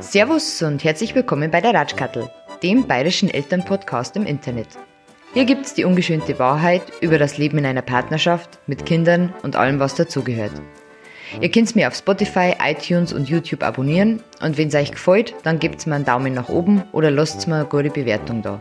Servus 0.00 0.62
und 0.62 0.84
herzlich 0.84 1.14
willkommen 1.14 1.50
bei 1.50 1.62
der 1.62 1.72
Ratschkattel, 1.72 2.30
dem 2.62 2.86
bayerischen 2.86 3.30
Elternpodcast 3.30 4.14
im 4.16 4.26
Internet. 4.26 4.68
Hier 5.32 5.46
gibt's 5.46 5.72
die 5.72 5.84
ungeschönte 5.84 6.38
Wahrheit 6.38 6.82
über 7.00 7.16
das 7.16 7.38
Leben 7.38 7.56
in 7.56 7.64
einer 7.64 7.80
Partnerschaft 7.80 8.58
mit 8.66 8.84
Kindern 8.84 9.32
und 9.42 9.56
allem, 9.56 9.80
was 9.80 9.94
dazugehört. 9.94 10.52
Ihr 11.40 11.50
könnt 11.50 11.74
mir 11.76 11.88
auf 11.88 11.94
Spotify, 11.94 12.54
iTunes 12.62 13.12
und 13.12 13.28
YouTube 13.28 13.62
abonnieren 13.62 14.22
und 14.40 14.56
wenn 14.56 14.68
es 14.68 14.74
euch 14.74 14.92
gefällt, 14.92 15.34
dann 15.42 15.58
gebt's 15.58 15.86
mir 15.86 15.96
einen 15.96 16.04
Daumen 16.04 16.34
nach 16.34 16.48
oben 16.48 16.82
oder 16.92 17.10
lasst 17.10 17.46
mir 17.48 17.56
eine 17.56 17.64
gute 17.64 17.90
Bewertung 17.90 18.42
da. 18.42 18.60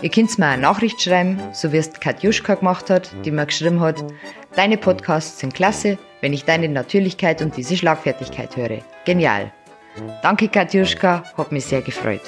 Ihr 0.00 0.10
könnt 0.10 0.38
mir 0.38 0.46
eine 0.46 0.62
Nachricht 0.62 1.02
schreiben, 1.02 1.40
so 1.52 1.72
wie 1.72 1.78
es 1.78 1.92
Katjuschka 1.92 2.54
gemacht 2.54 2.90
hat, 2.90 3.10
die 3.24 3.30
mir 3.30 3.46
geschrieben 3.46 3.80
hat, 3.80 4.04
deine 4.54 4.76
Podcasts 4.76 5.40
sind 5.40 5.54
klasse, 5.54 5.98
wenn 6.20 6.32
ich 6.32 6.44
deine 6.44 6.68
Natürlichkeit 6.68 7.42
und 7.42 7.56
diese 7.56 7.76
Schlagfertigkeit 7.76 8.56
höre. 8.56 8.78
Genial. 9.04 9.52
Danke 10.22 10.48
Katjuschka, 10.48 11.24
hat 11.36 11.52
mich 11.52 11.64
sehr 11.64 11.82
gefreut. 11.82 12.22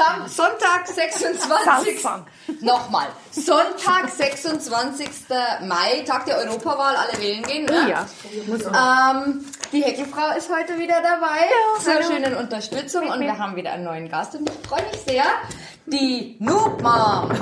Sam 0.00 0.26
Sonntag, 0.28 0.86
26. 0.86 2.02
Nochmal. 2.62 3.08
Sonntag, 3.32 4.08
26. 4.08 5.08
Mai, 5.66 6.02
Tag 6.06 6.24
der 6.24 6.38
Europawahl, 6.38 6.96
alle 6.96 7.20
wählen 7.20 7.42
gehen. 7.42 7.66
Ne? 7.66 7.90
Ja. 7.90 8.06
Ähm, 9.12 9.44
die 9.72 9.84
Heckelfrau 9.84 10.34
ist 10.38 10.48
heute 10.48 10.78
wieder 10.78 11.02
dabei 11.02 11.50
zur 11.80 12.02
schönen 12.02 12.34
Unterstützung 12.34 13.10
und 13.10 13.20
wir 13.20 13.36
haben 13.36 13.56
wieder 13.56 13.72
einen 13.72 13.84
neuen 13.84 14.08
Gast 14.08 14.34
und 14.36 14.48
ich 14.48 14.66
freue 14.66 14.82
mich 14.90 15.02
sehr. 15.06 15.24
Die 15.84 16.36
Noob 16.38 16.80
Mom. 16.80 17.28
Noob 17.28 17.38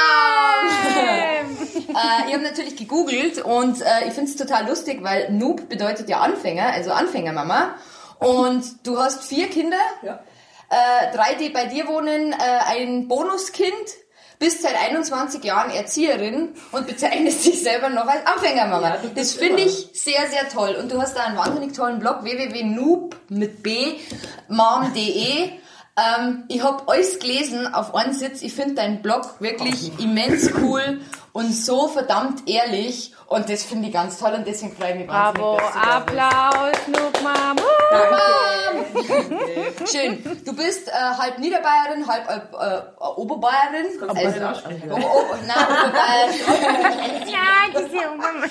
Mom. 0.00 0.70
äh, 0.96 2.26
ich 2.26 2.32
habe 2.32 2.42
natürlich 2.42 2.76
gegoogelt 2.76 3.44
und 3.44 3.82
äh, 3.82 4.08
ich 4.08 4.14
finde 4.14 4.30
es 4.30 4.36
total 4.36 4.66
lustig, 4.66 5.02
weil 5.02 5.30
Noob 5.30 5.68
bedeutet 5.68 6.08
ja 6.08 6.20
Anfänger, 6.20 6.72
also 6.72 6.92
Anfängermama. 6.92 7.74
Und 8.18 8.86
du 8.86 8.98
hast 8.98 9.24
vier 9.24 9.48
Kinder. 9.50 9.76
Ja. 10.02 10.20
Äh, 10.70 11.14
drei, 11.14 11.34
die 11.34 11.50
bei 11.50 11.66
dir 11.66 11.86
wohnen, 11.86 12.32
äh, 12.32 12.36
ein 12.66 13.08
Bonuskind, 13.08 13.72
bist 14.38 14.62
seit 14.62 14.74
21 14.76 15.42
Jahren 15.44 15.70
Erzieherin 15.70 16.54
und 16.72 16.86
bezeichnest 16.86 17.46
dich 17.46 17.62
selber 17.62 17.88
noch 17.88 18.06
als 18.06 18.26
Anfängermama. 18.26 18.88
Ja, 18.88 18.98
das 19.14 19.32
finde 19.32 19.62
ich 19.62 19.90
sehr, 19.94 20.26
sehr 20.30 20.48
toll. 20.48 20.76
Und 20.78 20.92
du 20.92 21.00
hast 21.00 21.16
da 21.16 21.24
einen 21.24 21.36
wahnsinnig 21.36 21.72
tollen 21.72 21.98
Blog, 21.98 22.24
www.noob 22.24 23.16
mit 23.28 23.62
b, 23.62 23.94
mom.de. 24.48 25.50
Ähm, 25.96 26.44
ich 26.48 26.62
habe 26.62 26.82
alles 26.88 27.20
gelesen 27.20 27.72
auf 27.72 27.94
einen 27.94 28.14
Sitz. 28.14 28.42
Ich 28.42 28.52
finde 28.54 28.74
deinen 28.74 29.00
Blog 29.00 29.40
wirklich 29.40 29.98
immens 30.00 30.50
cool 30.60 31.00
und 31.32 31.52
so 31.54 31.86
verdammt 31.88 32.48
ehrlich. 32.48 33.14
Und 33.26 33.48
das 33.48 33.62
finde 33.64 33.88
ich 33.88 33.94
ganz 33.94 34.18
toll 34.18 34.32
und 34.32 34.46
deswegen 34.46 34.76
freue 34.76 34.92
ich 34.92 34.98
mich 34.98 35.08
wahnsinnig, 35.08 35.46
Bravo, 35.46 35.56
dass 35.58 35.72
du 35.72 35.80
da 35.80 36.00
bist. 36.00 36.18
Applaus, 36.18 36.88
Nukmam. 36.88 37.56
Schön. 39.90 40.40
Du 40.44 40.52
bist 40.54 40.88
äh, 40.88 40.92
halb 40.92 41.38
Niederbayerin, 41.38 42.06
halb 42.06 42.28
äh, 42.28 42.36
äh, 42.66 42.82
Oberbayerin. 43.16 43.86
Kannst 43.98 44.36
du 44.36 44.40
mal 44.40 44.50
aussprechen, 44.52 44.88
ja. 44.88 44.94
Ober, 44.94 45.14
Ober, 45.14 45.38
nein, 45.46 45.66
Oberbayerin. 46.48 47.28
Ja, 47.34 47.70
diese 47.70 48.10
Umgang. 48.10 48.50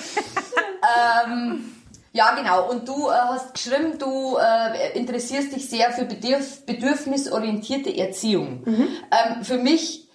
ähm, 1.26 1.74
ja, 2.14 2.32
genau. 2.36 2.70
Und 2.70 2.88
du 2.88 3.08
äh, 3.08 3.12
hast 3.12 3.54
geschrieben, 3.54 3.98
du 3.98 4.36
äh, 4.36 4.96
interessierst 4.96 5.54
dich 5.54 5.68
sehr 5.68 5.90
für 5.92 6.04
bedürf 6.04 6.64
bedürfnisorientierte 6.64 7.94
Erziehung. 7.94 8.62
Ähm, 9.10 9.44
für 9.44 9.58
mich 9.58 10.08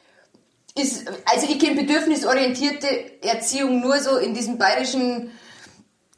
ist, 0.76 1.10
also 1.26 1.46
ich 1.50 1.60
kenne 1.60 1.76
bedürfnisorientierte 1.76 3.22
Erziehung 3.22 3.82
nur 3.82 4.00
so 4.00 4.16
in 4.16 4.34
diesem 4.34 4.58
bayerischen 4.58 5.32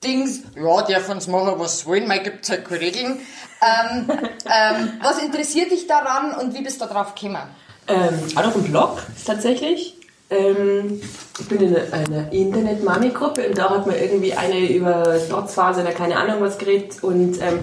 Dings, 0.03 0.43
ja, 0.55 0.81
dürfen 0.83 1.15
uns 1.15 1.27
machen, 1.27 1.55
was 1.57 1.87
wollen, 1.87 2.07
mal 2.07 2.21
gibt's 2.21 2.51
halt 2.51 2.63
keine 2.63 2.81
Regeln. 2.81 3.19
Ähm, 3.61 4.07
ähm, 4.45 4.93
was 5.01 5.17
interessiert 5.17 5.71
dich 5.71 5.87
daran 5.87 6.35
und 6.35 6.53
wie 6.53 6.61
bist 6.61 6.79
du 6.79 6.85
darauf 6.85 7.15
gekommen? 7.15 7.41
Ähm, 7.87 8.19
auch 8.35 8.43
noch 8.43 8.55
ein 8.55 8.63
Blog, 8.63 9.01
ist 9.15 9.25
tatsächlich. 9.25 9.97
Ähm, 10.31 11.01
ich 11.39 11.47
bin 11.47 11.61
in 11.61 11.75
einer, 11.75 12.31
Internet-Mami-Gruppe 12.31 13.49
und 13.49 13.57
da 13.57 13.69
hat 13.69 13.85
mir 13.85 14.01
irgendwie 14.01 14.33
eine 14.33 14.65
über 14.71 15.17
Trotzphase 15.29 15.81
oder 15.81 15.91
keine 15.91 16.15
Ahnung 16.15 16.37
was 16.39 16.57
geredet 16.57 17.03
und 17.03 17.41
ähm, 17.41 17.59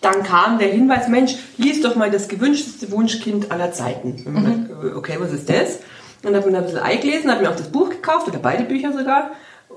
dann 0.00 0.22
kam 0.22 0.58
der 0.58 0.68
Hinweis, 0.68 1.08
Mensch, 1.08 1.34
lies 1.56 1.80
doch 1.80 1.96
mal 1.96 2.10
das 2.10 2.28
gewünschteste 2.28 2.92
Wunschkind 2.92 3.50
aller 3.50 3.72
Zeiten. 3.72 4.16
Gedacht, 4.16 4.96
okay, 4.96 5.16
was 5.18 5.32
ist 5.32 5.48
das? 5.48 5.78
Und 6.22 6.36
habe 6.36 6.46
mir 6.46 6.52
da 6.52 6.58
ein 6.58 6.64
bisschen 6.64 6.80
eingelesen, 6.80 7.30
habe 7.30 7.42
mir 7.42 7.50
auch 7.50 7.56
das 7.56 7.68
Buch 7.68 7.90
gekauft 7.90 8.28
oder 8.28 8.38
beide 8.38 8.64
Bücher 8.64 8.92
sogar, 8.92 9.30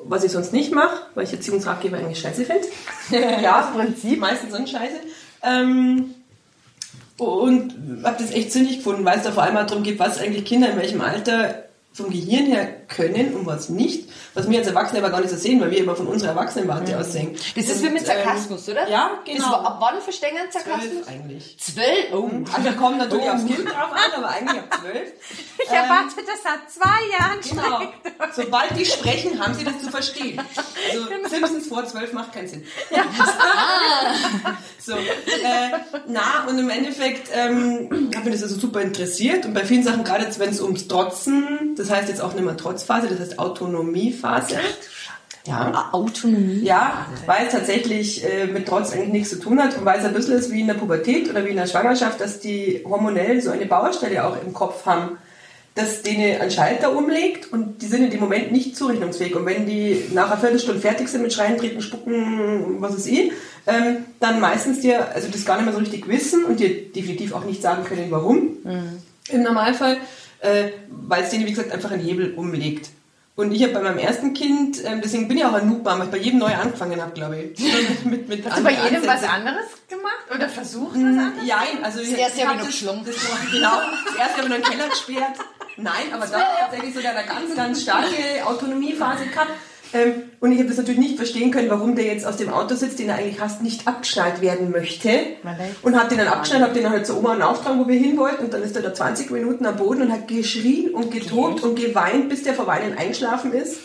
was 0.04 0.24
ich 0.24 0.31
sonst 0.31 0.54
nicht 0.54 0.74
mache, 0.74 0.98
weil 1.16 1.24
ich 1.24 1.34
Erziehungsratgeber 1.34 1.98
eigentlich 1.98 2.19
scheiße 2.19 2.46
finde. 2.46 2.68
ja, 3.42 3.72
im 3.74 3.80
Prinzip, 3.80 4.19
meistens 4.19 4.52
so 4.52 4.58
scheiße. 4.58 5.00
Ähm, 5.44 6.14
und 7.18 7.74
habe 8.04 8.22
das 8.22 8.31
echt 8.31 8.52
sinnig 8.52 8.78
gefunden, 8.78 9.06
weil 9.06 9.18
es 9.18 9.24
da 9.24 9.31
vor 9.31 9.44
allem 9.44 9.58
auch 9.58 9.66
darum 9.66 9.84
geht, 9.84 9.98
was 9.98 10.19
eigentlich 10.19 10.46
Kinder 10.46 10.69
in 10.69 10.78
welchem 10.78 11.02
Alter 11.02 11.67
vom 11.97 12.12
Gehirn 12.12 12.46
her 12.46 12.68
können 12.88 13.34
und 13.34 13.46
was 13.46 13.69
nicht. 13.69 14.08
Was 14.35 14.47
wir 14.50 14.59
als 14.59 14.68
Erwachsene 14.68 15.00
aber 15.00 15.09
gar 15.09 15.19
nicht 15.19 15.31
so 15.31 15.35
sehen, 15.35 15.59
weil 15.59 15.72
wir 15.72 15.80
immer 15.80 15.96
von 15.96 16.06
unserer 16.08 16.30
Erwachsenenwarte 16.30 16.97
aus 17.00 17.12
sehen. 17.12 17.35
Das 17.56 17.66
ist 17.66 17.78
Und, 17.81 17.90
wie 17.90 17.94
mit 17.94 18.06
Sarkasmus, 18.06 18.69
oder? 18.69 18.88
Ja, 18.88 19.12
Das 19.25 19.35
genau. 19.35 19.50
war, 19.52 19.66
ab 19.66 19.78
wann 19.80 20.02
verstehen 20.02 20.36
Sarkasmus? 20.52 20.91
Zwölf 20.91 21.07
eigentlich. 21.07 21.57
Zwölf? 21.59 22.13
Oh. 22.13 22.30
Also 22.53 22.72
kommt 22.78 22.97
natürlich 23.00 23.30
aufs 23.30 23.46
Kind 23.46 23.66
drauf 23.68 23.91
an, 23.91 24.12
aber 24.16 24.30
eigentlich 24.30 24.59
ab 24.59 24.80
zwölf. 24.81 25.12
Ich 25.59 25.74
erwarte 25.74 26.16
das 26.25 26.44
seit 26.44 26.72
zwei 26.72 27.00
Jahren 27.19 27.41
Genau. 27.41 27.80
schon. 27.80 28.46
Sobald 28.46 28.78
die 28.78 28.86
sprechen, 28.86 29.40
haben 29.44 29.53
sie 29.56 29.66
das 29.66 29.80
zu 29.80 29.90
verstehen. 29.90 30.40
Also 30.90 31.06
Simpsons 31.30 31.68
vor 31.68 31.86
zwölf 31.86 32.13
macht 32.13 32.31
keinen 32.31 32.47
Sinn. 32.47 32.63
so, 34.80 34.94
äh, 34.94 34.97
na, 36.07 36.46
und 36.47 36.57
im 36.59 36.69
Endeffekt 36.69 37.30
ähm, 37.34 38.12
hat 38.16 38.24
mich 38.24 38.34
das 38.36 38.44
also 38.44 38.59
super 38.59 38.81
interessiert 38.81 39.46
und 39.46 39.53
bei 39.53 39.66
vielen 39.66 39.84
Sachen, 39.84 40.03
gerade 40.03 40.24
jetzt, 40.25 40.40
wenn 40.40 40.50
es 40.52 40.62
ums 40.62 40.88
Trotzen, 40.88 41.75
das 41.75 41.87
heißt 41.90 42.09
jetzt 42.09 42.22
auch 42.22 42.34
nicht 42.34 42.44
mehr 42.44 42.58
Trotzphase, 42.58 43.08
das 43.08 43.20
heißt 43.20 43.40
Autonomiephase. 43.40 44.56
Ja. 45.46 45.90
Autonomie. 45.94 46.62
Ja, 46.64 47.08
weil 47.25 47.46
es 47.46 47.53
tatsächlich 47.53 48.24
äh, 48.25 48.48
mit 48.48 48.68
Trotz 48.68 48.92
eigentlich 48.92 49.14
nichts 49.14 49.30
zu 49.30 49.40
tun 49.40 49.62
hat 49.62 49.78
und 49.78 49.86
weil 49.86 49.98
es 49.98 50.06
ein 50.06 50.14
bisschen 50.14 50.38
ist 50.38 50.52
wie 50.52 50.59
in 50.59 50.68
der 50.68 50.74
Pubertät 50.74 51.30
oder 51.30 51.46
wie 51.46 51.52
in 51.52 51.56
der 51.56 51.68
Schwangerschaft, 51.68 52.20
dass 52.20 52.40
die 52.40 52.84
hormonell 52.84 53.42
so 53.42 53.52
eine 53.52 53.66
Baustelle 53.66 54.25
auch 54.25 54.36
im 54.46 54.52
Kopf 54.52 54.86
haben, 54.86 55.18
dass 55.74 56.02
denen 56.02 56.42
ein 56.42 56.52
Schalter 56.52 56.94
umlegt 56.94 57.53
und 57.53 57.81
die 57.81 57.86
sind 57.86 58.04
in 58.04 58.09
dem 58.09 58.19
Moment 58.19 58.52
nicht 58.52 58.75
zurechnungsfähig. 58.75 59.36
Und 59.36 59.46
wenn 59.46 59.66
die 59.66 60.09
nach 60.12 60.31
einer 60.31 60.40
Viertelstunde 60.40 60.81
fertig 60.81 61.08
sind 61.08 61.22
mit 61.22 61.31
Schreien, 61.31 61.58
Treten, 61.58 61.81
Spucken, 61.81 62.81
was 62.81 62.96
ist 62.96 63.08
ich, 63.08 63.31
ähm, 63.68 64.06
dann 64.19 64.42
meistens 64.42 64.81
dir, 64.81 65.14
also 65.14 65.30
das 65.30 65.46
gar 65.46 65.56
nicht 65.56 65.66
mehr 65.66 65.74
so 65.74 65.80
richtig 65.80 66.08
wissen 66.08 66.44
und 66.46 66.59
dir 66.59 66.92
definitiv 66.92 67.34
auch 67.34 67.46
nicht 67.46 67.62
sagen 67.62 67.86
können, 67.86 68.08
warum 68.09 68.58
im 69.30 69.44
Normalfall, 69.44 69.98
äh, 70.40 70.70
weil 70.90 71.24
es 71.24 71.30
denen, 71.30 71.46
wie 71.46 71.52
gesagt, 71.52 71.72
einfach 71.72 71.92
einen 71.92 72.03
Hebel 72.03 72.34
umlegt. 72.36 72.90
Und 73.36 73.52
ich 73.52 73.62
habe 73.62 73.74
bei 73.74 73.81
meinem 73.81 74.00
ersten 74.00 74.34
Kind, 74.34 74.84
ähm, 74.84 75.00
deswegen 75.03 75.28
bin 75.28 75.38
ich 75.38 75.46
auch 75.46 75.53
ein 75.53 75.70
Noob-Mama, 75.70 76.00
weil 76.00 76.06
ich 76.06 76.12
bei 76.12 76.18
jedem 76.18 76.40
neu 76.40 76.53
angefangen 76.56 77.00
habe, 77.00 77.12
glaube 77.12 77.38
ich. 77.38 77.59
mit, 78.03 78.28
mit 78.28 78.44
Hast 78.50 78.58
du 78.58 78.64
bei 78.64 78.72
jedem 78.72 79.03
was 79.03 79.09
Ansätzen. 79.09 79.30
anderes 79.30 79.66
gemacht? 79.88 80.25
Oder 80.34 80.50
versucht 80.50 80.96
was 80.96 81.03
anderes? 81.03 81.46
Ja, 81.46 81.62
also 81.84 82.00
ich, 82.00 82.09
Das 82.09 82.20
erste 82.20 82.40
ich 82.40 82.48
habe 82.48 82.59
hab 82.59 82.70
ich 82.70 82.84
noch 82.84 83.06
das-. 83.06 83.16
Das 83.16 83.52
genau, 83.52 83.80
das 84.08 84.16
erste 84.16 84.38
habe 84.38 84.44
ich 84.44 84.50
noch 84.50 84.56
in 84.56 84.62
den 84.64 84.64
Keller 84.64 84.90
gesperrt. 84.90 85.38
Nein, 85.78 86.12
aber 86.12 86.25
da 86.25 86.42
tatsächlich 86.62 86.96
sogar 86.96 87.12
eine 87.16 87.28
ganz, 87.28 87.56
ganz 87.56 87.84
starke 87.84 88.44
Autonomiephase 88.46 89.28
gehabt. 89.28 89.52
Ähm, 89.97 90.13
und 90.40 90.52
ich 90.52 90.59
habe 90.59 90.68
das 90.69 90.78
natürlich 90.78 91.00
nicht 91.00 91.18
verstehen 91.18 91.52
können, 91.52 91.69
warum 91.69 91.95
der 91.95 92.06
jetzt 92.06 92.25
aus 92.25 92.38
dem 92.38 92.50
Auto 92.50 92.75
sitzt, 92.75 93.00
den 93.00 93.10
er 93.10 93.16
eigentlich 93.16 93.38
fast 93.38 93.62
nicht 93.63 93.88
abgeschnallt 93.88 94.42
werden 94.42 94.72
möchte. 94.72 95.10
Und 95.81 96.00
hat 96.00 96.12
den 96.12 96.18
dann 96.19 96.27
abgeschnallt, 96.27 96.63
habe 96.63 96.74
den 96.74 96.83
dann 96.83 96.92
halt 96.94 97.06
zur 97.07 97.18
Oma 97.18 97.33
und 97.33 97.42
aufgetragen, 97.42 97.80
wo 97.80 97.88
wir 97.88 97.98
hin 98.00 98.18
wollten. 98.18 98.45
Und 98.45 98.54
dann 98.54 98.63
ist 98.63 98.75
er 98.75 98.81
da 98.83 98.94
20 98.94 99.31
Minuten 99.31 99.66
am 99.66 99.75
Boden 99.77 100.04
und 100.04 100.12
hat 100.12 100.27
geschrien 100.27 100.89
und 100.92 101.12
getobt 101.12 101.63
und 101.63 101.75
geweint, 101.80 102.30
bis 102.30 102.44
der 102.44 102.54
vor 102.54 102.68
Weinen 102.68 102.98
eingeschlafen 102.98 103.54
ist. 103.54 103.77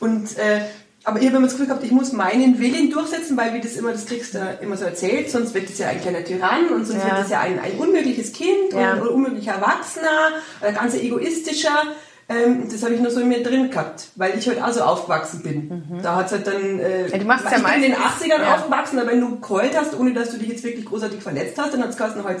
Und 0.00 0.36
äh, 0.38 0.60
aber 1.04 1.20
ich 1.20 1.26
habe 1.26 1.36
immer 1.38 1.46
das 1.46 1.54
Gefühl 1.54 1.68
gehabt, 1.68 1.84
ich 1.84 1.92
muss 1.92 2.12
meinen 2.12 2.58
Willen 2.58 2.90
durchsetzen, 2.90 3.36
weil 3.36 3.54
wie 3.54 3.60
das 3.60 3.76
immer, 3.76 3.92
das 3.92 4.04
kriegst 4.04 4.34
du 4.34 4.58
immer 4.60 4.76
so 4.76 4.84
erzählt, 4.84 5.30
sonst 5.30 5.54
wird 5.54 5.70
es 5.70 5.78
ja 5.78 5.88
ein 5.88 6.00
kleiner 6.02 6.22
Tyrann 6.22 6.68
und 6.74 6.84
sonst 6.86 7.02
Ja. 7.02 7.14
wird 7.16 7.24
es 7.24 7.30
ja 7.30 7.40
ein, 7.40 7.58
ein 7.58 7.78
unmögliches 7.78 8.32
Kind 8.32 8.72
Ja. 8.74 8.92
und 8.94 9.00
ein 9.02 9.06
unmöglicher 9.08 9.52
Erwachsener, 9.52 10.32
ein 10.60 10.74
ganz 10.74 10.94
egoistischer. 10.94 11.82
Ähm, 12.30 12.68
das 12.70 12.82
habe 12.82 12.92
ich 12.94 13.00
nur 13.00 13.10
so 13.10 13.20
in 13.20 13.28
mir 13.28 13.42
drin 13.42 13.70
gehabt, 13.70 14.08
weil 14.16 14.38
ich 14.38 14.46
halt 14.46 14.60
auch 14.62 14.70
so 14.70 14.82
aufgewachsen 14.82 15.42
bin. 15.42 16.00
Da 16.02 16.16
hat's 16.16 16.32
halt 16.32 16.46
dann, 16.46 16.78
äh, 16.78 17.08
Ja, 17.08 17.16
du 17.18 17.24
machst 17.24 17.46
ich 17.46 17.52
ja 17.52 17.58
bin 17.58 17.72
in 17.76 17.82
den 17.82 17.90
meistens- 17.92 18.22
80ern 18.30 18.42
ja. 18.42 18.54
aufgewachsen, 18.54 18.98
aber 18.98 19.10
wenn 19.10 19.20
du 19.20 19.40
geheult 19.40 19.74
hast, 19.76 19.98
ohne 19.98 20.12
dass 20.12 20.30
du 20.32 20.36
dich 20.38 20.48
jetzt 20.48 20.62
wirklich 20.62 20.84
großartig 20.84 21.22
verletzt 21.22 21.56
hast, 21.58 21.72
dann 21.72 21.82
hat's 21.82 21.96
geheißen, 21.96 22.22
halt 22.22 22.36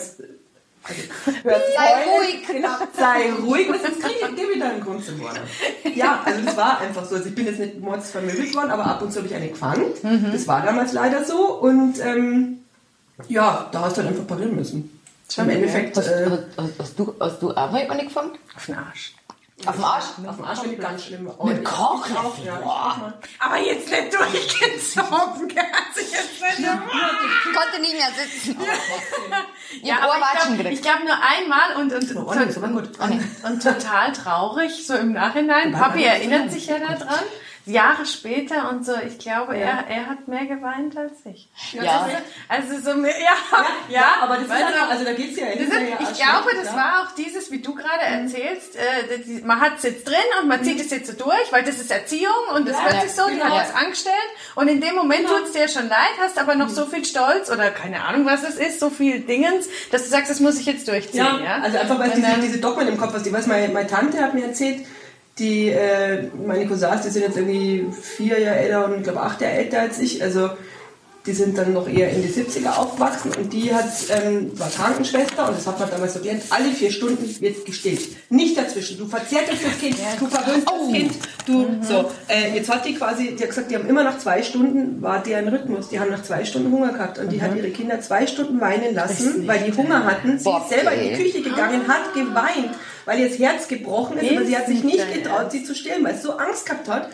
Also, 0.84 1.02
hört 1.42 1.62
Sei 1.76 1.82
heulen. 1.82 2.08
ruhig. 2.18 2.46
Genau, 2.46 2.68
sei 2.96 3.32
ruhig, 3.46 3.68
was 3.68 3.82
jetzt 3.82 4.00
kriege 4.00 4.14
ich, 4.30 4.36
gebe 4.36 4.52
ich 4.54 4.60
da 4.60 4.68
einen 4.70 4.80
Grund 4.80 5.04
zum 5.04 5.20
Wort. 5.20 5.38
Ja, 5.94 6.20
also 6.24 6.40
das 6.42 6.56
war 6.56 6.80
einfach 6.80 7.04
so. 7.04 7.16
Also 7.16 7.28
ich 7.28 7.34
bin 7.34 7.46
jetzt 7.46 7.58
nicht 7.58 7.80
mordsvermögelt 7.80 8.54
worden, 8.54 8.70
aber 8.70 8.86
ab 8.86 9.02
und 9.02 9.10
zu 9.12 9.18
habe 9.18 9.26
ich 9.28 9.34
eine 9.34 9.48
gefangen. 9.48 9.86
Mhm. 10.02 10.28
Das 10.32 10.46
war 10.48 10.62
damals 10.62 10.92
leider 10.92 11.24
so 11.24 11.54
und 11.60 11.94
ähm, 12.02 12.58
ja, 13.28 13.68
da 13.72 13.80
hast 13.82 13.96
du 13.96 14.02
halt 14.02 14.10
einfach 14.12 14.26
parieren 14.26 14.54
müssen. 14.56 14.98
Im 15.36 15.48
Endeffekt 15.50 15.96
Hast, 15.96 16.06
äh, 16.08 16.26
hast, 16.30 16.42
hast, 16.56 16.72
hast, 16.78 16.98
du, 16.98 17.14
hast 17.20 17.42
du 17.42 17.50
auch 17.50 17.70
mal 17.70 17.86
eine 17.90 18.04
gefangen? 18.04 18.30
Auf 18.56 18.64
den 18.66 18.76
Arsch. 18.76 19.12
Auf 19.66 19.74
dem 19.74 19.84
Arsch? 19.84 20.04
auf 20.26 20.36
dem 20.36 20.44
Arsch 20.44 20.60
finde 20.60 20.74
ich 20.76 20.80
ganz 20.80 21.04
schlimm. 21.04 21.30
Oh, 21.36 21.46
Mit 21.46 21.64
Kochlöffel? 21.64 22.44
ja. 22.44 23.12
Aber 23.40 23.58
jetzt 23.58 23.90
nicht 23.90 24.14
durchgezogen, 24.14 25.08
hat 25.72 25.94
sich 25.94 26.12
jetzt 26.12 26.40
nicht 26.40 26.68
Ich 26.68 27.56
konnte 27.56 27.80
nicht 27.80 27.94
mehr 27.94 28.08
sitzen. 28.14 28.56
Ja, 29.82 29.96
hab 29.96 30.02
aber 30.04 30.14
Ohrwatschen 30.14 30.66
ich 30.72 30.80
glaube 30.80 31.00
glaub 31.00 31.04
nur 31.04 31.16
einmal 31.22 31.76
und, 31.76 31.92
und, 31.92 32.16
Oh, 32.16 32.30
aber 32.30 32.68
gut. 32.68 32.98
und, 33.00 33.24
und 33.44 33.62
total 33.62 34.12
traurig, 34.12 34.86
so 34.86 34.94
im 34.94 35.12
Nachhinein. 35.12 35.72
Papi 35.72 36.04
erinnert 36.04 36.52
sich 36.52 36.66
ja 36.66 36.78
daran. 36.78 37.24
Jahre 37.72 38.06
später 38.06 38.70
und 38.70 38.84
so, 38.84 38.92
ich 39.06 39.18
glaube, 39.18 39.56
er, 39.56 39.84
er 39.88 40.06
hat 40.06 40.26
mehr 40.26 40.46
geweint 40.46 40.96
als 40.96 41.12
ich. 41.24 41.48
Ja. 41.72 42.08
Also 42.48 42.78
so 42.80 42.96
mehr, 42.96 43.12
ja, 43.20 43.34
ja, 43.88 44.14
aber 44.22 44.36
das 44.36 44.44
ist 44.46 44.52
halt 44.52 44.74
so- 44.74 44.80
auch, 44.84 44.90
also 44.90 45.04
da 45.04 45.12
geht's 45.12 45.38
ja 45.38 45.46
Das 45.48 45.60
ist, 45.64 45.72
ja 45.72 45.80
ich 46.00 46.18
glaube, 46.18 46.50
das 46.56 46.66
ja. 46.72 46.76
war 46.76 47.02
auch 47.02 47.14
dieses, 47.14 47.50
wie 47.50 47.60
du 47.60 47.74
gerade 47.74 48.02
erzählst, 48.02 48.76
äh, 48.76 49.18
die, 49.24 49.42
man 49.44 49.60
hat 49.60 49.76
es 49.76 49.82
jetzt 49.84 50.06
drin 50.08 50.16
und 50.40 50.48
man 50.48 50.64
zieht 50.64 50.80
es 50.80 50.90
jetzt 50.90 51.06
so 51.08 51.12
durch, 51.24 51.50
weil 51.52 51.62
das 51.62 51.76
ist 51.78 51.90
Erziehung 51.90 52.32
und 52.54 52.66
das 52.68 52.76
Ja, 52.76 52.94
ja, 52.94 53.00
sich 53.02 53.12
so, 53.12 53.26
die 53.28 53.34
genau. 53.34 53.44
hat 53.56 53.68
das 53.68 53.74
angestellt 53.74 54.14
und 54.54 54.68
in 54.68 54.80
dem 54.80 54.94
Moment 54.94 55.26
Genau. 55.26 55.38
tut's 55.38 55.52
dir 55.52 55.68
schon 55.68 55.88
leid, 55.88 55.98
hast 56.20 56.38
aber 56.38 56.54
noch 56.54 56.68
so 56.68 56.86
viel 56.86 57.04
Stolz 57.04 57.50
oder 57.50 57.70
keine 57.70 58.02
Ahnung, 58.04 58.24
was 58.26 58.42
es 58.42 58.56
ist, 58.56 58.80
so 58.80 58.88
viel 58.90 59.20
Dingens, 59.20 59.66
dass 59.90 60.04
du 60.04 60.08
sagst, 60.10 60.30
das 60.30 60.40
muss 60.40 60.58
ich 60.58 60.66
jetzt 60.66 60.88
durchziehen. 60.88 61.24
Ja, 61.24 61.38
Ja, 61.38 61.62
also 61.62 61.78
einfach, 61.78 61.98
weil 61.98 62.10
diese, 62.10 62.28
diese 62.40 62.58
Dogmen 62.58 62.88
im 62.88 62.96
Kopf 62.98 63.12
hast. 63.14 63.26
Ich 63.26 63.32
weiß, 63.32 63.46
meine, 63.46 63.68
meine 63.72 63.86
Tante 63.88 64.20
hat 64.22 64.34
mir 64.34 64.46
erzählt, 64.46 64.86
die, 65.38 65.68
äh, 65.68 66.28
meine 66.46 66.66
Cousins, 66.66 67.02
die 67.02 67.10
sind 67.10 67.22
jetzt 67.22 67.36
irgendwie 67.36 67.86
vier 67.92 68.40
Jahre 68.40 68.58
älter 68.58 68.84
und 68.86 68.96
ich 68.96 69.02
glaube 69.02 69.20
acht 69.20 69.40
Jahre 69.40 69.54
älter 69.54 69.80
als 69.80 69.98
ich, 70.00 70.22
also 70.22 70.50
die 71.26 71.32
sind 71.32 71.58
dann 71.58 71.74
noch 71.74 71.88
eher 71.88 72.10
in 72.10 72.22
die 72.22 72.28
70er 72.28 72.76
aufgewachsen 72.76 73.32
und 73.36 73.52
die 73.52 73.74
hat, 73.74 73.84
ähm, 74.10 74.58
war 74.58 74.70
Krankenschwester 74.70 75.48
und 75.48 75.58
das 75.58 75.66
hat 75.66 75.78
man 75.78 75.90
damals 75.90 76.14
so 76.14 76.20
gelernt, 76.20 76.44
alle 76.50 76.70
vier 76.70 76.90
Stunden 76.90 77.40
wird 77.40 77.66
gestillt. 77.66 78.30
Nicht 78.30 78.56
dazwischen. 78.56 78.98
Du 78.98 79.06
verzärtest 79.06 79.64
das 79.64 79.78
Kind, 79.78 79.96
du 80.18 80.26
verwöhnst 80.26 80.66
das 80.66 80.92
Kind, 80.92 81.12
du, 81.46 81.66
so. 81.82 82.10
Äh, 82.28 82.54
jetzt 82.54 82.70
hat 82.72 82.86
die 82.86 82.94
quasi, 82.94 83.34
die 83.36 83.42
hat 83.42 83.50
gesagt, 83.50 83.70
die 83.70 83.76
haben 83.76 83.88
immer 83.88 84.04
nach 84.04 84.18
zwei 84.18 84.42
Stunden, 84.42 85.02
war 85.02 85.22
deren 85.22 85.48
Rhythmus, 85.48 85.90
die 85.90 86.00
haben 86.00 86.10
nach 86.10 86.22
zwei 86.22 86.44
Stunden 86.44 86.72
Hunger 86.72 86.92
gehabt 86.92 87.18
und 87.18 87.30
die 87.30 87.42
hat 87.42 87.54
ihre 87.54 87.70
Kinder 87.70 88.00
zwei 88.00 88.26
Stunden 88.26 88.60
weinen 88.60 88.94
lassen, 88.94 89.46
weil 89.46 89.60
die 89.60 89.76
Hunger 89.76 90.04
hatten. 90.04 90.38
Sie 90.38 90.44
Boah, 90.44 90.62
ist 90.62 90.70
selber 90.70 90.92
in 90.92 91.10
die. 91.10 91.18
Küche 91.18 91.42
gegangen, 91.42 91.88
hat 91.88 92.14
geweint, 92.14 92.74
weil 93.04 93.20
ihr 93.20 93.28
das 93.28 93.38
Herz 93.38 93.68
gebrochen 93.68 94.18
ist, 94.18 94.30
aber 94.30 94.44
sie 94.44 94.56
hat 94.56 94.66
sich 94.66 94.84
nicht 94.84 95.12
getraut, 95.12 95.50
sie 95.50 95.64
zu 95.64 95.74
stillen, 95.74 96.04
weil 96.04 96.14
sie 96.14 96.22
so 96.22 96.32
Angst 96.32 96.66
gehabt 96.66 96.88
hat, 96.88 97.10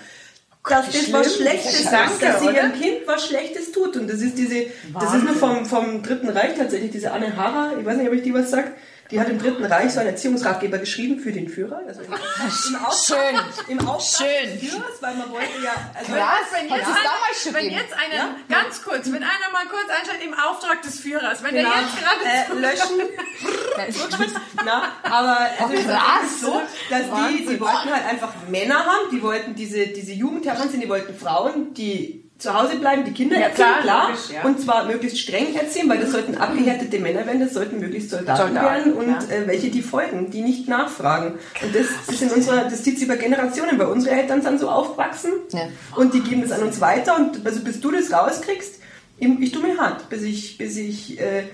dass 0.69 0.87
das 0.91 1.13
was. 1.13 1.37
Schlechtes 1.37 1.91
Danke, 1.91 2.25
dass 2.25 2.41
sie 2.41 2.47
ihrem 2.47 2.73
Kind 2.73 3.07
was 3.07 3.27
Schlechtes 3.27 3.73
tut. 3.73 3.97
Und 3.97 4.09
das 4.09 4.21
ist 4.21 4.39
diese, 4.39 4.67
das 4.99 5.15
ist 5.15 5.25
nur 5.25 5.35
vom, 5.35 5.67
vom 5.67 6.03
Dritten 6.03 6.29
Reich 6.29 6.57
tatsächlich, 6.57 6.91
diese 6.91 7.13
Anne 7.13 7.37
Hara, 7.37 7.73
ich 7.79 7.85
weiß 7.85 7.99
nicht, 7.99 8.09
ob 8.09 8.15
ich 8.15 8.23
die 8.23 8.35
was 8.35 8.51
sagt, 8.51 8.73
die 9.15 9.21
hat 9.21 9.29
im 9.29 9.39
Dritten 9.39 9.65
Reich 9.65 9.93
so 9.93 10.01
einen 10.01 10.09
Erziehungsratgeber 10.09 10.79
geschrieben 10.79 11.21
für 11.21 11.31
den 11.31 11.49
Führer. 11.49 11.81
Also 11.87 12.01
im, 12.01 12.13
im 12.75 12.85
Auftrag, 12.85 13.19
Schön. 13.65 13.79
Im 13.79 13.87
Auftrag 13.89 14.27
Schön. 14.29 14.59
des 14.61 14.71
Führers, 14.71 14.93
weil 15.01 15.15
man 15.15 15.31
wollte 15.31 15.63
ja... 15.63 15.71
Also 15.95 16.13
Krass, 16.13 16.47
wenn 16.53 16.69
jetzt, 16.69 16.89
damals 16.89 17.43
schon 17.45 17.55
wenn 17.55 17.71
jetzt 17.71 17.93
einer, 17.95 18.15
Ja? 18.15 18.37
ganz 18.49 18.83
kurz, 18.83 19.07
wenn 19.07 19.23
einer 19.23 19.51
mal 19.53 19.67
kurz 19.71 19.89
einschaltet 19.89 20.25
im 20.27 20.35
Auftrag 20.35 20.83
des 20.83 20.99
Führers, 20.99 21.45
wenn 21.45 21.55
Genau. 21.55 21.71
der 21.71 21.81
jetzt 21.83 21.97
gerade 21.97 22.59
äh, 22.59 22.61
löschen. 22.61 24.33
Na, 24.65 24.83
aber 25.05 25.39
also 25.61 25.75
es 25.75 25.81
ist 25.81 25.87
krass. 25.87 26.03
wirklich 26.23 26.41
so, 26.41 26.63
dass 26.91 27.29
die, 27.29 27.47
die 27.47 27.61
wollten 27.61 27.93
halt 27.93 28.07
einfach 28.11 28.33
Männer 28.49 28.85
haben, 28.85 29.11
die 29.13 29.23
wollten 29.23 29.55
diese, 29.55 29.87
diese 29.87 30.13
Jugend 30.13 30.45
heranziehen, 30.45 30.81
die 30.81 30.89
wollten 30.89 31.15
Frauen, 31.17 31.73
die 31.75 32.24
zu 32.39 32.53
Hause 32.53 32.77
bleiben, 32.77 33.05
die 33.05 33.13
Kinder 33.13 33.37
Ja, 33.37 33.43
erziehen, 33.43 33.65
klar, 33.65 33.83
klar, 33.83 34.09
logisch, 34.09 34.31
ja. 34.35 34.43
und 34.43 34.61
zwar 34.61 34.85
möglichst 34.87 35.19
streng 35.21 35.55
erziehen, 35.55 35.89
weil 35.89 35.99
das 35.99 36.11
sollten 36.11 36.35
abgehärtete 36.37 36.99
Männer 36.99 37.25
werden, 37.27 37.41
das 37.41 37.55
sollten 37.55 37.79
möglichst 37.79 38.11
Soldaten, 38.11 38.55
werden 38.55 38.93
und 38.93 39.09
äh, 39.31 39.47
welche 39.47 39.71
die 39.71 39.83
folgen, 39.83 40.31
die 40.31 40.43
nicht 40.43 40.69
nachfragen. 40.69 41.39
Und 41.63 41.75
das, 41.75 41.87
das 42.07 42.21
in 42.21 42.31
unserer, 42.31 42.65
das 42.65 42.83
zieht 42.83 42.99
sich 42.99 43.07
über 43.07 43.17
Generationen, 43.17 43.79
weil 43.79 43.87
unsere 43.87 44.17
Eltern 44.17 44.43
sind 44.43 44.59
so 44.59 44.69
aufgewachsen 44.69 45.31
Ja. 45.53 45.69
und 45.97 46.13
die 46.13 46.21
geben 46.21 46.43
das 46.43 46.51
an 46.53 46.63
uns 46.63 46.81
weiter 46.81 47.17
und 47.17 47.47
also 47.47 47.61
bis 47.61 47.81
du 47.81 47.91
das 47.93 48.13
rauskriegst, 48.13 48.81
ich, 49.17 49.29
ich 49.41 49.53
tue 49.53 49.63
mir 49.63 49.79
hart, 49.79 50.09
bis 50.11 50.23
ich, 50.23 50.59
bis 50.59 50.77
ich 50.77 51.21
äh, 51.21 51.45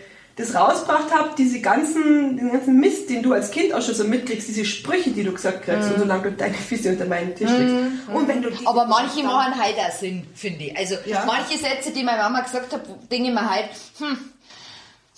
das 0.41 0.55
rausgebracht 0.55 1.15
habe, 1.15 1.31
diese 1.37 1.61
ganzen, 1.61 2.37
den 2.37 2.53
ganzen 2.53 2.79
Mist, 2.81 3.09
den 3.11 3.23
du 3.23 3.33
als 3.33 3.51
Kind 3.51 3.73
auch 3.73 3.83
schon 3.83 3.95
so 3.95 4.05
mitkriegst, 4.05 4.49
diese 4.49 4.65
Sprüche, 4.65 5.11
die 5.11 5.23
du 5.23 5.33
gesagt 5.33 5.63
kriegst, 5.63 5.91
und 5.91 5.99
solange 5.99 6.31
du 6.31 6.33
deine 6.33 6.55
Füße 6.55 6.89
unter 6.91 7.07
meinen 7.07 7.35
Tisch 7.35 7.51
legst. 7.51 7.75
Und 8.13 8.27
wenn 8.29 8.43
du 8.43 8.49
Aber 8.65 8.87
manche 8.87 9.23
machen 9.23 9.55
halt 9.61 9.77
auch 9.79 9.93
Sinn, 9.93 10.27
finde 10.35 10.65
ich. 10.65 10.77
Also 10.77 10.97
Ja. 11.07 11.25
manche 11.27 11.59
Sätze, 11.59 11.93
die 11.93 12.03
meine 12.03 12.23
Mama 12.23 12.41
gesagt 12.41 12.73
hat, 12.73 12.83
denke 13.11 13.29
ich 13.29 13.35
mir 13.35 13.51
halt, 13.51 13.67
hm, 13.99 14.19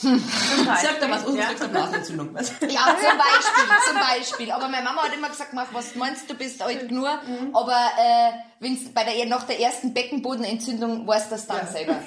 Sag 0.03 1.01
da 1.01 1.11
was, 1.11 1.25
unsere 1.25 1.53
ja. 1.55 1.67
Blasenentzündung. 1.67 2.35
Was? 2.35 2.51
ja, 2.51 2.57
zum 2.59 3.19
Beispiel, 3.19 3.65
zum 3.89 3.99
Beispiel. 3.99 4.53
Aber 4.53 4.69
meine 4.69 4.85
Mama 4.85 5.03
hat 5.03 5.15
immer 5.15 5.29
gesagt, 5.29 5.53
mach, 5.53 5.73
was 5.73 5.93
du 5.93 5.99
meinst, 5.99 6.29
du 6.29 6.35
bist 6.35 6.61
alt 6.61 6.89
genug. 6.89 7.07
Aber 7.53 7.73
äh, 7.73 8.33
wenn's 8.61 8.93
bei 8.93 9.05
der, 9.05 9.27
nach 9.27 9.45
der 9.45 9.61
ersten 9.61 9.95
Beckenbodenentzündung 9.95 11.07
weißt 11.07 11.27
du 11.27 11.31
das 11.31 11.47
dann 11.47 11.67
selber. 11.69 11.97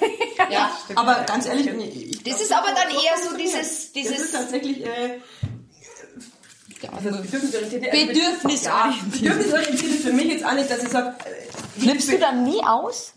Ja. 0.50 0.70
Aber 0.94 1.24
ganz 1.26 1.46
ehrlich, 1.46 1.66
ich, 1.66 2.10
ich 2.10 2.22
Das 2.22 2.40
ist 2.40 2.52
aber 2.52 2.68
dann 2.68 2.90
eher 2.90 3.16
so 3.20 3.36
dieses, 3.36 3.54
das 3.58 3.72
ist 3.72 3.96
dieses 3.96 4.30
tatsächlich 4.30 4.84
äh, 4.84 5.18
ja, 6.82 6.90
also 6.92 7.10
bedürfnisorientiert. 7.10 7.84
Also 7.92 8.06
Bedürfnisorientiert. 8.06 9.22
Ja, 9.22 9.32
bedürfnisorientiert 9.32 9.92
ist 9.92 10.02
für 10.02 10.12
mich 10.12 10.26
jetzt 10.26 10.44
auch 10.44 10.52
nicht, 10.52 10.70
dass 10.70 10.82
ich 10.82 10.90
sage, 10.90 11.14
äh, 11.24 11.80
flippst 11.80 12.12
du 12.12 12.18
dann 12.18 12.44
nie 12.44 12.62
aus? 12.62 13.14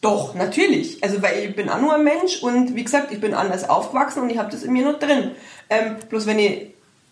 Doch, 0.00 0.34
natürlich. 0.34 1.02
Also 1.02 1.22
weil 1.22 1.48
ich 1.48 1.56
bin 1.56 1.68
auch 1.68 1.80
nur 1.80 1.94
ein 1.94 2.04
Mensch 2.04 2.42
und 2.42 2.74
wie 2.76 2.84
gesagt, 2.84 3.12
ich 3.12 3.20
bin 3.20 3.34
anders 3.34 3.68
aufgewachsen 3.68 4.22
und 4.22 4.30
ich 4.30 4.38
habe 4.38 4.50
das 4.50 4.62
in 4.62 4.72
mir 4.72 4.84
noch 4.84 4.98
drin. 4.98 5.32
Ähm, 5.70 5.96
bloß 6.08 6.26
wenn 6.26 6.38
ich 6.38 6.68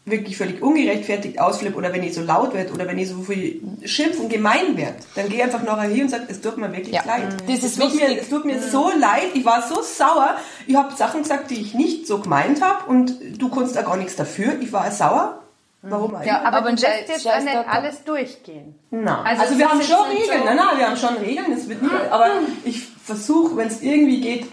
wirklich 0.06 0.36
völlig 0.36 0.60
ungerechtfertigt 0.60 1.40
ausflippe 1.40 1.78
oder 1.78 1.90
wenn 1.94 2.02
ich 2.02 2.12
so 2.14 2.20
laut 2.20 2.52
werde 2.52 2.74
oder 2.74 2.86
wenn 2.86 2.98
ich 2.98 3.08
so 3.08 3.22
viel 3.22 3.62
schimpf 3.86 4.18
und 4.20 4.28
gemein 4.28 4.76
werde, 4.76 4.96
dann 5.14 5.28
gehe 5.30 5.38
ich 5.38 5.42
einfach 5.44 5.62
nachher 5.62 5.88
hier 5.88 6.04
und 6.04 6.10
sage, 6.10 6.24
es 6.28 6.42
tut 6.42 6.58
mir 6.58 6.70
wirklich 6.70 6.94
Ja. 6.94 7.04
leid. 7.06 7.34
Das 7.46 7.60
ist 7.60 7.64
es 7.64 7.76
tut 7.78 7.94
mir, 7.94 8.20
es 8.20 8.28
tut 8.28 8.44
mir 8.44 8.60
so 8.60 8.90
leid, 8.90 9.30
ich 9.32 9.46
war 9.46 9.66
so 9.66 9.80
sauer, 9.80 10.36
ich 10.66 10.76
habe 10.76 10.94
Sachen 10.94 11.22
gesagt, 11.22 11.50
die 11.50 11.54
ich 11.60 11.72
nicht 11.72 12.06
so 12.06 12.18
gemeint 12.18 12.60
habe 12.60 12.84
und 12.90 13.14
du 13.38 13.48
konntest 13.48 13.78
auch 13.78 13.86
gar 13.86 13.96
nichts 13.96 14.14
dafür. 14.14 14.58
Ich 14.60 14.72
war 14.74 14.90
sauer. 14.90 15.40
Warum 15.86 16.14
eigentlich? 16.14 16.28
Ja, 16.28 16.42
Aber, 16.42 16.56
aber 16.58 16.70
du 16.72 16.76
lässt 16.82 17.08
jetzt 17.08 17.22
Scheiß 17.24 17.44
nicht 17.44 17.56
alles 17.56 18.04
durchgehen. 18.04 18.74
Na, 18.90 19.22
Also 19.22 19.42
also, 19.42 19.58
wir 19.58 19.68
haben 19.68 19.82
schon 19.82 20.06
Regeln, 20.10 20.38
so- 20.40 20.44
nein, 20.44 20.56
nein, 20.56 20.78
wir 20.78 20.86
haben 20.88 20.96
schon 20.96 21.16
Regeln, 21.16 21.52
es 21.52 21.68
wird 21.68 21.82
nicht, 21.82 21.94
aber 22.10 22.26
ich 22.64 22.86
versuche, 23.04 23.56
wenn 23.56 23.68
es 23.68 23.82
irgendwie 23.82 24.20
geht, 24.20 24.46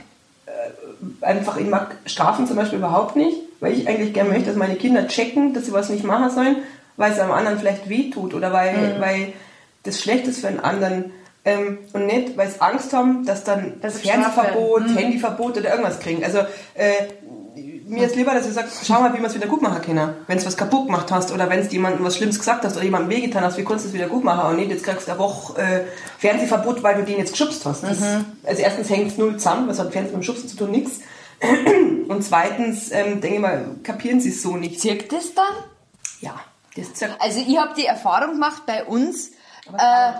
äh, 0.45 1.25
einfach, 1.25 1.57
ich 1.57 1.67
mag 1.67 1.95
Strafen 2.05 2.47
zum 2.47 2.55
Beispiel 2.57 2.79
überhaupt 2.79 3.15
nicht, 3.15 3.37
weil 3.59 3.73
ich 3.73 3.87
eigentlich 3.87 4.13
gerne 4.13 4.29
möchte, 4.29 4.47
dass 4.47 4.55
meine 4.55 4.75
Kinder 4.75 5.07
checken, 5.07 5.53
dass 5.53 5.65
sie 5.65 5.73
was 5.73 5.89
nicht 5.89 6.03
machen 6.03 6.29
sollen, 6.31 6.57
weil 6.97 7.11
es 7.13 7.19
einem 7.19 7.31
anderen 7.31 7.59
vielleicht 7.59 7.87
wehtut 7.87 8.33
oder 8.33 8.51
weil, 8.51 8.73
Mhm. 8.97 9.01
weil 9.01 9.33
das 9.83 10.01
schlecht 10.01 10.27
ist 10.27 10.41
für 10.41 10.47
einen 10.49 10.59
anderen. 10.59 11.11
Ähm, 11.43 11.79
und 11.93 12.05
nicht, 12.05 12.37
weil 12.37 12.49
sie 12.49 12.61
Angst 12.61 12.93
haben, 12.93 13.25
dass 13.25 13.43
dann 13.43 13.79
Das 13.81 13.93
das. 13.93 14.01
Fernsehverbot, 14.03 14.89
Mhm. 14.89 14.97
Handyverbot 14.97 15.57
oder 15.57 15.71
irgendwas 15.71 15.99
kriegen. 15.99 16.23
Also 16.23 16.37
äh, 16.75 17.07
mir 17.91 18.05
ist 18.05 18.15
lieber, 18.15 18.33
dass 18.33 18.45
du 18.47 18.53
sagst, 18.53 18.85
schau 18.85 19.01
mal, 19.01 19.13
wie 19.13 19.19
wir 19.19 19.27
es 19.27 19.35
wieder 19.35 19.47
gut 19.47 19.61
machen 19.61 19.81
können. 19.81 20.13
Wenn 20.25 20.37
du 20.37 20.45
was 20.45 20.55
kaputt 20.55 20.85
gemacht 20.85 21.11
hast 21.11 21.31
oder 21.31 21.49
wenn 21.49 21.61
du 21.61 21.67
jemandem 21.67 22.05
was 22.05 22.15
Schlimmes 22.15 22.39
gesagt 22.39 22.63
hast 22.63 22.75
oder 22.75 22.85
jemandem 22.85 23.09
wehgetan 23.09 23.43
hast, 23.43 23.57
wie 23.57 23.65
kannst 23.65 23.83
du 23.83 23.89
es 23.89 23.93
wieder 23.93 24.07
gut 24.07 24.23
machen? 24.23 24.49
Und 24.49 24.55
nicht, 24.55 24.71
jetzt 24.71 24.83
kriegst 24.85 25.07
du 25.07 25.11
eine 25.11 25.19
Woche 25.19 25.61
äh, 25.61 25.81
Fernsehverbot, 26.17 26.81
weil 26.83 26.95
du 26.95 27.03
den 27.03 27.17
jetzt 27.17 27.33
geschubst 27.33 27.65
hast. 27.65 27.83
Das, 27.83 28.01
Also 28.45 28.61
erstens 28.61 28.89
hängt 28.89 29.11
es 29.11 29.17
null 29.17 29.35
zusammen, 29.35 29.67
was 29.67 29.77
hat 29.77 29.91
Fernsehen 29.91 30.17
mit 30.17 30.23
dem 30.23 30.25
Schubsen 30.25 30.47
zu 30.47 30.55
tun? 30.55 30.71
Nix. 30.71 31.01
Und 32.07 32.23
zweitens, 32.23 32.91
ähm, 32.91 33.19
denke 33.19 33.35
ich 33.35 33.41
mal, 33.41 33.75
kapieren 33.83 34.21
sie 34.21 34.29
es 34.29 34.41
so 34.41 34.55
nicht. 34.55 34.79
Zirkt 34.79 35.11
das 35.11 35.33
dann? 35.33 35.53
Ja, 36.21 36.39
das 36.77 36.93
zirkt. 36.93 37.19
Also 37.19 37.41
ich 37.45 37.57
habe 37.57 37.73
die 37.75 37.85
Erfahrung 37.85 38.35
gemacht 38.35 38.63
bei 38.65 38.85
uns, 38.85 39.31
äh, 39.77 40.13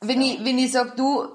wenn 0.00 0.20
ich, 0.20 0.44
wenn 0.44 0.58
ich 0.58 0.72
sag, 0.72 0.96
du, 0.96 1.28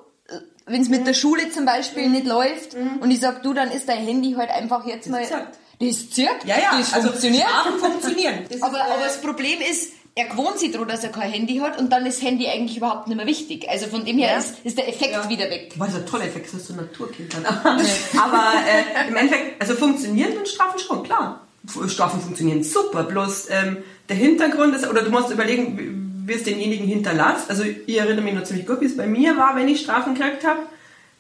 wenn 0.66 0.82
es 0.82 0.90
mit 0.90 1.06
der 1.06 1.14
Schule 1.14 1.50
zum 1.52 1.66
Beispiel 1.66 2.10
nicht 2.10 2.26
läuft 2.26 2.76
und 3.02 3.12
ich 3.12 3.20
sag, 3.20 3.44
du, 3.44 3.54
dann 3.54 3.72
ist 3.72 3.88
dein 3.88 4.00
Handy 4.06 4.34
halt 4.34 4.50
einfach 4.50 4.86
jetzt 4.86 5.10
mal... 5.10 5.24
zirkt. 5.26 5.60
Das 5.80 6.10
zirkt, 6.10 6.46
Ja, 6.46 6.56
ja, 6.58 6.78
das 6.80 6.94
also 6.94 7.10
funktioniert. 7.10 7.44
Strafen 7.50 7.80
funktionieren. 7.80 8.40
Das 8.50 8.62
Aber, 8.64 8.78
ist, 8.78 8.88
äh, 8.88 8.94
aber 8.94 9.04
das 9.04 9.22
Problem 9.22 9.60
ist, 9.60 9.92
er 10.16 10.28
gewohnt 10.28 10.58
sich 10.58 10.72
daran, 10.72 10.88
dass 10.88 11.04
er 11.04 11.10
kein 11.10 11.30
Handy 11.30 11.58
hat 11.58 11.78
und 11.78 11.92
dann 11.92 12.06
ist 12.06 12.22
Handy 12.24 12.48
eigentlich 12.48 12.78
überhaupt 12.78 13.10
nicht 13.10 13.18
mehr 13.18 13.28
wichtig. 13.28 13.68
Also 13.70 13.88
von 13.88 14.06
dem 14.06 14.18
her 14.18 14.32
Ja. 14.32 14.38
ist, 14.38 14.56
ist 14.64 14.78
der 14.78 14.88
Effekt 14.88 15.12
Ja. 15.12 15.28
wieder 15.30 15.50
weg. 15.50 15.74
Boah, 15.78 15.86
das 15.88 15.96
ist 15.96 16.00
ein 16.02 16.06
toller 16.08 16.24
Effekt, 16.26 16.46
das 16.48 16.62
hast 16.62 16.70
du 16.70 16.76
Naturkind 16.76 17.34
dann. 17.34 17.46
Aber 18.24 18.54
äh, 18.66 19.08
im 19.10 19.16
Endeffekt, 19.18 19.62
also 19.62 19.76
funktionieren 19.76 20.34
tun 20.34 20.46
Strafen 20.46 20.80
schon, 20.80 21.04
klar. 21.04 21.42
Strafen 21.90 22.22
funktionieren 22.22 22.64
super, 22.64 23.04
bloß 23.04 23.48
ähm, 23.50 23.78
der 24.08 24.16
Hintergrund 24.16 24.74
ist, 24.76 24.88
oder 24.88 25.02
du 25.02 25.10
musst 25.12 25.30
überlegen, 25.32 26.05
es 26.34 26.44
denjenigen 26.44 26.88
hinterlässt. 26.88 27.50
Also 27.50 27.64
ich 27.64 27.98
erinnere 27.98 28.24
mich 28.24 28.34
noch 28.34 28.44
ziemlich 28.44 28.66
gut, 28.66 28.82
wie 28.82 28.86
es 28.86 28.98
bei 28.98 29.08
mir 29.08 29.38
war, 29.38 29.56
wenn 29.56 29.68
ich 29.68 29.82
Strafen 29.82 30.16
gekriegt 30.16 30.46
habe. 30.46 30.60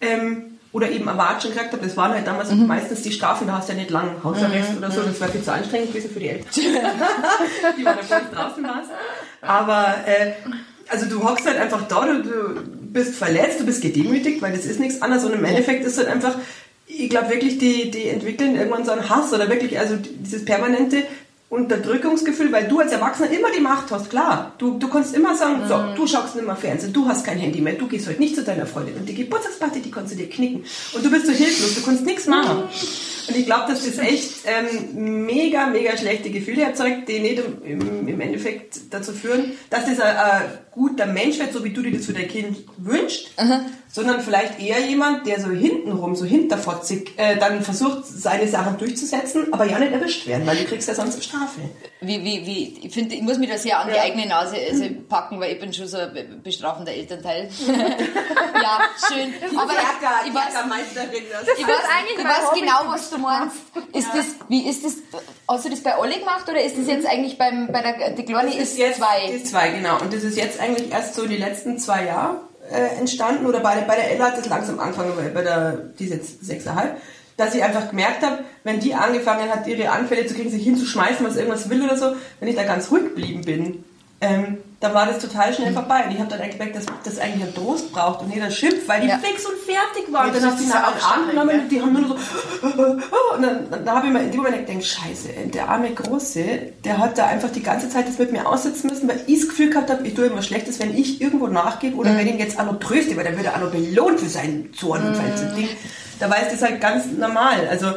Ähm, 0.01 0.51
oder 0.71 0.89
eben 0.89 1.07
Erwatschen 1.07 1.51
gekriegt 1.53 1.71
habe, 1.71 1.85
das 1.85 1.95
waren 1.95 2.11
halt 2.11 2.27
damals 2.27 2.51
Mhm. 2.51 2.67
meistens 2.67 3.01
die 3.01 3.13
Strafen, 3.13 3.47
da 3.47 3.53
hast 3.59 3.69
du 3.69 3.73
ja 3.73 3.79
nicht 3.79 3.91
lang 3.91 4.21
Hausarrest 4.21 4.75
oder 4.77 4.91
so, 4.91 5.03
das 5.03 5.21
war 5.21 5.29
viel 5.29 5.41
zu 5.41 5.53
anstrengend 5.53 5.93
gewesen 5.93 6.09
für 6.11 6.19
die 6.19 6.27
Eltern. 6.27 6.47
die 7.77 7.85
waren 7.85 7.97
da 8.09 8.19
nicht 8.19 8.35
draußen 8.35 8.61
warst. 8.63 8.89
Aber 9.41 9.95
äh, 10.05 10.33
also 10.89 11.05
du 11.05 11.23
hockst 11.23 11.45
halt 11.47 11.57
einfach 11.59 11.87
da, 11.87 12.05
du, 12.05 12.23
du 12.23 12.61
bist 12.91 13.15
verletzt, 13.15 13.61
du 13.61 13.65
bist 13.65 13.81
gedemütigt, 13.81 14.41
weil 14.41 14.51
das 14.51 14.65
ist 14.65 14.81
nichts 14.81 15.01
anderes 15.01 15.23
und 15.23 15.31
im 15.33 15.45
Endeffekt 15.45 15.85
ist 15.85 15.97
halt 15.97 16.09
einfach, 16.09 16.35
ich 16.87 17.09
glaube 17.09 17.29
wirklich, 17.29 17.57
die, 17.57 17.89
die 17.89 18.09
entwickeln 18.09 18.55
irgendwann 18.57 18.83
so 18.83 18.91
einen 18.91 19.09
Hass 19.09 19.31
oder 19.31 19.49
wirklich, 19.49 19.79
also 19.79 19.95
dieses 19.95 20.43
permanente 20.43 21.03
Unterdrückungsgefühl, 21.47 22.51
weil 22.51 22.67
du 22.67 22.79
als 22.79 22.91
Erwachsener 22.91 23.29
immer 23.29 23.51
die 23.55 23.61
Macht 23.61 23.91
hast, 23.91 24.09
klar. 24.09 24.53
Du, 24.57 24.79
du 24.79 24.87
kannst 24.87 25.15
immer 25.15 25.35
sagen, 25.35 25.61
so, 25.67 25.95
du 25.95 26.07
schaust 26.07 26.35
nicht 26.35 26.45
mehr 26.45 26.55
Fernsehen, 26.55 26.91
du 26.91 27.07
hast 27.07 27.23
kein 27.23 27.37
Handy 27.37 27.61
mehr, 27.61 27.73
du 27.73 27.87
gehst 27.87 28.07
heute 28.07 28.19
nicht 28.19 28.35
zu 28.35 28.43
deiner 28.43 28.65
Freundin 28.65 28.95
und 28.95 29.07
die 29.07 29.13
Geburtstagsparty, 29.13 29.81
die 29.81 29.91
kannst 29.91 30.13
du 30.13 30.17
dir 30.17 30.27
knicken. 30.27 30.65
Und 30.93 31.05
du 31.05 31.11
bist 31.11 31.27
so 31.27 31.31
hilflos, 31.31 31.75
du 31.75 31.83
kannst 31.83 32.03
nichts 32.03 32.25
machen. 32.25 32.63
Und 33.27 33.35
ich 33.35 33.45
glaube, 33.45 33.71
dass 33.71 33.85
das 33.85 33.97
echt 33.99 34.31
ähm, 34.45 35.25
mega, 35.25 35.67
mega 35.67 35.95
schlechte 35.97 36.29
Gefühle 36.29 36.63
erzeugt, 36.63 37.07
die 37.07 37.19
nicht 37.19 37.41
im, 37.63 38.07
im, 38.07 38.21
Endeffekt 38.21 38.93
dazu 38.93 39.13
führen, 39.13 39.53
dass 39.69 39.85
das 39.85 39.99
ein, 39.99 40.15
ein 40.17 40.41
guter 40.71 41.05
Mensch 41.05 41.39
wird, 41.39 41.53
so 41.53 41.63
wie 41.63 41.71
du 41.71 41.81
dir 41.81 41.91
das 41.91 42.05
für 42.05 42.13
dein 42.13 42.27
Kind 42.27 42.57
wünschst, 42.77 43.29
sondern 43.91 44.19
vielleicht 44.21 44.59
eher 44.59 44.79
jemand, 44.79 45.25
der 45.25 45.39
so 45.39 45.49
hintenrum, 45.49 46.15
so 46.15 46.25
hinterfotzig, 46.25 47.13
äh, 47.17 47.37
dann 47.37 47.61
versucht, 47.61 48.05
seine 48.05 48.47
Sachen 48.47 48.77
durchzusetzen, 48.77 49.53
aber 49.53 49.65
ja 49.65 49.79
nicht 49.79 49.93
erwischt 49.93 50.27
werden, 50.27 50.45
weil 50.45 50.57
du 50.57 50.65
kriegst 50.65 50.87
ja 50.87 50.95
sonst 50.95 51.13
eine 51.13 51.23
Strafe. 51.23 51.61
Wie, 52.01 52.23
wie, 52.23 52.45
wie, 52.45 52.79
ich 52.85 52.93
finde, 52.93 53.15
ich 53.15 53.21
muss 53.21 53.37
mich 53.37 53.49
da 53.49 53.57
sehr 53.57 53.79
an 53.79 53.87
die 53.87 53.95
Ja. 53.95 54.01
eigene 54.01 54.27
Nase 54.27 54.57
also 54.69 54.83
packen, 55.07 55.39
weil 55.39 55.53
ich 55.53 55.59
bin 55.59 55.73
schon 55.73 55.87
so 55.87 55.97
ein 55.97 56.13
be- 56.13 56.23
bestrafender 56.43 56.91
Elternteil. 56.91 57.49
ja, 57.67 58.79
schön. 59.07 59.33
Aber 59.57 59.71
ich, 59.73 60.27
ich 60.27 60.33
weiß, 60.35 60.65
Meisterin. 60.69 61.09
ich 61.57 61.67
weiß, 61.67 61.83
eigentlich 61.97 62.17
ich 62.19 62.23
weiß 62.25 62.59
genau, 62.59 62.91
was 62.93 63.09
du 63.09 63.17
meinst. 63.17 63.55
Ist 63.93 64.09
das, 64.13 64.25
wie 64.49 64.67
ist 64.67 64.83
das, 64.83 64.95
hast 65.47 65.65
du 65.65 65.69
das 65.69 65.79
bei 65.81 65.97
Olli 65.97 66.19
gemacht 66.19 66.47
oder 66.49 66.61
ist 66.61 66.77
das 66.77 66.87
jetzt 66.87 67.05
eigentlich 67.07 67.37
beim, 67.37 67.67
bei 67.71 67.81
der, 67.81 68.11
die 68.11 68.25
Kleine 68.25 68.53
ist, 68.55 68.77
jetzt 68.77 68.97
zwei? 68.97 69.25
Ist 69.31 69.47
zwei, 69.47 69.69
genau. 69.69 69.99
Und 70.01 70.13
das 70.13 70.23
ist 70.23 70.37
jetzt 70.37 70.59
eigentlich 70.59 70.91
erst 70.91 71.15
so 71.15 71.25
die 71.25 71.37
letzten 71.37 71.79
zwei 71.79 72.05
Jahre 72.05 72.41
äh, 72.71 72.99
entstanden. 72.99 73.45
Oder 73.45 73.59
bei, 73.59 73.75
der- 73.75 73.83
bei 73.83 73.95
der 73.95 74.11
Ella 74.11 74.25
hat 74.25 74.37
das 74.37 74.47
langsam 74.49 74.79
angefangen, 74.79 75.13
bei 75.33 75.41
der, 75.41 75.71
die 75.99 76.05
ist 76.05 76.11
jetzt 76.13 76.45
sechseinhalb, 76.45 76.97
dass 77.37 77.53
ich 77.53 77.63
einfach 77.63 77.89
gemerkt 77.89 78.23
habe, 78.23 78.39
wenn 78.63 78.79
die 78.79 78.93
angefangen 78.93 79.49
hat, 79.49 79.67
ihre 79.67 79.89
Anfälle 79.89 80.25
zu 80.25 80.33
kriegen, 80.35 80.49
sich 80.49 80.63
hinzuschmeißen, 80.63 81.25
was 81.25 81.35
irgendwas 81.35 81.69
will 81.69 81.83
oder 81.83 81.97
so, 81.97 82.13
wenn 82.39 82.47
ich 82.49 82.55
da 82.55 82.63
ganz 82.63 82.89
ruhig 82.91 83.03
geblieben 83.03 83.41
bin, 83.43 83.83
ähm, 84.21 84.57
dann 84.79 84.93
war 84.93 85.05
das 85.05 85.19
total 85.19 85.53
schnell 85.53 85.73
vorbei. 85.73 86.03
Und 86.05 86.13
ich 86.13 86.19
habe 86.19 86.29
dann 86.29 86.49
gemerkt, 86.49 86.75
dass 86.75 86.85
das 87.03 87.17
eigentlich 87.19 87.43
einen 87.43 87.55
Trost 87.55 87.91
braucht 87.91 88.21
und 88.21 88.33
jeder 88.33 88.51
schimpft, 88.51 88.87
weil 88.87 89.01
die 89.01 89.07
Ja. 89.07 89.17
fix 89.17 89.45
und 89.45 89.57
fertig 89.57 90.11
waren. 90.11 90.27
Ja, 90.27 90.33
dann 90.33 90.51
hast 90.51 90.59
du 90.59 90.63
das 90.63 90.73
sie 90.73 90.79
nach 90.79 90.91
den 90.91 91.03
Arm 91.03 91.29
genommen 91.29 91.59
und 91.61 91.71
die 91.71 91.81
haben 91.81 91.93
nur 91.93 92.07
so 92.07 92.15
und 93.35 93.41
dann, 93.41 93.67
dann, 93.85 93.95
habe 93.95 94.07
ich 94.07 94.13
mir 94.13 94.19
in 94.19 94.31
dem 94.31 94.41
Moment 94.41 94.67
gedacht, 94.67 94.85
scheiße, 94.85 95.29
der 95.53 95.69
arme 95.69 95.93
Große, 95.93 96.43
der 96.83 96.97
hat 96.97 97.17
da 97.17 97.27
einfach 97.27 97.51
die 97.51 97.63
ganze 97.63 97.89
Zeit 97.89 98.07
das 98.07 98.17
mit 98.17 98.31
mir 98.31 98.47
aussitzen 98.47 98.89
müssen, 98.89 99.07
weil 99.07 99.21
ich 99.27 99.39
das 99.39 99.49
Gefühl 99.49 99.69
gehabt 99.69 99.89
habe, 99.89 100.05
ich 100.05 100.13
tue 100.13 100.25
irgendwas 100.25 100.45
Schlechtes, 100.45 100.79
wenn 100.79 100.95
ich 100.97 101.21
irgendwo 101.21 101.47
nachgebe 101.47 101.95
oder 101.95 102.15
wenn 102.15 102.27
ich 102.27 102.33
ihn 102.33 102.39
jetzt 102.39 102.59
auch 102.59 102.65
noch 102.65 102.79
tröste, 102.79 103.15
weil 103.15 103.23
dann 103.23 103.37
wird 103.37 103.45
er 103.45 103.55
auch 103.55 103.61
noch 103.61 103.71
belohnt 103.71 104.19
für 104.19 104.29
seinen 104.29 104.73
Zorn 104.73 105.07
und 105.07 105.15
sein 105.15 105.33
Ding. 105.55 105.69
Da 106.19 106.33
ist 106.35 106.53
das 106.53 106.61
halt 106.61 106.79
ganz 106.79 107.05
normal. 107.17 107.67
Also 107.69 107.87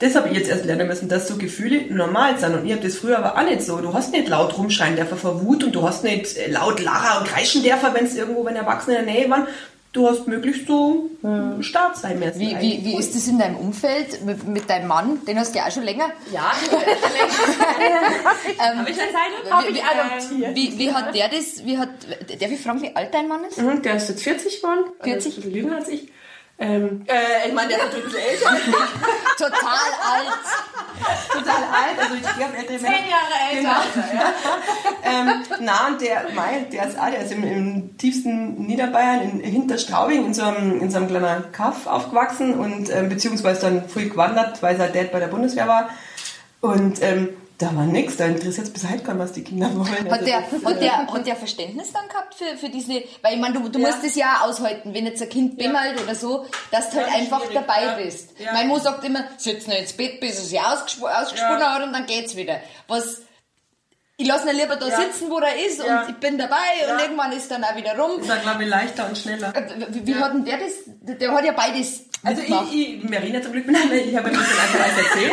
das 0.00 0.14
habe 0.14 0.28
ich 0.30 0.36
jetzt 0.38 0.48
erst 0.48 0.64
lernen 0.64 0.88
müssen, 0.88 1.08
dass 1.08 1.28
so 1.28 1.36
Gefühle 1.36 1.82
normal 1.94 2.38
sind. 2.38 2.54
Und 2.54 2.66
ich 2.66 2.72
habe 2.72 2.82
das 2.82 2.96
früher 2.96 3.18
aber 3.18 3.38
auch 3.38 3.44
nicht 3.44 3.62
so. 3.62 3.76
Du 3.80 3.92
hast 3.92 4.12
nicht 4.12 4.28
laut 4.28 4.56
rumschreien 4.56 4.96
dürfen 4.96 5.18
vor 5.18 5.44
Wut 5.44 5.62
und 5.62 5.72
du 5.72 5.82
hast 5.86 6.04
nicht 6.04 6.36
äh, 6.36 6.50
laut 6.50 6.80
lachen 6.80 7.20
und 7.20 7.28
kreischen 7.28 7.62
dürfen, 7.62 7.88
wenn 7.92 8.06
es 8.06 8.16
irgendwo, 8.16 8.44
wenn 8.44 8.56
Erwachsene 8.56 8.98
in 8.98 9.04
der 9.06 9.14
Nähe 9.14 9.30
waren. 9.30 9.46
Du 9.92 10.08
hast 10.08 10.28
möglichst 10.28 10.68
so 10.68 11.10
äh, 11.24 11.62
stark 11.64 11.96
sein 11.96 12.20
müssen. 12.20 12.38
Wie, 12.38 12.56
wie, 12.60 12.84
wie 12.84 12.96
ist 12.96 13.14
das 13.14 13.26
in 13.26 13.40
deinem 13.40 13.56
Umfeld 13.56 14.24
mit, 14.24 14.46
mit 14.46 14.70
deinem 14.70 14.86
Mann? 14.86 15.24
Den 15.26 15.36
hast 15.38 15.52
du 15.52 15.58
ja 15.58 15.66
auch 15.66 15.72
schon 15.72 15.82
länger. 15.82 16.10
Ja, 16.32 16.52
Ähm, 18.60 18.78
habe 18.78 18.90
ich 18.90 19.00
eine 19.00 19.10
Zeit? 19.10 19.50
Habe 19.50 19.68
ich 19.68 19.82
adoptiert. 19.82 20.54
wie, 20.54 20.78
wie 20.78 20.92
hat 20.92 21.14
der 21.14 21.28
das, 21.28 21.64
wie 21.64 21.76
hat, 21.78 21.88
darf 22.40 22.50
ich 22.50 22.60
fragen, 22.60 22.82
wie 22.82 22.94
alt 22.94 23.12
dein 23.12 23.26
Mann 23.28 23.44
ist? 23.44 23.58
Mhm, 23.58 23.82
der 23.82 23.96
ist 23.96 24.08
jetzt 24.08 24.22
40 24.22 24.62
geworden. 24.62 24.84
40? 25.02 25.12
Also 25.12 25.28
ein 25.28 25.34
bisschen 25.34 25.52
jünger 25.64 25.76
als 25.76 25.88
ich. 25.88 26.08
Ähm, 26.62 27.06
äh, 27.06 27.48
ich 27.48 27.54
meine, 27.54 27.68
der 27.70 27.78
ist 27.78 27.84
natürlich 27.84 28.06
ein 28.06 28.12
bisschen 28.12 28.28
älter. 28.28 28.88
Total 29.38 29.88
alt. 30.12 31.32
total 31.32 31.54
alt. 31.54 31.98
Also 31.98 32.14
ich 32.14 32.36
glaube, 32.36 32.56
ältere. 32.58 32.78
Zehn 32.78 33.08
Jahre 33.08 33.34
älter. 33.50 33.82
ähm, 35.02 35.42
na, 35.60 35.86
und 35.86 36.02
der, 36.02 36.26
mein, 36.34 36.68
der 36.68 36.86
ist 36.86 36.98
auch, 36.98 37.08
der 37.08 37.22
ist 37.22 37.32
im, 37.32 37.44
im 37.44 37.96
tiefsten 37.96 38.66
Niederbayern, 38.66 39.22
in 39.22 39.40
Hinterstraubing, 39.40 40.26
in 40.26 40.34
so 40.34 40.42
einem, 40.42 40.82
in 40.82 40.90
so 40.90 40.98
einem 40.98 41.08
kleinen 41.08 41.50
Kaff 41.52 41.86
aufgewachsen 41.86 42.52
und 42.52 42.94
ähm, 42.94 43.08
beziehungsweise 43.08 43.62
dann 43.62 43.88
früh 43.88 44.10
gewandert, 44.10 44.62
weil 44.62 44.76
sein 44.76 44.92
Dad 44.92 45.12
bei 45.12 45.18
der 45.18 45.28
Bundeswehr 45.28 45.66
war. 45.66 45.88
Und 46.60 47.00
ähm, 47.00 47.30
da 47.60 47.76
war 47.76 47.84
nix, 47.84 48.16
da 48.16 48.24
interessiert 48.26 48.66
es 48.68 48.72
bis 48.72 48.88
heute 48.88 49.02
kaum, 49.04 49.18
was 49.18 49.32
die 49.32 49.44
Kinder 49.44 49.68
wollen. 49.76 50.10
Hat 50.10 50.26
der, 50.26 50.38
Also 50.38 50.56
das- 50.58 50.64
hat, 50.74 50.80
der, 50.82 51.06
hat 51.06 51.26
der 51.26 51.36
Verständnis 51.36 51.92
dann 51.92 52.08
gehabt 52.08 52.34
für, 52.34 52.56
für 52.56 52.68
diese, 52.70 53.02
weil 53.22 53.34
ich 53.34 53.40
meine, 53.40 53.54
du, 53.60 53.68
du 53.68 53.78
Ja. 53.78 53.88
musst 53.88 54.02
es 54.02 54.14
ja 54.16 54.38
auch 54.40 54.48
aushalten, 54.48 54.94
wenn 54.94 55.04
jetzt 55.06 55.20
ein 55.22 55.28
Kind 55.28 55.58
bimmelt 55.58 56.00
oder 56.02 56.14
so, 56.14 56.46
dass 56.70 56.90
du 56.90 56.96
halt 56.96 57.08
Ja, 57.08 57.14
einfach 57.14 57.42
dabei 57.52 57.84
ja. 57.84 57.94
bist. 57.96 58.30
Ja. 58.38 58.52
Mein 58.54 58.68
Mann 58.68 58.80
sagt 58.80 59.04
immer, 59.04 59.24
sitz 59.36 59.66
noch 59.66 59.76
ins 59.76 59.92
Bett, 59.92 60.20
bis 60.20 60.38
er 60.38 60.44
sich 60.44 60.60
ausgesp 60.60 61.02
ausgesponnen 61.04 61.60
Ja. 61.60 61.74
hat 61.74 61.82
und 61.82 61.92
dann 61.92 62.06
geht's 62.06 62.34
wieder. 62.34 62.60
Was, 62.88 63.22
ich 64.16 64.26
lasse 64.26 64.50
ihn 64.50 64.56
lieber 64.56 64.76
da 64.76 64.88
Ja. 64.88 64.96
sitzen, 65.00 65.30
wo 65.30 65.38
er 65.38 65.54
ist 65.66 65.82
Ja. 65.82 66.02
und 66.02 66.10
ich 66.10 66.16
bin 66.16 66.38
dabei 66.38 66.56
und 66.82 66.98
Ja. 66.98 67.00
irgendwann 67.04 67.32
ist 67.32 67.50
dann 67.50 67.62
auch 67.64 67.76
wieder 67.76 67.98
rum. 67.98 68.18
Das 68.20 68.28
war, 68.28 68.36
glaube 68.38 68.64
ich, 68.64 68.68
leichter 68.68 69.06
und 69.06 69.16
schneller. 69.18 69.54
Äh, 69.56 69.62
Wie, 69.90 70.06
wie 70.06 70.14
hat 70.16 70.32
denn 70.34 70.44
der 70.44 70.58
das, 70.58 70.72
der 70.86 71.30
hat 71.32 71.44
ja 71.44 71.52
beides 71.52 72.09
Also 72.22 72.42
ich, 72.42 73.02
ich, 73.02 73.08
Marina 73.08 73.40
zum 73.40 73.52
Glück 73.52 73.64
ich 73.68 74.16
habe 74.16 74.30
das 74.30 74.38
dann 74.38 74.58
einfach 74.58 74.80
alles 74.80 75.06
erzählt 75.06 75.32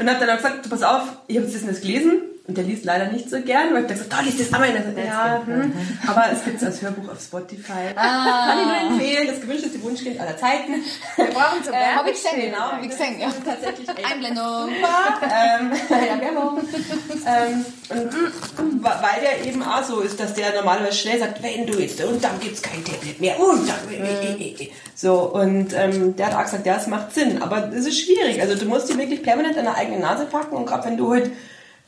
und 0.00 0.08
habe 0.10 0.20
dann 0.20 0.30
auch 0.30 0.36
gesagt, 0.36 0.64
du 0.64 0.70
pass 0.70 0.82
auf, 0.82 1.02
ich 1.26 1.36
habe 1.36 1.46
das 1.46 1.62
jetzt 1.62 1.82
gelesen 1.82 2.22
und 2.48 2.58
der 2.58 2.64
liest 2.64 2.84
leider 2.84 3.06
nicht 3.06 3.30
so 3.30 3.40
gern, 3.40 3.72
weil 3.72 3.82
ich 3.82 3.88
gesagt, 3.88 4.12
da 4.12 4.20
liest 4.20 4.40
das 4.40 4.52
einmal. 4.52 4.70
Und 4.70 4.76
er 4.76 4.82
sagt, 4.82 4.98
ja, 4.98 5.42
hm. 5.46 5.72
aber 6.08 6.24
es 6.32 6.44
gibt 6.44 6.56
es 6.56 6.64
als 6.64 6.82
Hörbuch 6.82 7.12
auf 7.12 7.20
Spotify. 7.20 7.94
Kann 7.94 8.58
ich 8.58 8.66
nur 8.66 8.90
empfehlen, 8.90 9.28
das 9.28 9.40
gewünschteste 9.40 9.80
Wunschkind 9.80 10.18
aller 10.18 10.36
Zeiten. 10.36 10.74
Wir 11.14 11.26
brauchen 11.26 11.62
zum 11.62 11.72
äh, 11.72 11.76
Werbung 11.76 11.98
hab 11.98 12.06
ich 12.08 12.14
gesehen, 12.14 12.32
stehen. 12.32 12.56
hab 12.56 12.82
ich 12.82 12.90
gesehen, 12.90 13.20
ja. 13.20 13.32
Tatsächlich 13.44 13.88
Einblendung. 13.88 14.70
ähm, 14.70 15.72
ja, 15.88 16.20
Werbung. 16.20 16.58
Ähm, 17.26 17.64
und 18.58 18.82
weil 18.82 19.20
der 19.22 19.46
eben 19.46 19.62
auch 19.62 19.84
so 19.84 20.00
ist, 20.00 20.18
dass 20.18 20.34
der 20.34 20.52
normalerweise 20.52 20.98
schnell 20.98 21.20
sagt, 21.20 21.40
wenn 21.44 21.64
du 21.64 21.78
jetzt, 21.78 22.02
und 22.02 22.24
dann 22.24 22.40
gibt's 22.40 22.60
kein 22.60 22.84
Tablet 22.84 23.20
mehr, 23.20 23.38
und 23.38 23.68
dann, 23.68 23.88
äh, 23.88 24.32
äh, 24.32 24.64
äh. 24.64 24.70
so, 24.96 25.32
und 25.32 25.74
ähm, 25.74 26.16
der 26.16 26.26
hat 26.26 26.34
auch 26.34 26.42
gesagt, 26.42 26.66
ja, 26.66 26.74
es 26.74 26.88
macht 26.88 27.14
Sinn, 27.14 27.40
aber 27.40 27.70
es 27.72 27.86
ist 27.86 28.00
schwierig, 28.00 28.40
also 28.40 28.56
du 28.56 28.64
musst 28.64 28.88
die 28.88 28.98
wirklich 28.98 29.22
permanent 29.22 29.56
an 29.58 29.64
der 29.64 29.76
eigenen 29.76 30.00
Nase 30.00 30.24
packen 30.24 30.56
und 30.56 30.66
gerade 30.66 30.86
wenn 30.86 30.96
du 30.96 31.12
halt 31.12 31.30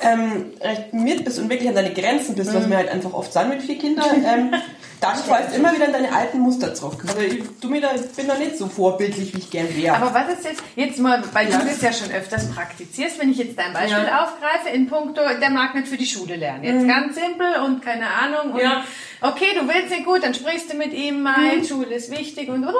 ähm, 0.05 0.53
recht 0.61 1.25
bist 1.25 1.39
und 1.39 1.49
wirklich 1.51 1.69
an 1.69 1.75
deine 1.75 1.93
Grenzen 1.93 2.35
bist, 2.37 2.55
was 2.55 2.67
mir 2.67 2.77
halt 2.77 2.89
einfach 2.89 3.13
oft 3.13 3.33
sind 3.33 3.49
mit 3.49 3.63
vier 3.63 3.79
Kindern, 3.79 4.25
ähm, 4.27 4.55
dann 5.01 5.17
fällst 5.17 5.51
du 5.53 5.57
immer 5.57 5.75
wieder 5.75 5.87
in 5.87 5.93
deine 5.93 6.13
alten 6.15 6.39
Muster 6.39 6.75
zurück. 6.75 7.03
Also 7.07 7.21
ich, 7.21 7.43
du 7.61 7.69
mir 7.69 7.81
da, 7.81 7.91
bin 8.17 8.27
da 8.27 8.37
nicht 8.37 8.57
so 8.57 8.69
vorbildlich, 8.69 9.35
wie 9.35 9.39
ich 9.39 9.51
gern 9.51 9.69
wäre. 9.77 9.97
Aber 9.97 10.15
was 10.15 10.33
ist 10.39 10.45
jetzt, 10.45 10.63
jetzt 10.77 10.99
mal, 10.99 11.23
weil 11.33 11.47
du 11.47 11.53
das 11.59 11.83
ja 11.83 11.93
schon 11.93 12.11
öfters 12.11 12.51
praktizierst, 12.51 13.21
wenn 13.21 13.31
ich 13.31 13.39
jetzt 13.39 13.59
dein 13.59 13.73
Beispiel 13.73 14.05
Ja. 14.05 14.25
aufgreife, 14.25 14.75
in 14.75 14.87
puncto, 14.87 15.21
der 15.41 15.51
mag 15.51 15.75
nicht 15.75 15.89
für 15.89 15.97
die 15.99 16.07
Schule 16.07 16.37
lernen. 16.37 16.65
Jetzt 16.65 16.89
ganz 16.89 17.17
simpel 17.17 17.47
und 17.65 17.83
keine 17.83 18.07
Ahnung. 18.07 18.53
Und 18.55 18.61
Ja. 18.61 18.85
Okay, 19.21 19.47
du 19.59 19.67
willst 19.67 19.91
nicht 19.91 20.05
gut, 20.05 20.23
dann 20.23 20.35
sprichst 20.35 20.73
du 20.73 20.77
mit 20.77 20.93
ihm, 20.93 21.23
mein 21.23 21.65
Schule 21.65 21.95
ist 21.95 22.11
wichtig 22.11 22.49
und 22.49 22.65
was 22.65 22.75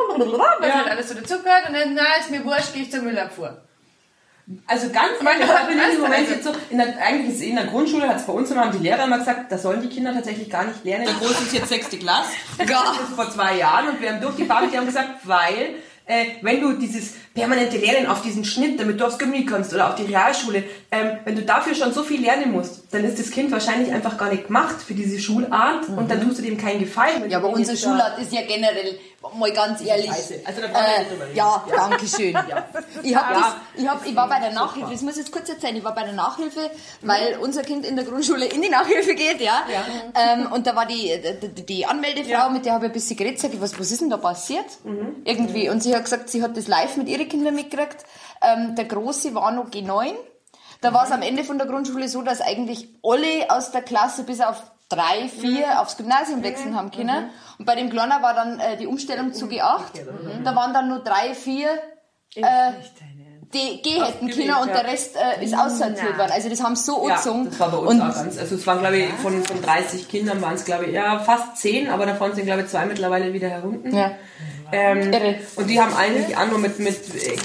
Ja. 0.69 0.75
halt 0.77 0.91
alles 0.91 1.09
so 1.09 1.15
dazugehört 1.15 1.69
und 1.69 1.75
dann, 1.75 1.95
na, 1.95 2.03
ist 2.21 2.31
mir 2.31 2.45
wurscht, 2.45 2.73
gehe 2.75 2.83
ich 2.83 2.91
zur 2.91 3.01
Müllabfuhr. 3.03 3.63
Also 4.67 4.89
ganz 4.91 5.13
ehrlich, 5.25 5.49
Ja, 5.49 5.61
ich 5.63 5.67
bin 5.69 5.79
dem 5.79 5.97
du, 5.97 6.03
Moment 6.03 6.19
also- 6.21 6.33
jetzt 6.35 6.45
so, 6.45 6.51
in 6.71 6.77
der, 6.79 6.87
eigentlich 7.03 7.31
ist 7.31 7.37
es 7.41 7.43
in 7.47 7.57
der 7.57 7.65
Grundschule, 7.67 8.07
hat 8.09 8.17
es 8.17 8.27
bei 8.27 8.33
uns 8.33 8.51
immer, 8.51 8.63
haben 8.67 8.77
die 8.77 8.83
Lehrer 8.85 9.05
immer 9.05 9.19
gesagt, 9.19 9.51
das 9.51 9.63
sollen 9.63 9.81
die 9.81 9.89
Kinder 9.89 10.13
tatsächlich 10.13 10.51
gar 10.51 10.65
nicht 10.65 10.85
lernen. 10.85 11.07
Der 11.07 11.15
Große 11.15 11.45
ist 11.45 11.53
jetzt 11.55 11.69
sechste 11.69 11.97
Klasse. 11.99 12.29
Das 12.59 12.69
ist 12.69 13.15
vor 13.17 13.31
zwei 13.31 13.57
Jahren 13.57 13.89
und 13.89 14.01
wir 14.03 14.13
haben 14.13 14.21
durchgefahren, 14.21 14.71
die 14.71 14.77
haben 14.77 14.87
gesagt, 14.87 15.09
weil, 15.25 15.77
äh, 16.07 16.27
wenn 16.43 16.61
du 16.61 16.75
dieses 16.75 17.15
permanente 17.35 17.79
Lernen 17.79 18.07
auf 18.07 18.21
diesen 18.21 18.45
Schnitt, 18.45 18.79
damit 18.79 19.01
du 19.01 19.07
aufs 19.07 19.19
Gymnasium 19.19 19.47
kommst 19.51 19.73
oder 19.73 19.89
auf 19.89 19.95
die 19.95 20.03
Realschule, 20.05 20.63
ähm, 20.93 21.19
wenn 21.25 21.35
du 21.37 21.43
dafür 21.43 21.75
schon 21.75 21.93
so 21.95 22.03
viel 22.03 22.21
lernen 22.21 22.53
musst, 22.53 22.93
dann 22.93 23.03
ist 23.05 23.19
das 23.19 23.31
Kind 23.31 23.51
wahrscheinlich 23.51 23.91
einfach 23.93 24.19
gar 24.19 24.31
nicht 24.31 24.47
gemacht 24.49 24.77
für 24.87 24.93
diese 24.95 25.19
Schulart 25.19 25.89
und 25.89 26.11
dann 26.11 26.21
tust 26.21 26.39
du 26.39 26.43
dem 26.43 26.59
keinen 26.59 26.81
Gefallen. 26.81 27.29
Ja, 27.31 27.39
aber 27.39 27.49
unsere 27.49 27.77
da- 27.79 27.83
Schulart 27.83 28.19
ist 28.19 28.33
ja 28.33 28.43
generell, 28.43 28.99
mal 29.35 29.53
ganz 29.53 29.81
ehrlich. 29.81 30.07
Scheiße. 30.07 30.41
Also 30.45 30.61
da 30.61 30.67
brauchen 30.69 30.85
wir 30.87 30.99
nicht 30.99 31.11
drüber 31.13 31.25
reden. 31.27 31.37
ja, 31.37 31.65
danke 31.75 32.07
schön. 32.07 32.39
Ich, 33.03 33.15
hab 33.15 33.31
Ja. 33.31 33.35
das, 33.35 33.55
ich, 33.83 33.89
hab, 33.89 34.07
ich 34.07 34.17
war 34.17 34.29
bei 34.29 34.39
der 34.41 34.53
Nachhilfe, 34.53 34.91
das 34.93 35.03
muss 35.03 35.13
ich 35.13 35.19
jetzt 35.25 35.33
kurz 35.33 35.49
erzählen, 35.49 35.77
ich 35.77 35.85
war 35.85 35.95
bei 35.95 36.05
der 36.05 36.13
Nachhilfe, 36.13 36.71
weil 37.03 37.39
unser 37.41 37.63
Kind 37.63 37.85
in 37.85 37.97
der 37.97 38.05
Grundschule 38.05 38.47
in 38.47 38.63
die 38.63 38.69
Nachhilfe 38.71 39.15
geht, 39.15 39.41
ja. 39.41 39.63
Ähm, 40.15 40.51
und 40.53 40.67
da 40.67 40.75
war 40.77 40.87
die, 40.87 41.13
die, 41.43 41.67
die 41.67 41.87
Anmeldefrau, 41.87 42.51
mit 42.51 42.65
der 42.65 42.75
habe 42.75 42.87
ich 42.87 42.91
ein 42.91 42.95
bisschen 42.95 43.17
geredet, 43.17 43.41
sag 43.41 43.53
ich, 43.53 43.61
was, 43.61 43.79
was 43.79 43.91
ist 43.91 44.01
denn 44.01 44.11
da 44.11 44.17
passiert? 44.17 44.65
Irgendwie. 45.25 45.69
Und 45.69 45.83
sie 45.83 45.95
hat 45.95 46.05
gesagt, 46.05 46.31
sie 46.31 46.43
hat 46.43 46.57
das 46.57 46.69
live 46.69 46.97
mit 46.97 47.09
ihren 47.09 47.29
Kindern 47.29 47.55
mitgekriegt. 47.55 48.05
Ähm, 48.43 48.75
der 48.77 48.85
Große 48.87 49.35
war 49.35 49.51
noch 49.53 49.71
G9. 49.71 50.13
Da 50.81 50.93
war 50.93 51.05
es 51.05 51.11
am 51.13 51.23
Ende 51.23 51.45
von 51.45 51.57
der 51.59 51.67
Grundschule 51.67 52.09
so, 52.09 52.23
dass 52.23 52.41
eigentlich 52.41 52.89
alle 53.03 53.49
aus 53.51 53.71
der 53.71 53.83
Klasse 53.83 54.25
bis 54.25 54.41
auf 54.41 54.63
drei, 54.95 55.29
vier 55.29 55.81
aufs 55.81 55.97
Gymnasium 55.97 56.43
wechseln 56.43 56.77
haben 56.77 56.91
können. 56.91 57.31
Und 57.59 57.67
bei 57.67 57.75
dem 57.77 57.91
Kleiner 57.91 58.23
war 58.23 58.35
dann 58.35 58.61
äh, 58.61 58.77
die 58.77 58.87
Umstellung 58.87 59.33
zu 59.33 59.47
G8. 59.47 59.81
Da 60.45 60.57
waren 60.57 60.73
dann 60.75 60.89
nur 60.89 61.01
drei, 61.01 61.35
vier 61.35 61.69
äh, 62.35 62.43
die 63.53 63.83
G 63.83 64.03
hätten 64.03 64.29
können 64.31 64.55
und 64.63 64.69
der 64.69 64.85
Rest 64.85 65.17
äh, 65.17 65.45
ist 65.45 65.57
aussortiert 65.57 66.19
worden. 66.19 66.33
Also 66.33 66.49
das 66.49 66.63
haben 66.63 66.75
sie 66.75 66.85
so 66.85 67.07
Ja, 67.07 67.15
angezogen. 67.15 67.45
das 67.51 67.61
war 67.61 67.71
bei 67.71 67.77
uns 67.79 67.91
und 67.91 68.03
auch 68.03 68.15
ganz. 68.15 68.39
Also 68.39 68.55
es 68.57 68.67
waren, 68.67 68.81
glaube 68.81 68.97
ich, 68.99 69.13
von, 69.15 69.45
von 69.45 69.63
30 69.63 70.09
Kindern 70.09 70.43
waren 70.43 70.55
es, 70.55 70.65
glaube 70.65 70.87
ich, 70.87 70.93
ja, 70.93 71.21
fast 71.21 71.59
10, 71.59 71.89
aber 71.89 72.07
davon 72.07 72.35
sind, 72.35 72.47
glaube 72.47 72.63
ich, 72.63 72.69
zwei 72.69 72.87
mittlerweile 72.87 73.33
wieder 73.33 73.49
herunten. 73.49 73.95
Ja. 73.97 74.13
Ähm, 74.73 75.13
und 75.57 75.69
die 75.69 75.81
haben 75.81 75.95
eigentlich 75.95 76.37
auch 76.37 76.49
nur 76.49 76.59
mit, 76.59 76.81
mit 76.81 76.99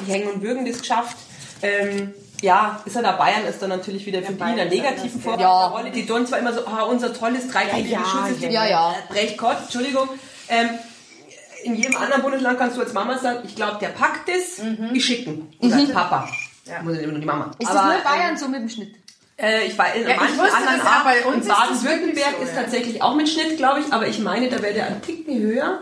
Hängen 0.08 0.30
und 0.32 0.42
Würgen 0.42 0.66
das 0.66 0.80
geschafft. 0.80 1.18
Ähm, 1.62 2.14
ja, 2.42 2.82
ist 2.86 2.96
ja 2.96 3.02
da 3.02 3.12
Bayern 3.14 3.46
ist 3.46 3.62
dann 3.62 3.70
natürlich 3.70 4.06
wieder 4.06 4.22
für 4.22 4.34
die 4.34 4.44
in 4.50 4.56
der 4.56 4.66
negativen 4.66 5.22
Form 5.22 5.40
Ja. 5.40 5.68
Rolle. 5.68 5.92
Die 5.92 6.06
tun 6.06 6.26
zwar 6.26 6.40
immer 6.40 6.54
so, 6.54 6.66
ah, 6.66 6.84
unser 6.84 7.14
tolles 7.14 7.48
dreikönige 7.48 7.90
Ja, 7.90 8.00
ja, 8.00 8.06
Schulsystem. 8.06 8.52
ja, 8.52 8.66
ja. 8.68 8.96
Recht 9.12 9.38
Gott, 9.38 9.58
Entschuldigung. 9.64 10.08
Ähm, 10.48 10.70
in 11.64 11.76
jedem 11.76 11.98
anderen 11.98 12.22
Bundesland 12.22 12.58
kannst 12.58 12.78
du 12.78 12.82
als 12.82 12.94
Mama 12.94 13.18
sagen, 13.18 13.40
ich 13.46 13.56
glaube, 13.56 13.78
der 13.82 13.90
packt 13.90 14.30
es, 14.30 14.62
ich 14.94 15.06
schicken. 15.06 15.52
Oder 15.60 15.76
als 15.76 15.92
Papa. 15.92 16.30
Muss 16.84 16.96
ja 16.96 17.02
immer 17.02 17.12
nur 17.14 17.20
die 17.22 17.26
Mama. 17.26 17.46
Mhm. 17.48 17.52
ist 17.60 17.68
Aber, 17.70 17.76
das 17.80 17.86
nur 17.86 17.96
ähm, 17.96 18.04
Bayern 18.04 18.38
so 18.38 18.48
mit 18.48 18.62
dem 18.62 18.70
Schnitt? 18.70 18.96
äh, 19.38 19.66
ich 19.66 19.78
weiß, 19.78 19.96
in 19.96 20.04
Ja, 20.04 20.10
ich 20.12 20.18
manchen 20.18 20.38
wusste 20.38 20.56
anderen 20.58 20.82
uns 21.26 21.46
in 21.46 21.52
Baden-Württemberg 21.52 22.36
so, 22.38 22.44
ist 22.44 22.56
ja. 22.56 22.62
tatsächlich 22.62 23.02
auch 23.02 23.16
mit 23.16 23.28
Schnitt, 23.30 23.58
glaube 23.58 23.80
ich, 23.82 23.92
aber 23.92 24.08
ich 24.08 24.20
meine, 24.20 24.50
da 24.50 24.62
wäre 24.62 24.74
der 24.74 24.88
ein 24.88 25.02
Ticken 25.02 25.40
höher. 25.40 25.82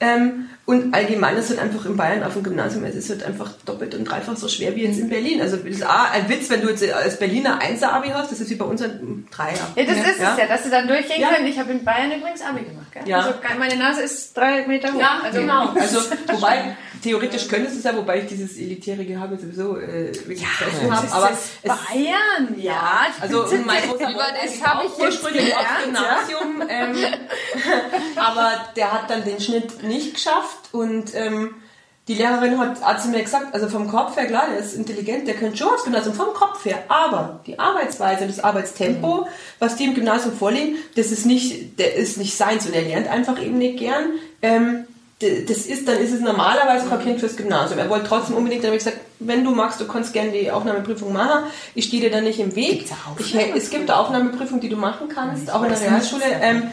Ähm, 0.00 0.48
und 0.64 0.94
allgemein 0.94 1.36
ist 1.36 1.50
es 1.50 1.58
halt 1.58 1.60
einfach 1.60 1.84
in 1.84 1.96
Bayern 1.96 2.22
auf 2.22 2.34
dem 2.34 2.44
Gymnasium, 2.44 2.84
es 2.84 2.94
ist 2.94 3.10
halt 3.10 3.24
einfach 3.24 3.50
doppelt 3.66 3.94
und 3.94 4.04
dreifach 4.04 4.36
so 4.36 4.48
schwer 4.48 4.76
wie 4.76 4.84
jetzt 4.84 4.98
in 4.98 5.08
Berlin. 5.08 5.40
Also 5.40 5.56
das 5.56 5.66
ist 5.66 5.84
auch 5.84 6.12
ein 6.12 6.28
Witz, 6.28 6.48
wenn 6.48 6.62
du 6.62 6.68
jetzt 6.68 6.88
als 6.92 7.18
Berliner 7.18 7.60
Einser-Abi 7.60 8.10
hast, 8.10 8.30
das 8.30 8.40
ist 8.40 8.50
wie 8.50 8.54
bei 8.54 8.64
uns 8.64 8.80
ein 8.80 9.26
Dreier. 9.32 9.54
Ja, 9.74 9.84
das 9.84 9.96
ist 9.96 10.06
es 10.06 10.18
ja, 10.38 10.46
dass 10.46 10.62
sie 10.62 10.70
dann 10.70 10.86
durchgehen 10.86 11.20
Ja. 11.20 11.30
können. 11.30 11.46
Ich 11.46 11.58
habe 11.58 11.72
in 11.72 11.84
Bayern 11.84 12.12
übrigens 12.12 12.40
Abi 12.42 12.64
gemacht. 12.64 12.86
Gell? 12.92 13.02
Ja. 13.06 13.18
Also 13.18 13.34
meine 13.58 13.76
Nase 13.76 14.02
ist 14.02 14.36
drei 14.36 14.66
Meter 14.66 14.92
hoch. 14.92 15.00
Ja, 15.00 15.20
also, 15.24 15.40
genau. 15.40 15.74
Also, 15.80 16.00
wobei, 16.28 16.76
theoretisch 17.02 17.48
könntest 17.48 17.74
du 17.74 17.78
es 17.78 17.84
ja, 17.84 17.96
wobei 17.96 18.20
ich 18.20 18.26
dieses 18.26 18.56
elitäre 18.56 19.04
Gehabe 19.04 19.36
sowieso 19.38 19.76
äh, 19.76 20.14
wirklich 20.14 20.42
ja, 20.42 20.48
habe. 20.88 21.10
Aber 21.12 21.30
ist 21.30 21.50
es, 21.62 21.68
Bayern, 21.68 22.54
ja. 22.56 23.06
Ich 23.16 23.22
Also 23.22 23.44
bin 23.50 23.66
mein 23.66 23.82
großer 23.82 24.10
Über 24.10 24.26
das 24.40 24.52
Bruder 24.56 24.66
habe 24.66 24.86
ich 24.86 25.02
ursprünglich 25.02 25.54
aufs 25.56 25.84
Gymnasium, 25.84 26.62
ähm, 26.68 26.96
aber 28.16 28.52
der 28.76 28.92
hat 28.92 29.10
dann 29.10 29.24
den 29.24 29.40
Schnitt 29.40 29.82
nicht 29.90 30.14
geschafft 30.14 30.72
und 30.72 31.14
ähm, 31.14 31.54
die 32.08 32.14
Lehrerin 32.14 32.58
hat, 32.58 32.82
hat 32.82 33.02
zu 33.02 33.08
mir 33.08 33.22
gesagt, 33.22 33.54
also 33.54 33.68
vom 33.68 33.88
Kopf 33.88 34.16
her, 34.16 34.26
klar, 34.26 34.46
der 34.50 34.58
ist 34.58 34.74
intelligent, 34.74 35.28
der 35.28 35.34
könnte 35.34 35.58
schon 35.58 35.68
aufs 35.68 35.84
Gymnasium, 35.84 36.14
vom 36.14 36.34
Kopf 36.34 36.64
her, 36.64 36.82
aber 36.88 37.40
die 37.46 37.58
Arbeitsweise, 37.58 38.26
das 38.26 38.40
Arbeitstempo, 38.42 39.28
was 39.58 39.76
die 39.76 39.84
im 39.84 39.94
Gymnasium 39.94 40.34
vorlegen, 40.36 40.76
das 40.96 41.12
ist 41.12 41.24
nicht, 41.24 41.78
der 41.78 41.94
ist 41.94 42.18
nicht 42.18 42.36
seins 42.36 42.66
und 42.66 42.74
er 42.74 42.82
lernt 42.82 43.08
einfach 43.08 43.40
eben 43.40 43.58
nicht 43.58 43.78
gern. 43.78 44.14
Ähm, 44.42 44.86
das 45.20 45.66
ist, 45.66 45.86
dann 45.86 45.98
ist 45.98 46.12
es 46.12 46.20
normalerweise 46.20 46.86
Kind 47.02 47.20
fürs 47.20 47.36
Gymnasium. 47.36 47.78
Er 47.78 47.90
wollte 47.90 48.08
trotzdem 48.08 48.36
unbedingt, 48.36 48.64
dann 48.64 48.70
habe 48.70 48.78
ich 48.78 48.84
gesagt, 48.84 49.04
wenn 49.18 49.44
du 49.44 49.50
magst, 49.50 49.78
du 49.78 49.86
kannst 49.86 50.14
gerne 50.14 50.32
die 50.32 50.50
Aufnahmeprüfung 50.50 51.12
machen. 51.12 51.44
Ich 51.74 51.84
stehe 51.84 52.00
dir 52.00 52.10
da 52.10 52.22
nicht 52.22 52.40
im 52.40 52.56
Weg. 52.56 52.86
Ich, 53.18 53.36
es 53.54 53.68
gibt 53.68 53.90
eine 53.90 54.00
Aufnahmeprüfung, 54.00 54.60
die 54.60 54.70
du 54.70 54.76
machen 54.76 55.08
kannst, 55.14 55.52
auch 55.52 55.62
in 55.62 55.68
der 55.68 55.78
Realschule. 55.80 56.24
Ähm, 56.40 56.70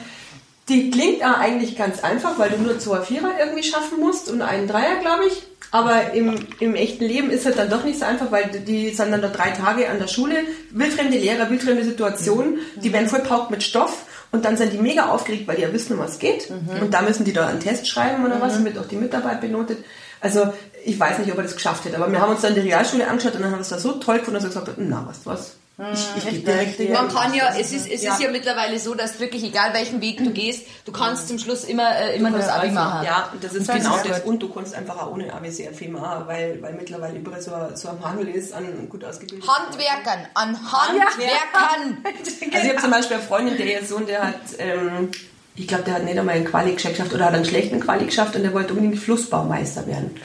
die 0.70 0.92
klingt 0.92 1.24
auch 1.24 1.38
eigentlich 1.38 1.78
ganz 1.78 2.04
einfach, 2.04 2.38
weil 2.38 2.50
du 2.50 2.58
nur 2.58 2.78
zwei 2.80 3.02
Vierer 3.02 3.32
irgendwie 3.40 3.64
schaffen 3.64 4.00
musst 4.00 4.30
und 4.30 4.42
einen 4.42 4.68
Dreier, 4.68 5.00
glaube 5.02 5.26
ich. 5.28 5.44
Aber 5.72 6.14
im, 6.14 6.36
im 6.60 6.76
echten 6.76 7.04
Leben 7.04 7.30
ist 7.30 7.46
es 7.46 7.56
dann 7.56 7.70
doch 7.70 7.84
nicht 7.84 8.00
so 8.00 8.06
einfach, 8.06 8.32
weil 8.32 8.50
die 8.66 8.90
sind 8.92 9.12
dann 9.12 9.22
da 9.22 9.28
drei 9.28 9.52
Tage 9.52 9.90
an 9.90 10.00
der 10.00 10.08
Schule, 10.08 10.36
wildfremde 10.72 11.18
Lehrer, 11.18 11.50
wildfremde 11.50 11.84
Situationen, 11.84 12.60
die 12.82 12.94
werden 12.94 13.10
voll 13.10 13.20
paukt 13.20 13.52
mit 13.52 13.64
Stoff 13.64 14.06
und 14.32 14.46
dann 14.46 14.56
sind 14.56 14.74
die 14.74 14.78
mega 14.78 15.10
aufgeregt, 15.10 15.48
weil 15.48 15.58
die 15.58 15.64
ja 15.64 15.74
wissen, 15.74 15.94
um 15.94 16.00
was 16.00 16.14
es 16.14 16.20
geht. 16.20 16.50
Und 16.82 16.94
da 16.94 17.02
müssen 17.02 17.26
die 17.26 17.34
da 17.34 17.48
einen 17.48 17.60
Test 17.60 17.88
schreiben 17.88 18.26
oder 18.26 18.40
was, 18.42 18.64
wird 18.64 18.78
auch 18.78 18.88
die 18.88 18.96
Mitarbeit 18.96 19.42
benotet. 19.42 19.80
Also 20.22 20.54
ich 20.86 21.00
weiß 21.00 21.20
nicht, 21.20 21.32
ob 21.32 21.38
er 21.38 21.44
das 21.44 21.56
geschafft 21.56 21.86
hätte, 21.86 21.98
aber 21.98 22.12
wir 22.12 22.22
haben 22.22 22.32
uns 22.32 22.42
dann 22.42 22.56
die 22.56 22.62
Realschule 22.62 23.08
angeschaut 23.08 23.36
und 23.36 23.42
dann 23.42 23.52
haben 23.52 23.60
wir 23.60 23.62
es 23.62 23.70
da 23.70 23.80
so 23.80 23.94
toll 23.94 24.20
gefunden, 24.20 24.36
dass 24.36 24.44
wir 24.44 24.50
gesagt 24.50 24.68
haben, 24.68 24.90
na, 24.90 25.06
du 25.06 25.30
was, 25.30 25.52
ich, 25.94 26.34
ich 26.34 26.44
direkt 26.44 26.80
die 26.80 26.90
Man 26.90 27.08
kann 27.08 27.36
ja, 27.36 27.54
es 27.56 27.72
ist, 27.72 27.86
es 27.88 28.02
ist 28.02 28.20
ja 28.20 28.32
mittlerweile 28.32 28.80
so, 28.80 28.96
dass 28.96 29.20
wirklich, 29.20 29.44
egal 29.44 29.76
welchen 29.76 30.02
Weg 30.02 30.18
du 30.18 30.32
gehst, 30.32 30.66
du 30.86 30.92
kannst 30.92 31.28
zum 31.28 31.38
Schluss 31.38 31.64
immer, 31.66 31.96
äh, 31.96 32.16
immer 32.18 32.32
nur 32.32 32.40
das 32.40 32.50
Abi 32.50 32.72
machen. 32.72 33.06
Ja, 33.06 33.30
und 33.32 33.44
das 33.44 33.54
ist 33.54 33.70
Und 33.70 33.76
genau 33.76 33.96
ist 33.98 34.10
das. 34.10 34.24
gut. 34.24 34.34
Und 34.34 34.40
du 34.42 34.50
kannst 34.52 34.74
einfach 34.74 34.98
auch 34.98 35.12
ohne 35.12 35.32
Abi 35.32 35.52
sehr 35.52 35.72
viel 35.74 35.90
machen, 35.90 36.26
weil, 36.26 36.60
weil 36.64 36.74
mittlerweile 36.74 37.20
überall 37.20 37.42
so, 37.42 37.52
so 37.76 37.90
ein 37.90 38.00
Mangel 38.00 38.28
ist 38.30 38.54
an 38.54 38.90
gut 38.90 39.04
ausgebildeten 39.04 39.48
Handwerkern, 39.48 40.28
an 40.34 40.58
Handwerkern. 40.72 42.04
Also 42.54 42.66
ich 42.66 42.70
habe 42.70 42.82
zum 42.82 42.92
Beispiel 42.92 43.18
eine 43.18 43.26
Freundin, 43.26 43.58
der 43.58 43.66
ihr 43.68 43.86
Sohn, 43.86 44.08
der 44.08 44.24
hat, 44.24 44.36
ähm, 44.58 45.12
ich 45.56 45.68
glaube, 45.68 45.84
der 45.84 45.96
hat 45.96 46.04
nicht 46.06 46.18
einmal 46.18 46.36
einen 46.36 46.46
Quali 46.46 46.74
geschafft 46.74 47.14
oder 47.14 47.26
hat 47.26 47.34
einen 47.34 47.46
schlechten 47.46 47.80
Quali 47.80 48.06
geschafft 48.06 48.36
und 48.36 48.44
der 48.44 48.54
wollte 48.54 48.74
unbedingt 48.74 48.98
Flussbaumeister 49.00 49.86
werden. 49.86 50.16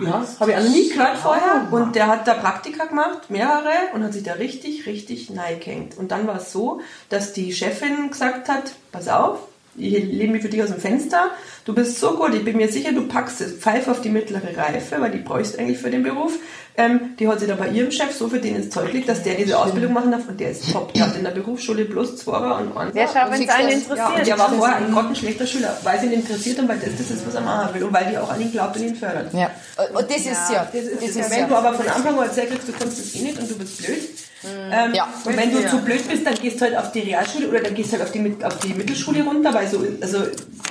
Ja, 0.00 0.26
habe 0.40 0.50
ich 0.50 0.56
auch 0.56 0.62
noch 0.62 0.70
nie 0.70 0.88
gehört 0.88 1.16
vorher. 1.16 1.68
Und 1.70 1.94
der 1.94 2.08
hat 2.08 2.26
da 2.28 2.34
Praktika 2.34 2.84
gemacht, 2.84 3.30
mehrere, 3.30 3.94
und 3.94 4.04
hat 4.04 4.12
sich 4.12 4.22
da 4.22 4.34
richtig, 4.34 4.86
richtig 4.86 5.30
neigehängt. 5.30 5.96
Und 5.96 6.10
dann 6.10 6.26
war 6.26 6.36
es 6.36 6.52
so, 6.52 6.80
dass 7.08 7.32
die 7.32 7.52
Chefin 7.52 8.10
gesagt 8.10 8.48
hat, 8.48 8.74
pass 8.92 9.08
auf, 9.08 9.38
ich 9.76 9.92
lehne 10.04 10.32
mich 10.32 10.42
für 10.42 10.48
dich 10.48 10.62
aus 10.62 10.70
dem 10.70 10.78
Fenster, 10.80 11.30
du 11.64 11.74
bist 11.74 11.98
so 11.98 12.16
gut, 12.16 12.34
ich 12.34 12.44
bin 12.44 12.56
mir 12.56 12.70
sicher, 12.70 12.92
du 12.92 13.08
packst 13.08 13.40
das 13.40 13.52
Pfeife 13.52 13.90
auf 13.90 14.00
die 14.00 14.10
mittlere 14.10 14.56
Reife, 14.56 15.00
weil 15.00 15.10
die 15.10 15.18
bräuchst 15.18 15.54
du 15.54 15.58
eigentlich 15.58 15.78
für 15.78 15.90
den 15.90 16.02
Beruf. 16.02 16.38
Ähm, 16.76 17.14
die 17.20 17.28
hat 17.28 17.38
sich 17.38 17.48
da 17.48 17.54
bei 17.54 17.68
ihrem 17.68 17.92
Chef 17.92 18.12
so 18.12 18.28
für 18.28 18.40
den 18.40 18.56
ins 18.56 18.70
Zeug 18.70 18.88
gelegt, 18.88 19.08
dass 19.08 19.22
der 19.22 19.34
diese 19.34 19.56
Ausbildung 19.56 19.92
machen 19.92 20.10
darf 20.10 20.28
und 20.28 20.40
der 20.40 20.50
ist 20.50 20.72
top. 20.72 20.92
Der 20.92 21.06
hat 21.06 21.16
in 21.16 21.22
der 21.22 21.30
Berufsschule 21.30 21.84
plus 21.84 22.16
Zweier 22.16 22.58
und 22.58 22.76
Einser. 22.76 22.92
Sehr 22.92 23.08
scharf, 23.08 23.30
wenn 23.30 23.42
es 23.42 23.48
einen 23.48 23.88
das? 23.88 23.98
Ja, 23.98 24.06
und 24.08 24.12
interessiert. 24.12 24.26
der 24.26 24.38
war 24.38 24.52
vorher 24.52 24.76
ein 24.76 24.92
grottenschlechter 24.92 25.46
Schüler, 25.46 25.76
weil 25.84 26.00
sie 26.00 26.06
ihn 26.06 26.12
interessiert 26.14 26.58
und 26.58 26.68
weil 26.68 26.78
das 26.78 26.90
das 26.98 27.10
ist, 27.10 27.24
was 27.24 27.34
er 27.34 27.42
machen 27.42 27.74
will 27.74 27.84
und 27.84 27.92
weil 27.92 28.06
die 28.10 28.18
auch 28.18 28.28
an 28.28 28.40
ihn 28.40 28.50
glaubt 28.50 28.76
und 28.76 28.82
ihn 28.82 28.96
fördert. 28.96 29.32
Ja. 29.32 29.50
Und 29.94 30.10
das 30.10 30.16
ist 30.16 30.26
ja, 30.26 30.68
Das 30.72 30.82
ist, 30.82 30.94
das 30.94 31.00
das 31.00 31.16
ist 31.16 31.30
wenn 31.30 31.46
du 31.46 31.52
ja. 31.52 31.58
aber 31.58 31.74
von 31.74 31.88
Anfang 31.88 32.18
an 32.18 32.28
kriegst, 32.28 32.68
du 32.68 32.72
kannst 32.72 32.98
das 32.98 33.14
eh 33.14 33.22
nicht 33.22 33.38
und 33.38 33.50
du 33.50 33.56
bist 33.56 33.78
blöd. 33.78 34.08
Ähm, 34.46 34.94
Ja. 34.94 35.08
Und 35.24 35.36
wenn 35.36 35.50
du 35.52 35.66
zu 35.68 35.78
blöd 35.78 36.06
bist, 36.08 36.26
dann 36.26 36.34
gehst 36.34 36.60
du 36.60 36.64
halt 36.66 36.76
auf 36.76 36.92
die 36.92 37.00
Realschule 37.00 37.48
oder 37.48 37.60
dann 37.60 37.74
gehst 37.74 37.92
du 37.92 37.98
halt 37.98 38.04
auf 38.04 38.12
die, 38.12 38.36
auf 38.44 38.58
die 38.58 38.74
Mittelschule 38.74 39.22
runter, 39.24 39.52
weil 39.54 39.66
so, 39.68 39.84
also 40.00 40.18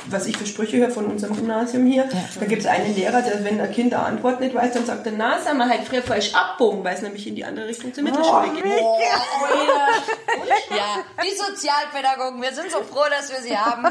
was 0.08 0.26
ich 0.28 0.38
für 0.38 0.46
Sprüche 0.46 0.78
höre 0.78 0.90
von 0.92 1.06
unserem 1.06 1.36
Gymnasium 1.36 1.86
hier, 1.86 2.08
da 2.40 2.46
gibt 2.46 2.62
es 2.62 2.68
einen 2.68 2.94
Lehrer, 2.96 3.22
der, 3.22 3.44
wenn 3.44 3.60
ein 3.60 3.72
Kind 3.72 3.94
eine 3.94 4.04
Antwort 4.06 4.40
nicht 4.42 4.54
weiß, 4.54 4.74
dann 4.74 4.86
sagt 4.86 5.06
er, 5.06 5.14
na, 5.16 5.40
sag 5.40 5.58
mal 5.58 5.70
halt 5.70 5.82
früher 5.88 6.02
falsch 6.02 6.34
abbogen, 6.34 6.84
weil 6.84 6.96
es 6.96 7.02
nämlich 7.02 7.26
in 7.26 7.36
die 7.36 7.46
andere 7.46 7.68
Richtung 7.68 7.94
zur 7.94 8.04
Mittelschule 8.04 8.50
geht. 8.54 8.64
Oh, 8.66 9.00
ja, 10.70 11.04
die 11.24 11.36
Sozialpädagogen, 11.36 12.42
wir 12.42 12.54
sind 12.54 12.72
so 12.72 12.80
froh, 12.84 13.06
dass 13.10 13.30
wir 13.32 13.40
sie 13.42 13.58
haben. 13.58 13.86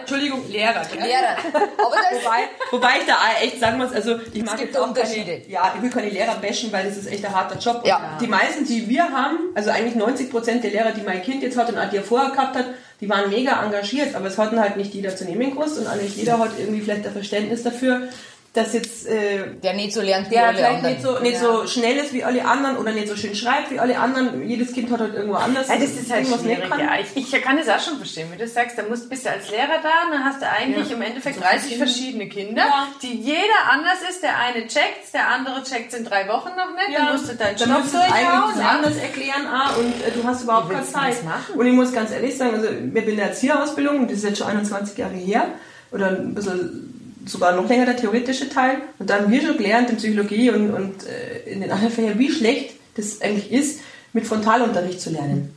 Entschuldigung, 0.00 0.48
Lehrer. 0.48 0.82
gell? 0.92 1.02
Lehrer. 1.06 1.36
Wobei, 1.78 2.48
wobei 2.70 2.88
ich 3.00 3.06
da 3.06 3.16
echt 3.42 3.60
sagen 3.60 3.78
muss, 3.78 3.92
also 3.92 4.16
ich 4.32 4.44
mag 4.44 4.56
gibt 4.56 4.72
jetzt 4.74 4.78
auch 4.82 4.88
Unterschiede. 4.88 5.40
Keine, 5.40 5.48
ja, 5.50 5.72
ich 5.76 5.82
will 5.82 5.90
keine 5.90 6.08
Lehrer 6.08 6.34
bashen, 6.36 6.72
weil 6.72 6.84
das 6.86 6.96
ist 6.96 7.06
echt 7.10 7.24
ein 7.24 7.34
harter 7.34 7.58
Job. 7.58 7.82
Und 7.82 7.86
Ja. 7.86 8.16
Die 8.20 8.26
meisten, 8.26 8.64
die 8.64 8.88
wir 8.88 8.95
haben, 9.04 9.38
also 9.54 9.70
eigentlich 9.70 9.94
90 9.94 10.30
Prozent 10.30 10.64
der 10.64 10.70
Lehrer, 10.70 10.92
die 10.92 11.02
mein 11.02 11.22
Kind 11.22 11.42
jetzt 11.42 11.56
hat 11.56 11.68
und 11.68 11.78
auch 11.78 11.88
die 11.90 11.96
er 11.96 12.02
vorher 12.02 12.30
gehabt 12.30 12.56
hat, 12.56 12.66
die 13.00 13.08
waren 13.08 13.30
mega 13.30 13.62
engagiert, 13.64 14.14
aber 14.14 14.26
es 14.26 14.38
hatten 14.38 14.58
halt 14.58 14.76
nicht 14.76 14.94
jeder 14.94 15.14
zu 15.14 15.24
nehmen 15.24 15.50
gewusst 15.50 15.78
und 15.78 15.86
auch 15.86 15.96
nicht 15.96 16.16
jeder 16.16 16.38
hat 16.38 16.52
irgendwie 16.58 16.80
vielleicht 16.80 17.06
ein 17.06 17.12
Verständnis 17.12 17.62
dafür, 17.62 18.08
dass 18.56 18.72
jetzt 18.72 19.06
äh, 19.06 19.54
der 19.62 19.74
nicht 19.74 19.92
so 19.92 20.00
lernt 20.00 20.30
wie 20.30 20.34
der 20.34 20.46
alle 20.46 20.56
vielleicht 20.56 20.76
anderen. 20.76 20.94
nicht 20.94 21.02
so, 21.04 21.18
nicht 21.18 21.38
so 21.38 21.66
schnell 21.66 21.96
ist 21.98 22.14
wie 22.14 22.24
alle 22.24 22.44
anderen 22.46 22.78
oder 22.78 22.92
nicht 22.92 23.06
so 23.08 23.14
schön 23.14 23.34
schreibt 23.34 23.70
wie 23.70 23.78
alle 23.78 23.98
anderen. 23.98 24.48
Jedes 24.48 24.72
Kind 24.72 24.90
hat 24.90 25.00
halt 25.00 25.14
irgendwo 25.14 25.34
anders. 25.36 25.68
Ja, 25.68 25.74
das 25.74 25.90
ist 25.90 26.10
halt 26.10 26.22
irgendwas 26.22 26.42
nicht 26.42 26.56
schwierig. 26.56 26.70
kann. 26.70 26.80
Ja, 26.80 26.92
ich, 26.98 27.34
ich 27.34 27.42
kann 27.42 27.58
das 27.58 27.68
auch 27.68 27.80
schon 27.80 27.98
verstehen, 27.98 28.28
wie 28.32 28.38
du 28.38 28.48
sagst, 28.48 28.78
da 28.78 28.82
musst, 28.84 29.10
bist 29.10 29.26
du 29.26 29.30
als 29.30 29.50
Lehrer 29.50 29.78
da, 29.82 30.10
dann 30.10 30.24
hast 30.24 30.40
du 30.40 30.48
eigentlich 30.48 30.90
im 30.90 31.02
Endeffekt 31.02 31.42
30 31.42 31.76
verschiedene 31.76 32.28
Kinder, 32.28 32.62
Ja. 32.62 32.88
die 33.02 33.20
jeder 33.20 33.70
anders 33.70 33.98
ist. 34.08 34.22
Der 34.22 34.38
eine 34.38 34.66
checkt, 34.66 35.12
der 35.12 35.28
andere 35.28 35.62
checkt 35.62 35.92
in 35.92 36.04
drei 36.04 36.26
Wochen 36.26 36.50
noch 36.56 36.74
nicht, 36.74 36.98
dann 36.98 37.12
musst 37.12 37.28
du 37.28 37.34
deinen 37.34 37.60
eigentlich 37.60 37.92
durchhauen. 37.92 38.54
das 38.54 38.62
ja. 38.62 38.68
anders 38.70 38.96
erklären 38.96 39.46
ah, 39.46 39.74
und 39.78 39.92
äh, 40.02 40.10
du 40.14 40.24
hast 40.26 40.42
überhaupt 40.42 40.70
keine 40.70 40.80
das 40.80 40.92
Zeit. 40.92 41.24
machen? 41.24 41.54
Und 41.58 41.66
ich 41.66 41.74
muss 41.74 41.92
ganz 41.92 42.10
ehrlich 42.10 42.36
sagen, 42.36 42.54
also 42.54 42.68
ich 42.68 42.92
bin 42.92 43.06
in 43.06 43.16
der 43.16 43.26
Erzieherausbildung 43.26 43.98
und 43.98 44.10
das 44.10 44.18
ist 44.18 44.24
jetzt 44.24 44.38
schon 44.38 44.46
21 44.46 44.96
Jahre 44.96 45.14
her 45.14 45.46
oder 45.92 46.08
ein 46.08 46.34
bisschen 46.34 46.95
sogar 47.26 47.54
noch 47.54 47.68
länger 47.68 47.86
der 47.86 47.96
theoretische 47.96 48.48
Teil 48.48 48.78
und 48.98 49.10
dann 49.10 49.24
haben 49.24 49.32
wir 49.32 49.42
schon 49.42 49.56
gelernt 49.56 49.90
in 49.90 49.96
Psychologie 49.96 50.50
und, 50.50 50.70
und 50.72 51.06
äh, 51.06 51.50
in 51.50 51.60
den 51.60 51.70
anderen 51.70 51.92
Fächern, 51.92 52.18
wie 52.18 52.30
schlecht 52.30 52.74
das 52.96 53.20
eigentlich 53.20 53.52
ist, 53.52 53.80
mit 54.12 54.26
Frontalunterricht 54.26 55.00
zu 55.00 55.10
lernen. 55.10 55.54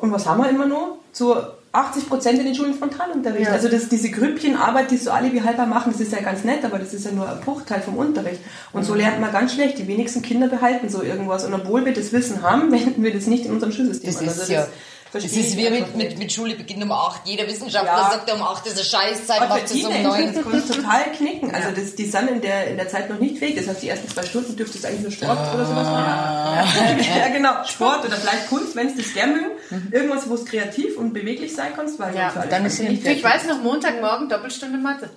Und 0.00 0.10
was 0.10 0.26
haben 0.26 0.42
wir 0.42 0.50
immer 0.50 0.66
noch? 0.66 0.98
So 1.12 1.36
80 1.74 2.08
Prozent 2.08 2.38
in 2.38 2.46
den 2.46 2.54
Schulen 2.54 2.74
Frontalunterricht. 2.74 3.50
Also 3.50 3.68
das, 3.68 3.88
diese 3.88 4.10
Grüppchenarbeit, 4.10 4.90
die 4.90 4.96
so 4.96 5.10
alle 5.10 5.32
wie 5.32 5.42
halber 5.42 5.66
machen, 5.66 5.92
das 5.92 6.00
ist 6.00 6.12
ja 6.12 6.20
ganz 6.20 6.44
nett, 6.44 6.64
aber 6.64 6.78
das 6.78 6.94
ist 6.94 7.04
ja 7.04 7.12
nur 7.12 7.28
ein 7.28 7.40
Bruchteil 7.40 7.80
vom 7.80 7.96
Unterricht. 7.96 8.40
Und 8.72 8.84
so 8.84 8.94
lernt 8.94 9.20
man 9.20 9.32
ganz 9.32 9.54
schlecht. 9.54 9.78
Die 9.78 9.86
wenigsten 9.88 10.22
Kinder 10.22 10.48
behalten 10.48 10.88
so 10.88 11.02
irgendwas. 11.02 11.44
Und 11.44 11.54
obwohl 11.54 11.84
wir 11.84 11.92
das 11.92 12.12
Wissen 12.12 12.42
haben, 12.42 12.70
wenden 12.72 13.02
wir 13.02 13.12
das 13.12 13.26
nicht 13.26 13.44
in 13.46 13.52
unserem 13.52 13.72
Schulsystem 13.72 14.08
Das 14.12 14.18
an. 14.20 14.26
ist 14.26 14.40
Also 14.40 14.52
ja. 14.52 14.66
Das 15.14 15.22
verstehe 15.22 15.42
ist 15.44 15.50
ich 15.52 15.56
wie 15.58 15.70
mit, 15.70 15.96
mit, 15.96 16.18
mit 16.18 16.32
Schule 16.32 16.54
beginnt 16.54 16.82
um 16.82 16.92
8. 16.92 17.22
Jeder 17.24 17.46
Wissenschaftler 17.46 17.92
Ja. 17.92 18.10
sagt, 18.10 18.32
um 18.32 18.42
8 18.42 18.66
ist 18.66 18.72
eine 18.76 18.84
Scheißzeit, 18.84 19.40
Aber 19.40 19.54
macht 19.54 19.64
es 19.64 19.72
die 19.72 19.84
um 19.84 19.92
Menschen 19.92 20.34
9. 20.34 20.42
kann 20.44 20.54
es 20.54 20.66
total 20.66 21.02
knicken. 21.16 21.54
Also 21.54 21.68
das, 21.70 21.94
die 21.94 22.04
sind 22.06 22.28
in 22.30 22.40
der, 22.40 22.66
in 22.68 22.76
der 22.76 22.88
Zeit 22.88 23.08
noch 23.08 23.18
nicht 23.18 23.38
fähig. 23.38 23.56
Das 23.56 23.68
heißt, 23.68 23.82
die 23.82 23.88
ersten 23.88 24.08
zwei 24.08 24.24
Stunden 24.24 24.56
dürfte 24.56 24.78
es 24.78 24.84
eigentlich 24.84 25.02
nur 25.02 25.12
Sport 25.12 25.54
oder 25.54 25.64
sowas 25.64 25.86
machen. 25.86 26.04
Ja. 26.04 27.18
ja, 27.18 27.28
genau. 27.32 27.64
Sport 27.64 28.04
oder 28.04 28.16
vielleicht 28.16 28.48
Kunst, 28.48 28.74
wenn 28.76 28.88
es 28.88 28.96
das 28.96 29.14
gern 29.14 29.32
mögen. 29.32 29.88
irgendwas, 29.92 30.28
wo 30.28 30.34
es 30.34 30.44
kreativ 30.44 30.96
und 30.98 31.12
beweglich 31.12 31.54
sein 31.54 31.72
kannst, 31.74 31.98
weil 31.98 32.14
Ja, 32.14 32.32
dann 32.50 32.66
ist 32.66 32.78
Du, 32.78 32.84
ich 32.84 33.22
weiß 33.24 33.46
noch, 33.46 33.62
Montagmorgen 33.62 34.28
Doppelstunde 34.28 34.78
Mathe. 34.78 35.10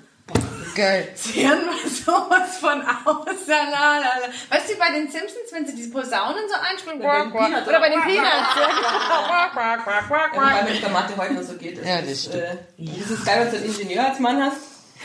Geil. 0.77 1.07
Sie 1.15 1.33
hören 1.47 1.65
mal 1.65 1.75
sowas 1.89 2.57
von 2.59 2.81
aus. 2.81 3.25
La, 3.47 3.63
la, 3.63 3.97
la. 3.99 4.55
Weißt 4.55 4.69
du, 4.69 4.77
bei 4.77 4.91
den 4.91 5.09
Simpsons, 5.09 5.49
wenn 5.51 5.65
sie 5.65 5.75
diese 5.75 5.89
Posaunen 5.89 6.43
so 6.47 6.55
einspielen, 6.69 6.99
bei 6.99 7.19
den 7.23 7.31
Peanuts, 7.31 7.67
oder 7.67 7.79
bei 7.79 7.89
den 7.89 7.97
oder? 7.99 8.07
Peanuts. 8.07 8.55
ja. 8.55 8.67
Ja, 9.55 10.29
wobei 10.33 10.63
mir 10.71 10.79
der 10.79 10.89
Mathe 10.89 11.17
heute 11.17 11.33
noch 11.33 11.41
so 11.43 11.53
geht. 11.53 11.83
Ja, 11.83 11.99
das 12.01 12.11
ist, 12.11 12.25
stimmt. 12.25 12.43
Äh, 12.43 12.57
das 13.01 13.11
ist 13.11 13.25
geil, 13.25 13.39
wenn 13.41 13.51
du 13.51 13.57
einen 13.57 13.65
Ingenieur 13.65 14.05
als 14.07 14.19
Mann 14.19 14.43
hast. 14.43 14.57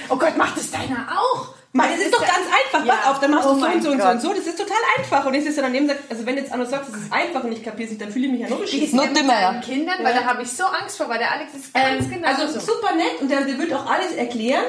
Oh 0.09 0.17
Gott, 0.17 0.37
macht 0.37 0.57
das 0.59 0.71
deiner 0.71 1.07
auch? 1.11 1.55
Mann, 1.75 1.89
das 1.91 2.01
ist 2.01 2.13
doch 2.13 2.21
ganz 2.21 2.47
einfach. 2.65 2.85
Ja. 2.87 2.95
Pass 2.97 3.07
auf, 3.11 3.21
dann 3.21 3.31
machst 3.31 3.49
Oh 3.49 3.55
du 3.55 3.61
so 3.61 3.67
und 3.67 3.83
so 3.83 3.91
und 3.93 3.99
so 3.99 4.05
Gott. 4.05 4.15
und 4.15 4.21
so. 4.21 4.29
Das 4.35 4.47
ist 4.47 4.59
total 4.59 4.77
einfach. 4.99 5.25
Und 5.25 5.35
jetzt 5.35 5.47
ist 5.47 5.57
er 5.57 5.63
daneben 5.63 5.89
sagt, 5.89 6.01
also 6.11 6.27
wenn 6.27 6.37
jetzt 6.37 6.53
Anno 6.53 6.67
sagt, 6.67 6.89
das 6.89 6.97
ist 7.01 7.11
einfach 7.13 7.45
und 7.45 7.53
ich 7.53 7.63
kapiere 7.65 7.85
es 7.85 7.91
nicht, 7.93 8.03
dann 8.03 8.13
fühle 8.13 8.27
ich 8.27 8.33
mich 8.33 8.41
ja 8.43 8.49
nur 8.51 8.63
ist 8.63 8.71
beschissen. 8.73 8.97
Noch 8.97 9.05
denn 9.05 9.13
mit 9.15 9.23
dümmer, 9.23 9.41
ja. 9.41 9.61
Kindern? 9.61 9.97
Weil 10.03 10.13
da 10.15 10.25
habe 10.25 10.43
ich 10.43 10.51
so 10.53 10.65
Angst 10.65 10.99
vor, 10.99 11.09
weil 11.09 11.19
der 11.19 11.33
Alex 11.33 11.55
ist 11.55 11.73
ganz 11.73 12.11
genau 12.11 12.29
Also 12.29 12.47
so. 12.47 12.61
super 12.61 12.95
nett 12.95 13.21
und 13.23 13.31
der, 13.31 13.41
der 13.43 13.57
wird 13.59 13.73
auch 13.73 13.87
alles 13.91 14.13
erklären. 14.13 14.65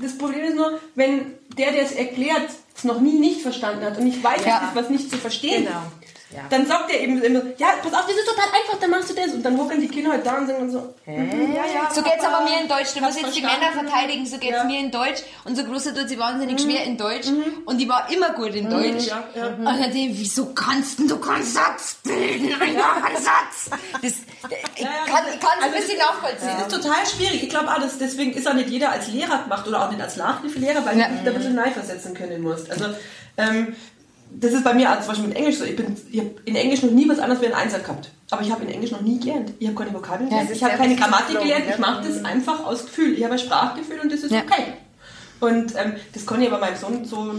Das 0.00 0.16
Problem 0.18 0.44
ist 0.44 0.56
nur, 0.56 0.78
wenn 0.94 1.32
der, 1.56 1.72
der 1.72 1.82
es 1.82 1.92
erklärt, 1.92 2.48
es 2.76 2.84
noch 2.84 3.00
nie 3.00 3.18
nicht 3.18 3.40
verstanden 3.42 3.84
hat 3.84 3.98
und 3.98 4.06
ich 4.06 4.22
weiß, 4.22 4.44
Ja. 4.44 4.60
es 4.62 4.68
ist 4.70 4.76
was 4.76 4.90
nicht 4.90 5.10
zu 5.10 5.16
verstehen, 5.16 5.64
Genau. 5.64 5.82
Ja. 6.34 6.40
dann 6.50 6.66
sagt 6.66 6.90
er 6.92 7.00
eben 7.00 7.22
immer, 7.22 7.40
ja, 7.56 7.68
pass 7.80 7.92
auf, 7.94 8.04
das 8.06 8.16
ist 8.16 8.26
total 8.26 8.46
einfach, 8.46 8.80
dann 8.80 8.90
machst 8.90 9.08
du 9.10 9.14
das. 9.14 9.32
Und 9.32 9.44
dann 9.44 9.56
hocken 9.56 9.80
die 9.80 9.86
Kinder 9.86 10.10
halt 10.10 10.26
da 10.26 10.38
und 10.38 10.48
sagen 10.48 10.58
dann 10.58 10.70
so, 10.72 10.94
mhm, 11.06 11.54
ja, 11.54 11.62
ja. 11.72 11.88
So 11.94 12.02
geht's 12.02 12.24
aber 12.24 12.44
mir 12.44 12.60
in 12.60 12.68
Deutsch. 12.68 12.94
Du 12.94 13.00
musst 13.00 13.20
jetzt 13.20 13.36
die. 13.36 13.42
Männer 13.42 13.70
verteidigen, 13.72 14.26
so 14.26 14.36
geht's 14.38 14.56
Ja. 14.56 14.64
mir 14.64 14.80
in 14.80 14.90
Deutsch. 14.90 15.22
Unser 15.44 15.62
Großer 15.62 15.94
tut 15.94 16.08
sie 16.08 16.18
wahnsinnig 16.18 16.60
schwer 16.60 16.82
in 16.82 16.96
Deutsch. 16.98 17.28
Und 17.64 17.78
die 17.78 17.88
war 17.88 18.10
immer 18.10 18.30
gut 18.30 18.54
in 18.56 18.68
Deutsch. 18.68 19.06
ja, 19.06 19.22
ja. 19.36 19.46
Und 19.46 19.64
dann 19.64 19.78
denke 19.82 19.98
ich, 20.12 20.18
wieso 20.20 20.46
kannst 20.46 20.98
du 20.98 21.16
keinen 21.18 21.44
Satz 21.44 21.98
bilden? 22.02 22.60
Einen 22.60 22.76
Satz. 23.22 23.70
Das, 24.02 24.12
ich 24.74 24.82
ja, 24.82 24.88
kann, 25.06 25.24
das- 25.26 25.36
es 25.36 25.40
ein 25.42 25.62
also 25.62 25.76
bisschen 25.76 25.98
das 25.98 26.06
nachvollziehen. 26.08 26.58
ist 26.66 26.82
total 26.82 27.06
schwierig. 27.06 27.42
Ich 27.44 27.48
glaube 27.50 27.68
auch, 27.70 27.78
dass 27.78 27.98
deswegen 27.98 28.32
ist 28.32 28.48
auch 28.48 28.54
nicht 28.54 28.68
jeder 28.68 28.90
als 28.90 29.06
Lehrer 29.08 29.44
gemacht 29.44 29.66
oder 29.68 29.84
auch 29.86 29.90
nicht 29.92 30.02
als 30.02 30.16
Nachhilfelehrer, 30.16 30.84
weil 30.84 30.98
Ja. 30.98 31.06
du 31.06 31.14
dich 31.14 31.22
da 31.24 31.30
ein 31.30 31.36
bisschen 31.36 31.54
neu 31.54 31.70
versetzen 31.70 32.14
können 32.14 32.42
musst. 32.42 32.68
Also, 32.70 32.86
ähm, 33.38 33.76
das 34.30 34.52
ist 34.52 34.64
bei 34.64 34.74
mir 34.74 34.90
auch 34.92 34.98
zum 35.00 35.08
Beispiel 35.08 35.28
mit 35.28 35.36
Englisch 35.36 35.56
so. 35.58 35.64
Ich, 35.64 35.76
bin, 35.76 35.96
ich 36.10 36.18
habe 36.20 36.30
in 36.44 36.56
Englisch 36.56 36.82
noch 36.82 36.90
nie 36.90 37.08
was 37.08 37.18
anderes 37.18 37.40
wie 37.42 37.46
ein 37.46 37.54
Einser 37.54 37.78
gehabt. 37.78 38.10
Aber 38.30 38.42
ich 38.42 38.50
habe 38.50 38.64
in 38.64 38.70
Englisch 38.70 38.90
noch 38.90 39.00
nie 39.00 39.18
gelernt. 39.20 39.52
Ich 39.58 39.66
habe 39.68 39.76
keine 39.76 39.94
Vokabeln 39.94 40.28
gelernt. 40.28 40.50
das 40.50 40.56
ich 40.56 40.62
ist 40.62 40.68
habe 40.68 40.72
ja 40.76 40.78
keine 40.78 40.96
Grammatik 40.96 41.40
gelernt. 41.40 41.64
ja. 41.66 41.72
Ich 41.74 41.78
mache 41.78 42.06
das 42.06 42.24
einfach 42.24 42.64
aus 42.66 42.84
Gefühl. 42.86 43.14
Ich 43.16 43.22
habe 43.24 43.34
ein 43.34 43.38
Sprachgefühl 43.38 44.00
und 44.00 44.12
das 44.12 44.20
ist 44.20 44.32
Ja. 44.32 44.40
okay. 44.40 44.64
Und 45.38 45.74
ähm, 45.76 45.96
das 46.14 46.24
kann 46.26 46.40
ich 46.40 46.48
aber 46.50 46.58
meinem 46.58 46.76
Sohn 46.76 47.04
so, 47.04 47.30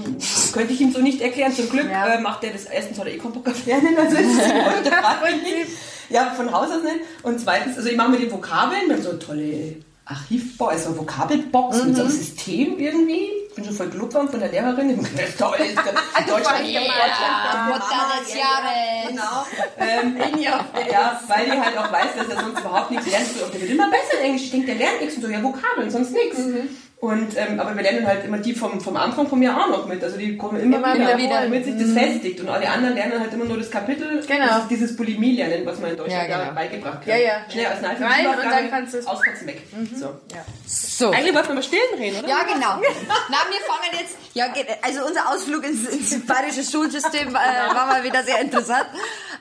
könnte 0.53 0.71
ich 0.71 0.79
ihm 0.81 0.91
so 0.91 0.99
nicht 1.01 1.19
erklären. 1.19 1.51
Zum 1.51 1.67
Glück 1.69 1.89
Ja. 1.89 2.07
äh, 2.15 2.21
macht 2.21 2.43
er 2.43 2.51
das. 2.51 2.65
Erstens 2.65 2.99
hat 2.99 3.07
er 3.07 3.13
eh 3.13 3.17
keinen 3.17 3.33
Bock 3.33 3.47
auf 3.49 3.65
Lernen, 3.65 3.97
also 3.97 4.15
ist 4.17 4.39
fragt 4.41 5.23
mich 5.23 5.41
nicht. 5.41 5.77
Ja, 6.09 6.31
von 6.35 6.51
Haus 6.51 6.69
aus 6.69 6.83
nicht. 6.83 6.99
Und 7.23 7.39
zweitens, 7.39 7.75
also 7.75 7.89
ich 7.89 7.97
mache 7.97 8.11
mit 8.11 8.21
den 8.21 8.31
Vokabeln, 8.31 8.81
wir 8.87 8.95
haben 8.95 9.03
so 9.03 9.09
eine 9.09 9.19
tolle 9.19 9.75
Archivbox, 10.05 10.73
also 10.87 10.97
Vokabelbox 10.99 11.83
mit 11.85 11.95
so 11.95 12.03
einem 12.03 12.11
System 12.11 12.77
irgendwie. 12.79 13.29
Ich 13.57 13.63
bin 13.63 13.71
schon 13.71 13.75
voll 13.75 13.89
gelobt 13.89 14.13
worden 14.13 14.29
von 14.29 14.39
der 14.39 14.49
Lehrerin. 14.49 14.99
Toll, 15.39 15.57
ist 15.61 15.77
das 15.77 15.87
in 16.19 16.27
Deutschland, 16.27 16.67
Ja. 16.67 16.79
Deutschland. 16.79 17.69
Mutter 17.69 18.21
des 18.21 18.35
Jahres. 18.35 19.07
Genau. 19.07 19.45
Ähm, 19.79 20.39
ja, 20.39 21.19
weil 21.27 21.45
die 21.45 21.59
halt 21.59 21.75
auch 21.75 21.91
weiß, 21.91 22.15
dass 22.19 22.27
er 22.27 22.39
sonst 22.39 22.59
überhaupt 22.59 22.91
nichts 22.91 23.07
lernt. 23.07 23.25
Und 23.43 23.51
der 23.51 23.61
wird 23.61 23.71
immer 23.71 23.89
besser 23.89 24.19
in 24.19 24.25
Englisch. 24.25 24.43
Ich 24.43 24.51
denke, 24.51 24.67
der 24.67 24.75
lernt 24.75 25.01
nichts 25.01 25.15
und 25.15 25.23
so, 25.23 25.29
ja, 25.29 25.41
Vokabeln, 25.41 25.89
sonst 25.89 26.11
nichts. 26.11 26.37
Und, 26.99 27.37
ähm, 27.37 27.59
aber 27.59 27.75
wir 27.75 27.83
lernen 27.83 28.07
halt 28.07 28.25
immer 28.25 28.39
die 28.39 28.55
vom, 28.55 28.81
vom 28.81 28.97
Anfang 28.97 29.27
von 29.27 29.37
mir 29.37 29.55
auch 29.55 29.69
noch 29.69 29.85
mit. 29.85 30.03
Also 30.03 30.17
die 30.17 30.35
kommen 30.35 30.59
immer, 30.59 30.77
Immer 30.77 30.95
wieder, 30.95 31.15
wieder. 31.15 31.41
damit 31.43 31.63
sich 31.65 31.75
das 31.77 31.91
festigt. 31.91 32.39
Und 32.39 32.49
alle 32.49 32.67
anderen 32.67 32.95
lernen 32.95 33.19
halt 33.19 33.31
immer 33.31 33.45
nur 33.45 33.57
das 33.59 33.69
Kapitel. 33.69 34.19
Genau. 34.27 34.47
Das 34.47 34.61
ist 34.63 34.71
dieses 34.71 34.95
Bulimie-Lernen, 34.95 35.63
was 35.63 35.79
man 35.79 35.91
in 35.91 35.97
Deutschland 35.97 36.27
Ja, 36.27 36.27
ja, 36.37 36.43
genau. 36.45 36.55
beigebracht 36.55 36.97
hat. 37.01 37.05
Ja, 37.05 37.15
ja. 37.15 37.33
Schnell 37.51 37.67
als 37.67 37.81
Neife. 37.81 38.03
Rein 38.03 38.25
und 38.27 38.37
dann 38.43 38.69
kannst 38.71 38.93
du 38.95 38.97
es- 38.97 39.05
Auskotzen 39.05 39.45
weg. 39.45 39.61
So. 39.95 40.19
So. 40.65 41.11
Eigentlich 41.11 41.35
wollten 41.35 41.49
wir 41.49 41.53
über 41.53 41.61
Stillen 41.61 41.93
reden, 41.99 42.17
oder? 42.17 42.29
Ja, 42.29 42.37
genau. 42.51 42.81
Na, 43.29 43.37
wir 43.47 43.61
fangen 43.67 43.99
jetzt, 44.01 44.17
ja, 44.33 44.47
geht- 44.47 44.65
also 44.81 45.05
unser 45.05 45.29
Ausflug 45.31 45.65
ins, 45.67 45.87
ins 45.89 46.25
bayerische 46.25 46.63
Schulsystem 46.63 47.29
äh, 47.29 47.33
war 47.75 47.85
mal 47.85 48.03
wieder 48.03 48.23
sehr 48.23 48.41
interessant. 48.41 48.87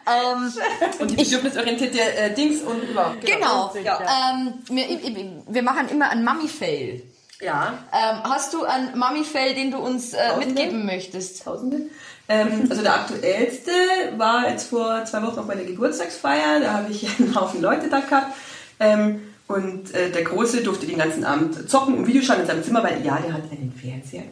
Ähm, 0.06 0.52
Und 0.98 1.10
die 1.10 1.16
bedürfnisorientierte 1.16 1.98
äh, 2.16 2.34
Dings 2.34 2.60
und 2.60 2.82
überhaupt. 2.82 3.24
genau. 3.24 3.72
Ja. 3.82 3.98
Ähm, 4.34 4.52
wir, 4.68 4.84
ich- 4.90 5.04
ich- 5.08 5.26
wir 5.48 5.62
machen 5.62 5.88
immer 5.88 6.10
einen 6.10 6.22
Mummy-Fail. 6.22 7.02
Ja. 7.40 7.74
Ähm, 7.92 8.22
hast 8.24 8.54
du 8.54 8.64
einen 8.64 8.98
Mummy-Fail, 8.98 9.54
den 9.54 9.70
du 9.70 9.78
uns 9.78 10.12
äh, 10.12 10.28
Tausende? 10.28 10.46
mitgeben 10.46 10.86
möchtest? 10.86 11.44
Tausende. 11.44 11.80
Ähm, 12.28 12.66
also 12.68 12.82
der 12.82 12.94
aktuellste 12.94 13.70
war 14.16 14.48
jetzt 14.48 14.70
vor 14.70 15.04
zwei 15.04 15.22
Wochen 15.22 15.38
auf 15.38 15.46
meiner 15.46 15.64
Geburtstagsfeier. 15.64 16.60
Da 16.60 16.72
habe 16.72 16.90
ich 16.90 17.08
einen 17.18 17.34
Haufen 17.34 17.60
Leute 17.60 17.88
da 17.88 18.00
gehabt. 18.00 18.34
Ähm, 18.80 19.20
und 19.48 19.94
äh, 19.94 20.10
der 20.10 20.24
Große 20.24 20.62
durfte 20.62 20.86
den 20.86 20.98
ganzen 20.98 21.24
Abend 21.24 21.70
zocken 21.70 21.94
und 21.94 22.06
Videos 22.06 22.24
schauen 22.24 22.40
in 22.40 22.46
seinem 22.46 22.64
Zimmer, 22.64 22.82
weil 22.82 23.04
ja, 23.04 23.16
der 23.18 23.32
hat 23.32 23.44
einen 23.50 23.72
Fernseher 23.72 24.24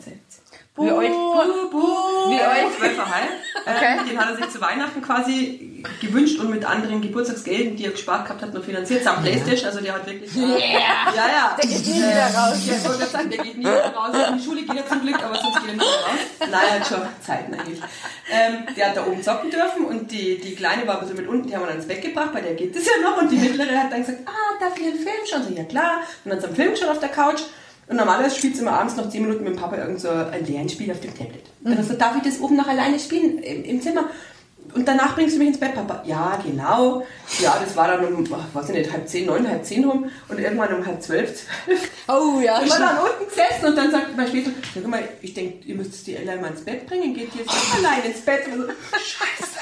jetzt. 0.77 0.87
Wie 0.87 0.91
alt? 0.91 1.13
Buh, 1.13 1.71
buh, 1.71 2.31
Wie 2.31 2.41
heim. 2.41 3.29
Okay. 3.67 3.97
Ähm, 3.99 4.07
den 4.07 4.19
hat 4.19 4.29
er 4.29 4.37
sich 4.37 4.51
zu 4.51 4.61
Weihnachten 4.61 5.01
quasi 5.01 5.83
gewünscht 6.01 6.39
und 6.39 6.51
mit 6.51 6.67
anderen 6.67 7.01
Geburtstagsgelden, 7.01 7.77
die 7.77 7.87
er 7.87 7.93
gespart 7.93 8.27
gehabt 8.27 8.43
hat, 8.43 8.53
noch 8.53 8.63
finanziert. 8.63 9.03
Samt 9.03 9.23
Playstation, 9.23 9.69
also 9.69 9.81
der 9.81 9.95
hat 9.95 10.07
wirklich... 10.07 10.35
Ja, 10.35 10.49
ja. 11.15 11.57
Der 11.57 11.67
geht 11.67 11.87
nie 11.87 11.95
wieder 11.95 12.27
raus. 12.27 12.59
Ja, 12.67 12.75
ich 12.77 12.85
wollte 12.85 13.07
sagen, 13.07 13.31
der 13.31 13.39
geht 13.39 13.57
nie 13.57 13.65
wieder 13.65 13.95
raus. 13.95 14.15
In 14.29 14.37
die 14.37 14.45
Schule 14.45 14.63
geht 14.65 14.77
er 14.77 14.87
zum 14.87 15.01
Glück, 15.01 15.23
aber 15.23 15.35
sonst 15.37 15.61
geht 15.61 15.69
er 15.69 15.75
nicht 15.75 15.83
raus. 15.83 16.21
Nein, 16.41 16.51
er 16.53 16.81
hat 16.81 16.87
schon 16.87 17.01
Zeiten 17.25 17.55
eigentlich. 17.55 17.81
Ähm, 18.31 18.67
der 18.77 18.89
hat 18.89 18.97
da 18.99 19.07
oben 19.07 19.23
zocken 19.23 19.51
dürfen 19.51 19.87
und 19.87 20.11
die, 20.11 20.39
die 20.39 20.55
Kleine 20.55 20.87
war 20.87 20.97
ein 20.97 21.01
bisschen 21.01 21.17
mit 21.17 21.29
unten, 21.29 21.49
die 21.49 21.55
haben 21.55 21.63
wir 21.63 21.69
dann 21.69 21.77
ins 21.77 21.89
Bett 21.89 22.03
gebracht, 22.03 22.33
bei 22.35 22.43
der 22.43 22.53
geht 22.53 22.77
das 22.77 22.85
ja 22.85 23.03
noch. 23.03 23.17
Und 23.17 23.31
die 23.31 23.37
Mittlere 23.37 23.79
hat 23.79 23.93
dann 23.93 24.01
gesagt, 24.01 24.21
ah, 24.27 24.59
darf 24.61 24.77
ich 24.79 24.87
einen 24.87 24.99
Film 24.99 25.17
schauen? 25.27 25.45
So, 25.49 25.55
ja 25.55 25.65
klar. 25.65 26.01
Und 26.25 26.31
dann 26.31 26.33
hat 26.35 26.41
sie 26.41 26.47
einen 26.49 26.57
Film 26.57 26.71
geschaut 26.73 26.91
auf 26.91 27.01
der 27.01 27.09
Couch. 27.09 27.41
Und 27.87 27.97
normalerweise 27.97 28.37
spielt 28.37 28.57
sie 28.57 28.63
immer 28.63 28.73
abends 28.73 28.97
noch 28.97 29.09
10 29.09 29.23
Minuten 29.23 29.45
mit 29.45 29.55
dem 29.55 29.61
Papa 29.61 29.77
irgend 29.77 30.01
so 30.01 30.09
ein 30.09 30.47
Lernspiel 30.47 30.91
auf 30.91 31.01
dem 31.01 31.17
Tablet. 31.17 31.45
Und 31.63 31.71
dann 31.71 31.77
gesagt, 31.77 32.01
darf 32.01 32.17
ich 32.17 32.23
das 32.23 32.41
oben 32.41 32.57
noch 32.57 32.67
alleine 32.67 32.99
spielen 32.99 33.39
im, 33.39 33.65
im 33.65 33.83
Zimmer? 33.83 34.05
Und 34.73 34.89
danach 34.89 35.15
bringst 35.15 35.35
du 35.35 35.39
mich 35.39 35.49
ins 35.49 35.61
Bett, 35.61 35.75
Papa. 35.75 36.03
Ja, 36.05 36.37
genau. 36.45 37.07
Ja, 37.39 37.59
das 37.65 37.77
war 37.77 37.87
dann 37.89 38.13
um, 38.13 38.27
ach, 38.33 38.55
weiß 38.55 38.71
ich 38.71 38.75
nicht, 38.75 38.93
halb 38.93 39.09
zehn, 39.09 39.27
neun, 39.27 39.49
halb 39.49 39.65
zehn 39.65 39.85
rum. 39.85 40.11
Und 40.29 40.41
irgendwann 40.41 40.75
um 40.75 40.85
halb 40.85 41.01
zwölf, 41.01 41.33
zwölf. 41.65 41.91
Oh 42.09 42.41
ja. 42.41 42.61
Ich 42.63 42.71
war 42.71 42.79
dann 42.79 42.99
unten 42.99 43.29
gesessen 43.29 43.67
und 43.67 43.77
dann 43.77 43.91
sagt 43.91 44.17
mein 44.17 44.29
Schwester, 44.29 44.51
sag 44.75 44.87
mal, 44.89 45.03
ich 45.21 45.35
denke, 45.35 45.65
ihr 45.67 45.77
müsst 45.77 46.07
die 46.07 46.17
Ella 46.17 46.37
mal 46.37 46.51
ins 46.51 46.63
Bett 46.63 46.87
bringen, 46.87 47.15
geht 47.15 47.33
die 47.35 47.39
jetzt 47.39 47.51
nicht 47.51 47.85
allein 47.85 48.05
ins 48.05 48.21
Bett. 48.23 48.47
Und 48.49 48.63
so, 48.63 48.67
Scheiße. 48.93 49.54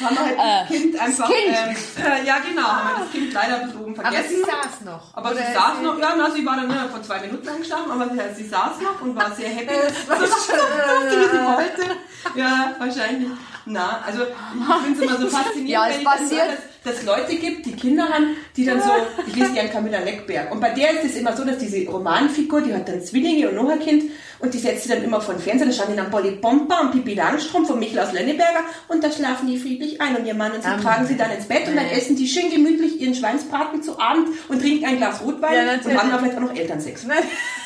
Haben 0.00 0.14
wir 0.16 0.24
halt 0.26 0.38
das 0.38 0.68
Kind 0.68 1.00
einfach. 1.00 1.26
Kind. 1.28 1.56
Ähm, 1.98 2.04
äh, 2.04 2.24
ja, 2.26 2.38
genau, 2.38 2.62
haben 2.68 2.88
wir 2.98 3.04
das 3.04 3.10
Kind 3.12 3.32
leider 3.32 3.54
ein 3.56 3.62
bisschen 3.66 3.80
oben 3.80 3.98
Aber 3.98 4.12
vergessen. 4.12 4.36
sie 4.36 4.40
saß 4.42 4.80
noch. 4.84 5.02
Aber 5.16 5.30
Oder 5.30 5.38
sie 5.38 5.52
saß 5.54 5.82
noch, 5.82 5.98
ja, 5.98 6.14
na, 6.16 6.30
sie 6.30 6.46
war 6.46 6.56
dann 6.56 6.68
ne, 6.68 6.88
vor 6.90 7.02
zwei 7.02 7.20
Minuten 7.20 7.48
eingeschlafen, 7.48 7.90
aber 7.90 8.08
sie, 8.08 8.42
sie 8.42 8.48
saß 8.48 8.80
noch 8.80 9.00
und 9.00 9.16
war 9.16 9.30
sehr 9.34 9.48
happy. 9.48 9.74
Äh, 9.74 9.86
dass 10.08 10.20
sie 10.20 10.26
so 10.26 11.16
wie 11.16 11.24
sie 11.24 11.44
wollte. 11.44 11.96
Ja, 12.34 12.74
wahrscheinlich. 12.78 13.30
Na, 13.64 14.00
also 14.06 14.22
ich 14.22 14.84
finde 14.84 15.04
es 15.04 15.10
immer 15.10 15.18
so 15.18 15.36
faszinierend, 15.36 15.68
Ja, 15.68 15.86
es 15.88 15.94
wenn 15.94 16.00
ich 16.00 16.04
passiert. 16.06 16.58
Dass, 16.84 17.04
Leute 17.04 17.36
gibt, 17.36 17.66
die 17.66 17.72
Kinder 17.72 18.08
haben, 18.08 18.36
die 18.56 18.64
dann 18.64 18.80
so, 18.80 18.90
ich 19.26 19.36
lese 19.36 19.52
gern 19.52 19.70
Camilla 19.70 20.00
Leckberg. 20.00 20.50
Und 20.52 20.60
bei 20.60 20.70
der 20.70 20.90
ist 20.90 21.04
es 21.04 21.16
immer 21.16 21.36
so, 21.36 21.44
dass 21.44 21.58
diese 21.58 21.86
Romanfigur, 21.86 22.60
die 22.62 22.74
hat 22.74 22.88
dann 22.88 23.02
Zwillinge 23.02 23.48
und 23.48 23.56
noch 23.56 23.68
ein 23.68 23.80
Kind 23.80 24.04
und 24.40 24.54
die 24.54 24.58
setzt 24.58 24.84
sie 24.84 24.88
dann 24.88 25.02
immer 25.02 25.20
von 25.20 25.38
Fernsehen, 25.38 25.70
da 25.70 25.74
schauen 25.74 25.90
die 25.90 25.96
dann 25.96 26.10
Polly 26.10 26.32
Pompa 26.32 26.80
und 26.80 26.92
Pippi 26.92 27.14
Langstrumpf 27.14 27.68
von 27.68 27.78
Michael 27.78 28.00
aus 28.00 28.12
Lenneberger 28.12 28.60
und 28.88 29.02
da 29.02 29.10
schlafen 29.10 29.48
die 29.48 29.58
friedlich 29.58 30.00
ein 30.00 30.16
und 30.16 30.26
ihr 30.26 30.34
Mann 30.34 30.52
und 30.52 30.62
sie 30.62 30.82
tragen 30.82 31.06
sie 31.06 31.16
dann 31.16 31.30
ins 31.32 31.46
Bett 31.46 31.66
und 31.68 31.76
dann 31.76 31.86
essen 31.86 32.16
die 32.16 32.28
schön 32.28 32.50
gemütlich 32.50 33.00
ihren 33.00 33.14
Schweinsbraten 33.14 33.82
zu 33.82 33.98
Abend 33.98 34.28
und 34.48 34.60
trinken 34.60 34.84
ein 34.84 34.98
Glas 34.98 35.20
Rotwein 35.22 35.54
Ja, 35.54 35.72
und 35.72 35.98
haben 35.98 36.10
dann 36.10 36.20
vielleicht 36.20 36.36
auch 36.36 36.42
noch 36.42 36.54
Elternsex. 36.54 37.06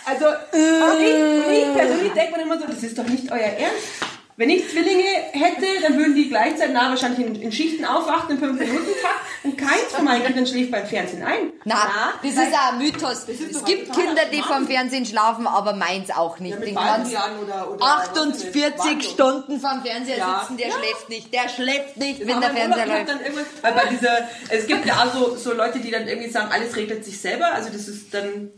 Also, 0.05 0.27
und 0.27 1.01
ich, 1.01 1.63
ich 1.63 1.75
persönlich 1.75 2.13
denke 2.13 2.37
mir 2.37 2.43
immer 2.43 2.59
so, 2.59 2.67
das 2.67 2.83
ist 2.83 2.99
doch 2.99 3.07
nicht 3.07 3.31
euer 3.31 3.39
Ernst. 3.39 4.12
Wenn 4.37 4.49
ich 4.49 4.69
Zwillinge 4.71 5.05
hätte, 5.33 5.67
dann 5.83 5.99
würden 5.99 6.15
die 6.15 6.29
gleichzeitig 6.29 6.73
nah 6.73 6.89
wahrscheinlich 6.89 7.27
in, 7.27 7.35
in 7.43 7.53
Schichten 7.53 7.85
aufwachen, 7.85 8.31
im 8.31 8.39
5 8.39 8.59
minuten 8.59 8.87
tag 9.03 9.15
und 9.45 9.59
keins 9.59 9.93
von 9.95 10.05
meinen 10.07 10.25
Kindern 10.25 10.47
schläft 10.47 10.71
beim 10.71 10.87
Fernsehen 10.87 11.23
ein. 11.23 11.53
Na, 11.65 12.15
das 12.23 12.33
ist 12.33 12.39
auch 12.55 12.73
ein 12.73 12.79
Mythos. 12.79 13.27
Es 13.29 13.65
gibt 13.67 13.93
Kinder, 13.93 14.23
die 14.33 14.41
vom 14.43 14.67
Fernsehen 14.67 15.05
schlafen, 15.05 15.47
aber 15.47 15.75
meins 15.75 16.11
auch 16.11 16.39
nicht. 16.39 16.59
Den 16.65 16.75
kannst 16.75 17.13
oder, 17.13 17.71
oder 17.73 17.85
48 17.85 19.11
Stunden 19.11 19.61
vom 19.61 19.83
Fernseher 19.83 20.17
Ja. 20.17 20.41
sitzen, 20.41 20.57
der 20.57 20.69
Ja. 20.69 20.75
schläft 20.79 21.09
nicht. 21.11 21.35
Der 21.35 21.49
schläft 21.51 21.97
nicht, 21.99 22.27
wenn 22.27 22.41
der 22.41 22.51
Fernseher 22.51 22.87
läuft. 22.87 23.09
Dann 23.11 23.21
weil 23.61 23.73
bei 23.75 23.87
dieser, 23.91 24.29
es 24.49 24.67
gibt 24.67 24.87
ja 24.87 24.95
auch 25.05 25.13
so, 25.13 25.37
so 25.37 25.53
Leute, 25.53 25.79
die 25.81 25.91
dann 25.91 26.09
irgendwie 26.09 26.31
sagen, 26.31 26.51
alles 26.51 26.75
regelt 26.75 27.05
sich 27.05 27.21
selber. 27.21 27.53
Also 27.53 27.69
das 27.71 27.87
ist 27.87 28.13
dann, 28.15 28.51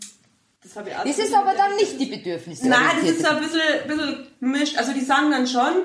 das 0.65 0.77
habe 0.77 0.89
ich 0.89 0.97
auch 0.97 1.05
Das 1.05 1.19
ist 1.19 1.35
aber 1.35 1.55
dann 1.55 1.77
nicht 1.77 2.01
die 2.01 2.07
Bedürfnisse. 2.07 2.69
Nein, 2.69 2.97
das 3.01 3.11
ist 3.11 3.21
so 3.21 3.29
ein 3.29 3.41
bisschen, 3.41 3.61
bisschen 3.87 4.27
gemischt. 4.41 4.79
Also 4.79 4.93
die 4.93 5.03
sagen 5.03 5.31
dann 5.31 5.47
schon, 5.47 5.83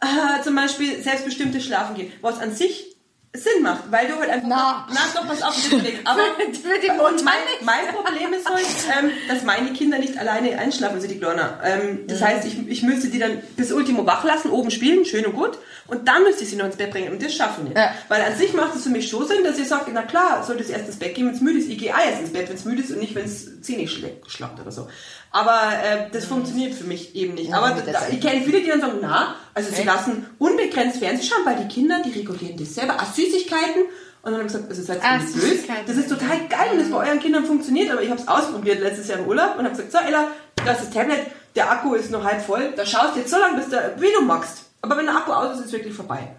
äh, 0.00 0.42
zum 0.42 0.56
Beispiel 0.56 1.00
selbstbestimmtes 1.02 1.64
Schlafen 1.64 1.94
gehen, 1.94 2.10
was 2.22 2.38
an 2.38 2.52
sich 2.52 2.91
Sinn 3.34 3.62
macht, 3.62 3.90
weil 3.90 4.08
du 4.08 4.16
halt 4.18 4.28
einfach. 4.28 4.46
Na. 4.46 4.86
na 4.92 5.00
doch, 5.14 5.26
pass 5.26 5.40
auf, 5.42 5.54
das 5.54 5.68
Ding. 5.82 6.00
Aber 6.04 6.20
Mutter 6.20 7.24
mein, 7.24 7.34
mein 7.62 7.94
Problem 7.94 8.30
ist 8.34 8.46
halt, 8.46 8.66
ähm, 9.04 9.10
dass 9.26 9.42
meine 9.42 9.72
Kinder 9.72 9.98
nicht 9.98 10.18
alleine 10.18 10.58
einschlafen, 10.58 10.96
also 10.96 11.08
die 11.08 11.18
Kleiner. 11.18 11.58
Ähm, 11.64 12.00
das 12.08 12.20
heißt, 12.20 12.46
ich, 12.46 12.68
ich 12.68 12.82
müsste 12.82 13.08
die 13.08 13.18
dann 13.18 13.40
bis 13.56 13.72
Ultimo 13.72 14.04
wach 14.04 14.22
lassen, 14.24 14.50
oben 14.50 14.70
spielen, 14.70 15.06
schön 15.06 15.24
und 15.24 15.32
gut. 15.34 15.56
Und 15.86 16.06
dann 16.08 16.22
müsste 16.24 16.44
ich 16.44 16.50
sie 16.50 16.56
noch 16.56 16.66
ins 16.66 16.76
Bett 16.76 16.90
bringen. 16.90 17.10
Und 17.10 17.22
das 17.22 17.34
schaffen 17.34 17.68
wir. 17.68 17.74
Ja. 17.80 17.94
Weil 18.08 18.20
an 18.22 18.36
sich 18.36 18.52
macht 18.52 18.74
es 18.76 18.82
für 18.82 18.90
mich 18.90 19.08
schon 19.08 19.26
Sinn, 19.26 19.42
dass 19.44 19.58
ihr 19.58 19.64
sagt, 19.64 19.88
na 19.92 20.02
klar, 20.02 20.42
sollte 20.44 20.62
es 20.62 20.68
erst 20.70 20.86
ins 20.88 20.98
Bett 20.98 21.14
gehen, 21.14 21.26
wenn 21.26 21.34
es 21.34 21.40
müde 21.40 21.58
ist. 21.58 21.70
Ich 21.70 21.78
gehe 21.78 21.88
erst 21.88 22.20
ins 22.20 22.32
Bett, 22.34 22.48
wenn 22.50 22.56
es 22.56 22.64
müde 22.66 22.82
ist 22.82 22.90
und 22.90 22.98
nicht, 22.98 23.14
wenn 23.14 23.24
es 23.24 23.62
Zähne 23.62 23.84
schlä- 23.84 24.12
schlappt 24.28 24.60
oder 24.60 24.70
so. 24.72 24.88
Aber 25.32 25.72
äh, 25.82 26.10
das 26.12 26.26
funktioniert 26.26 26.74
für 26.74 26.84
mich 26.84 27.14
eben 27.16 27.34
nicht. 27.34 27.52
Aber 27.54 27.70
da, 27.70 27.92
Zeit. 27.92 28.12
ich 28.12 28.20
kenne 28.20 28.42
viele, 28.42 28.60
die 28.60 28.68
dann 28.68 28.80
sagen, 28.82 28.98
na, 29.00 29.34
also 29.54 29.72
sie 29.74 29.82
lassen 29.82 30.26
unbegrenzt 30.38 30.98
Fernsehen 30.98 31.26
schauen, 31.26 31.46
weil 31.46 31.56
die 31.64 31.68
Kinder, 31.68 32.00
die 32.04 32.10
regulieren 32.10 32.56
das 32.58 32.74
selber. 32.74 32.96
Ach, 32.98 33.12
Süßigkeiten. 33.14 33.82
Und 34.22 34.30
dann 34.30 34.34
habe 34.34 34.42
ich 34.46 34.52
gesagt, 34.52 34.68
also 34.68 34.82
seid 34.82 35.02
Ah, 35.02 35.14
ihr 35.14 35.20
nicht 35.22 35.34
böse. 35.34 35.46
Süßigkeiten. 35.48 35.84
Das 35.86 35.96
ist 35.96 36.08
total 36.10 36.38
geil, 36.48 36.68
wenn 36.70 36.78
das 36.80 36.90
bei 36.90 37.06
euren 37.08 37.18
Kindern 37.18 37.44
funktioniert. 37.46 37.90
Aber 37.90 38.02
ich 38.02 38.10
habe 38.10 38.20
es 38.20 38.28
ausprobiert 38.28 38.80
letztes 38.80 39.08
Jahr 39.08 39.18
im 39.20 39.26
Urlaub 39.26 39.58
und 39.58 39.64
habe 39.64 39.70
gesagt, 39.70 39.90
so 39.90 39.98
Ella, 39.98 40.28
das 40.64 40.82
ist 40.82 40.88
das 40.88 40.94
Tablet, 40.94 41.20
der 41.56 41.70
Akku 41.70 41.94
ist 41.94 42.10
noch 42.10 42.22
halb 42.22 42.42
voll. 42.42 42.72
Da 42.76 42.84
schaust 42.86 43.16
du 43.16 43.20
jetzt 43.20 43.30
so 43.30 43.38
lange, 43.38 43.56
bis 43.58 43.68
der, 43.70 43.94
wie 44.00 44.12
du 44.14 44.22
magst. 44.22 44.66
Aber 44.82 44.96
wenn 44.96 45.06
der 45.06 45.16
Akku 45.16 45.32
aus 45.32 45.54
ist, 45.54 45.60
ist 45.60 45.66
es 45.66 45.72
wirklich 45.72 45.94
vorbei. 45.94 46.36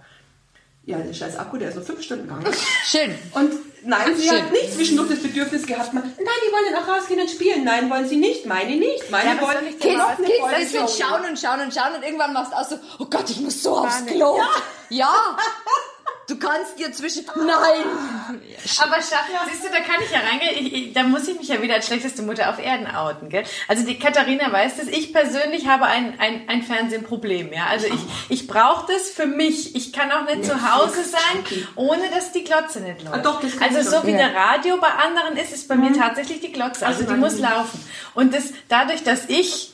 Ja, 0.86 0.98
der 0.98 1.14
scheiß 1.14 1.38
Akku, 1.38 1.58
der 1.58 1.70
ist 1.70 1.76
nur 1.76 1.86
fünf 1.86 2.02
Stunden 2.02 2.28
gegangen. 2.28 2.46
Schön. 2.86 3.16
Und 3.34 3.52
nein, 3.86 4.16
sie 4.18 4.28
Schön. 4.28 4.44
hat 4.44 4.52
nicht 4.52 4.74
zwischendurch 4.74 5.10
das 5.12 5.20
Bedürfnis 5.20 5.66
gehabt, 5.66 5.94
mal, 5.94 6.02
nein, 6.04 6.14
die 6.18 6.52
wollen 6.52 6.76
auch 6.84 6.88
rausgehen 6.98 7.22
und 7.22 7.30
spielen. 7.30 7.64
Nein, 7.64 7.90
wollen 7.90 8.08
sie 8.08 8.18
nicht. 8.18 8.46
Meine 8.46 8.76
nicht. 8.76 9.10
Meine 9.10 9.36
Ja, 9.36 9.42
wollen 9.42 9.64
nicht. 9.64 9.80
kind, 9.80 9.98
Voll 9.98 10.52
das 10.52 10.74
wird 10.74 10.90
so. 10.90 11.02
schauen 11.04 11.22
und 11.30 11.40
schauen 11.40 11.62
und 11.62 11.74
schauen 11.74 11.96
und 11.96 12.04
irgendwann 12.04 12.34
machst 12.34 12.52
du 12.52 12.58
auch 12.58 12.68
so, 12.68 12.76
oh 13.00 13.06
Gott, 13.06 13.30
ich 13.30 13.40
muss 13.40 13.64
so 13.64 13.78
aufs 13.78 14.02
nicht. 14.02 14.16
Klo. 14.16 14.38
Ja. 14.90 15.38
Du 16.28 16.38
kannst 16.38 16.80
dir 16.80 16.92
zwischen, 16.94 17.26
nein. 17.36 17.86
Aber 18.82 18.96
Schatz, 18.96 19.28
siehst 19.52 19.64
du, 19.66 19.68
da 19.70 19.80
kann 19.82 20.02
ich 20.04 20.10
ja 20.12 20.20
reingehen. 20.20 20.66
Ich, 20.68 20.74
ich, 20.74 20.94
da 20.94 21.04
muss 21.04 21.28
ich 21.28 21.38
mich 21.38 21.50
ja 21.50 21.62
wieder 21.62 21.76
als 21.76 21.86
schlechteste 21.88 22.22
Mutter 22.22 22.50
auf 22.50 22.60
Erden 22.64 22.88
outen, 22.88 23.28
gell? 23.30 23.44
Also 23.68 23.86
die 23.86 24.00
Katharina 24.00 24.52
weiß 24.52 24.78
das. 24.78 24.88
Ich 24.88 25.12
persönlich 25.12 25.68
habe 25.68 25.86
ein, 25.86 26.18
ein, 26.20 26.48
ein 26.48 26.64
Fernsehproblem, 26.64 27.52
ja. 27.52 27.66
Also 27.70 27.88
ich, 27.88 28.00
ich 28.30 28.48
brauche 28.48 28.92
das 28.92 29.10
für 29.10 29.26
mich. 29.26 29.76
Ich 29.76 29.92
kann 29.92 30.12
auch 30.14 30.24
nicht 30.26 30.46
zu 30.46 30.54
Hause 30.74 31.04
sein, 31.04 31.44
ohne 31.76 32.10
dass 32.10 32.32
die 32.32 32.44
Glotze 32.46 32.80
nicht 32.80 33.04
läuft. 33.04 33.16
Ah, 33.16 33.20
doch, 33.20 33.42
das 33.42 33.52
also 33.62 33.98
so 33.98 34.08
wie 34.08 34.12
Ja. 34.12 34.18
der 34.30 34.36
Radio 34.36 34.78
bei 34.78 34.88
anderen 34.90 35.36
ist, 35.36 35.52
ist 35.54 35.68
bei 35.68 35.76
mir 35.76 35.92
tatsächlich 35.94 36.40
die 36.40 36.52
Glotze. 36.54 36.86
Also 36.88 37.02
Also 37.02 37.14
die 37.14 37.20
muss 37.20 37.34
nicht. 37.34 37.42
laufen. 37.50 37.86
Und 38.14 38.34
das, 38.34 38.46
dadurch, 38.70 39.04
dass 39.04 39.26
ich 39.28 39.72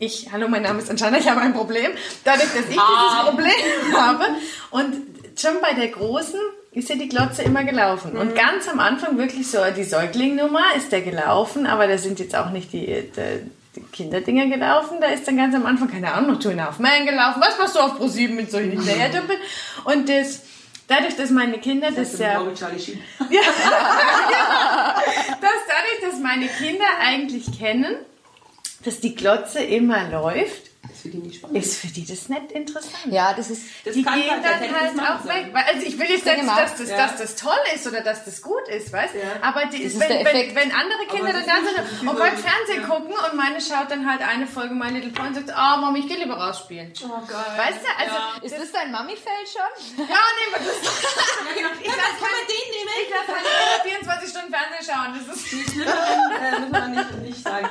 ich, 0.00 0.28
hallo, 0.30 0.46
mein 0.46 0.62
Name 0.62 0.78
ist 0.80 0.88
Anjana, 0.90 1.18
ich 1.18 1.28
habe 1.28 1.40
ein 1.40 1.52
Problem. 1.54 1.90
Dadurch, 2.22 2.46
dass 2.50 2.68
ich 2.68 2.68
dieses 2.68 3.24
Problem 3.24 3.50
habe 3.96 4.26
und 4.70 4.94
schon 5.40 5.60
bei 5.60 5.72
der 5.72 5.88
Großen 5.88 6.40
ist 6.72 6.88
ja 6.88 6.96
die 6.96 7.08
Glotze 7.08 7.42
immer 7.42 7.64
gelaufen. 7.64 8.16
Und 8.16 8.34
ganz 8.34 8.68
am 8.68 8.80
Anfang 8.80 9.18
wirklich 9.18 9.50
so 9.50 9.58
die 9.76 9.84
Säuglingnummer 9.84 10.74
ist 10.76 10.92
der 10.92 11.00
gelaufen, 11.02 11.66
aber 11.66 11.86
da 11.86 11.98
sind 11.98 12.20
jetzt 12.20 12.36
auch 12.36 12.50
nicht 12.50 12.72
die, 12.72 12.86
die, 12.86 13.50
die 13.76 13.82
Kinderdinger 13.92 14.46
gelaufen. 14.46 14.98
Da 15.00 15.08
ist 15.08 15.26
dann 15.26 15.36
ganz 15.36 15.54
am 15.54 15.66
Anfang, 15.66 15.90
keine 15.90 16.12
Ahnung, 16.12 16.32
noch 16.32 16.40
Two 16.40 16.50
and 16.50 16.60
a 16.60 16.66
Half 16.66 16.78
Man 16.78 17.06
gelaufen. 17.06 17.40
Was 17.40 17.58
machst 17.58 17.74
du 17.74 17.80
auf 17.80 18.00
Pro7 18.00 18.30
mit 18.30 18.50
solchen 18.50 18.72
Hinterherdümpeln? 18.72 19.38
Und 19.84 20.08
das, 20.08 20.42
dadurch, 20.86 21.16
dass 21.16 21.30
meine 21.30 21.58
Kinder 21.58 21.90
das, 21.90 22.12
Das 22.12 22.20
ja... 22.20 22.42
ja. 22.60 22.78
Sheen. 22.78 23.02
Ja, 23.30 23.40
dass 25.40 25.60
dadurch, 25.66 26.00
dass 26.02 26.20
meine 26.20 26.46
Kinder 26.48 26.86
eigentlich 27.00 27.58
kennen, 27.58 27.96
dass 28.84 29.00
die 29.00 29.14
Glotze 29.14 29.60
immer 29.60 30.08
läuft, 30.08 30.67
Das 30.98 31.02
für 31.02 31.08
die 31.10 31.18
nicht 31.18 31.36
spannend. 31.36 31.56
ist 31.64 31.78
für 31.78 31.86
die 31.86 32.04
das 32.04 32.28
nicht 32.28 32.50
interessant. 32.52 33.06
Ja, 33.06 33.32
das 33.32 33.50
ist, 33.50 33.62
Das 33.84 33.94
die 33.94 34.02
kann 34.02 34.20
gehen 34.20 34.30
halt 34.32 34.42
dann 34.44 34.98
halt 34.98 35.20
auch 35.22 35.24
weg. 35.28 35.50
Weil- 35.52 35.64
Also 35.64 35.86
ich 35.86 35.96
will 35.98 36.10
jetzt 36.10 36.26
nicht, 36.26 36.48
dass 36.48 36.74
das, 36.76 36.90
Ja. 36.90 36.96
dass 36.96 37.16
das 37.18 37.36
toll 37.36 37.58
ist 37.74 37.86
oder 37.86 38.00
dass 38.00 38.24
das 38.24 38.42
gut 38.42 38.66
ist, 38.68 38.92
weißt 38.92 39.14
Ja. 39.14 39.20
Aber 39.42 39.66
die, 39.66 39.84
Das 39.84 39.92
ist 39.94 40.00
wenn, 40.00 40.24
wenn, 40.24 40.54
wenn 40.56 40.72
andere 40.72 41.06
Kinder 41.08 41.32
das 41.32 41.46
dann 41.46 41.64
da 41.64 41.70
ist 41.70 41.76
sind, 41.76 42.08
oh 42.08 42.10
viel 42.10 42.18
Gott, 42.18 42.32
so- 42.36 42.42
Fernsehen 42.48 42.88
gucken 42.88 43.12
und 43.14 43.36
meine 43.36 43.60
schaut 43.60 43.90
dann 43.90 44.10
halt 44.10 44.22
eine 44.22 44.46
Folge 44.48 44.74
My 44.74 44.88
Little 44.90 45.10
Pony 45.12 45.28
und 45.28 45.34
sagt, 45.36 45.50
ah 45.54 45.76
Mami, 45.76 46.00
ich 46.00 46.08
gehe 46.08 46.16
lieber 46.18 46.34
rausspielen. 46.36 46.92
Oh 47.04 47.08
Gott. 47.08 47.30
Weißt 47.56 47.78
du, 47.78 47.88
also... 47.96 48.44
ist 48.44 48.58
das 48.58 48.72
dein 48.72 48.90
Mami-Fell 48.90 49.44
schon? 49.46 49.98
Ja, 50.08 50.18
nehmen 50.34 50.52
wir 50.52 50.58
das. 50.66 50.82
Ja. 50.82 51.68
Ich 51.80 51.86
lasse 51.86 52.18
kann 52.18 52.32
man 52.34 52.44
den 52.48 52.66
nehmen? 52.74 52.94
Ich 53.02 53.10
lasse 53.10 53.38
Kinder 53.38 54.02
24 54.02 54.30
Stunden 54.30 54.52
Fernsehen 54.52 54.84
schauen. 54.84 55.14
Das 55.14 55.36
ist... 55.36 55.48
Schlimmer 55.48 56.56
äh, 56.56 56.60
muss 56.60 56.70
man 56.70 56.90
nicht, 56.92 57.12
nicht 57.22 57.42
sagen. 57.44 57.68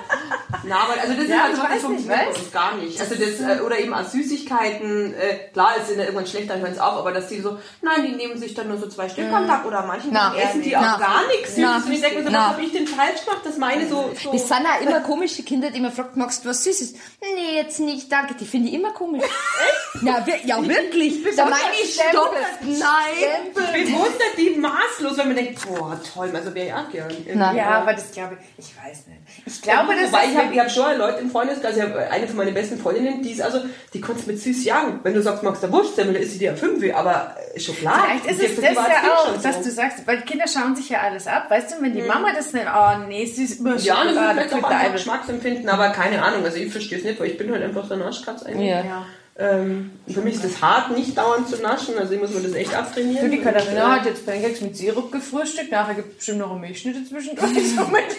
Na, 0.64 0.80
aber 0.80 0.94
also 1.02 1.14
das 1.14 1.24
ist 1.24 1.30
Ja, 1.30 1.44
halt 1.44 1.54
ich 1.54 1.58
so, 1.60 1.64
das 1.68 1.82
funktioniert 1.82 2.08
bei 2.20 2.28
weißt? 2.28 2.40
uns 2.40 2.52
gar 2.52 2.76
nicht. 2.76 3.00
Also 3.00 3.16
das, 3.18 3.40
äh, 3.40 3.62
oder 3.62 3.80
eben 3.80 3.94
als 3.94 4.12
Süßigkeiten, 4.12 5.14
äh, 5.14 5.50
klar, 5.54 5.72
es 5.80 5.88
sind 5.88 5.98
ja 5.98 6.06
irgendwann 6.06 6.28
schlecht, 6.28 6.50
dann 6.50 6.60
hören 6.60 6.72
es 6.72 6.80
auf, 6.80 6.98
aber 6.98 7.12
dass 7.12 7.28
die 7.28 7.42
so, 7.42 7.58
nein, 7.82 8.06
die 8.06 8.16
nehmen 8.16 8.38
sich 8.38 8.54
dann 8.54 8.68
nur 8.68 8.78
so 8.78 8.88
zwei 8.88 9.10
Stück 9.10 9.32
am 9.32 9.48
Tag 9.48 9.66
oder 9.66 9.86
manchen 9.86 10.12
Na. 10.12 10.36
essen 10.36 10.62
die 10.62 10.72
Ja, 10.72 10.96
auch 10.96 11.00
gar 11.00 11.28
nichts 11.28 11.58
Na. 11.58 11.76
Süßes. 11.76 11.86
Und 11.88 11.94
ich 11.94 12.02
denke 12.02 12.18
mir 12.18 12.24
so, 12.24 12.30
Na. 12.32 12.40
was 12.40 12.48
habe 12.54 12.62
ich 12.64 12.72
denn 12.72 12.88
falsch 12.88 13.26
gemacht, 13.26 13.42
dass 13.46 13.58
meine 13.58 13.88
so... 13.88 14.12
so 14.22 14.32
Das 14.32 14.48
sind 14.48 14.66
auch 14.66 14.82
immer 14.82 15.00
komische 15.02 15.44
Kinder, 15.44 15.70
die 15.72 15.80
man 15.80 15.92
fragt, 15.92 16.18
magst 16.18 16.44
du 16.44 16.50
was 16.50 16.64
Süßes? 16.64 16.94
Nee, 17.22 17.56
jetzt 17.56 17.80
nicht, 17.80 18.12
danke. 18.12 18.36
Die 18.36 18.46
finde 18.46 18.70
ich 18.70 18.76
immer 18.76 18.92
komisch. 18.92 19.24
Echt? 19.94 20.04
Ja, 20.04 20.26
wir, 20.26 20.46
ja 20.46 20.68
wirklich. 20.68 21.24
Da 21.36 21.46
meine 21.46 21.62
ich, 21.82 21.94
stopp. 21.94 22.36
Nein. 22.62 23.54
bewundert 23.54 24.38
die 24.38 24.52
maßlos, 24.60 25.18
wenn 25.18 25.28
man 25.28 25.36
denkt, 25.36 25.60
boah, 25.68 26.00
toll, 26.14 26.32
also 26.34 26.54
wäre 26.54 26.68
ich 26.68 26.74
auch 26.74 26.90
gern. 26.92 27.12
Na. 27.34 27.54
Ja, 27.54 27.70
aber 27.82 27.94
das 27.94 28.12
glaube 28.12 28.38
ich... 28.58 28.68
Ich 28.68 28.76
weiß 28.76 29.08
nicht. 29.08 29.18
Ich 29.46 29.62
glaube, 29.62 29.94
das 29.96 30.12
Wobei 30.12 30.26
ist... 30.26 30.32
ich 30.32 30.38
habe 30.38 30.54
ich 30.54 30.60
hab 30.60 30.72
schon 30.72 30.98
Leute 30.98 31.20
im 31.20 31.32
Freundeskreis, 31.32 31.78
ich 31.78 31.82
habe 31.84 32.00
eine 32.10 32.28
von 32.28 32.38
meinen 32.38 32.54
besten 32.54 32.80
Freundinnen, 32.80 33.07
die 33.22 33.32
ist 33.32 33.42
also, 33.42 33.62
die 33.94 34.02
kannst 34.02 34.26
du 34.26 34.32
mit 34.32 34.42
süß 34.42 34.64
jagen. 34.66 35.00
Wenn 35.04 35.14
du 35.14 35.22
sagst, 35.22 35.44
magst 35.44 35.64
du 35.64 35.72
Wurstsemmel, 35.72 36.14
dann 36.14 36.24
ist 36.24 36.34
sie 36.34 36.40
dir 36.40 36.52
ein 36.52 36.58
Fünfe, 36.58 36.96
aber 36.96 37.36
schon 37.58 37.76
klar. 37.76 38.06
Vielleicht 38.06 38.42
ist 38.42 38.52
es 38.52 38.62
das 38.62 38.76
ja 38.76 39.14
auch, 39.16 39.42
dass 39.42 39.62
du 39.62 39.72
sagst, 39.72 40.06
weil 40.06 40.22
Kinder 40.22 40.46
schauen 40.48 40.76
sich 40.76 40.90
ja 40.90 41.02
alles 41.02 41.28
ab. 41.28 41.50
Weißt 41.50 41.72
du, 41.72 41.82
wenn 41.82 41.94
die 41.94 42.02
Mama 42.02 42.30
das 42.36 42.54
nicht, 42.54 42.66
oh 42.68 43.08
nee, 43.08 43.26
süß, 43.26 43.56
über 43.56 43.76
Ja, 43.76 43.76
das 43.76 43.82
ist 43.82 43.88
Schokolade, 43.88 44.34
vielleicht 44.34 44.54
auch 44.54 44.70
einfach 44.70 44.82
Dive. 44.82 44.92
Geschmacksempfinden, 44.94 45.70
aber 45.70 45.90
keine 45.90 46.24
Ahnung. 46.24 46.44
Also 46.44 46.58
ich 46.58 46.72
verstehe 46.72 46.98
es 46.98 47.04
nicht, 47.04 47.20
weil 47.20 47.28
ich 47.28 47.38
bin 47.38 47.52
halt 47.52 47.64
einfach 47.64 47.86
so 47.86 47.94
ein 47.94 48.00
Naschkatz 48.00 48.44
eigentlich. 48.44 48.70
Ja. 48.70 48.84
Ja. 48.84 49.06
Ähm, 49.40 49.92
für 50.12 50.22
mich 50.22 50.36
ist 50.36 50.46
es 50.46 50.62
hart, 50.64 50.98
nicht 50.98 51.16
dauernd 51.16 51.48
zu 51.48 51.62
naschen, 51.62 51.96
also 52.00 52.12
ich 52.12 52.20
muss 52.20 52.32
mir 52.32 52.42
das 52.42 52.54
echt 52.54 52.74
abtrainieren. 52.74 53.30
Du, 53.30 53.38
die 53.38 53.44
Katharina 53.44 53.92
hat 53.92 54.06
jetzt 54.06 54.26
Pancakes 54.26 54.62
mit 54.62 54.76
Sirup 54.76 55.12
gefrühstückt, 55.12 55.72
nachher 55.72 55.94
gibt 55.94 56.10
es 56.10 56.16
bestimmt 56.18 56.40
noch 56.40 56.58
Milchschnitte 56.58 57.06
zwischendurch. 57.06 57.50
so 57.76 57.86
mit 57.88 58.18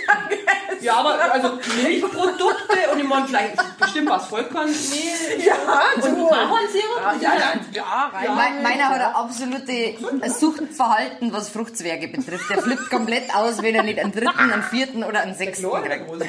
Ja, 0.81 0.95
aber 0.95 1.33
also 1.33 1.59
Milchprodukte 1.83 2.79
und 2.93 3.01
ich 3.01 3.09
meine 3.09 3.27
vielleicht 3.27 3.79
bestimmt 3.81 4.11
was 4.11 4.27
Vollkornmehl. 4.27 5.45
Ja, 5.45 5.55
und 5.97 6.05
du. 6.05 6.29
Ahornsirup. 6.29 7.21
Ja, 7.21 7.35
ja, 7.35 7.53
ja, 7.73 8.11
rein. 8.13 8.37
Mein, 8.37 8.63
meiner 8.63 8.89
hat 8.89 9.01
ein 9.01 9.15
absolutes 9.15 10.39
Suchtverhalten, 10.41 11.33
was 11.33 11.49
Fruchtzwerge 11.49 12.09
betrifft. 12.09 12.49
Der 12.49 12.63
flippt 12.63 12.91
komplett 12.91 13.35
aus, 13.35 13.61
wenn 13.63 13.75
er 13.75 13.83
nicht 13.83 13.99
einen 13.99 14.13
dritten, 14.13 14.39
einen 14.39 14.63
vierten 14.63 15.03
oder 15.03 15.23
einen 15.23 15.35
sechsten 15.35 15.69
der 15.69 15.99
große. 15.99 16.27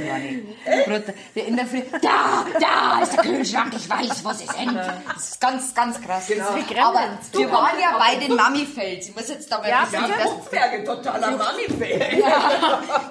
Der 1.36 1.47
in 1.47 1.56
der 1.56 1.65
Früh, 1.67 1.82
da, 2.02 2.45
da 2.60 3.04
ist 3.04 3.13
der 3.13 3.23
Kühlschrank, 3.23 3.73
ich 3.75 3.88
weiß, 3.88 4.23
wo 4.25 4.32
sie 4.34 4.47
sind. 4.47 4.78
Das 5.13 5.29
ist 5.29 5.41
ganz, 5.41 5.73
ganz 5.73 6.01
krass. 6.01 6.27
Genau. 6.27 6.47
Aber 6.47 6.99
wir 7.33 7.51
waren 7.51 7.79
ja 7.79 7.97
bei 7.97 8.15
den 8.15 8.35
Mami-Fels. 8.35 9.09
Ich 9.09 9.15
muss 9.15 9.27
jetzt 9.29 9.51
dabei 9.51 9.69
Ja, 9.69 9.83
wissen, 9.83 10.03
bitte? 10.05 10.17
dass 10.19 10.29
Fruchtberge, 10.31 10.83
totaler 10.83 11.31
Mami-Fan. 11.31 12.19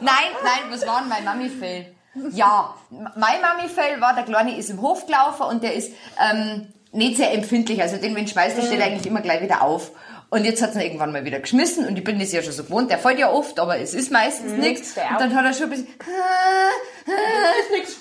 Nein, 0.00 0.31
nein, 0.42 0.70
was 0.70 0.87
war 0.87 1.00
denn 1.00 1.09
mein 1.09 1.24
Mami-Fail? 1.24 1.94
Ja, 2.33 2.74
mein 2.90 3.40
Mami-Fail 3.40 4.00
war, 4.00 4.14
der 4.14 4.24
Kleine 4.24 4.57
ist 4.57 4.70
im 4.70 4.81
Hof 4.81 5.07
gelaufen 5.07 5.42
und 5.42 5.62
der 5.62 5.74
ist 5.74 5.92
ähm, 6.20 6.72
nicht 6.92 7.16
sehr 7.16 7.33
empfindlich. 7.33 7.81
Also 7.83 7.96
den, 7.96 8.14
wenn 8.16 8.24
du 8.24 8.31
schmeißt, 8.31 8.57
der 8.57 8.62
steht 8.62 8.81
eigentlich 8.81 9.07
immer 9.07 9.20
gleich 9.20 9.42
wieder 9.42 9.62
auf. 9.62 9.90
Und 10.31 10.45
jetzt 10.45 10.61
hat 10.61 10.75
er 10.75 10.85
irgendwann 10.85 11.11
mal 11.12 11.25
wieder 11.25 11.41
geschmissen 11.41 11.87
und 11.87 11.97
ich 11.97 12.05
bin 12.05 12.19
das 12.19 12.33
ja 12.33 12.43
schon 12.43 12.53
so 12.53 12.64
gewohnt. 12.64 12.91
Der 12.91 12.99
fällt 12.99 13.19
ja 13.19 13.31
oft, 13.31 13.59
aber 13.59 13.79
es 13.79 13.95
ist 13.95 14.12
meistens 14.12 14.53
nichts. 14.53 14.95
der 14.95 15.12
Und 15.12 15.21
dann 15.21 15.35
hat 15.35 15.45
er 15.47 15.55
schon 15.55 15.64
ein 15.64 15.71
bisschen... 15.71 15.88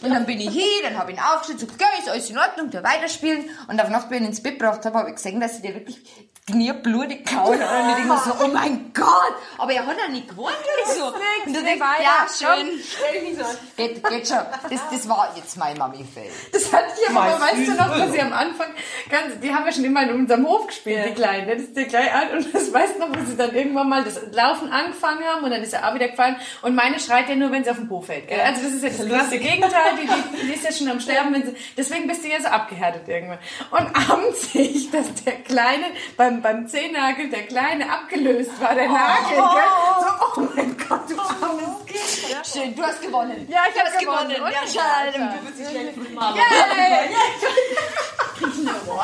Und 0.01 0.09
dann 0.09 0.25
bin 0.25 0.41
ich 0.41 0.49
hin, 0.49 0.83
dann 0.83 0.97
habe 0.97 1.11
ich 1.11 1.17
ihn 1.17 1.23
aufgestellt, 1.23 1.61
so, 1.61 1.67
gell, 1.67 1.87
ist 1.99 2.09
alles 2.09 2.29
in 2.29 2.37
Ordnung, 2.37 2.69
der 2.69 2.83
weiterspielen. 2.83 3.49
Und 3.69 3.81
auf 3.81 3.89
Nacht, 3.89 4.09
wenn 4.09 4.17
ich 4.17 4.23
ihn 4.23 4.27
ins 4.27 4.43
Bett 4.43 4.59
gebracht 4.59 4.83
habe, 4.85 4.97
habe 4.97 5.09
ich 5.09 5.15
gesehen, 5.15 5.39
dass 5.39 5.55
sie 5.55 5.61
dir 5.61 5.73
wirklich 5.73 6.01
knierblutig 6.47 7.25
kauen. 7.25 7.59
Und 7.59 7.97
ich 7.99 8.05
mir 8.05 8.17
so, 8.17 8.33
oh 8.43 8.47
mein 8.47 8.91
Gott! 8.93 9.35
Aber 9.57 9.71
er 9.71 9.85
hat 9.85 9.97
ja 9.97 10.07
nicht 10.09 10.31
oder 10.37 10.51
so. 10.85 11.07
Und 11.45 11.53
du 11.53 11.61
denkst, 11.61 11.85
ja, 12.01 12.25
schön. 12.27 12.79
Geht, 13.75 14.03
geht 14.07 14.27
schon. 14.27 14.37
Das, 14.69 14.81
das 14.91 15.09
war 15.09 15.33
jetzt 15.35 15.57
mein 15.57 15.77
Mami-Fail. 15.77 16.31
Das 16.51 16.71
hat 16.71 16.85
die 16.97 17.15
aber, 17.15 17.39
weißt 17.39 17.67
du 17.67 17.71
noch, 17.73 17.89
dass 17.89 18.07
Öl. 18.07 18.11
sie 18.11 18.21
am 18.21 18.33
Anfang, 18.33 18.67
ganz, 19.09 19.39
die 19.41 19.53
haben 19.53 19.65
wir 19.65 19.71
schon 19.71 19.83
immer 19.83 20.03
in 20.03 20.11
unserem 20.11 20.47
Hof 20.47 20.67
gespielt, 20.67 21.05
die 21.09 21.13
Kleinen, 21.13 21.47
das 21.47 21.61
ist 21.61 21.75
der 21.75 21.85
gleich 21.85 22.13
an 22.13 22.37
und 22.37 22.53
das 22.53 22.73
weißt 22.73 22.99
noch, 22.99 23.09
wo 23.09 23.25
sie 23.25 23.35
dann 23.35 23.53
irgendwann 23.53 23.89
mal 23.89 24.03
das 24.03 24.19
Laufen 24.31 24.71
angefangen 24.71 25.23
haben 25.25 25.43
und 25.43 25.51
dann 25.51 25.61
ist 25.61 25.73
er 25.73 25.87
auch 25.87 25.95
wieder 25.95 26.07
gefallen 26.07 26.37
und 26.61 26.75
meine 26.75 26.99
schreit 26.99 27.29
ja 27.29 27.35
nur, 27.35 27.51
wenn 27.51 27.63
sie 27.63 27.71
auf 27.71 27.77
den 27.77 27.87
Po 27.87 28.01
fällt, 28.01 28.27
gell? 28.27 28.39
Also 28.39 28.63
das 28.63 28.73
ist 28.73 28.83
ja 28.83 28.89
das 28.89 29.07
krasse 29.07 29.37
Gegenteil, 29.37 29.71
die, 30.01 30.07
die, 30.07 30.47
die 30.47 30.53
ist 30.53 30.63
ja 30.63 30.71
schon 30.71 30.89
am 30.89 30.99
Sterben, 30.99 31.33
wenn 31.33 31.45
sie, 31.45 31.55
deswegen 31.75 32.07
bist 32.07 32.23
du 32.23 32.29
ja 32.29 32.39
so 32.41 32.47
abgehärtet 32.47 33.07
irgendwann. 33.07 33.39
Und 33.71 34.09
abends 34.09 34.51
sehe 34.51 34.63
ich, 34.63 34.91
dass 34.91 35.13
der 35.25 35.33
Kleine, 35.43 35.85
beim, 36.15 36.36
beim 36.41 36.67
Zehennagel, 36.67 37.29
der 37.29 37.47
Kleine 37.47 37.91
abgelöst 37.91 38.59
war, 38.61 38.75
der 38.75 38.87
Nagel, 38.87 39.35
gell? 39.35 39.43
So, 39.99 40.41
oh 40.41 40.47
mein 40.55 40.77
Gott, 40.77 41.09
du 41.09 41.19
armes 41.19 41.85
Kind. 41.85 42.45
Schön, 42.45 42.75
du 42.75 42.83
hast 42.83 43.01
gewonnen. 43.01 43.47
Ja, 43.49 43.61
ich 43.67 43.73
du 43.73 43.79
hast 43.81 43.99
gewonnen. 43.99 44.29
gewonnen. 44.29 44.53
Ja, 44.53 44.67
schade. 44.67 45.23
hab 45.23 45.39
Du 45.39 45.45
bist 45.45 45.59
nicht 45.59 45.69
schlecht. 45.69 45.97
Yay! 45.97 47.15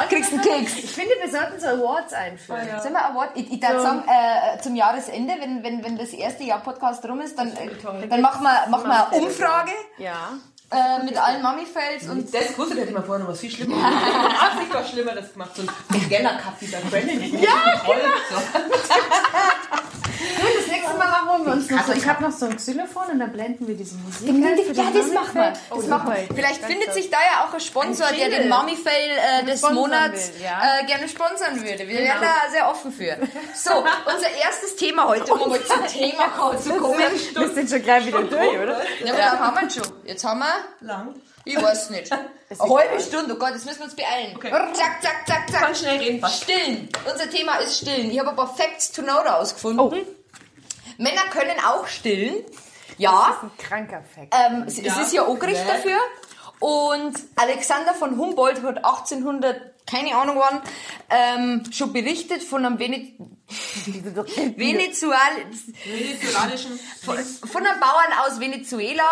Kriegst 0.10 0.34
einen 0.34 0.42
Keks. 0.42 0.78
Ich 0.78 0.92
finde, 0.92 1.16
wir 1.20 1.30
sollten 1.30 1.60
so 1.60 1.68
Awards 1.68 2.14
einführen. 2.14 2.62
Sollen 2.82 2.94
wir 2.94 3.06
Award? 3.06 3.32
Ich, 3.36 3.52
ich 3.52 3.60
darf 3.60 3.82
sagen, 3.82 4.04
äh, 4.08 4.62
zum 4.62 4.76
Jahresende, 4.76 5.34
wenn, 5.40 5.64
wenn, 5.64 5.84
wenn 5.84 5.98
das 5.98 6.14
erste 6.14 6.44
Jahr 6.44 6.60
Podcast 6.62 7.04
rum 7.06 7.22
ist, 7.22 7.38
dann, 7.38 7.50
äh, 7.56 7.70
dann 8.08 8.22
machen 8.22 8.44
wir, 8.44 8.70
machen 8.70 8.88
wir 8.88 9.12
eine 9.12 9.24
Umfrage 9.24 9.72
Ja. 9.98 10.34
Äh, 10.74 11.04
mit 11.04 11.18
allen 11.18 11.42
Mummy-Fails 11.42 12.10
und 12.10 12.34
Das 12.34 12.42
hätte 12.44 12.82
ich 12.82 12.92
mal 12.92 13.04
vorher 13.04 13.24
noch 13.24 13.32
was 13.32 13.40
viel 13.40 13.52
schlimmer 13.52 13.76
gemacht. 13.76 13.94
Ach, 14.40 14.62
ich 14.62 14.74
was 14.74 14.90
Schlimmeres 14.90 15.32
gemacht. 15.34 15.52
So 15.56 15.62
ein 15.64 16.10
Geller-Cup 16.10 16.60
dieser 16.60 16.80
Brandon. 16.80 17.22
Ja, 17.42 17.82
genau. 17.86 18.42
Du, 20.24 20.48
das 20.60 20.68
nächste 20.68 20.98
Mal 20.98 21.08
machen 21.08 21.46
wir 21.46 21.52
uns 21.54 21.70
noch 21.70 21.84
so. 21.86 21.94
Ich 21.94 22.08
habe 22.08 22.24
noch 22.24 22.32
so 22.32 22.46
ein 22.46 22.56
Xylophon 22.58 23.04
und 23.14 23.20
dann 23.20 23.32
blenden 23.32 23.68
wir 23.68 23.76
diese 23.76 23.96
Musik. 23.96 24.28
ein 24.30 24.58
für 24.58 24.74
ja, 24.74 24.90
das 24.94 25.12
machen 25.12 25.36
wir. 25.36 25.52
Das 25.52 25.60
Oh, 25.72 25.82
machen 25.88 26.14
wir. 26.14 26.36
Vielleicht 26.36 26.62
Ganz 26.62 26.74
findet 26.74 26.94
sich 26.94 27.10
da 27.10 27.18
ja 27.18 27.46
auch 27.46 27.54
ein 27.54 27.60
Sponsor, 27.60 28.08
Ein 28.08 28.16
der 28.16 28.30
den. 28.30 28.50
Mummy-Fail 28.50 29.12
äh, 29.42 29.46
des 29.46 29.60
Sponsern 29.60 29.76
Monats 29.76 30.34
will, 30.36 30.44
ja. 30.44 30.62
äh, 30.82 30.86
gerne 30.86 31.08
sponsern 31.10 31.56
würde. 31.62 31.88
Wir 31.88 32.00
wären 32.00 32.22
da 32.22 32.52
sehr 32.52 32.70
offen 32.70 32.92
für. 32.92 33.18
So, 33.56 33.72
unser 33.74 34.30
erstes 34.44 34.76
Thema 34.76 35.08
heute, 35.08 35.34
um 35.34 35.50
mal 35.50 35.64
zum 35.64 35.86
Thema 35.88 36.56
zu 36.62 36.74
kommen. 36.78 37.00
Wir 37.00 37.50
sind 37.50 37.70
schon 37.70 37.82
gleich 37.82 38.06
wieder 38.06 38.24
durch, 38.24 38.58
oder? 38.60 38.82
Ja, 39.04 39.14
aber 39.14 39.18
da 39.18 39.40
haben 39.40 39.58
wir 39.62 39.70
schon. 39.70 39.94
Jetzt 40.06 40.24
haben 40.24 40.40
wir... 40.40 40.54
Lang. 40.82 41.16
Ich 41.46 41.62
weiß 41.62 41.90
nicht. 41.92 42.12
Eine 42.60 42.76
halbe 42.76 43.02
Stunde, 43.02 43.34
oh 43.34 43.38
Gott, 43.38 43.52
jetzt 43.52 43.66
müssen 43.66 43.80
wir 43.80 43.86
uns 43.86 43.96
beeilen. 43.96 44.38
Zack, 44.74 45.02
zack, 45.02 45.28
zack, 45.28 45.50
zack. 45.52 45.62
Kann 45.62 45.76
schnell 45.76 45.98
reden, 46.00 46.20
fast. 46.20 46.44
Stillen. 46.44 46.90
Unser 47.12 47.30
Thema 47.30 47.56
ist 47.58 47.80
Stillen. 47.80 48.12
Ich 48.12 48.20
habe 48.20 48.30
ein 48.30 48.36
paar 48.36 48.54
Facts 48.56 48.92
to 48.92 49.02
know 49.02 49.18
rausgefunden. 49.18 50.06
Männer 50.98 51.24
können 51.32 51.56
auch 51.66 51.88
stillen. 51.88 52.44
Ja, 52.98 53.40
Ein 53.42 53.52
kranker 53.58 54.04
Fact. 54.04 54.34
ähm, 54.34 54.64
es, 54.68 54.78
es 54.78 54.96
ist 54.98 55.14
ja 55.14 55.24
auch 55.26 55.38
Gericht 55.40 55.68
dafür. 55.68 55.98
Und 56.60 57.20
Alexander 57.36 57.94
von 57.94 58.18
Humboldt 58.18 58.62
hat 58.64 58.78
1800, 58.78 59.60
keine 59.86 60.16
Ahnung 60.16 60.38
wann, 60.38 60.62
ähm, 61.10 61.64
schon 61.74 61.92
berichtet 61.92 62.44
von 62.44 62.66
einem 62.66 62.80
Vene 62.80 63.12
Venezuel 64.56 65.18
von, 67.04 67.18
von 67.18 67.66
einem 67.66 67.80
Bauern 67.80 68.14
aus 68.26 68.40
Venezuela, 68.40 69.04